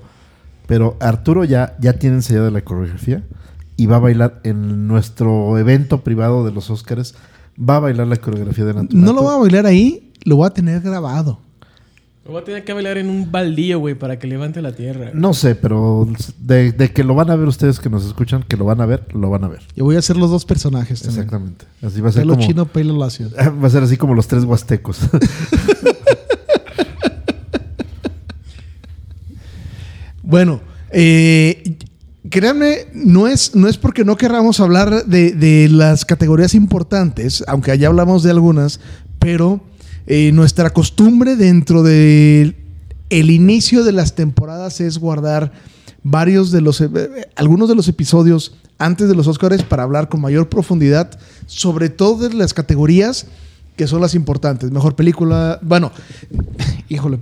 Pero 0.67 0.97
Arturo 0.99 1.43
ya, 1.45 1.76
ya 1.80 1.93
tiene 1.93 2.17
ensayada 2.17 2.49
la 2.51 2.61
coreografía 2.61 3.23
y 3.78 3.86
va 3.86 3.97
a 3.97 3.99
bailar 3.99 4.39
en 4.43 4.88
nuestro 4.88 5.57
evento 5.57 6.01
privado 6.01 6.43
de 6.45 6.51
los 6.51 6.69
Óscares. 6.69 7.15
Va 7.57 7.78
a 7.78 7.80
bailar 7.80 8.07
la 8.07 8.17
coreografía 8.17 8.65
de 8.65 8.73
Natu 8.73 8.97
No 8.97 9.13
lo 9.13 9.21
voy 9.21 9.34
a 9.36 9.38
bailar 9.38 9.65
ahí, 9.67 10.11
lo 10.26 10.36
voy 10.38 10.47
a 10.47 10.49
tener 10.49 10.82
grabado. 10.82 11.39
Lo 12.26 12.32
voy 12.32 12.41
a 12.41 12.43
tener 12.43 12.63
que 12.63 12.73
bailar 12.73 12.97
en 12.97 13.07
un 13.07 13.32
baldío, 13.32 13.78
güey, 13.78 13.93
para 13.93 14.17
que 14.17 14.26
levante 14.26 14.59
la 14.59 14.71
tierra. 14.71 15.11
No 15.13 15.36
sé, 15.36 15.53
pero 15.53 16.07
de, 16.39 16.71
de 16.71 16.91
que 16.91 17.03
lo 17.03 17.13
van 17.13 17.30
a 17.30 17.36
ver 17.36 17.47
ustedes 17.47 17.80
que 17.80 17.88
nos 17.88 18.03
escuchan, 18.03 18.41
que 18.41 18.57
lo 18.57 18.65
van 18.65 18.82
a 18.82 18.88
ver, 18.88 19.05
lo 19.13 19.30
van 19.30 19.43
a 19.43 19.47
ver. 19.47 19.61
Yo 19.76 19.84
voy 19.84 19.95
a 19.95 19.99
hacer 19.99 20.17
los 20.17 20.32
dos 20.32 20.43
personajes 20.43 21.03
también. 21.03 21.23
Exactamente. 21.23 21.65
Así 21.84 22.01
va 22.01 22.09
a 22.09 22.11
ser 22.11 22.23
Pelo 22.23 22.34
como... 22.34 22.47
chino, 22.47 22.65
pelo 22.65 22.97
lacio. 22.97 23.30
Va 23.63 23.67
a 23.67 23.69
ser 23.69 23.84
así 23.84 23.95
como 23.95 24.15
los 24.15 24.28
tres 24.28 24.43
huastecos. 24.43 24.99
Bueno, 30.28 30.59
eh, 30.89 31.78
créanme, 32.32 32.88
no 32.95 33.28
es, 33.28 33.55
no 33.55 33.67
es 33.67 33.78
porque 33.78 34.03
no 34.03 34.17
querramos 34.17 34.59
hablar 34.59 35.05
de, 35.05 35.34
de 35.34 35.69
las 35.69 36.03
categorías 36.03 36.55
importantes, 36.55 37.43
aunque 37.47 37.69
allá 37.69 37.89
hablamos 37.89 38.23
de 38.23 38.32
algunas, 38.32 38.80
pero 39.19 39.61
eh, 40.08 40.32
nuestra 40.34 40.70
costumbre 40.72 41.36
dentro 41.36 41.84
de 41.84 42.56
el 43.10 43.30
inicio 43.32 43.84
de 43.84 43.91
las 43.91 44.16
temporadas 44.16 44.82
es 44.82 44.97
guardar 44.97 45.51
varios 46.03 46.51
de 46.51 46.62
los, 46.62 46.82
eh, 46.82 46.89
algunos 47.36 47.70
de 47.70 47.76
los 47.76 47.88
episodios 47.88 48.56
antes 48.78 49.08
de 49.08 49.16
los 49.16 49.28
Oscars 49.28 49.64
para 49.64 49.84
hablar 49.84 50.10
con 50.10 50.22
mayor 50.22 50.49
profundidad 50.49 51.18
sobre 51.47 51.89
todas 51.89 52.34
las 52.34 52.53
categorías 52.53 53.28
que 53.76 53.88
son 53.88 54.01
las 54.01 54.16
importantes. 54.16 54.72
Mejor 54.72 54.95
película, 54.95 55.60
bueno, 55.62 55.91
híjole, 56.89 57.20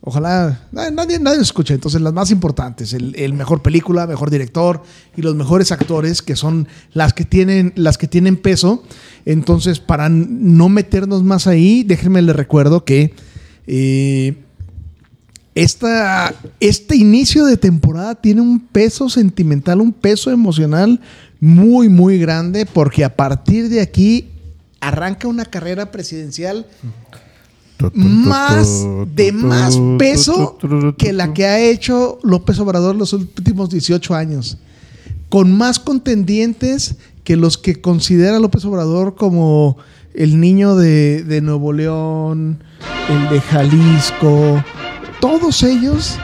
Ojalá 0.00 0.60
na- 0.72 0.90
nadie, 0.90 1.18
nadie 1.18 1.40
escuche. 1.42 1.74
Entonces, 1.74 2.00
las 2.00 2.14
más 2.14 2.30
importantes: 2.30 2.94
el, 2.94 3.14
el 3.16 3.34
mejor 3.34 3.60
película, 3.62 4.06
mejor 4.06 4.30
director 4.30 4.82
y 5.16 5.22
los 5.22 5.34
mejores 5.34 5.70
actores, 5.70 6.22
que 6.22 6.34
son 6.34 6.66
las 6.94 7.12
que 7.12 7.24
tienen, 7.24 7.72
las 7.76 7.98
que 7.98 8.06
tienen 8.08 8.36
peso. 8.36 8.84
Entonces, 9.28 9.78
para 9.78 10.08
no 10.08 10.70
meternos 10.70 11.22
más 11.22 11.46
ahí, 11.46 11.82
déjenme 11.82 12.22
les 12.22 12.34
recuerdo 12.34 12.86
que 12.86 13.12
eh, 13.66 14.38
esta, 15.54 16.34
este 16.60 16.96
inicio 16.96 17.44
de 17.44 17.58
temporada 17.58 18.14
tiene 18.14 18.40
un 18.40 18.58
peso 18.58 19.10
sentimental, 19.10 19.82
un 19.82 19.92
peso 19.92 20.30
emocional 20.30 20.98
muy, 21.40 21.90
muy 21.90 22.18
grande, 22.18 22.64
porque 22.64 23.04
a 23.04 23.16
partir 23.16 23.68
de 23.68 23.82
aquí 23.82 24.30
arranca 24.80 25.28
una 25.28 25.44
carrera 25.44 25.92
presidencial 25.92 26.66
más 27.92 28.82
de 29.14 29.32
más 29.32 29.78
peso 29.98 30.56
que 30.96 31.12
la 31.12 31.34
que 31.34 31.44
ha 31.44 31.60
hecho 31.60 32.18
López 32.22 32.58
Obrador 32.60 32.96
los 32.96 33.12
últimos 33.12 33.68
18 33.68 34.14
años. 34.14 34.56
Con 35.28 35.54
más 35.54 35.78
contendientes 35.78 36.96
que 37.28 37.36
los 37.36 37.58
que 37.58 37.78
considera 37.78 38.38
López 38.38 38.64
Obrador 38.64 39.14
como 39.14 39.76
el 40.14 40.40
niño 40.40 40.76
de, 40.76 41.22
de 41.24 41.42
Nuevo 41.42 41.74
León, 41.74 42.62
el 43.10 43.28
de 43.28 43.42
Jalisco. 43.42 44.64
Todos 45.20 45.62
ellos 45.62 46.18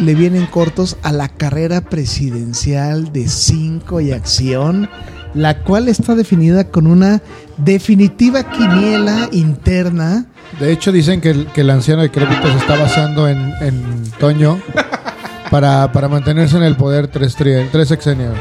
le 0.00 0.16
vienen 0.16 0.46
cortos 0.46 0.96
a 1.04 1.12
la 1.12 1.28
carrera 1.28 1.82
presidencial 1.82 3.12
de 3.12 3.28
cinco 3.28 4.00
y 4.00 4.10
acción, 4.10 4.90
la 5.34 5.62
cual 5.62 5.86
está 5.86 6.16
definida 6.16 6.64
con 6.64 6.88
una 6.88 7.22
definitiva 7.56 8.42
quiniela 8.50 9.28
interna 9.30 10.26
De 10.58 10.72
hecho, 10.72 10.90
dicen 10.90 11.20
que 11.20 11.30
el, 11.30 11.46
que 11.46 11.60
el 11.60 11.70
anciano 11.70 12.02
de 12.02 12.10
Crédito 12.10 12.50
se 12.50 12.58
está 12.58 12.76
basando 12.76 13.28
en, 13.28 13.52
en 13.60 14.10
Toño 14.18 14.60
para, 15.48 15.92
para 15.92 16.08
mantenerse 16.08 16.56
en 16.56 16.64
el 16.64 16.74
poder 16.74 17.06
tres, 17.06 17.36
tres 17.36 17.86
sexenios. 17.86 18.34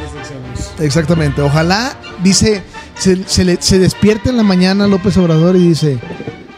Exactamente. 0.83 1.41
Ojalá, 1.41 1.97
dice, 2.23 2.61
se, 2.97 3.23
se 3.27 3.43
le- 3.45 3.61
se 3.61 3.79
despierte 3.79 4.29
en 4.29 4.37
la 4.37 4.43
mañana 4.43 4.87
López 4.87 5.15
Obrador 5.17 5.55
y 5.55 5.67
dice, 5.69 5.97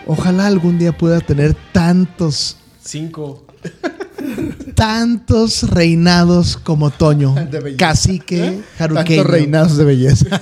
ojalá 0.07 0.47
algún 0.47 0.77
día 0.79 0.91
pueda 0.97 1.19
tener 1.21 1.55
tantos, 1.71 2.57
Cinco. 2.83 3.45
tantos 4.75 5.63
reinados 5.69 6.57
como 6.57 6.89
Toño, 6.91 7.33
De 7.51 7.59
belleza. 7.59 7.77
cacique, 7.77 8.61
jaruqueño. 8.77 9.05
Tantos 9.23 9.31
reinados 9.31 9.77
de 9.77 9.85
belleza. 9.85 10.41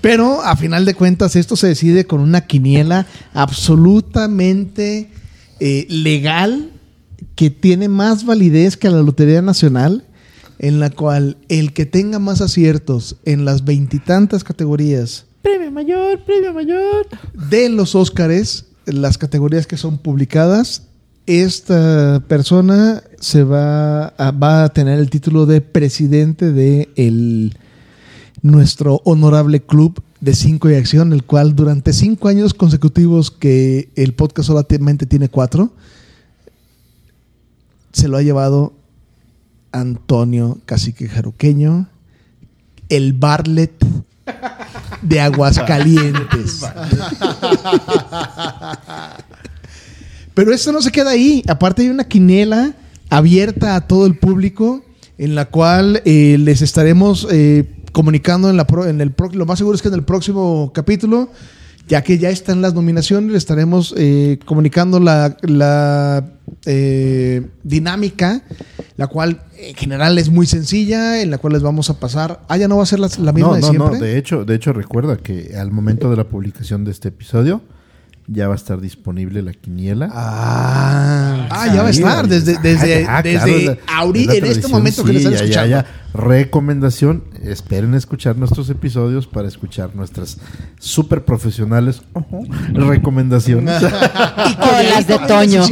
Pero 0.00 0.40
a 0.42 0.56
final 0.56 0.84
de 0.86 0.94
cuentas 0.94 1.36
esto 1.36 1.56
se 1.56 1.66
decide 1.68 2.06
con 2.06 2.20
una 2.20 2.42
quiniela 2.46 3.06
absolutamente 3.34 5.10
eh, 5.60 5.86
legal 5.90 6.70
que 7.34 7.50
tiene 7.50 7.88
más 7.88 8.24
validez 8.24 8.76
que 8.78 8.88
la 8.88 9.02
Lotería 9.02 9.42
Nacional, 9.42 10.04
en 10.60 10.78
la 10.78 10.90
cual 10.90 11.38
el 11.48 11.72
que 11.72 11.86
tenga 11.86 12.18
más 12.18 12.40
aciertos 12.40 13.16
en 13.24 13.44
las 13.44 13.64
veintitantas 13.64 14.44
categorías 14.44 15.24
Premio 15.42 15.70
mayor, 15.70 16.20
premio 16.24 16.52
mayor. 16.52 17.06
de 17.48 17.70
los 17.70 17.94
Óscares, 17.94 18.66
las 18.84 19.16
categorías 19.16 19.66
que 19.66 19.78
son 19.78 19.96
publicadas, 19.96 20.82
esta 21.26 22.22
persona 22.28 23.02
se 23.20 23.42
va 23.42 24.08
a, 24.08 24.30
va 24.32 24.64
a 24.64 24.68
tener 24.68 24.98
el 24.98 25.08
título 25.08 25.46
de 25.46 25.62
presidente 25.62 26.52
de 26.52 26.90
el, 26.96 27.56
nuestro 28.42 29.00
honorable 29.04 29.60
club 29.60 30.02
de 30.20 30.34
cinco 30.34 30.68
y 30.68 30.74
acción, 30.74 31.14
el 31.14 31.24
cual 31.24 31.56
durante 31.56 31.94
cinco 31.94 32.28
años 32.28 32.52
consecutivos 32.52 33.30
que 33.30 33.90
el 33.96 34.12
podcast 34.12 34.48
solamente 34.48 35.06
tiene 35.06 35.30
cuatro, 35.30 35.72
se 37.92 38.08
lo 38.08 38.18
ha 38.18 38.22
llevado 38.22 38.74
Antonio 39.72 40.58
Cacique 40.66 41.08
Jaruqueño, 41.08 41.88
el 42.88 43.12
Barlet 43.12 43.72
de 45.02 45.20
Aguascalientes. 45.20 46.60
Pero 50.34 50.52
esto 50.52 50.72
no 50.72 50.80
se 50.82 50.90
queda 50.92 51.10
ahí. 51.10 51.42
Aparte 51.48 51.82
hay 51.82 51.88
una 51.88 52.04
quinela 52.04 52.74
abierta 53.10 53.74
a 53.74 53.86
todo 53.86 54.06
el 54.06 54.16
público 54.18 54.84
en 55.18 55.34
la 55.34 55.46
cual 55.46 56.00
eh, 56.04 56.36
les 56.38 56.62
estaremos 56.62 57.26
eh, 57.30 57.68
comunicando 57.92 58.48
en, 58.48 58.56
la 58.56 58.66
pro- 58.66 58.86
en 58.86 59.00
el 59.00 59.10
pro- 59.12 59.30
lo 59.32 59.44
más 59.46 59.58
seguro 59.58 59.74
es 59.76 59.82
que 59.82 59.88
en 59.88 59.94
el 59.94 60.04
próximo 60.04 60.70
capítulo, 60.72 61.30
ya 61.88 62.02
que 62.02 62.16
ya 62.18 62.30
están 62.30 62.62
las 62.62 62.72
nominaciones, 62.72 63.30
les 63.32 63.38
estaremos 63.38 63.92
eh, 63.98 64.38
comunicando 64.46 64.98
la, 65.00 65.36
la, 65.42 66.24
dinámica, 67.64 68.42
la 68.96 69.08
cual 69.08 69.42
en 69.68 69.74
general 69.74 70.16
es 70.18 70.30
muy 70.30 70.46
sencilla, 70.46 71.20
en 71.22 71.30
la 71.30 71.38
cual 71.38 71.52
les 71.52 71.62
vamos 71.62 71.90
a 71.90 72.00
pasar. 72.00 72.40
Ah, 72.48 72.56
ya 72.56 72.68
no 72.68 72.76
va 72.78 72.82
a 72.82 72.86
ser 72.86 72.98
la, 73.00 73.08
la 73.18 73.32
misma 73.32 73.48
No, 73.50 73.54
de 73.54 73.60
no, 73.60 73.68
siempre. 73.68 73.98
no. 73.98 74.04
De 74.04 74.16
hecho, 74.18 74.44
de 74.44 74.54
hecho, 74.54 74.72
recuerda 74.72 75.16
que 75.16 75.54
al 75.58 75.70
momento 75.70 76.10
de 76.10 76.16
la 76.16 76.24
publicación 76.24 76.84
de 76.84 76.90
este 76.92 77.08
episodio 77.08 77.60
ya 78.26 78.46
va 78.46 78.54
a 78.54 78.56
estar 78.56 78.80
disponible 78.80 79.42
la 79.42 79.52
quiniela. 79.52 80.08
Ah, 80.12 81.48
ah, 81.50 81.66
ya 81.74 81.82
va 81.82 81.88
a 81.88 81.90
estar 81.90 82.28
desde, 82.28 82.58
desde, 82.58 83.04
Ah, 83.08 83.22
desde 83.22 83.56
es 83.56 83.64
la- 83.66 83.76
ahori- 83.86 84.20
es 84.20 84.26
la 84.26 84.34
en 84.34 84.44
este 84.46 84.68
momento 84.68 85.04
que 85.04 85.12
lo 85.12 85.18
están 85.18 85.32
ya, 85.32 85.38
escuchando. 85.40 85.68
ya. 85.68 85.86
Recomendación, 86.12 87.24
esperen 87.42 87.94
escuchar 87.94 88.36
nuestros 88.36 88.68
episodios 88.70 89.26
para 89.26 89.46
escuchar 89.48 89.94
nuestras 89.94 90.38
súper 90.78 91.24
profesionales 91.24 92.02
recomendaciones. 92.72 93.82
O 94.60 94.82
las 94.82 95.06
de 95.06 95.18
Toño. 95.18 95.62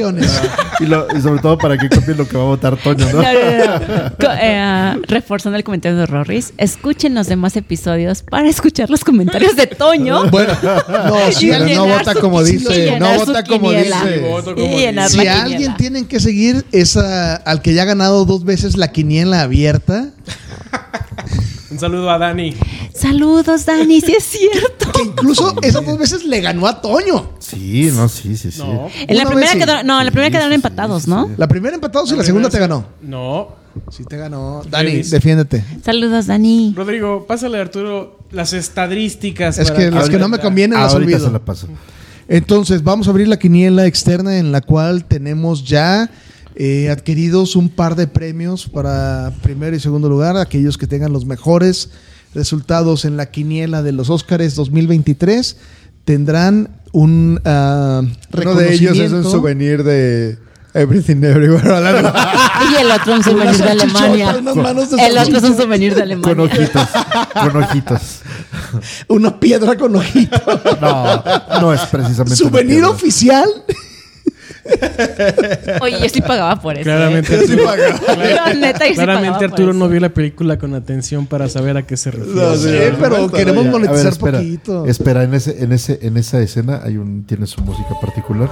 y, 0.80 0.86
lo- 0.86 1.06
y 1.16 1.20
sobre 1.20 1.40
todo 1.40 1.58
para 1.58 1.76
que 1.76 1.88
copien 1.88 2.16
lo 2.16 2.26
que 2.28 2.36
va 2.36 2.44
a 2.44 2.46
votar 2.46 2.76
Toño, 2.76 3.04
¿no? 3.12 3.22
No, 3.22 3.32
no, 3.32 3.78
no. 3.78 4.10
Co- 4.20 4.26
eh, 4.40 4.94
reforzando 5.08 5.56
el 5.56 5.64
comentario 5.64 5.96
de 5.98 6.06
Rorris, 6.06 6.52
escuchen 6.58 7.14
los 7.14 7.26
demás 7.26 7.56
episodios 7.56 8.22
para 8.22 8.48
escuchar 8.48 8.90
los 8.90 9.04
comentarios 9.04 9.56
de 9.56 9.66
Toño. 9.66 10.30
Bueno, 10.30 10.52
no, 10.62 11.16
si 11.32 11.50
Y 11.50 11.74
no 11.74 11.86
vota 11.86 12.14
como 12.14 12.40
y 12.42 12.52
dice, 12.52 12.98
no 12.98 13.16
vota 13.18 13.42
como 13.44 13.70
dice. 13.72 14.24
Y 14.56 15.08
Si 15.10 15.26
alguien 15.26 15.76
tienen 15.76 16.06
que 16.06 16.20
seguir 16.20 16.64
es 16.72 16.96
a- 16.96 17.36
al 17.36 17.60
que 17.62 17.74
ya 17.74 17.82
ha 17.82 17.86
ganado 17.86 18.24
dos 18.24 18.44
veces 18.44 18.76
la 18.76 18.88
quiniela 18.92 19.42
abierta, 19.42 20.10
Un 21.70 21.78
saludo 21.78 22.10
a 22.10 22.18
Dani. 22.18 22.54
Saludos, 22.94 23.66
Dani, 23.66 24.00
si 24.00 24.12
es 24.12 24.24
cierto. 24.24 24.90
que 24.92 25.02
incluso 25.02 25.54
esas 25.62 25.84
dos 25.84 25.98
veces 25.98 26.24
le 26.24 26.40
ganó 26.40 26.66
a 26.66 26.80
Toño. 26.80 27.32
Sí, 27.38 27.90
no, 27.94 28.08
sí, 28.08 28.36
sí, 28.36 28.50
sí. 28.50 28.58
No. 28.60 28.88
En 29.06 29.16
la 29.16 29.22
Una 29.24 29.30
primera 29.30 29.46
vez 29.46 29.50
sí. 29.52 29.58
quedaron, 29.58 29.86
no, 29.86 29.98
en 30.00 30.06
la 30.06 30.10
primera 30.10 30.28
Sí, 30.28 30.32
quedaron 30.32 30.50
sí, 30.50 30.54
empatados, 30.54 31.02
sí, 31.02 31.10
¿no? 31.10 31.26
sí. 31.26 31.34
La 31.36 31.46
primera 31.46 31.74
empatados 31.74 32.10
y 32.12 32.16
la 32.16 32.24
segunda 32.24 32.48
te 32.48 32.58
ganó. 32.58 32.86
No. 33.02 33.48
Sí 33.90 34.04
te 34.04 34.16
ganó. 34.16 34.62
Dani, 34.68 34.92
Luis. 34.94 35.10
defiéndete. 35.10 35.62
Saludos, 35.84 36.26
Dani. 36.26 36.72
Rodrigo, 36.74 37.26
pásale 37.26 37.58
a 37.58 37.60
Arturo 37.60 38.18
las 38.32 38.52
estadísticas. 38.54 39.58
Es 39.58 39.70
para 39.70 39.78
que 39.84 39.90
las 39.90 40.08
que 40.08 40.18
no 40.18 40.28
me 40.28 40.38
convienen 40.38 40.80
las 40.80 40.94
Ahorita 40.94 41.10
se 41.10 41.16
olvido. 41.16 41.32
la 41.32 41.44
paso. 41.44 41.68
Entonces, 42.28 42.82
vamos 42.82 43.06
a 43.06 43.10
abrir 43.10 43.28
la 43.28 43.38
quiniela 43.38 43.86
externa 43.86 44.38
en 44.38 44.52
la 44.52 44.60
cual 44.62 45.04
tenemos 45.04 45.64
ya 45.64 46.10
eh, 46.60 46.90
adquiridos 46.90 47.54
un 47.54 47.68
par 47.68 47.94
de 47.94 48.08
premios 48.08 48.66
para 48.68 49.32
primero 49.42 49.76
y 49.76 49.80
segundo 49.80 50.08
lugar, 50.08 50.36
aquellos 50.36 50.76
que 50.76 50.88
tengan 50.88 51.12
los 51.12 51.24
mejores 51.24 51.90
resultados 52.34 53.04
en 53.04 53.16
la 53.16 53.30
quiniela 53.30 53.82
de 53.82 53.92
los 53.92 54.10
Óscares 54.10 54.56
2023 54.56 55.56
tendrán 56.04 56.80
un 56.90 57.40
ah, 57.44 58.02
Uno 58.32 58.54
de 58.54 58.74
ellos 58.74 58.90
es 58.92 59.12
un 59.12 59.22
reconocimiento. 59.22 59.30
souvenir 59.30 59.84
de 59.84 60.38
Everything 60.74 61.22
Everywhere. 61.22 61.62
Y 62.72 62.82
el 62.82 62.90
otro 62.90 63.14
un 63.14 63.22
souvenir 63.22 63.56
de 63.56 63.70
Alemania. 63.70 64.32
de 64.32 65.06
El 65.06 65.18
otro 65.18 65.38
es 65.38 65.44
un 65.44 65.56
souvenir 65.56 65.94
de 65.94 66.00
Con 66.20 66.40
Alemania. 66.40 66.44
ojitos, 66.44 66.88
con 67.34 67.62
ojitos. 67.62 68.00
Una 69.06 69.38
piedra 69.38 69.76
con 69.76 69.94
ojito. 69.94 70.40
No, 70.80 71.60
no 71.60 71.72
es 71.72 71.82
precisamente. 71.82 72.34
Souvenir 72.34 72.82
oficial. 72.82 73.48
Oye, 75.80 75.98
yo 76.00 76.08
sí 76.08 76.20
pagaba 76.20 76.56
por 76.60 76.74
eso. 76.76 76.84
Claramente, 76.84 77.34
¿eh? 77.34 77.38
Arturo, 77.40 77.64
La 78.34 78.54
neta, 78.54 78.78
yo 78.86 78.90
sí 78.90 78.94
claramente 78.94 79.06
pagaba 79.06 79.38
por 79.38 79.44
Arturo 79.44 79.72
no 79.72 79.88
vio 79.88 80.00
la 80.00 80.08
película 80.10 80.58
con 80.58 80.74
atención 80.74 81.26
para 81.26 81.48
saber 81.48 81.76
a 81.76 81.82
qué 81.86 81.96
se 81.96 82.10
refiere. 82.10 82.34
No, 82.40 82.54
sí, 82.56 82.68
no, 82.92 82.98
pero 83.00 83.30
queremos 83.30 83.64
ya. 83.64 83.70
A 83.70 83.72
ver, 83.72 83.80
monetizar 83.82 84.12
espera, 84.12 84.38
poquito. 84.38 84.86
espera, 84.86 85.22
en 85.24 85.34
ese, 85.34 85.62
en 85.62 85.72
ese, 85.72 85.98
en 86.02 86.16
esa 86.16 86.40
escena 86.40 86.80
hay 86.84 86.96
un, 86.96 87.24
tiene 87.24 87.46
su 87.46 87.60
música 87.62 87.90
particular. 88.00 88.48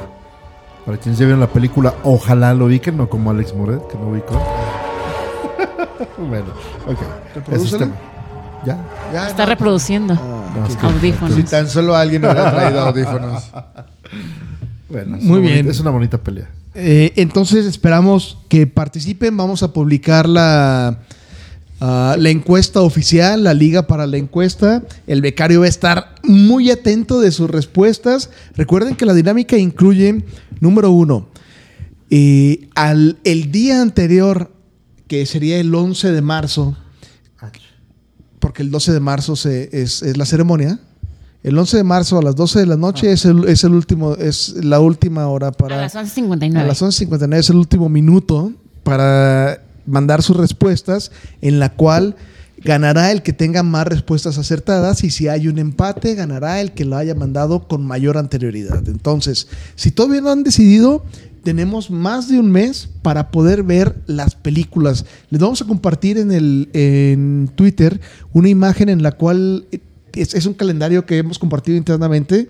Para 0.85 0.99
quienes 0.99 1.19
ya 1.19 1.25
vieron 1.27 1.41
la 1.41 1.49
película, 1.49 1.95
ojalá 2.05 2.55
lo 2.55 2.67
ubiquen, 2.67 2.97
no 2.97 3.09
como 3.09 3.31
Alex 3.33 3.53
Moret, 3.55 3.87
que 3.89 3.99
no 3.99 4.09
ubicó. 4.11 4.41
bueno, 6.19 6.47
ok. 6.87 6.99
Tema. 7.79 7.93
¿Ya? 8.65 8.79
Ya, 9.13 9.29
Está 9.29 9.45
no. 9.45 9.49
reproduciendo. 9.51 10.15
No, 10.15 10.67
es 10.67 10.77
que- 10.77 10.87
Audífonos. 10.87 11.35
Si 11.35 11.43
tan 11.43 11.69
solo 11.69 11.97
alguien 11.97 12.25
hubiera 12.25 12.53
traído 12.53 12.81
audífonos. 12.81 13.51
Bueno, 14.89 15.17
Muy 15.21 15.41
bien. 15.41 15.55
bonita- 15.55 15.71
es 15.71 15.81
una 15.81 15.91
bonita 15.91 16.19
pelea. 16.23 16.51
Eh, 16.75 17.13
entonces 17.17 17.67
esperamos 17.67 18.39
que 18.49 18.67
participen. 18.67 19.37
Vamos 19.37 19.63
a 19.63 19.73
publicar 19.73 20.29
la, 20.29 21.01
ah, 21.81 22.17
la 22.19 22.31
encuesta 22.31 22.83
oficial, 22.83 23.43
la 23.45 23.55
liga 23.55 23.87
para 23.87 24.07
la 24.07 24.19
encuesta. 24.19 24.83
El 25.07 25.23
becario 25.23 25.61
va 25.61 25.67
a 25.67 25.71
estar 25.71 26.15
muy 26.23 26.71
atento 26.71 27.21
de 27.21 27.33
sus 27.33 27.49
respuestas. 27.51 28.31
Recuerden 28.57 28.95
que 28.95 29.07
la 29.07 29.15
dinámica 29.15 29.57
incluye, 29.57 30.23
número 30.61 30.91
uno, 30.91 31.29
eh, 32.11 32.69
al, 32.75 33.19
el 33.25 33.51
día 33.51 33.81
anterior, 33.83 34.53
que 35.09 35.25
sería 35.27 35.59
el 35.59 35.75
11 35.75 36.13
de 36.13 36.21
marzo, 36.23 36.77
porque 38.39 38.63
el 38.63 38.71
12 38.71 38.93
de 38.93 39.01
marzo 39.01 39.35
se- 39.35 39.71
es, 39.73 40.03
es 40.03 40.17
la 40.17 40.25
ceremonia. 40.27 40.79
El 41.47 41.57
11 41.57 41.77
de 41.77 41.85
marzo 41.85 42.19
a 42.19 42.23
las 42.23 42.35
12 42.35 42.59
de 42.59 42.67
la 42.67 42.77
noche 42.77 43.13
es, 43.13 43.25
el, 43.25 43.45
es 43.45 43.63
el 43.63 43.73
último, 43.73 44.17
es 44.17 44.57
la 44.65 44.81
última 44.81 45.29
hora 45.29 45.53
para 45.53 45.77
A 45.77 45.81
las 45.83 45.95
11.59. 45.95 46.57
a 46.59 46.65
las 46.65 46.83
11.59 46.83 47.37
es 47.37 47.51
el 47.51 47.57
último 47.57 47.89
minuto 47.89 48.53
para 48.83 49.63
mandar 49.87 50.23
sus 50.23 50.37
respuestas, 50.37 51.13
en 51.41 51.61
la 51.61 51.69
cual 51.69 52.17
ganará 52.65 53.13
el 53.13 53.23
que 53.23 53.33
tenga 53.33 53.63
más 53.63 53.87
respuestas 53.87 54.39
acertadas 54.39 55.05
y 55.05 55.11
si 55.11 55.29
hay 55.29 55.47
un 55.47 55.61
empate, 55.61 56.17
ganará 56.17 56.61
el 56.61 56.73
que 56.73 56.85
lo 56.85 56.97
haya 56.97 57.15
mandado 57.15 57.69
con 57.69 57.87
mayor 57.87 58.19
anterioridad. 58.19 58.83
Entonces, 58.89 59.47
si 59.77 59.93
todavía 59.93 60.23
no 60.23 60.31
han 60.31 60.43
decidido, 60.43 61.05
tenemos 61.45 61.93
más 61.93 62.29
de 62.29 62.41
un 62.41 62.51
mes 62.51 62.89
para 63.03 63.31
poder 63.31 63.63
ver 63.63 63.95
las 64.09 64.35
películas. 64.35 65.05
Les 65.31 65.41
vamos 65.41 65.63
a 65.63 65.65
compartir 65.65 66.19
en, 66.19 66.33
el, 66.33 66.71
en 66.73 67.49
Twitter 67.55 68.01
una 68.33 68.49
imagen 68.49 68.89
en 68.89 69.05
la 69.05 69.13
cual 69.13 69.65
es, 70.21 70.35
es 70.35 70.47
un 70.47 70.55
calendario 70.55 71.07
que 71.07 71.19
hemos 71.19 71.39
compartido 71.39 71.77
internamente 71.79 72.49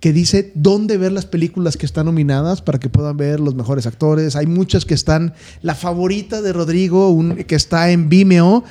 que 0.00 0.12
dice 0.12 0.52
dónde 0.54 0.96
ver 0.96 1.10
las 1.10 1.26
películas 1.26 1.76
que 1.76 1.84
están 1.84 2.06
nominadas 2.06 2.62
para 2.62 2.78
que 2.78 2.88
puedan 2.88 3.16
ver 3.16 3.40
los 3.40 3.54
mejores 3.56 3.84
actores. 3.86 4.36
Hay 4.36 4.46
muchas 4.46 4.84
que 4.84 4.94
están. 4.94 5.34
La 5.60 5.74
favorita 5.74 6.40
de 6.40 6.52
Rodrigo, 6.52 7.08
un- 7.10 7.34
que 7.36 7.56
está 7.56 7.90
en 7.90 8.08
Vimeo. 8.08 8.62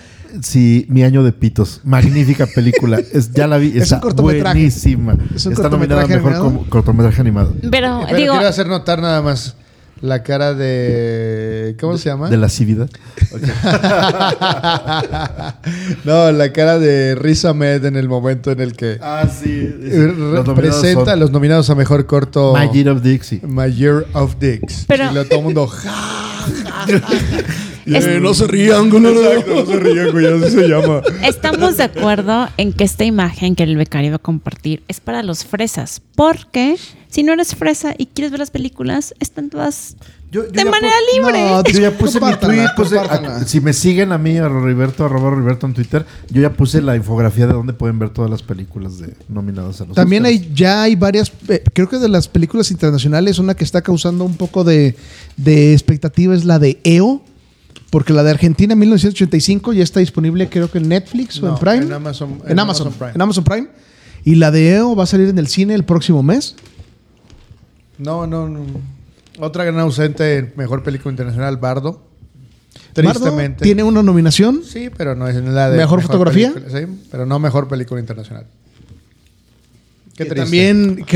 Sí, 0.41 0.85
Mi 0.89 1.03
Año 1.03 1.23
de 1.23 1.33
Pitos. 1.33 1.81
Magnífica 1.83 2.45
película. 2.47 2.99
Es, 3.13 3.31
ya 3.33 3.45
la 3.47 3.57
vi. 3.57 3.69
Es 3.75 3.83
Está 3.83 3.95
un 3.95 4.01
cortometraje. 4.03 4.57
buenísima. 4.57 5.17
Es 5.35 5.45
un 5.45 5.53
está 5.53 5.69
nominada 5.69 6.01
a 6.01 6.03
cortometraje 6.03 6.15
mejor 6.15 6.31
animado. 6.33 6.43
como 6.59 6.69
cortometraje 6.69 7.21
animado. 7.21 7.55
Pero, 7.71 8.01
Pero 8.05 8.17
digo, 8.17 8.33
quiero 8.33 8.47
hacer 8.47 8.67
notar 8.67 9.01
nada 9.01 9.21
más. 9.21 9.55
La 10.01 10.23
cara 10.23 10.53
de. 10.53 11.75
¿Cómo 11.79 11.97
se 11.97 12.09
llama? 12.09 12.29
De 12.29 12.37
lascividad. 12.37 12.89
no, 16.05 16.31
la 16.31 16.51
cara 16.53 16.79
de 16.79 17.15
Riz 17.15 17.45
Ahmed 17.45 17.85
en 17.85 17.95
el 17.95 18.07
momento 18.07 18.51
en 18.51 18.61
el 18.61 18.73
que 18.73 18.99
Ah, 19.01 19.27
sí. 19.27 19.67
representa 20.45 21.13
a 21.13 21.15
los 21.15 21.31
nominados 21.31 21.69
a 21.69 21.75
mejor 21.75 22.05
corto. 22.05 22.55
My 22.55 22.69
Year 22.71 22.89
of 22.89 23.01
Dixie. 23.01 23.41
My 23.43 23.71
Year 23.73 24.05
of 24.13 24.37
Dicks. 24.39 24.85
Pero- 24.87 25.11
y 25.11 25.15
lo, 25.15 25.25
todo 25.25 25.39
el 25.39 25.45
mundo. 25.45 25.69
Eh, 27.87 28.19
no 28.21 28.33
se 28.33 28.47
rían, 28.47 28.89
güey. 28.89 29.05
Exacto, 29.05 29.55
no 29.55 29.65
se 29.65 29.79
rían, 29.79 30.11
güey, 30.11 30.25
así 30.25 30.51
se 30.51 30.67
llama. 30.67 31.01
Estamos 31.23 31.77
de 31.77 31.83
acuerdo 31.83 32.49
en 32.57 32.73
que 32.73 32.83
esta 32.83 33.05
imagen 33.05 33.55
que 33.55 33.63
el 33.63 33.77
becario 33.77 34.11
va 34.11 34.15
a 34.17 34.19
compartir 34.19 34.83
es 34.87 34.99
para 34.99 35.23
los 35.23 35.45
fresas. 35.45 36.01
Porque 36.15 36.75
si 37.09 37.23
no 37.23 37.33
eres 37.33 37.55
fresa 37.55 37.93
y 37.97 38.07
quieres 38.07 38.31
ver 38.31 38.39
las 38.39 38.51
películas, 38.51 39.13
están 39.19 39.49
todas 39.49 39.95
Yo- 40.31 40.43
yo 40.45 40.51
de 40.51 40.65
manera 40.65 40.93
libre. 41.15 41.39
No, 41.49 41.63
Yo 41.63 41.79
ya 41.79 41.91
puse 41.97 42.19
mi 42.19 42.33
tweet, 42.35 42.65
puse- 42.75 42.95
compártanla. 42.97 43.37
a- 43.37 43.45
si 43.45 43.61
me 43.61 43.71
siguen 43.71 44.11
a 44.11 44.17
mí, 44.17 44.37
a 44.37 44.49
Roberto, 44.49 45.05
arroba 45.05 45.29
Roberto 45.29 45.65
en 45.67 45.73
Twitter, 45.73 46.05
yo 46.29 46.41
ya 46.41 46.51
puse 46.51 46.81
la 46.81 46.95
infografía 46.97 47.47
de 47.47 47.53
donde 47.53 47.71
pueden 47.73 47.97
ver 47.99 48.09
todas 48.09 48.29
las 48.29 48.43
películas 48.43 48.97
de 48.99 49.13
nominadas 49.29 49.79
a 49.79 49.85
los 49.85 49.95
También 49.95 50.25
Oscars. 50.25 50.41
hay, 50.41 50.51
ya 50.53 50.81
hay 50.83 50.95
varias, 50.95 51.31
eh, 51.47 51.63
creo 51.71 51.87
que 51.87 51.97
de 51.97 52.09
las 52.09 52.27
películas 52.27 52.71
internacionales, 52.71 53.39
una 53.39 53.53
que 53.55 53.63
está 53.63 53.81
causando 53.81 54.25
un 54.25 54.35
poco 54.35 54.65
de, 54.65 54.95
de 55.37 55.71
expectativa 55.73 56.35
es 56.35 56.43
la 56.43 56.59
de 56.59 56.79
EO, 56.83 57.21
porque 57.89 58.13
la 58.13 58.23
de 58.23 58.31
Argentina 58.31 58.75
1985 58.75 59.73
ya 59.73 59.83
está 59.83 59.99
disponible 59.99 60.49
creo 60.49 60.69
que 60.69 60.77
en 60.79 60.89
Netflix 60.89 61.41
o 61.41 61.47
en 61.49 61.55
Prime. 61.55 61.85
en 61.85 61.93
Amazon- 61.93 62.41
En, 62.45 62.51
en 62.51 62.59
Amazon, 62.59 62.87
Amazon 62.87 62.93
Prime. 62.93 63.11
En 63.15 63.21
Amazon 63.21 63.43
Prime. 63.43 63.67
Y 64.23 64.35
la 64.35 64.51
de 64.51 64.75
EO 64.75 64.95
va 64.95 65.03
a 65.03 65.07
salir 65.07 65.29
en 65.29 65.37
el 65.39 65.47
cine 65.47 65.73
el 65.73 65.85
próximo 65.85 66.21
mes. 66.23 66.55
No, 67.97 68.27
no, 68.27 68.47
no. 68.49 68.61
Otra 69.39 69.63
gran 69.63 69.79
ausente 69.79 70.37
en 70.37 70.53
mejor 70.57 70.83
película 70.83 71.11
internacional, 71.11 71.57
Bardo. 71.57 71.91
Bardo 72.95 73.11
Tristemente. 73.11 73.63
Tiene 73.63 73.83
una 73.83 74.01
nominación. 74.03 74.61
Sí, 74.65 74.89
pero 74.95 75.15
no 75.15 75.27
es 75.27 75.35
la 75.35 75.69
de 75.69 75.77
¿Mejor 75.77 76.01
fotografía? 76.01 76.51
sí, 76.67 76.85
pero 77.11 77.25
no 77.25 77.37
mejor 77.39 77.67
película 77.67 77.99
internacional. 77.99 78.47
Qué 80.17 80.23
que 80.25 80.35
también 80.35 80.95
Pues, 80.95 81.07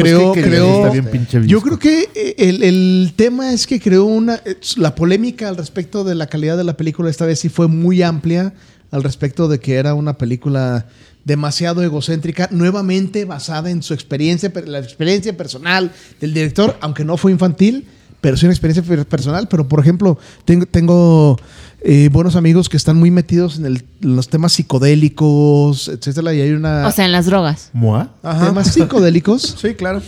Está 0.78 0.90
bien 0.92 1.06
pinche 1.06 1.46
yo 1.48 1.60
creo 1.62 1.78
que 1.80 2.08
eh, 2.16 2.36
el, 2.38 2.64
el 2.64 3.14
tema 3.16 3.52
es 3.52 3.68
que 3.68 3.80
creó 3.82 4.06
una 4.06 4.36
eh, 4.46 4.56
la 4.78 4.96
polémica 4.96 5.50
al 5.50 5.58
respecto 5.58 6.04
de 6.06 6.16
la 6.16 6.28
calidad 6.28 6.56
de 6.56 6.64
la 6.64 6.78
película 6.78 7.10
esta 7.10 7.26
vez 7.26 7.40
sí 7.40 7.50
fue 7.50 7.68
muy 7.68 8.02
amplia 8.04 8.54
al 8.92 9.04
respecto 9.04 9.48
de 9.48 9.60
que 9.60 9.74
era 9.76 9.94
una 9.96 10.18
película 10.18 10.86
demasiado 11.26 11.84
egocéntrica 11.84 12.48
nuevamente 12.52 13.26
basada 13.26 13.70
en 13.72 13.82
su 13.84 13.94
experiencia 13.94 14.54
per- 14.54 14.68
la 14.68 14.80
experiencia 14.80 15.36
personal 15.36 15.92
del 16.20 16.34
director 16.34 16.78
aunque 16.82 17.04
no 17.04 17.18
fue 17.18 17.32
infantil 17.32 17.88
pero 18.22 18.38
sí 18.38 18.46
una 18.46 18.54
experiencia 18.54 18.84
per- 18.84 19.08
personal. 19.08 19.48
Pero 19.48 19.68
por 19.68 19.80
ejemplo 19.80 20.20
tengo 20.46 20.68
tengo 20.68 21.40
eh, 21.84 22.10
buenos 22.12 22.36
amigos 22.36 22.70
que 22.70 22.78
están 22.78 22.98
muy 22.98 23.12
metidos 23.12 23.58
en, 23.58 23.66
el- 23.66 23.84
en 24.02 24.16
los 24.16 24.30
temas 24.30 24.54
psicodélicos 24.54 25.88
etcétera 25.88 26.34
y 26.34 26.42
hay 26.42 26.52
una 26.52 26.88
O 26.88 26.92
sea, 26.92 27.06
en 27.06 27.12
las 27.12 27.26
drogas. 27.26 27.70
¿Moa? 27.74 28.12
Ajá. 28.24 28.48
temas 28.48 28.68
psicodélicos 28.74 29.56
Sí, 29.60 29.74
claro. 29.74 30.02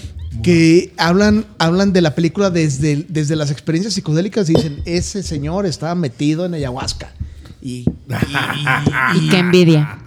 que 0.44 0.94
hablan, 0.98 1.46
hablan 1.60 1.94
de 1.94 2.02
la 2.02 2.16
película 2.16 2.50
desde, 2.50 3.06
desde 3.10 3.36
las 3.36 3.52
experiencias 3.52 3.94
psicodélicas 3.94 4.50
y 4.50 4.54
dicen, 4.56 4.82
ese 4.86 5.24
señor 5.24 5.66
estaba 5.66 5.96
metido 5.96 6.46
en 6.46 6.54
ayahuasca. 6.56 7.12
Y, 7.62 7.86
y- 7.86 7.88
Y 9.22 9.30
qué 9.32 9.38
envidia. 9.40 9.98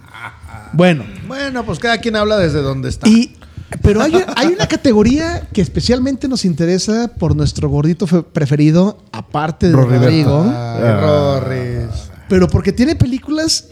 bueno, 0.73 1.05
Bueno, 1.27 1.65
pues 1.65 1.79
cada 1.79 1.97
quien 1.99 2.15
habla 2.15 2.37
desde 2.37 2.61
donde 2.61 2.89
está. 2.89 3.07
y, 3.09 3.35
pero 3.81 4.01
hay, 4.01 4.13
hay 4.35 4.47
una 4.47 4.67
categoría 4.67 5.47
que 5.53 5.61
especialmente 5.61 6.27
nos 6.27 6.45
interesa 6.45 7.09
por 7.19 7.35
nuestro 7.35 7.69
gordito 7.69 8.07
fe- 8.07 8.23
preferido, 8.23 8.97
aparte 9.11 9.67
de 9.67 9.73
Rorriberto. 9.73 10.05
Rodrigo, 10.05 10.45
Ay, 10.55 11.01
Rorris. 11.01 12.11
pero 12.29 12.47
porque 12.47 12.71
tiene 12.71 12.95
películas 12.95 13.65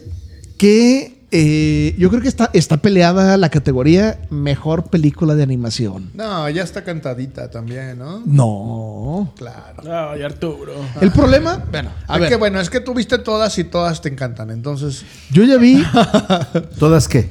que 0.58 1.16
eh, 1.32 1.94
yo 1.98 2.08
creo 2.08 2.22
que 2.22 2.28
está, 2.28 2.50
está 2.52 2.76
peleada 2.76 3.36
la 3.36 3.48
categoría 3.50 4.20
mejor 4.30 4.84
película 4.84 5.34
de 5.34 5.42
animación. 5.42 6.10
No, 6.14 6.48
ya 6.50 6.62
está 6.62 6.84
cantadita 6.84 7.50
también, 7.50 7.98
¿no? 7.98 8.22
No. 8.24 9.32
Claro. 9.36 9.82
Ay, 10.12 10.22
Arturo. 10.22 10.72
El 11.00 11.10
problema, 11.10 11.64
bueno, 11.70 11.90
a 12.06 12.14
Es 12.14 12.20
ver, 12.20 12.28
que 12.30 12.36
bueno, 12.36 12.60
es 12.60 12.70
que 12.70 12.80
tú 12.80 12.94
viste 12.94 13.18
todas 13.18 13.58
y 13.58 13.64
todas 13.64 14.00
te 14.02 14.08
encantan. 14.08 14.50
Entonces, 14.50 15.04
yo 15.30 15.42
ya 15.44 15.56
vi 15.56 15.82
¿Todas 16.78 17.08
qué? 17.08 17.28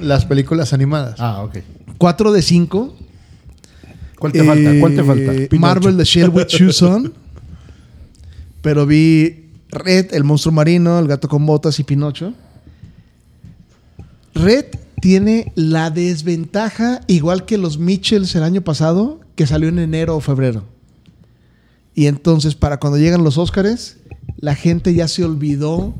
Las 0.00 0.24
películas 0.24 0.72
animadas. 0.72 1.16
Ah, 1.20 1.42
ok. 1.42 1.58
4 1.98 2.32
de 2.32 2.42
5. 2.42 2.94
¿Cuál 4.18 4.32
te 4.32 4.42
falta? 4.44 4.70
¿Cuál 4.80 4.94
te 4.96 5.04
falta? 5.04 5.34
Eh, 5.34 5.48
Marvel 5.58 5.96
The 5.96 6.04
Shell 6.04 6.28
with 6.30 6.46
Shoes 6.48 6.82
On. 6.82 7.12
Pero 8.62 8.86
vi 8.86 9.50
Red, 9.70 10.12
El 10.14 10.24
Monstruo 10.24 10.52
Marino, 10.52 10.98
El 10.98 11.06
Gato 11.08 11.28
con 11.28 11.44
Botas 11.46 11.78
y 11.78 11.84
Pinocho. 11.84 12.34
Red 14.34 14.66
tiene 15.00 15.52
la 15.54 15.90
desventaja, 15.90 17.00
igual 17.06 17.44
que 17.44 17.58
los 17.58 17.78
Mitchells 17.78 18.34
el 18.34 18.42
año 18.42 18.62
pasado, 18.62 19.20
que 19.36 19.46
salió 19.46 19.68
en 19.68 19.78
enero 19.78 20.16
o 20.16 20.20
febrero. 20.20 20.64
Y 21.94 22.06
entonces, 22.06 22.54
para 22.54 22.78
cuando 22.78 22.98
llegan 22.98 23.24
los 23.24 23.38
Óscares, 23.38 23.98
la 24.38 24.54
gente 24.54 24.94
ya 24.94 25.08
se 25.08 25.24
olvidó 25.24 25.94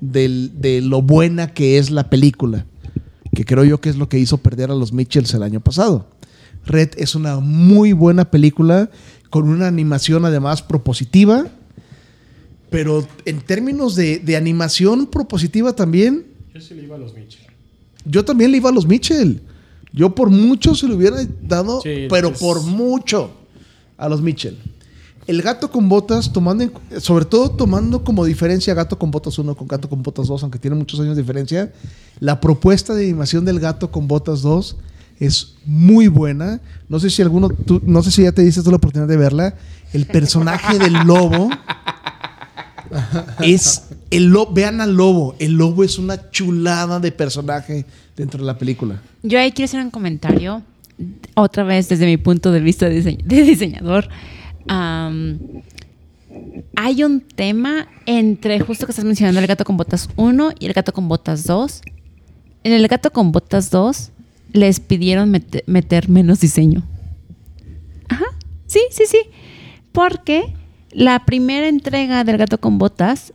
del- 0.00 0.52
de 0.60 0.80
lo 0.80 1.02
buena 1.02 1.48
que 1.54 1.78
es 1.78 1.90
la 1.90 2.10
película. 2.10 2.64
Que 3.34 3.44
creo 3.44 3.64
yo 3.64 3.80
que 3.80 3.88
es 3.90 3.96
lo 3.96 4.08
que 4.08 4.18
hizo 4.18 4.38
perder 4.38 4.70
a 4.70 4.74
los 4.74 4.92
Mitchells 4.92 5.32
el 5.34 5.42
año 5.42 5.60
pasado. 5.60 6.08
Red 6.66 6.90
es 6.96 7.14
una 7.14 7.40
muy 7.40 7.92
buena 7.92 8.30
película 8.30 8.90
con 9.30 9.48
una 9.48 9.66
animación 9.68 10.24
además 10.24 10.62
propositiva. 10.62 11.46
Pero 12.70 13.06
en 13.24 13.40
términos 13.40 13.94
de, 13.96 14.18
de 14.18 14.36
animación 14.36 15.06
propositiva 15.06 15.72
también, 15.74 16.26
Yo 16.54 16.60
sí 16.60 16.74
le 16.74 16.82
iba 16.84 16.96
a 16.96 16.98
los 16.98 17.14
Mitchell. 17.14 17.46
yo 18.04 18.24
también 18.24 18.50
le 18.50 18.58
iba 18.58 18.68
a 18.68 18.72
los 18.72 18.86
Mitchell. 18.86 19.40
Yo 19.92 20.14
por 20.14 20.28
mucho 20.28 20.74
se 20.74 20.86
lo 20.86 20.96
hubiera 20.96 21.16
dado, 21.42 21.80
Sí, 21.80 22.06
pero 22.10 22.28
es- 22.28 22.38
por 22.38 22.62
mucho 22.62 23.30
a 23.96 24.08
los 24.08 24.20
Mitchell. 24.20 24.56
El 25.28 25.42
gato 25.42 25.70
con 25.70 25.88
botas, 25.88 26.32
tomando 26.32 26.64
en- 26.64 27.00
sobre 27.00 27.24
todo 27.26 27.50
tomando 27.50 28.02
como 28.02 28.24
diferencia 28.24 28.72
gato 28.74 28.98
con 28.98 29.10
botas 29.10 29.38
1 29.38 29.54
con 29.54 29.68
gato 29.68 29.88
con 29.88 30.02
botas 30.02 30.26
2, 30.26 30.42
aunque 30.42 30.58
tiene 30.58 30.74
muchos 30.76 30.98
años 31.00 31.14
de 31.16 31.22
diferencia, 31.22 31.70
la 32.18 32.40
propuesta 32.40 32.94
de 32.94 33.04
animación 33.04 33.44
del 33.44 33.60
gato 33.60 33.90
con 33.90 34.08
botas 34.08 34.40
2 34.42 34.76
es 35.20 35.54
muy 35.66 36.08
buena. 36.08 36.60
No 36.88 36.98
sé 36.98 37.10
si 37.10 37.22
alguno, 37.22 37.50
no 37.82 38.02
sé 38.02 38.10
si 38.10 38.22
ya 38.22 38.32
te 38.32 38.42
diste 38.42 38.68
la 38.70 38.76
oportunidad 38.76 39.08
de 39.08 39.16
verla. 39.16 39.54
El 39.92 40.06
personaje 40.06 40.78
del 40.78 40.94
lobo 41.04 41.50
es 43.42 43.82
el 44.10 44.26
lobo. 44.26 44.52
Vean 44.52 44.80
al 44.80 44.94
lobo. 44.96 45.34
El 45.38 45.52
lobo 45.52 45.84
es 45.84 45.98
una 45.98 46.30
chulada 46.30 47.00
de 47.00 47.12
personaje 47.12 47.84
dentro 48.16 48.40
de 48.40 48.46
la 48.46 48.56
película. 48.56 49.00
Yo 49.22 49.38
ahí 49.38 49.52
quiero 49.52 49.66
hacer 49.66 49.80
un 49.84 49.90
comentario, 49.90 50.62
otra 51.34 51.64
vez 51.64 51.88
desde 51.88 52.06
mi 52.06 52.16
punto 52.16 52.50
de 52.50 52.60
vista 52.60 52.88
de 52.88 53.02
diseñador. 53.26 54.08
Hay 56.76 57.02
un 57.04 57.20
tema 57.20 57.88
entre 58.06 58.60
justo 58.60 58.86
que 58.86 58.92
estás 58.92 59.04
mencionando 59.04 59.40
el 59.40 59.46
gato 59.46 59.64
con 59.64 59.76
botas 59.76 60.08
1 60.16 60.52
y 60.58 60.66
el 60.66 60.72
gato 60.72 60.92
con 60.92 61.08
botas 61.08 61.44
2. 61.46 61.82
En 62.64 62.72
el 62.72 62.86
gato 62.88 63.10
con 63.12 63.32
botas 63.32 63.70
2 63.70 64.10
les 64.52 64.80
pidieron 64.80 65.30
mete- 65.30 65.64
meter 65.66 66.08
menos 66.08 66.40
diseño. 66.40 66.82
Ajá, 68.08 68.26
sí, 68.66 68.80
sí, 68.90 69.04
sí. 69.06 69.18
Porque 69.92 70.54
la 70.92 71.24
primera 71.24 71.68
entrega 71.68 72.24
del 72.24 72.36
gato 72.38 72.58
con 72.60 72.78
botas 72.78 73.32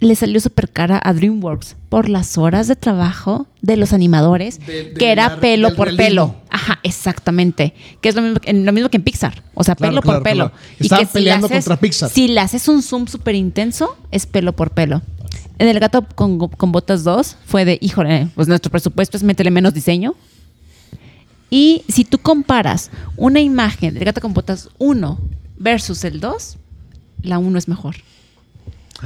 le 0.00 0.14
salió 0.14 0.38
súper 0.40 0.70
cara 0.70 1.00
a 1.02 1.12
DreamWorks 1.12 1.74
por 1.88 2.08
las 2.08 2.38
horas 2.38 2.68
de 2.68 2.76
trabajo 2.76 3.46
de 3.62 3.76
los 3.76 3.92
animadores, 3.92 4.64
De- 4.64 4.84
de 4.90 4.94
que 4.94 5.10
era 5.10 5.28
la- 5.28 5.40
pelo 5.40 5.74
por 5.74 5.86
realismo. 5.88 6.04
pelo. 6.06 6.34
Ajá, 6.50 6.78
exactamente. 6.84 7.74
Que 8.00 8.08
es 8.10 8.14
lo 8.14 8.22
mismo, 8.22 8.38
que- 8.40 8.52
lo 8.52 8.72
mismo 8.72 8.88
que 8.90 8.96
en 8.98 9.02
Pixar. 9.02 9.42
O 9.54 9.64
sea, 9.64 9.74
Claro, 9.74 9.90
pelo 9.94 10.02
claro, 10.02 10.18
por 10.20 10.22
pelo. 10.24 10.50
claro. 10.50 10.62
Y 10.78 10.82
Estaban 10.84 11.04
que 11.06 11.10
si 11.12 11.18
le 11.18 11.20
peleando 11.24 11.46
haces- 11.48 11.64
contra 11.64 11.80
Pixar. 11.80 12.10
Si 12.10 12.28
le 12.28 12.40
haces 12.40 12.68
un 12.68 12.82
zoom 12.82 13.06
súper 13.08 13.34
intenso, 13.34 13.96
es 14.12 14.26
pelo 14.26 14.52
por 14.54 14.70
pelo. 14.70 15.02
En 15.58 15.66
el 15.66 15.80
gato 15.80 16.06
con, 16.14 16.38
con 16.38 16.70
botas 16.70 17.02
2 17.02 17.36
fue 17.44 17.64
de, 17.64 17.78
híjole, 17.80 18.28
pues 18.36 18.46
nuestro 18.46 18.70
presupuesto 18.70 19.16
es 19.16 19.24
meterle 19.24 19.50
menos 19.50 19.74
diseño. 19.74 20.14
Y 21.50 21.82
si 21.88 22.04
tú 22.04 22.18
comparas 22.18 22.90
una 23.16 23.40
imagen 23.40 23.94
del 23.94 24.04
gato 24.04 24.20
con 24.20 24.34
botas 24.34 24.68
1 24.78 25.18
versus 25.58 26.04
el 26.04 26.20
2, 26.20 26.56
la 27.22 27.38
1 27.38 27.58
es 27.58 27.66
mejor. 27.68 27.96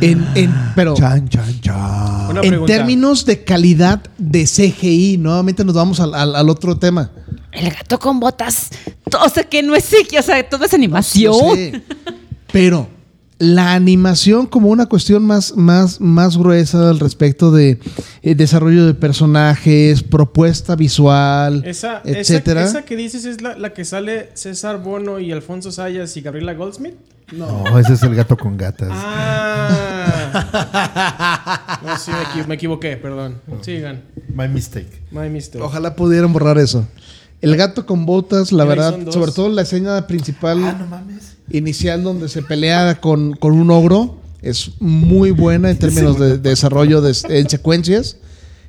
En, 0.00 0.26
en- 0.34 0.54
pero 0.74 0.94
Chan, 0.94 1.28
chan, 1.28 1.60
chan. 1.60 2.30
Una 2.30 2.40
en 2.42 2.64
términos 2.66 3.26
de 3.26 3.44
calidad 3.44 4.00
de 4.16 4.44
CGI, 4.46 5.18
nuevamente 5.18 5.64
nos 5.64 5.74
vamos 5.74 6.00
al, 6.00 6.14
al- 6.14 6.34
al 6.34 6.48
otro 6.48 6.78
tema. 6.78 7.10
El 7.50 7.70
gato 7.70 7.98
con 7.98 8.18
botas, 8.18 8.70
o 9.22 9.28
sea 9.28 9.44
que 9.44 9.62
no 9.62 9.74
es 9.74 9.84
CGI, 9.84 10.16
o 10.18 10.22
sea, 10.22 10.48
todo 10.48 10.64
es 10.64 10.72
animación. 10.72 11.34
Sé. 11.54 11.82
pero 12.50 12.88
la 13.44 13.72
animación 13.74 14.46
como 14.46 14.68
una 14.68 14.86
cuestión 14.86 15.24
más, 15.24 15.56
más, 15.56 16.00
más 16.00 16.36
gruesa 16.36 16.90
al 16.90 17.00
respecto 17.00 17.50
de 17.50 17.78
eh, 18.22 18.34
desarrollo 18.36 18.86
de 18.86 18.94
personajes, 18.94 20.02
propuesta 20.04 20.76
visual, 20.76 21.64
Esa, 21.66 22.02
etcétera. 22.04 22.60
esa, 22.62 22.78
esa 22.78 22.84
que 22.84 22.94
dices 22.96 23.24
es 23.24 23.42
la, 23.42 23.56
la 23.58 23.72
que 23.72 23.84
sale 23.84 24.30
César 24.34 24.82
Bono 24.82 25.18
y 25.18 25.32
Alfonso 25.32 25.72
Sayas 25.72 26.16
y 26.16 26.20
Gabriela 26.20 26.54
Goldsmith. 26.54 26.94
No, 27.32 27.78
ese 27.78 27.94
es 27.94 28.02
el 28.02 28.14
gato 28.14 28.36
con 28.36 28.56
gatas. 28.56 28.90
Ah. 28.92 29.78
No, 31.84 31.98
sí, 31.98 32.10
me, 32.10 32.22
equi- 32.22 32.46
me 32.46 32.54
equivoqué, 32.54 32.96
perdón. 32.96 33.40
Sigan. 33.62 34.02
My 34.34 34.48
mistake. 34.48 35.02
My 35.10 35.28
mistake. 35.28 35.62
Ojalá 35.62 35.94
pudieran 35.96 36.32
borrar 36.32 36.58
eso. 36.58 36.86
El 37.40 37.56
gato 37.56 37.84
con 37.86 38.06
botas, 38.06 38.52
la 38.52 38.64
verdad, 38.64 38.96
sobre 39.10 39.32
todo 39.32 39.48
la 39.48 39.62
escena 39.62 40.06
principal 40.06 40.62
Ah, 40.64 40.76
no 40.78 40.86
mames. 40.86 41.36
Inicial 41.50 42.02
donde 42.02 42.28
se 42.28 42.42
pelea 42.42 43.00
con, 43.00 43.34
con 43.34 43.52
un 43.52 43.70
ogro, 43.70 44.20
es 44.40 44.72
muy 44.80 45.30
buena 45.30 45.70
en 45.70 45.78
términos 45.78 46.18
de, 46.18 46.38
de 46.38 46.50
desarrollo 46.50 47.00
de, 47.00 47.14
en 47.28 47.48
secuencias. 47.48 48.16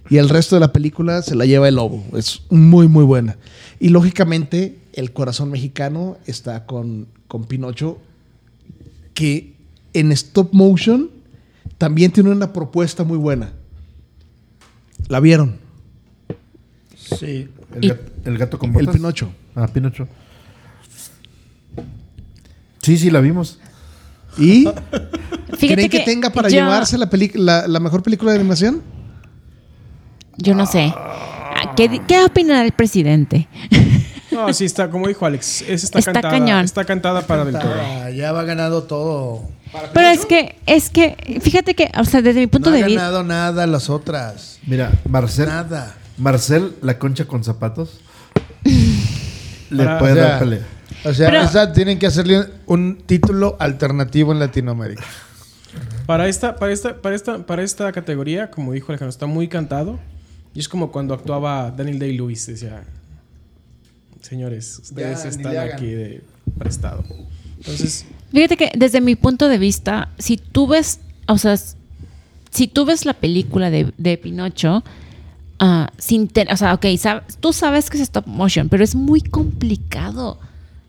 Y 0.09 0.17
el 0.17 0.27
resto 0.29 0.55
de 0.55 0.59
la 0.59 0.73
película 0.73 1.21
se 1.21 1.33
la 1.35 1.45
lleva 1.45 1.67
el 1.69 1.75
lobo. 1.75 2.03
Es 2.15 2.41
muy, 2.49 2.87
muy 2.87 3.05
buena. 3.05 3.37
Y 3.79 3.89
lógicamente, 3.89 4.77
el 4.93 5.13
corazón 5.13 5.49
mexicano 5.49 6.17
está 6.27 6.65
con, 6.65 7.07
con 7.27 7.45
Pinocho, 7.45 7.99
que 9.13 9.53
en 9.93 10.11
stop 10.11 10.49
motion 10.53 11.09
también 11.77 12.11
tiene 12.11 12.31
una 12.31 12.51
propuesta 12.53 13.03
muy 13.03 13.17
buena. 13.17 13.53
¿La 15.07 15.19
vieron? 15.19 15.57
Sí. 16.95 17.47
El, 17.75 17.85
Y- 17.85 17.93
el 18.25 18.37
gato 18.37 18.59
con 18.59 18.69
El 18.69 18.75
botas. 18.75 18.95
Pinocho. 18.95 19.31
Ah, 19.55 19.67
Pinocho. 19.67 20.07
Sí, 22.84 22.97
sí, 22.97 23.10
la 23.10 23.19
vimos. 23.19 23.57
¿Y 24.38 24.65
Fíjate 25.57 25.73
creen 25.76 25.89
que, 25.89 25.99
tenga 26.01 26.30
para 26.30 26.49
yo- 26.49 26.57
llevarse 26.57 26.97
la, 26.99 27.10
la, 27.35 27.68
la 27.68 27.80
mejor 27.80 28.03
película 28.03 28.31
de 28.31 28.38
animación? 28.39 28.84
Yo 30.38 30.53
no 30.53 30.65
sé. 30.68 30.93
Ah, 30.95 31.73
¿Qué, 31.76 32.01
qué 32.07 32.23
opina 32.23 32.64
el 32.64 32.72
presidente? 32.73 33.47
No, 34.31 34.51
sí, 34.51 34.65
está, 34.65 34.89
como 34.89 35.07
dijo 35.07 35.26
Alex, 35.26 35.61
esa 35.61 35.85
está, 35.85 35.99
Está 35.99 36.14
cantada. 36.14 36.34
cañón. 36.34 36.65
Está 36.65 36.85
cantada 36.85 37.22
para. 37.22 37.43
Ah, 37.43 38.10
ya 38.10 38.31
va 38.31 38.43
ganado 38.43 38.84
todo. 38.84 39.47
Pero 39.93 40.07
es 40.10 40.26
que, 40.26 40.55
es 40.65 40.89
que, 40.89 41.39
fíjate 41.41 41.76
que, 41.76 41.91
o 41.99 42.03
sea, 42.05 42.22
desde 42.22 42.39
mi 42.39 42.47
punto 42.47 42.69
no 42.69 42.76
de 42.76 42.84
ha 42.84 42.85
vista. 42.88 43.01
ganado 43.01 43.23
nada 43.23 43.65
las 43.68 43.89
otras. 43.89 44.60
Mira, 44.65 44.91
Marcel. 45.07 45.47
Nada. 45.47 45.95
Marcel, 46.18 46.76
la 46.81 46.97
concha 46.99 47.26
con 47.26 47.43
zapatos. 47.43 48.01
le 48.64 49.85
puede 49.99 50.14
o 50.14 50.15
sea, 50.15 50.23
dar 50.27 50.39
pelea. 50.39 50.68
O 51.05 51.13
sea, 51.13 51.30
Pero- 51.30 51.43
esa 51.43 51.73
tienen 51.73 51.99
que 51.99 52.07
hacerle 52.07 52.45
un 52.65 52.97
título 53.05 53.57
alternativo 53.59 54.31
en 54.31 54.39
Latinoamérica. 54.39 55.03
Para 56.05 56.27
esta, 56.27 56.55
para 56.55 56.71
esta, 56.71 57.01
para 57.01 57.15
esta, 57.15 57.45
para 57.45 57.63
esta 57.63 57.91
categoría, 57.91 58.51
como 58.51 58.73
dijo 58.73 58.91
Alejandro, 58.91 59.09
está 59.09 59.25
muy 59.25 59.47
cantado. 59.47 59.99
Y 60.53 60.59
es 60.59 60.69
como 60.69 60.91
cuando 60.91 61.13
actuaba 61.13 61.71
Daniel 61.71 61.97
Day-Lewis, 61.99 62.45
decía, 62.45 62.84
señores, 64.21 64.80
ustedes 64.84 65.23
Ya, 65.23 65.30
están 65.30 65.53
le 65.53 65.59
hagan". 65.59 65.75
aquí 65.77 65.88
de 65.88 66.23
prestado. 66.57 67.03
Entonces, 67.57 68.05
Fíjate 68.31 68.57
que 68.57 68.71
desde 68.75 68.99
mi 69.01 69.15
punto 69.15 69.47
de 69.47 69.57
vista, 69.57 70.09
si 70.17 70.38
tú 70.38 70.67
ves, 70.67 70.99
o 71.27 71.38
sea, 71.38 71.55
si 72.49 72.67
tú 72.67 72.84
ves 72.85 73.05
la 73.05 73.13
película 73.13 73.69
de, 73.69 73.93
de 73.97 74.17
Pinocho, 74.17 74.84
ah, 75.59 75.89
sin 75.97 76.30
o 76.51 76.57
sea, 76.57 76.73
ok, 76.73 76.85
sab- 76.97 77.23
tú 77.39 77.53
sabes 77.53 77.89
que 77.89 77.97
es 77.97 78.03
stop 78.03 78.25
motion, 78.27 78.69
pero 78.69 78.84
es 78.84 78.95
muy 78.95 79.21
complicado 79.21 80.39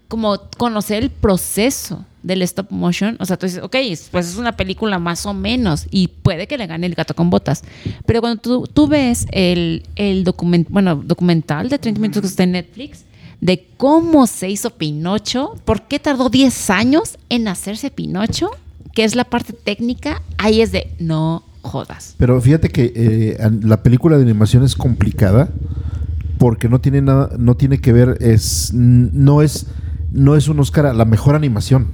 como 0.09 0.39
conocer 0.59 1.03
el 1.03 1.11
proceso 1.11 2.05
del 2.23 2.43
stop 2.43 2.71
motion. 2.71 3.17
O 3.21 3.27
sea, 3.27 3.37
tú 3.37 3.47
dices, 3.47 3.63
ok, 3.63 3.75
es- 3.77 4.09
pues 4.11 4.29
es 4.29 4.37
una 4.37 4.57
película 4.57 4.99
más 4.99 5.27
o 5.27 5.35
menos 5.35 5.87
y 5.91 6.09
puede 6.09 6.47
que 6.47 6.57
le 6.59 6.67
gane 6.67 6.87
el 6.87 6.95
gato 6.95 7.15
con 7.15 7.31
botas. 7.31 7.63
Pero 8.07 8.21
cuando 8.21 8.65
tú, 8.67 8.89
ves 8.89 9.27
el, 9.33 9.83
el 9.97 10.25
document, 10.25 10.69
bueno, 10.71 10.97
documental 10.97 11.69
de 11.69 11.79
30 11.79 12.01
minutos 12.01 12.21
que 12.23 12.29
está 12.29 12.43
en 12.45 12.53
Netflix, 12.53 13.05
de 13.41 13.67
cómo 13.77 14.27
se 14.27 14.49
hizo 14.49 14.71
Pinocho, 14.71 15.57
por 15.67 15.83
qué 15.83 15.99
tardó 15.99 16.31
10 16.31 16.71
años 16.71 17.19
en 17.29 17.47
hacerse 17.49 17.91
Pinocho, 17.91 18.51
que 18.95 19.05
es 19.05 19.15
la 19.17 19.25
parte 19.25 19.53
técnica, 19.53 20.23
ahí 20.39 20.63
es 20.63 20.73
de 20.73 20.93
no 20.99 21.43
jodas. 21.61 22.15
Pero 22.17 22.41
fíjate 22.41 22.69
que 22.71 22.93
eh, 22.95 23.39
la 23.63 23.83
película 23.83 24.17
de 24.17 24.23
animación 24.23 24.65
es 24.65 24.75
complicada 24.77 25.51
porque 26.39 26.69
no 26.69 26.81
tiene 26.81 27.03
nada, 27.03 27.31
no 27.39 27.55
tiene 27.57 27.79
que 27.79 27.93
ver, 27.93 28.17
es 28.21 28.71
no 28.73 29.43
es, 29.43 29.67
no 30.15 30.37
es 30.37 30.49
un 30.49 30.61
Oscar 30.61 30.87
a 30.87 30.95
la 30.95 31.05
mejor 31.05 31.35
animación. 31.35 31.89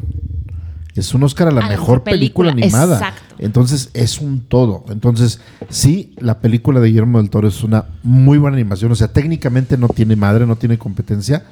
Es 0.94 1.14
un 1.14 1.22
Oscar 1.22 1.48
a 1.48 1.50
la 1.52 1.60
A 1.64 1.68
mejor 1.68 1.78
mejor 1.80 2.04
película, 2.04 2.50
película, 2.52 2.82
animada. 2.82 2.96
exacto. 2.98 3.34
Entonces 3.38 3.90
es 3.94 4.20
un 4.20 4.40
todo. 4.40 4.84
Entonces, 4.90 5.40
sí, 5.70 6.14
la 6.18 6.40
película 6.40 6.80
de 6.80 6.88
Guillermo 6.88 7.18
del 7.18 7.30
Toro 7.30 7.48
es 7.48 7.62
una 7.62 7.86
muy 8.02 8.36
buena 8.38 8.56
animación. 8.56 8.92
O 8.92 8.94
sea, 8.94 9.08
técnicamente 9.08 9.78
no 9.78 9.88
tiene 9.88 10.16
madre, 10.16 10.46
no 10.46 10.56
tiene 10.56 10.76
competencia. 10.78 11.44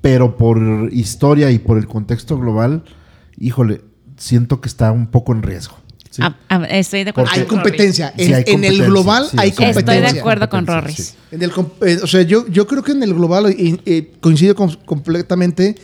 Pero 0.00 0.36
por 0.36 0.88
historia 0.92 1.50
y 1.50 1.58
por 1.58 1.76
el 1.76 1.86
contexto 1.86 2.38
global, 2.38 2.84
híjole, 3.38 3.82
siento 4.16 4.60
que 4.60 4.68
está 4.68 4.92
un 4.92 5.08
poco 5.08 5.32
en 5.32 5.42
riesgo. 5.42 5.76
¿Sí? 6.12 6.22
Ah, 6.24 6.36
ah, 6.48 6.64
estoy 6.70 7.02
de 7.04 7.10
acuerdo. 7.10 7.30
Hay 7.32 7.40
con 7.46 7.58
competencia. 7.58 8.14
Sí, 8.16 8.24
En, 8.26 8.34
hay 8.34 8.42
en 8.46 8.46
el 8.46 8.52
competencia, 8.52 8.86
global 8.86 9.26
sí, 9.30 9.36
hay 9.40 9.50
competencia. 9.52 9.80
Estoy 9.94 10.12
de 10.14 10.20
acuerdo 10.20 10.48
con 10.48 10.64
Competencia, 10.66 10.80
Rorris. 10.80 11.06
sí. 11.08 11.14
En 11.32 11.42
el 11.42 11.50
eh, 11.86 11.98
o 12.02 12.06
sea, 12.06 12.22
yo, 12.22 12.46
yo 12.48 12.66
creo 12.68 12.82
que 12.84 12.92
en 12.92 13.02
el 13.02 13.12
global 13.14 13.50
y, 13.50 13.80
eh, 13.86 14.12
coincido 14.20 14.54
con- 14.54 14.76
completamente. 14.84 15.74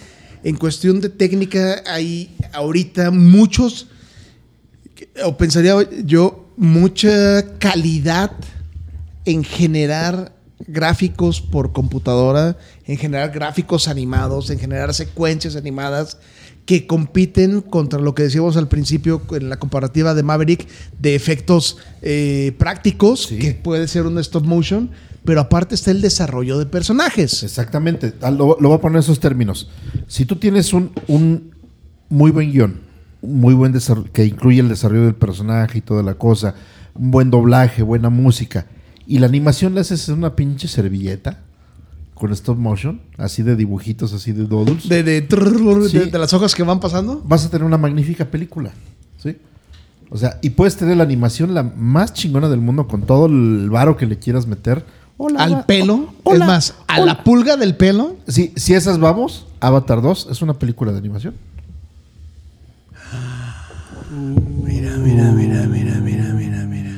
En 0.45 0.55
cuestión 0.57 1.01
de 1.01 1.09
técnica, 1.09 1.83
hay 1.85 2.37
ahorita 2.53 3.11
muchos, 3.11 3.89
o 5.25 5.37
pensaría 5.37 5.75
yo, 6.05 6.47
mucha 6.57 7.45
calidad 7.59 8.31
en 9.25 9.43
generar 9.43 10.33
gráficos 10.67 11.41
por 11.41 11.73
computadora, 11.73 12.57
en 12.87 12.97
generar 12.99 13.31
gráficos 13.31 13.89
animados, 13.89 14.51
en 14.51 14.59
generar 14.61 14.93
secuencias 14.95 15.57
animadas 15.57 16.19
que 16.69 16.87
compiten 16.87 17.63
contra 17.63 17.99
lo 17.99 18.15
que 18.15 18.25
decíamos 18.25 18.59
al 18.59 18.69
principio 18.69 19.23
en 19.31 19.49
la 19.49 19.57
comparativa 19.59 20.13
de 20.13 20.23
Maverick 20.23 20.69
de 21.01 21.15
efectos 21.15 21.79
eh, 22.03 22.53
prácticos, 22.59 23.23
Sí. 23.23 23.39
que 23.39 23.55
puede 23.55 23.89
ser 23.89 24.05
un 24.05 24.19
stop 24.19 24.45
motion, 24.45 24.91
pero 25.25 25.41
aparte 25.41 25.75
está 25.75 25.93
el 25.93 26.03
desarrollo 26.03 26.59
de 26.59 26.67
personajes. 26.67 27.43
Exactamente. 27.43 28.13
Ah, 28.21 28.31
Lo, 28.31 28.59
lo 28.61 28.69
voy 28.69 28.77
a 28.77 28.81
poner 28.83 28.97
en 28.97 29.01
esos 29.01 29.19
términos. 29.19 29.71
Si 30.09 30.27
tú 30.27 30.37
tienes 30.37 30.75
un, 30.75 30.91
un 31.07 31.53
muy 32.11 32.31
buen 32.33 32.53
guion, 32.53 32.81
muy 33.23 33.55
buen 33.55 33.73
desarrollo, 33.73 34.13
que 34.13 34.27
incluye 34.27 34.61
el 34.61 34.69
desarrollo 34.69 35.05
del 35.07 35.15
personaje 35.15 35.79
y 35.79 35.81
toda 35.81 36.03
la 36.03 36.17
cosa, 36.17 36.55
un 36.95 37.11
buen 37.11 37.31
doblaje, 37.31 37.83
buena 37.83 38.11
música, 38.11 38.67
y 39.07 39.21
la 39.21 39.27
animación 39.27 39.75
le 39.75 39.81
haces 39.81 40.07
en 40.11 40.17
una 40.19 40.37
pinche 40.37 40.69
servilleta 40.69 41.41
con 42.19 42.33
stop 42.33 42.59
motion, 42.59 43.01
así 43.17 43.43
de 43.43 43.55
dibujitos, 43.57 44.13
así 44.13 44.33
de 44.33 44.45
doodles, 44.45 44.89
De, 44.89 45.03
de, 45.03 45.23
trrr, 45.23 45.83
de- 45.85 45.89
Sí. 45.89 45.99
de 46.11 46.19
las 46.19 46.33
hojas 46.35 46.55
que 46.55 46.63
van 46.65 46.81
pasando. 46.81 47.23
vas 47.25 47.47
a 47.47 47.51
tener 47.51 47.65
una 47.65 47.79
magnífica 47.79 48.25
película. 48.27 48.73
¿Sí? 49.23 49.37
O 50.11 50.17
sea, 50.17 50.39
y 50.43 50.51
puedes 50.51 50.77
tener 50.77 50.97
la 50.97 51.03
animación 51.05 51.55
la 51.55 51.63
más 51.63 52.13
chingona 52.15 52.49
del 52.49 52.61
mundo 52.61 52.89
con 52.89 53.03
todo 53.03 53.27
el 53.27 53.69
varo 53.71 53.97
que 53.97 54.07
le 54.07 54.19
quieras 54.19 54.47
meter. 54.47 54.85
Hola, 55.17 55.43
Al 55.45 55.55
va- 55.55 55.67
pelo, 55.67 56.15
hola, 56.23 56.45
es 56.45 56.49
más, 56.49 56.75
a 56.87 57.01
hola. 57.01 57.07
la 57.15 57.25
pulga 57.25 57.57
del 57.57 57.77
pelo. 57.77 58.17
Si, 58.27 58.53
si 58.57 58.75
esas 58.75 58.99
vamos, 59.01 59.47
Avatar 59.61 60.01
2 60.01 60.29
es 60.31 60.43
una 60.43 60.55
película 60.55 60.93
de 60.93 60.99
animación. 60.99 61.35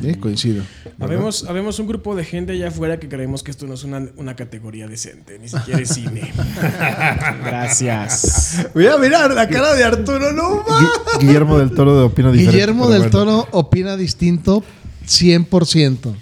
Eh, 0.02 0.16
coincido. 0.18 0.62
Habemos, 1.00 1.44
habemos 1.48 1.78
un 1.78 1.86
grupo 1.86 2.14
de 2.14 2.24
gente 2.24 2.52
allá 2.52 2.68
afuera 2.68 2.98
que 3.00 3.08
creemos 3.08 3.42
que 3.42 3.50
esto 3.50 3.66
no 3.66 3.74
es 3.74 3.84
una, 3.84 4.06
una 4.16 4.36
categoría 4.36 4.86
decente, 4.86 5.38
ni 5.38 5.48
siquiera 5.48 5.80
es 5.80 5.88
cine. 5.88 6.30
Gracias. 7.44 8.66
Mira, 8.74 8.96
mira, 8.98 9.28
la 9.28 9.48
cara 9.48 9.74
de 9.74 9.84
Arturo, 9.84 10.32
no 10.32 10.64
Gui- 10.64 11.20
Guillermo 11.20 11.58
del 11.58 11.72
Toro 11.72 11.96
de 11.98 12.04
opina 12.04 12.30
diferente. 12.32 12.52
Guillermo 12.56 12.88
del 12.88 12.98
bueno. 13.02 13.10
Toro 13.10 13.48
opina 13.52 13.96
distinto 13.96 14.62
100%. 15.06 16.14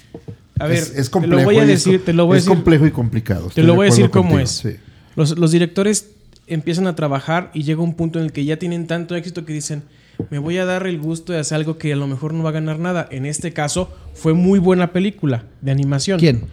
A 0.60 0.66
ver, 0.66 0.78
es, 0.78 0.90
es 0.94 1.06
te 1.06 1.10
complejo. 1.10 1.36
lo 1.40 1.44
voy 1.44 1.58
a 1.58 1.62
es 1.62 1.68
decir, 1.68 2.04
te 2.04 2.12
lo 2.12 2.26
voy 2.26 2.34
a 2.34 2.38
es 2.38 2.44
decir. 2.44 2.56
complejo 2.56 2.86
y 2.86 2.90
complicado. 2.90 3.50
Te 3.54 3.62
lo 3.62 3.74
voy 3.74 3.86
a 3.86 3.90
decir 3.90 4.10
cómo 4.10 4.30
contigo, 4.30 4.44
es. 4.44 4.50
sí. 4.50 4.76
Los, 5.14 5.38
los 5.38 5.50
directores 5.52 6.06
empiezan 6.46 6.86
a 6.86 6.94
trabajar 6.96 7.50
y 7.54 7.62
llega 7.62 7.82
un 7.82 7.94
punto 7.94 8.18
en 8.18 8.24
el 8.24 8.32
que 8.32 8.44
ya 8.44 8.56
tienen 8.58 8.86
tanto 8.86 9.14
éxito 9.14 9.44
que 9.44 9.52
dicen, 9.52 9.82
me 10.30 10.38
voy 10.38 10.58
a 10.58 10.64
dar 10.64 10.86
el 10.86 10.98
gusto 10.98 11.32
de 11.32 11.38
hacer 11.38 11.56
algo 11.56 11.78
que 11.78 11.92
a 11.92 11.96
lo 11.96 12.06
mejor 12.06 12.34
no 12.34 12.42
va 12.42 12.50
a 12.50 12.52
ganar 12.52 12.78
nada. 12.78 13.06
En 13.10 13.26
este 13.26 13.52
caso, 13.52 13.90
fue 14.14 14.34
muy 14.34 14.58
buena 14.58 14.92
película 14.92 15.44
de 15.60 15.70
animación. 15.70 16.18
¿Quién? 16.18 16.44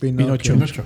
Pinocho. 0.00 0.54
Pinocho. 0.54 0.84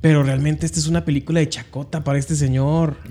Pero 0.00 0.22
realmente 0.22 0.64
esta 0.64 0.78
es 0.80 0.86
una 0.86 1.04
película 1.04 1.40
de 1.40 1.48
chacota 1.50 2.02
para 2.02 2.18
este 2.18 2.34
señor. 2.34 2.96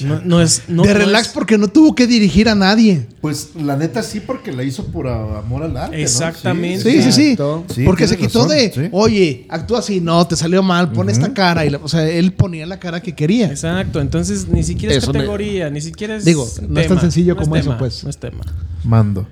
No, 0.00 0.20
no 0.24 0.40
es. 0.42 0.62
no- 0.68 0.82
de 0.82 0.92
no 0.92 0.98
relax 0.98 1.28
es- 1.28 1.32
porque 1.32 1.56
no 1.58 1.68
tuvo 1.68 1.94
que 1.94 2.06
dirigir 2.06 2.48
a 2.48 2.54
nadie. 2.54 3.06
Pues 3.20 3.50
la 3.54 3.76
neta 3.76 4.02
sí, 4.02 4.20
porque 4.20 4.52
la 4.52 4.62
hizo 4.62 4.86
por 4.86 5.08
amor 5.08 5.62
al 5.64 5.76
arte. 5.76 5.96
¿no? 5.96 6.02
Exactamente. 6.02 6.82
Sí, 6.82 7.02
sí, 7.12 7.12
sí. 7.12 7.84
Porque 7.84 8.06
se 8.06 8.16
quitó 8.16 8.44
razón, 8.44 8.56
de, 8.56 8.72
sí. 8.72 8.88
oye, 8.92 9.46
actúa 9.48 9.78
así, 9.80 10.00
no, 10.00 10.26
te 10.26 10.36
salió 10.36 10.62
mal, 10.62 10.92
pon 10.92 11.08
esta 11.10 11.32
cara. 11.32 11.64
Y 11.64 11.70
la- 11.70 11.78
o 11.78 11.88
sea, 11.88 12.06
él 12.08 12.32
ponía 12.32 12.66
la 12.66 12.78
cara 12.78 13.00
que 13.02 13.14
quería. 13.14 13.46
Exacto, 13.48 14.00
entonces 14.00 14.48
ni 14.48 14.62
siquiera 14.62 14.94
es 14.94 15.02
Eso 15.02 15.12
categoría, 15.12 15.70
ni 15.70 15.80
siquiera 15.80 16.16
es. 16.16 16.24
Digo, 16.24 16.46
no 16.68 16.80
es 16.80 16.88
tan 16.88 17.00
sencillo 17.00 17.34
no 17.34 17.40
es 17.40 17.46
como 17.46 17.56
eso, 17.56 17.76
pues. 17.78 18.04
No 18.04 18.10
es 18.10 18.18
tema. 18.18 18.44
Mando. 18.84 19.26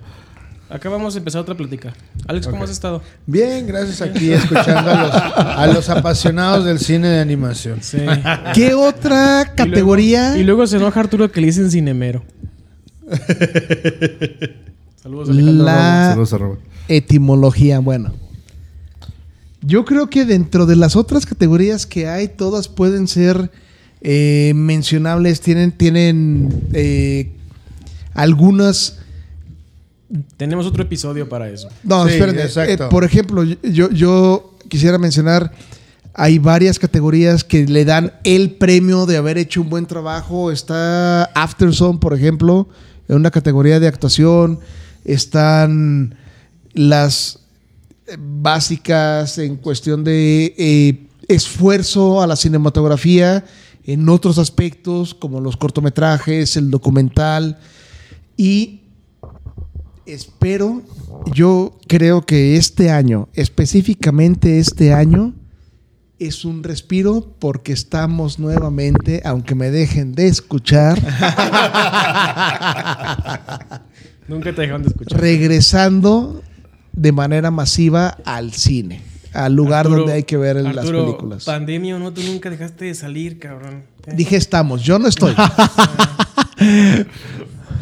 Acá 0.75 0.89
vamos 0.89 1.15
a 1.15 1.19
empezar 1.19 1.41
otra 1.41 1.55
plática. 1.57 1.95
Alex, 2.27 2.49
¿cómo 2.49 2.65
has 2.65 2.71
estado? 2.71 3.01
Bien, 3.29 3.65
gracias 3.65 4.03
aquí 4.03 4.33
escuchando 4.33 4.91
a 4.91 5.03
los, 5.05 5.15
a 5.15 5.67
los 5.69 5.89
apasionados 5.89 6.65
del 6.65 6.81
cine 6.81 7.07
de 7.07 7.21
animación. 7.21 7.79
Sí. 7.81 7.99
¿Qué 8.55 8.75
otra 8.75 9.53
categoría? 9.55 10.31
Y 10.31 10.31
luego, 10.31 10.41
y 10.41 10.45
luego 10.45 10.67
se 10.67 10.79
enoja 10.79 10.99
Arturo 10.99 11.31
que 11.31 11.41
le 11.41 11.47
dicen 11.47 11.71
cinemero. 11.71 12.25
Saludos, 15.01 15.31
Alejandro. 15.31 15.65
La 15.65 16.09
Saludos 16.09 16.33
a 16.33 16.39
Robert. 16.39 16.61
etimología, 16.89 17.79
bueno. 17.79 18.13
Yo 19.63 19.85
creo 19.85 20.11
que 20.11 20.25
dentro 20.25 20.67
de 20.67 20.75
las 20.75 20.97
otras 20.97 21.25
categorías 21.25 21.87
que 21.87 22.09
hay, 22.09 22.27
todas 22.27 22.67
pueden 22.67 23.07
ser 23.07 23.53
eh, 24.01 24.51
mencionables, 24.57 25.41
tienen, 25.41 25.71
tienen 25.71 26.65
eh, 26.73 27.31
algunas 28.13 29.04
Tenemos 30.37 30.67
otro 30.67 30.83
episodio 30.83 31.29
para 31.29 31.49
eso. 31.49 31.69
No, 31.83 32.07
Sí, 32.07 32.15
espérenme. 32.15 32.43
exacto. 32.43 32.85
Eh, 32.85 32.89
por 32.91 33.05
ejemplo, 33.05 33.43
yo, 33.43 33.91
yo 33.91 34.55
quisiera 34.69 34.99
mencionar, 34.99 35.53
hay 36.15 36.39
varias 36.39 36.79
categorías 36.79 37.43
que 37.43 37.67
le 37.67 37.85
dan 37.85 38.13
el 38.23 38.53
premio 38.53 39.07
de 39.07 39.17
haber 39.17 39.39
hecho 39.39 39.61
un 39.61 39.71
buen 39.71 39.87
trabajo. 39.87 40.53
Está 40.53 41.25
Afterson, 41.35 41.99
por 41.99 42.15
ejemplo, 42.15 42.69
en 43.09 43.17
una 43.17 43.31
categoría 43.31 43.81
de 43.81 43.89
actuación. 43.89 44.61
Están 45.05 46.15
las 46.73 47.41
básicas 48.19 49.39
en 49.39 49.57
cuestión 49.57 50.05
de 50.05 50.55
eh, 50.57 51.07
esfuerzo 51.29 52.23
a 52.23 52.27
la 52.27 52.37
cinematografía 52.37 53.45
en 53.85 54.09
otros 54.09 54.39
aspectos, 54.39 55.15
como 55.15 55.41
los 55.41 55.57
cortometrajes, 55.57 56.57
el 56.57 56.71
documental. 56.71 57.59
Y 58.37 58.81
espero, 60.07 60.83
yo 61.33 61.79
creo 61.89 62.23
que 62.23 62.57
este 62.57 62.91
año, 62.91 63.29
específicamente 63.35 64.59
este 64.59 64.93
año, 64.93 65.35
es 66.19 66.45
un 66.45 66.63
respiro 66.63 67.35
porque 67.39 67.73
estamos 67.73 68.39
nuevamente, 68.39 69.21
aunque 69.25 69.55
me 69.55 69.71
dejen 69.71 70.13
de 70.15 70.29
escuchar, 70.29 70.99
Nunca 74.29 74.55
te 74.55 74.63
dejaron 74.63 74.83
de 74.83 74.89
escuchar. 74.89 75.21
regresando 75.21 76.43
de 76.93 77.13
manera 77.13 77.51
masiva 77.51 78.17
al 78.25 78.53
cine, 78.53 79.03
al 79.33 79.55
lugar 79.55 79.87
Arturo- 79.87 79.99
donde 79.99 80.13
hay 80.15 80.23
que 80.23 80.37
ver 80.39 80.57
las 80.57 80.87
películas. 80.87 81.45
Pandemia 81.45 81.97
o 81.97 81.99
no, 81.99 82.13
tú 82.13 82.23
nunca 82.23 82.49
dejaste 82.49 82.87
de 82.87 82.95
salir, 82.95 83.39
cabrón. 83.39 83.83
Dije 84.15 84.37
estamos, 84.37 84.83
yo 84.83 84.99
no 84.99 85.09
estoy. 85.09 85.35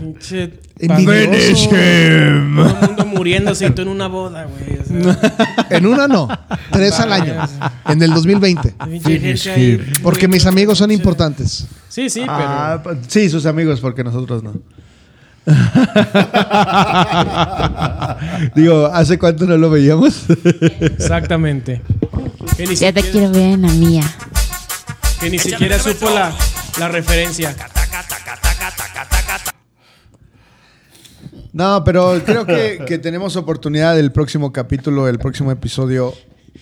Pinche 0.00 0.52
Envidioso. 0.82 1.68
Todo 1.70 1.78
el 1.78 2.42
mundo 2.42 3.06
muriéndose 3.06 3.66
y 3.66 3.70
tú 3.70 3.82
en 3.82 3.88
una 3.88 4.08
boda, 4.08 4.44
güey. 4.46 4.78
O 4.80 4.84
sea, 4.84 5.16
En 5.70 5.86
una 5.86 6.06
no, 6.08 6.28
tres 6.70 6.98
al 7.00 7.12
año, 7.12 7.34
en 7.88 8.02
el 8.02 8.12
2020. 8.12 8.74
pinche 8.90 9.18
gente 9.20 9.50
ahí, 9.52 9.80
Porque 10.02 10.26
mis 10.28 10.44
amigos 10.44 10.76
son 10.78 10.90
importantes. 10.90 11.66
Sí, 11.88 12.10
sí, 12.10 12.20
pero. 12.20 12.32
Ah, 12.36 12.80
pa- 12.82 12.96
sí, 13.06 13.30
sus 13.30 13.46
amigos, 13.46 13.80
porque 13.80 14.02
nosotros 14.04 14.42
no. 14.42 14.54
Digo, 18.54 18.86
¿hace 18.86 19.18
cuánto 19.18 19.46
no 19.46 19.56
lo 19.56 19.70
veíamos? 19.70 20.24
Exactamente. 20.80 21.82
Ya 22.76 22.92
te 22.92 23.02
quiero 23.02 23.30
ver 23.30 23.52
en 23.54 23.62
la 23.62 23.68
mía. 23.68 24.02
que 25.20 25.30
ni 25.30 25.38
siquiera 25.38 25.78
supo 25.78 26.10
la, 26.10 26.32
la 26.78 26.88
referencia. 26.88 27.54
No, 31.52 31.84
pero 31.84 32.18
creo 32.24 32.46
que, 32.46 32.98
tenemos 32.98 33.36
oportunidad 33.36 33.94
del 33.94 34.10
próximo 34.10 34.52
capítulo, 34.52 35.06
el 35.06 35.18
próximo 35.18 35.50
episodio, 35.50 36.14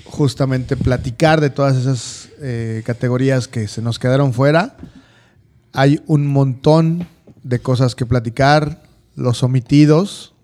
justamente 0.05 0.77
platicar 0.77 1.41
de 1.41 1.51
todas 1.51 1.77
esas 1.77 2.29
eh, 2.41 2.83
categorías 2.85 3.47
que 3.47 3.69
se 3.69 3.83
nos 3.83 4.01
quedaron 4.01 4.33
fuera. 4.33 4.77
Hay 5.73 6.03
un 6.07 6.27
montón 6.27 7.07
de 7.45 7.61
cosas 7.61 7.95
que 7.95 8.05
platicar, 8.05 8.83
los 9.15 9.45
omitidos, 9.45 10.35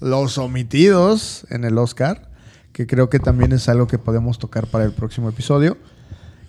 los 0.00 0.36
omitidos 0.36 1.46
en 1.50 1.64
el 1.64 1.78
Oscar, 1.78 2.28
que 2.72 2.88
creo 2.88 3.08
que 3.08 3.20
también 3.20 3.52
es 3.52 3.68
algo 3.68 3.86
que 3.86 3.98
podemos 3.98 4.40
tocar 4.40 4.66
para 4.66 4.84
el 4.84 4.92
próximo 4.92 5.28
episodio. 5.28 5.76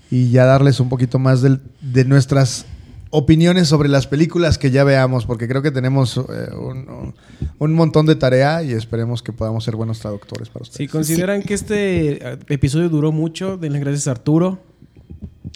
Y 0.09 0.31
ya 0.31 0.45
darles 0.45 0.80
un 0.80 0.89
poquito 0.89 1.19
más 1.19 1.41
de 1.41 2.05
nuestras 2.05 2.65
opiniones 3.14 3.68
sobre 3.68 3.90
las 3.90 4.07
películas 4.07 4.57
que 4.57 4.72
ya 4.72 4.84
veamos, 4.84 5.27
porque 5.27 5.48
creo 5.48 5.61
que 5.61 5.69
tenemos 5.69 6.18
eh, 6.18 6.49
un, 7.60 7.73
montón 7.73 8.07
de 8.07 8.15
tarea 8.15 8.64
y 8.64 8.73
esperemos 8.73 9.22
que 9.22 9.31
podamos 9.31 9.64
ser 9.64 9.76
buenos 9.76 9.99
traductores 9.99 10.49
para 10.49 10.64
ustedes. 10.64 10.77
Si 10.77 10.88
consideran 10.88 11.44
que 11.44 11.53
este 11.53 12.27
eh, 12.27 12.40
episodio 12.49 12.90
duró 12.90 13.11
mucho, 13.11 13.57
denle 13.57 13.80
gracias 13.80 14.07
a 14.07 14.11
Arturo. 14.11 14.57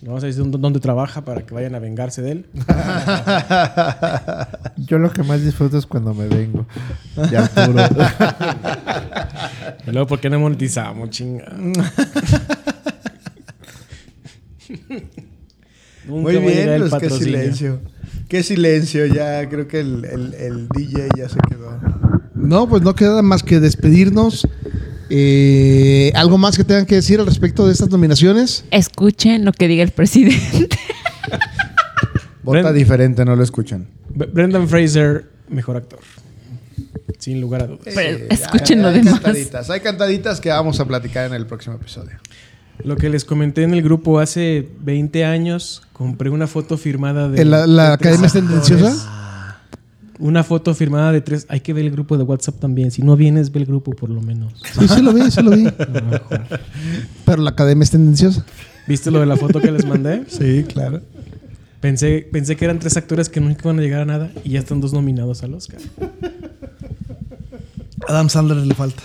Vamos 0.04 0.24
a 0.24 0.28
decir 0.28 0.44
dónde 0.44 0.60
dónde 0.60 0.80
trabaja 0.80 1.26
para 1.26 1.48
que 1.48 1.56
vayan 1.56 1.74
a 1.74 1.80
vengarse 1.80 2.22
de 2.22 2.32
él. 2.32 2.46
Yo 4.78 5.00
lo 5.00 5.12
que 5.12 5.24
más 5.24 5.42
disfruto 5.42 5.80
es 5.80 5.88
cuando 5.88 6.14
me 6.14 6.28
vengo. 6.28 6.68
De 7.16 7.38
Arturo. 7.38 7.84
Y 9.88 9.92
luego, 9.92 10.06
¿por 10.06 10.20
qué 10.20 10.30
no 10.30 10.40
monetizamos, 10.40 11.10
chinga? 11.10 11.52
Nunca 16.08 16.32
Muy 16.32 16.38
bien, 16.38 16.70
el 16.70 16.90
pues 16.90 16.94
qué 17.02 17.10
silencio. 17.10 17.82
Qué 18.30 18.44
silencio, 18.44 19.06
ya 19.06 19.48
creo 19.50 19.68
que 19.68 19.80
el, 19.80 20.06
el- 20.06 20.34
el 20.34 20.68
DJ 20.70 21.08
ya 21.18 21.30
se 21.30 21.38
quedó. 21.50 21.80
No, 22.36 22.68
pues 22.70 22.82
no 22.82 22.96
queda 22.96 23.22
más 23.22 23.44
que 23.44 23.60
despedirnos. 23.60 24.48
Eh, 25.10 26.12
¿Algo 26.16 26.38
más 26.38 26.58
que 26.58 26.64
tengan 26.64 26.86
que 26.86 26.96
decir 26.96 27.20
al 27.20 27.26
respecto 27.26 27.66
de 27.66 27.74
estas 27.74 27.90
nominaciones? 27.90 28.66
Escuchen 28.72 29.46
lo 29.46 29.52
que 29.54 29.68
diga 29.68 29.84
el 29.84 29.92
presidente. 29.92 30.68
Vota 32.44 32.72
diferente, 32.72 33.26
no 33.26 33.36
lo 33.36 33.44
escuchan. 33.44 33.88
Brendan 34.10 34.68
Fraser, 34.70 35.26
mejor 35.50 35.78
actor. 35.78 36.00
Sin 37.20 37.42
lugar 37.42 37.64
a 37.64 37.68
dudas. 37.68 37.94
Pero 37.94 38.26
escuchen 38.30 38.82
lo 38.82 38.90
hay 38.90 39.00
demás. 39.00 39.20
Cantaditas, 39.20 39.70
hay 39.70 39.80
cantaditas 39.82 40.40
que 40.40 40.50
vamos 40.50 40.80
a 40.80 40.86
platicar 40.86 41.26
en 41.28 41.34
el 41.34 41.46
próximo 41.46 41.76
episodio. 41.76 42.18
Lo 42.84 42.96
que 42.96 43.10
les 43.10 43.26
comenté 43.26 43.64
en 43.64 43.74
el 43.74 43.82
grupo 43.82 44.20
hace 44.20 44.68
20 44.82 45.26
años, 45.26 45.82
compré 45.98 46.30
una 46.30 46.48
foto 46.48 46.78
firmada 46.78 47.30
de. 47.30 47.41
¿En 47.41 47.52
¿La, 47.52 47.65
la 47.68 47.91
de 47.91 47.98
tres 47.98 48.14
academia 48.14 48.28
es 48.28 48.34
tendenciosa? 48.34 49.53
Una 50.19 50.44
foto 50.44 50.74
firmada 50.74 51.11
de 51.11 51.22
tres. 51.22 51.45
Hay 51.49 51.60
que 51.60 51.74
ver 51.74 51.86
el 51.86 51.91
grupo 51.91 52.18
de 52.18 52.24
WhatsApp 52.24 52.60
también. 52.60 52.91
Si 52.91 53.02
no 53.03 53.15
vienes, 53.15 53.52
ve 53.52 53.60
el 53.60 53.65
grupo 53.65 53.91
por 53.91 54.10
lo 54.10 54.22
menos. 54.22 54.53
Sí, 54.80 54.88
sí 54.88 55.02
lo 55.02 55.14
vi, 55.14 55.30
sí 55.30 55.41
lo 55.41 55.52
vi. 55.52 55.68
Pero 57.26 57.41
la 57.41 57.52
academia 57.52 57.84
es 57.84 57.91
tendenciosa. 57.91 58.44
¿Viste 58.88 59.11
lo 59.11 59.19
de 59.19 59.26
la 59.26 59.38
foto 59.38 59.60
que 59.60 59.72
les 59.72 59.86
mandé? 59.86 60.24
Sí, 60.30 60.65
claro. 60.68 61.02
Pensé, 61.82 62.28
pensé 62.32 62.56
que 62.56 62.65
eran 62.65 62.80
tres 62.80 62.98
actores 62.98 63.30
que 63.30 63.40
nunca 63.40 63.61
iban 63.64 63.78
a 63.78 63.82
llegar 63.82 64.02
a 64.02 64.06
nada 64.06 64.32
y 64.44 64.52
ya 64.52 64.60
están 64.60 64.82
dos 64.82 64.94
nominados 64.94 65.44
al 65.44 65.53
Oscar. 65.53 65.80
Adam 68.07 68.30
Sandler 68.30 68.57
le 68.57 68.74
falta. 68.74 69.03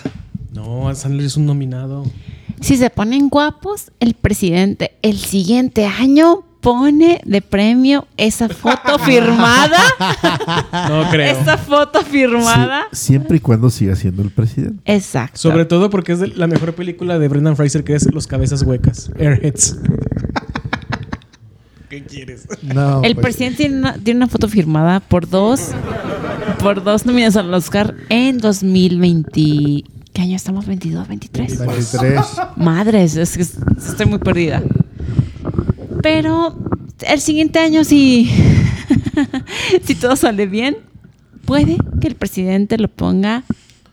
No, 0.54 0.88
a 0.88 0.94
Sandler 0.94 1.26
es 1.26 1.36
un 1.36 1.44
nominado. 1.44 2.04
Si 2.60 2.76
se 2.76 2.88
ponen 2.88 3.28
guapos, 3.28 3.90
el 4.00 4.14
presidente 4.14 4.92
el 5.02 5.18
siguiente 5.18 5.84
año 5.84 6.44
pone 6.62 7.20
de 7.26 7.42
premio 7.42 8.06
esa 8.16 8.48
foto 8.48 8.98
firmada. 9.04 9.78
No 10.88 11.10
creo. 11.10 11.38
esa 11.38 11.58
foto 11.58 12.02
firmada. 12.02 12.84
Sí, 12.92 13.08
siempre 13.08 13.36
y 13.36 13.40
cuando 13.40 13.68
siga 13.68 13.94
siendo 13.96 14.22
el 14.22 14.30
presidente. 14.30 14.80
Exacto. 14.86 15.38
Sobre 15.38 15.66
todo 15.66 15.90
porque 15.90 16.12
es 16.12 16.20
de 16.20 16.28
la 16.28 16.46
mejor 16.46 16.74
película 16.74 17.18
de 17.18 17.28
Brendan 17.28 17.56
Fraser 17.56 17.84
que 17.84 17.94
es 17.94 18.10
Los 18.10 18.26
Cabezas 18.26 18.62
Huecas. 18.62 19.10
Airheads. 19.18 19.76
¿Qué 21.90 22.02
quieres? 22.04 22.46
No, 22.62 23.02
el 23.02 23.14
pues, 23.14 23.36
presidente 23.36 23.56
tiene 23.58 23.76
una, 23.76 23.98
tiene 23.98 24.18
una 24.18 24.28
foto 24.28 24.48
firmada 24.48 25.00
por 25.00 25.28
dos 25.28 25.72
por 26.58 26.82
dos 26.82 27.04
nominaciones 27.04 27.36
al 27.36 27.52
Oscar 27.52 27.94
en 28.08 28.38
2020. 28.38 29.84
¿Qué 30.12 30.22
año 30.22 30.36
estamos? 30.36 30.66
¿22, 30.66 31.06
23? 31.08 31.58
23. 31.58 32.20
Madres, 32.56 33.16
es 33.16 33.36
que 33.36 33.42
estoy 33.42 34.06
muy 34.06 34.20
perdida. 34.20 34.62
Pero 36.02 36.56
el 37.06 37.20
siguiente 37.20 37.58
año, 37.58 37.84
si, 37.84 38.30
si 39.84 39.94
todo 39.94 40.16
sale 40.16 40.46
bien, 40.46 40.76
puede 41.44 41.76
que 42.00 42.08
el 42.08 42.14
presidente 42.14 42.78
lo 42.78 42.88
ponga 42.88 43.44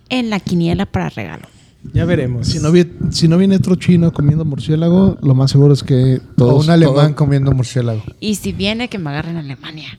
en 0.10 0.30
la 0.30 0.40
quiniela 0.40 0.86
para 0.86 1.10
regalo. 1.10 1.48
Ya 1.94 2.04
veremos. 2.06 2.48
Si 2.48 2.60
no, 2.60 2.72
vi- 2.72 2.92
si 3.12 3.28
no 3.28 3.38
viene 3.38 3.56
otro 3.56 3.76
chino 3.76 4.12
comiendo 4.12 4.44
murciélago, 4.44 5.18
lo 5.22 5.34
más 5.34 5.50
seguro 5.52 5.74
es 5.74 5.82
que 5.84 6.16
O 6.16 6.36
todos... 6.36 6.66
un 6.66 6.72
alemán 6.72 6.94
todo- 7.10 7.16
comiendo 7.16 7.52
murciélago. 7.54 8.04
Y 8.20 8.36
si 8.36 8.52
viene, 8.52 8.90
que 8.90 8.98
me 8.98 9.10
agarren 9.12 9.38
en 9.38 9.46
Alemania. 9.46 9.98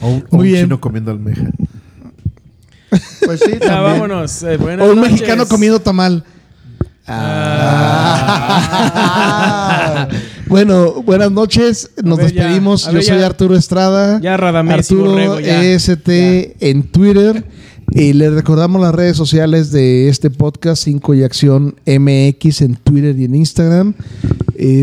O 0.00 0.08
un, 0.10 0.24
o 0.30 0.36
Muy 0.36 0.46
un 0.48 0.52
bien. 0.52 0.64
chino 0.64 0.80
comiendo 0.80 1.12
almeja. 1.12 1.50
Pues 3.24 3.40
sí, 3.40 3.52
Ya, 3.52 3.58
también. 3.60 3.82
vámonos. 3.82 4.42
Eh, 4.42 4.56
o 4.56 4.64
un 4.64 4.76
noches. 4.96 5.12
mexicano 5.12 5.46
comiendo 5.46 5.78
tamal. 5.80 6.24
Ah. 7.08 8.58
Bueno, 10.48 11.02
buenas 11.02 11.30
noches. 11.30 11.90
Nos 12.02 12.16
ver, 12.16 12.32
despedimos. 12.32 12.86
Yo 12.86 12.92
ver, 12.94 13.04
soy 13.04 13.18
ya. 13.18 13.26
Arturo 13.26 13.54
Estrada. 13.54 14.18
Ya, 14.20 14.38
Radamés 14.38 14.76
y 14.90 14.94
Arturo 14.94 15.10
Borrego, 15.10 15.40
ya. 15.40 15.62
EST 15.62 16.08
en 16.60 16.84
Twitter. 16.84 17.44
Y 17.90 18.14
les 18.14 18.32
recordamos 18.32 18.80
las 18.80 18.94
redes 18.94 19.16
sociales 19.16 19.72
de 19.72 20.08
este 20.08 20.30
podcast, 20.30 20.82
5 20.84 21.14
y 21.14 21.22
Acción 21.22 21.76
MX 21.86 22.62
en 22.62 22.76
Twitter 22.76 23.18
y 23.18 23.24
en 23.24 23.34
Instagram. 23.34 23.94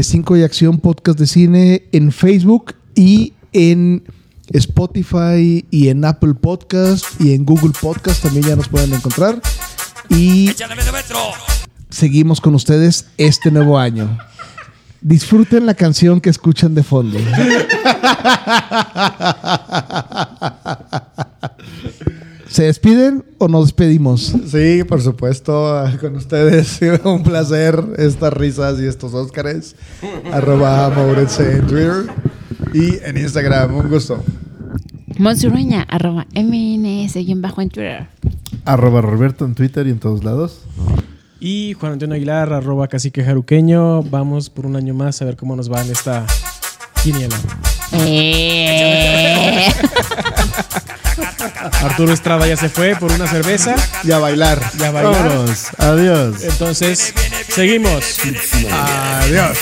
5 0.01 0.37
y 0.37 0.43
Acción 0.43 0.77
Podcast 0.79 1.17
de 1.19 1.25
Cine 1.27 1.83
en 1.91 2.11
Facebook 2.11 2.75
y 2.93 3.33
en 3.51 4.03
Spotify 4.53 5.65
y 5.71 5.89
en 5.89 6.05
Apple 6.05 6.35
Podcast 6.35 7.05
y 7.19 7.33
en 7.33 7.43
Google 7.45 7.73
Podcast 7.79 8.21
también 8.21 8.45
ya 8.45 8.55
nos 8.55 8.69
pueden 8.69 8.93
encontrar. 8.93 9.41
Y 10.09 10.49
Échale 10.49 10.75
medio 10.75 10.93
metro. 10.93 11.17
Seguimos 11.89 12.41
con 12.41 12.55
ustedes 12.55 13.07
este 13.17 13.51
nuevo 13.51 13.77
año. 13.77 14.17
Disfruten 15.01 15.65
la 15.65 15.75
canción 15.75 16.19
que 16.19 16.29
escuchan 16.29 16.73
de 16.73 16.83
fondo. 16.83 17.19
¿Se 22.49 22.63
despiden 22.63 23.23
o 23.37 23.47
nos 23.47 23.65
despedimos? 23.65 24.33
Sí, 24.47 24.83
por 24.87 25.01
supuesto, 25.01 25.83
con 25.99 26.15
ustedes. 26.15 26.79
Un 27.03 27.21
placer 27.21 27.83
estas 27.97 28.31
risas 28.33 28.79
y 28.79 28.85
estos 28.85 29.13
Óscares. 29.13 29.75
Arroba 30.31 30.89
Maurense 30.89 31.57
en 31.57 31.67
Twitter 31.67 32.05
y 32.73 32.97
en 33.03 33.17
Instagram. 33.17 33.75
Un 33.75 33.89
gusto. 33.89 34.23
Monsurueña, 35.17 35.83
arroba 35.83 36.27
MNS, 36.33 37.15
y 37.17 37.31
en 37.31 37.41
bajo 37.41 37.61
en 37.61 37.69
Twitter. 37.69 38.07
Arroba 38.65 39.01
Roberto 39.01 39.45
en 39.45 39.53
Twitter 39.55 39.87
y 39.87 39.91
en 39.91 39.99
todos 39.99 40.23
lados. 40.23 40.61
Y 41.39 41.73
Juan 41.73 41.93
Antonio 41.93 42.15
Aguilar, 42.15 42.53
arroba 42.53 42.87
cacique 42.87 43.23
jaruqueño. 43.23 44.03
Vamos 44.03 44.49
por 44.49 44.65
un 44.65 44.75
año 44.75 44.93
más 44.93 45.21
a 45.21 45.25
ver 45.25 45.35
cómo 45.35 45.55
nos 45.55 45.71
va 45.71 45.81
en 45.81 45.91
esta 45.91 46.25
quiniela. 47.03 47.37
Eh. 47.93 49.67
Arturo 51.83 52.13
Estrada 52.13 52.47
ya 52.47 52.57
se 52.57 52.69
fue 52.69 52.95
por 52.95 53.11
una 53.11 53.27
cerveza. 53.27 53.75
Y 54.03 54.11
a 54.11 54.19
bailar. 54.19 54.59
Ya 54.77 54.91
bailar. 54.91 55.13
Vámonos. 55.13 55.67
Adiós. 55.77 56.43
Entonces, 56.43 57.13
seguimos. 57.49 58.19
Adiós. 58.71 59.57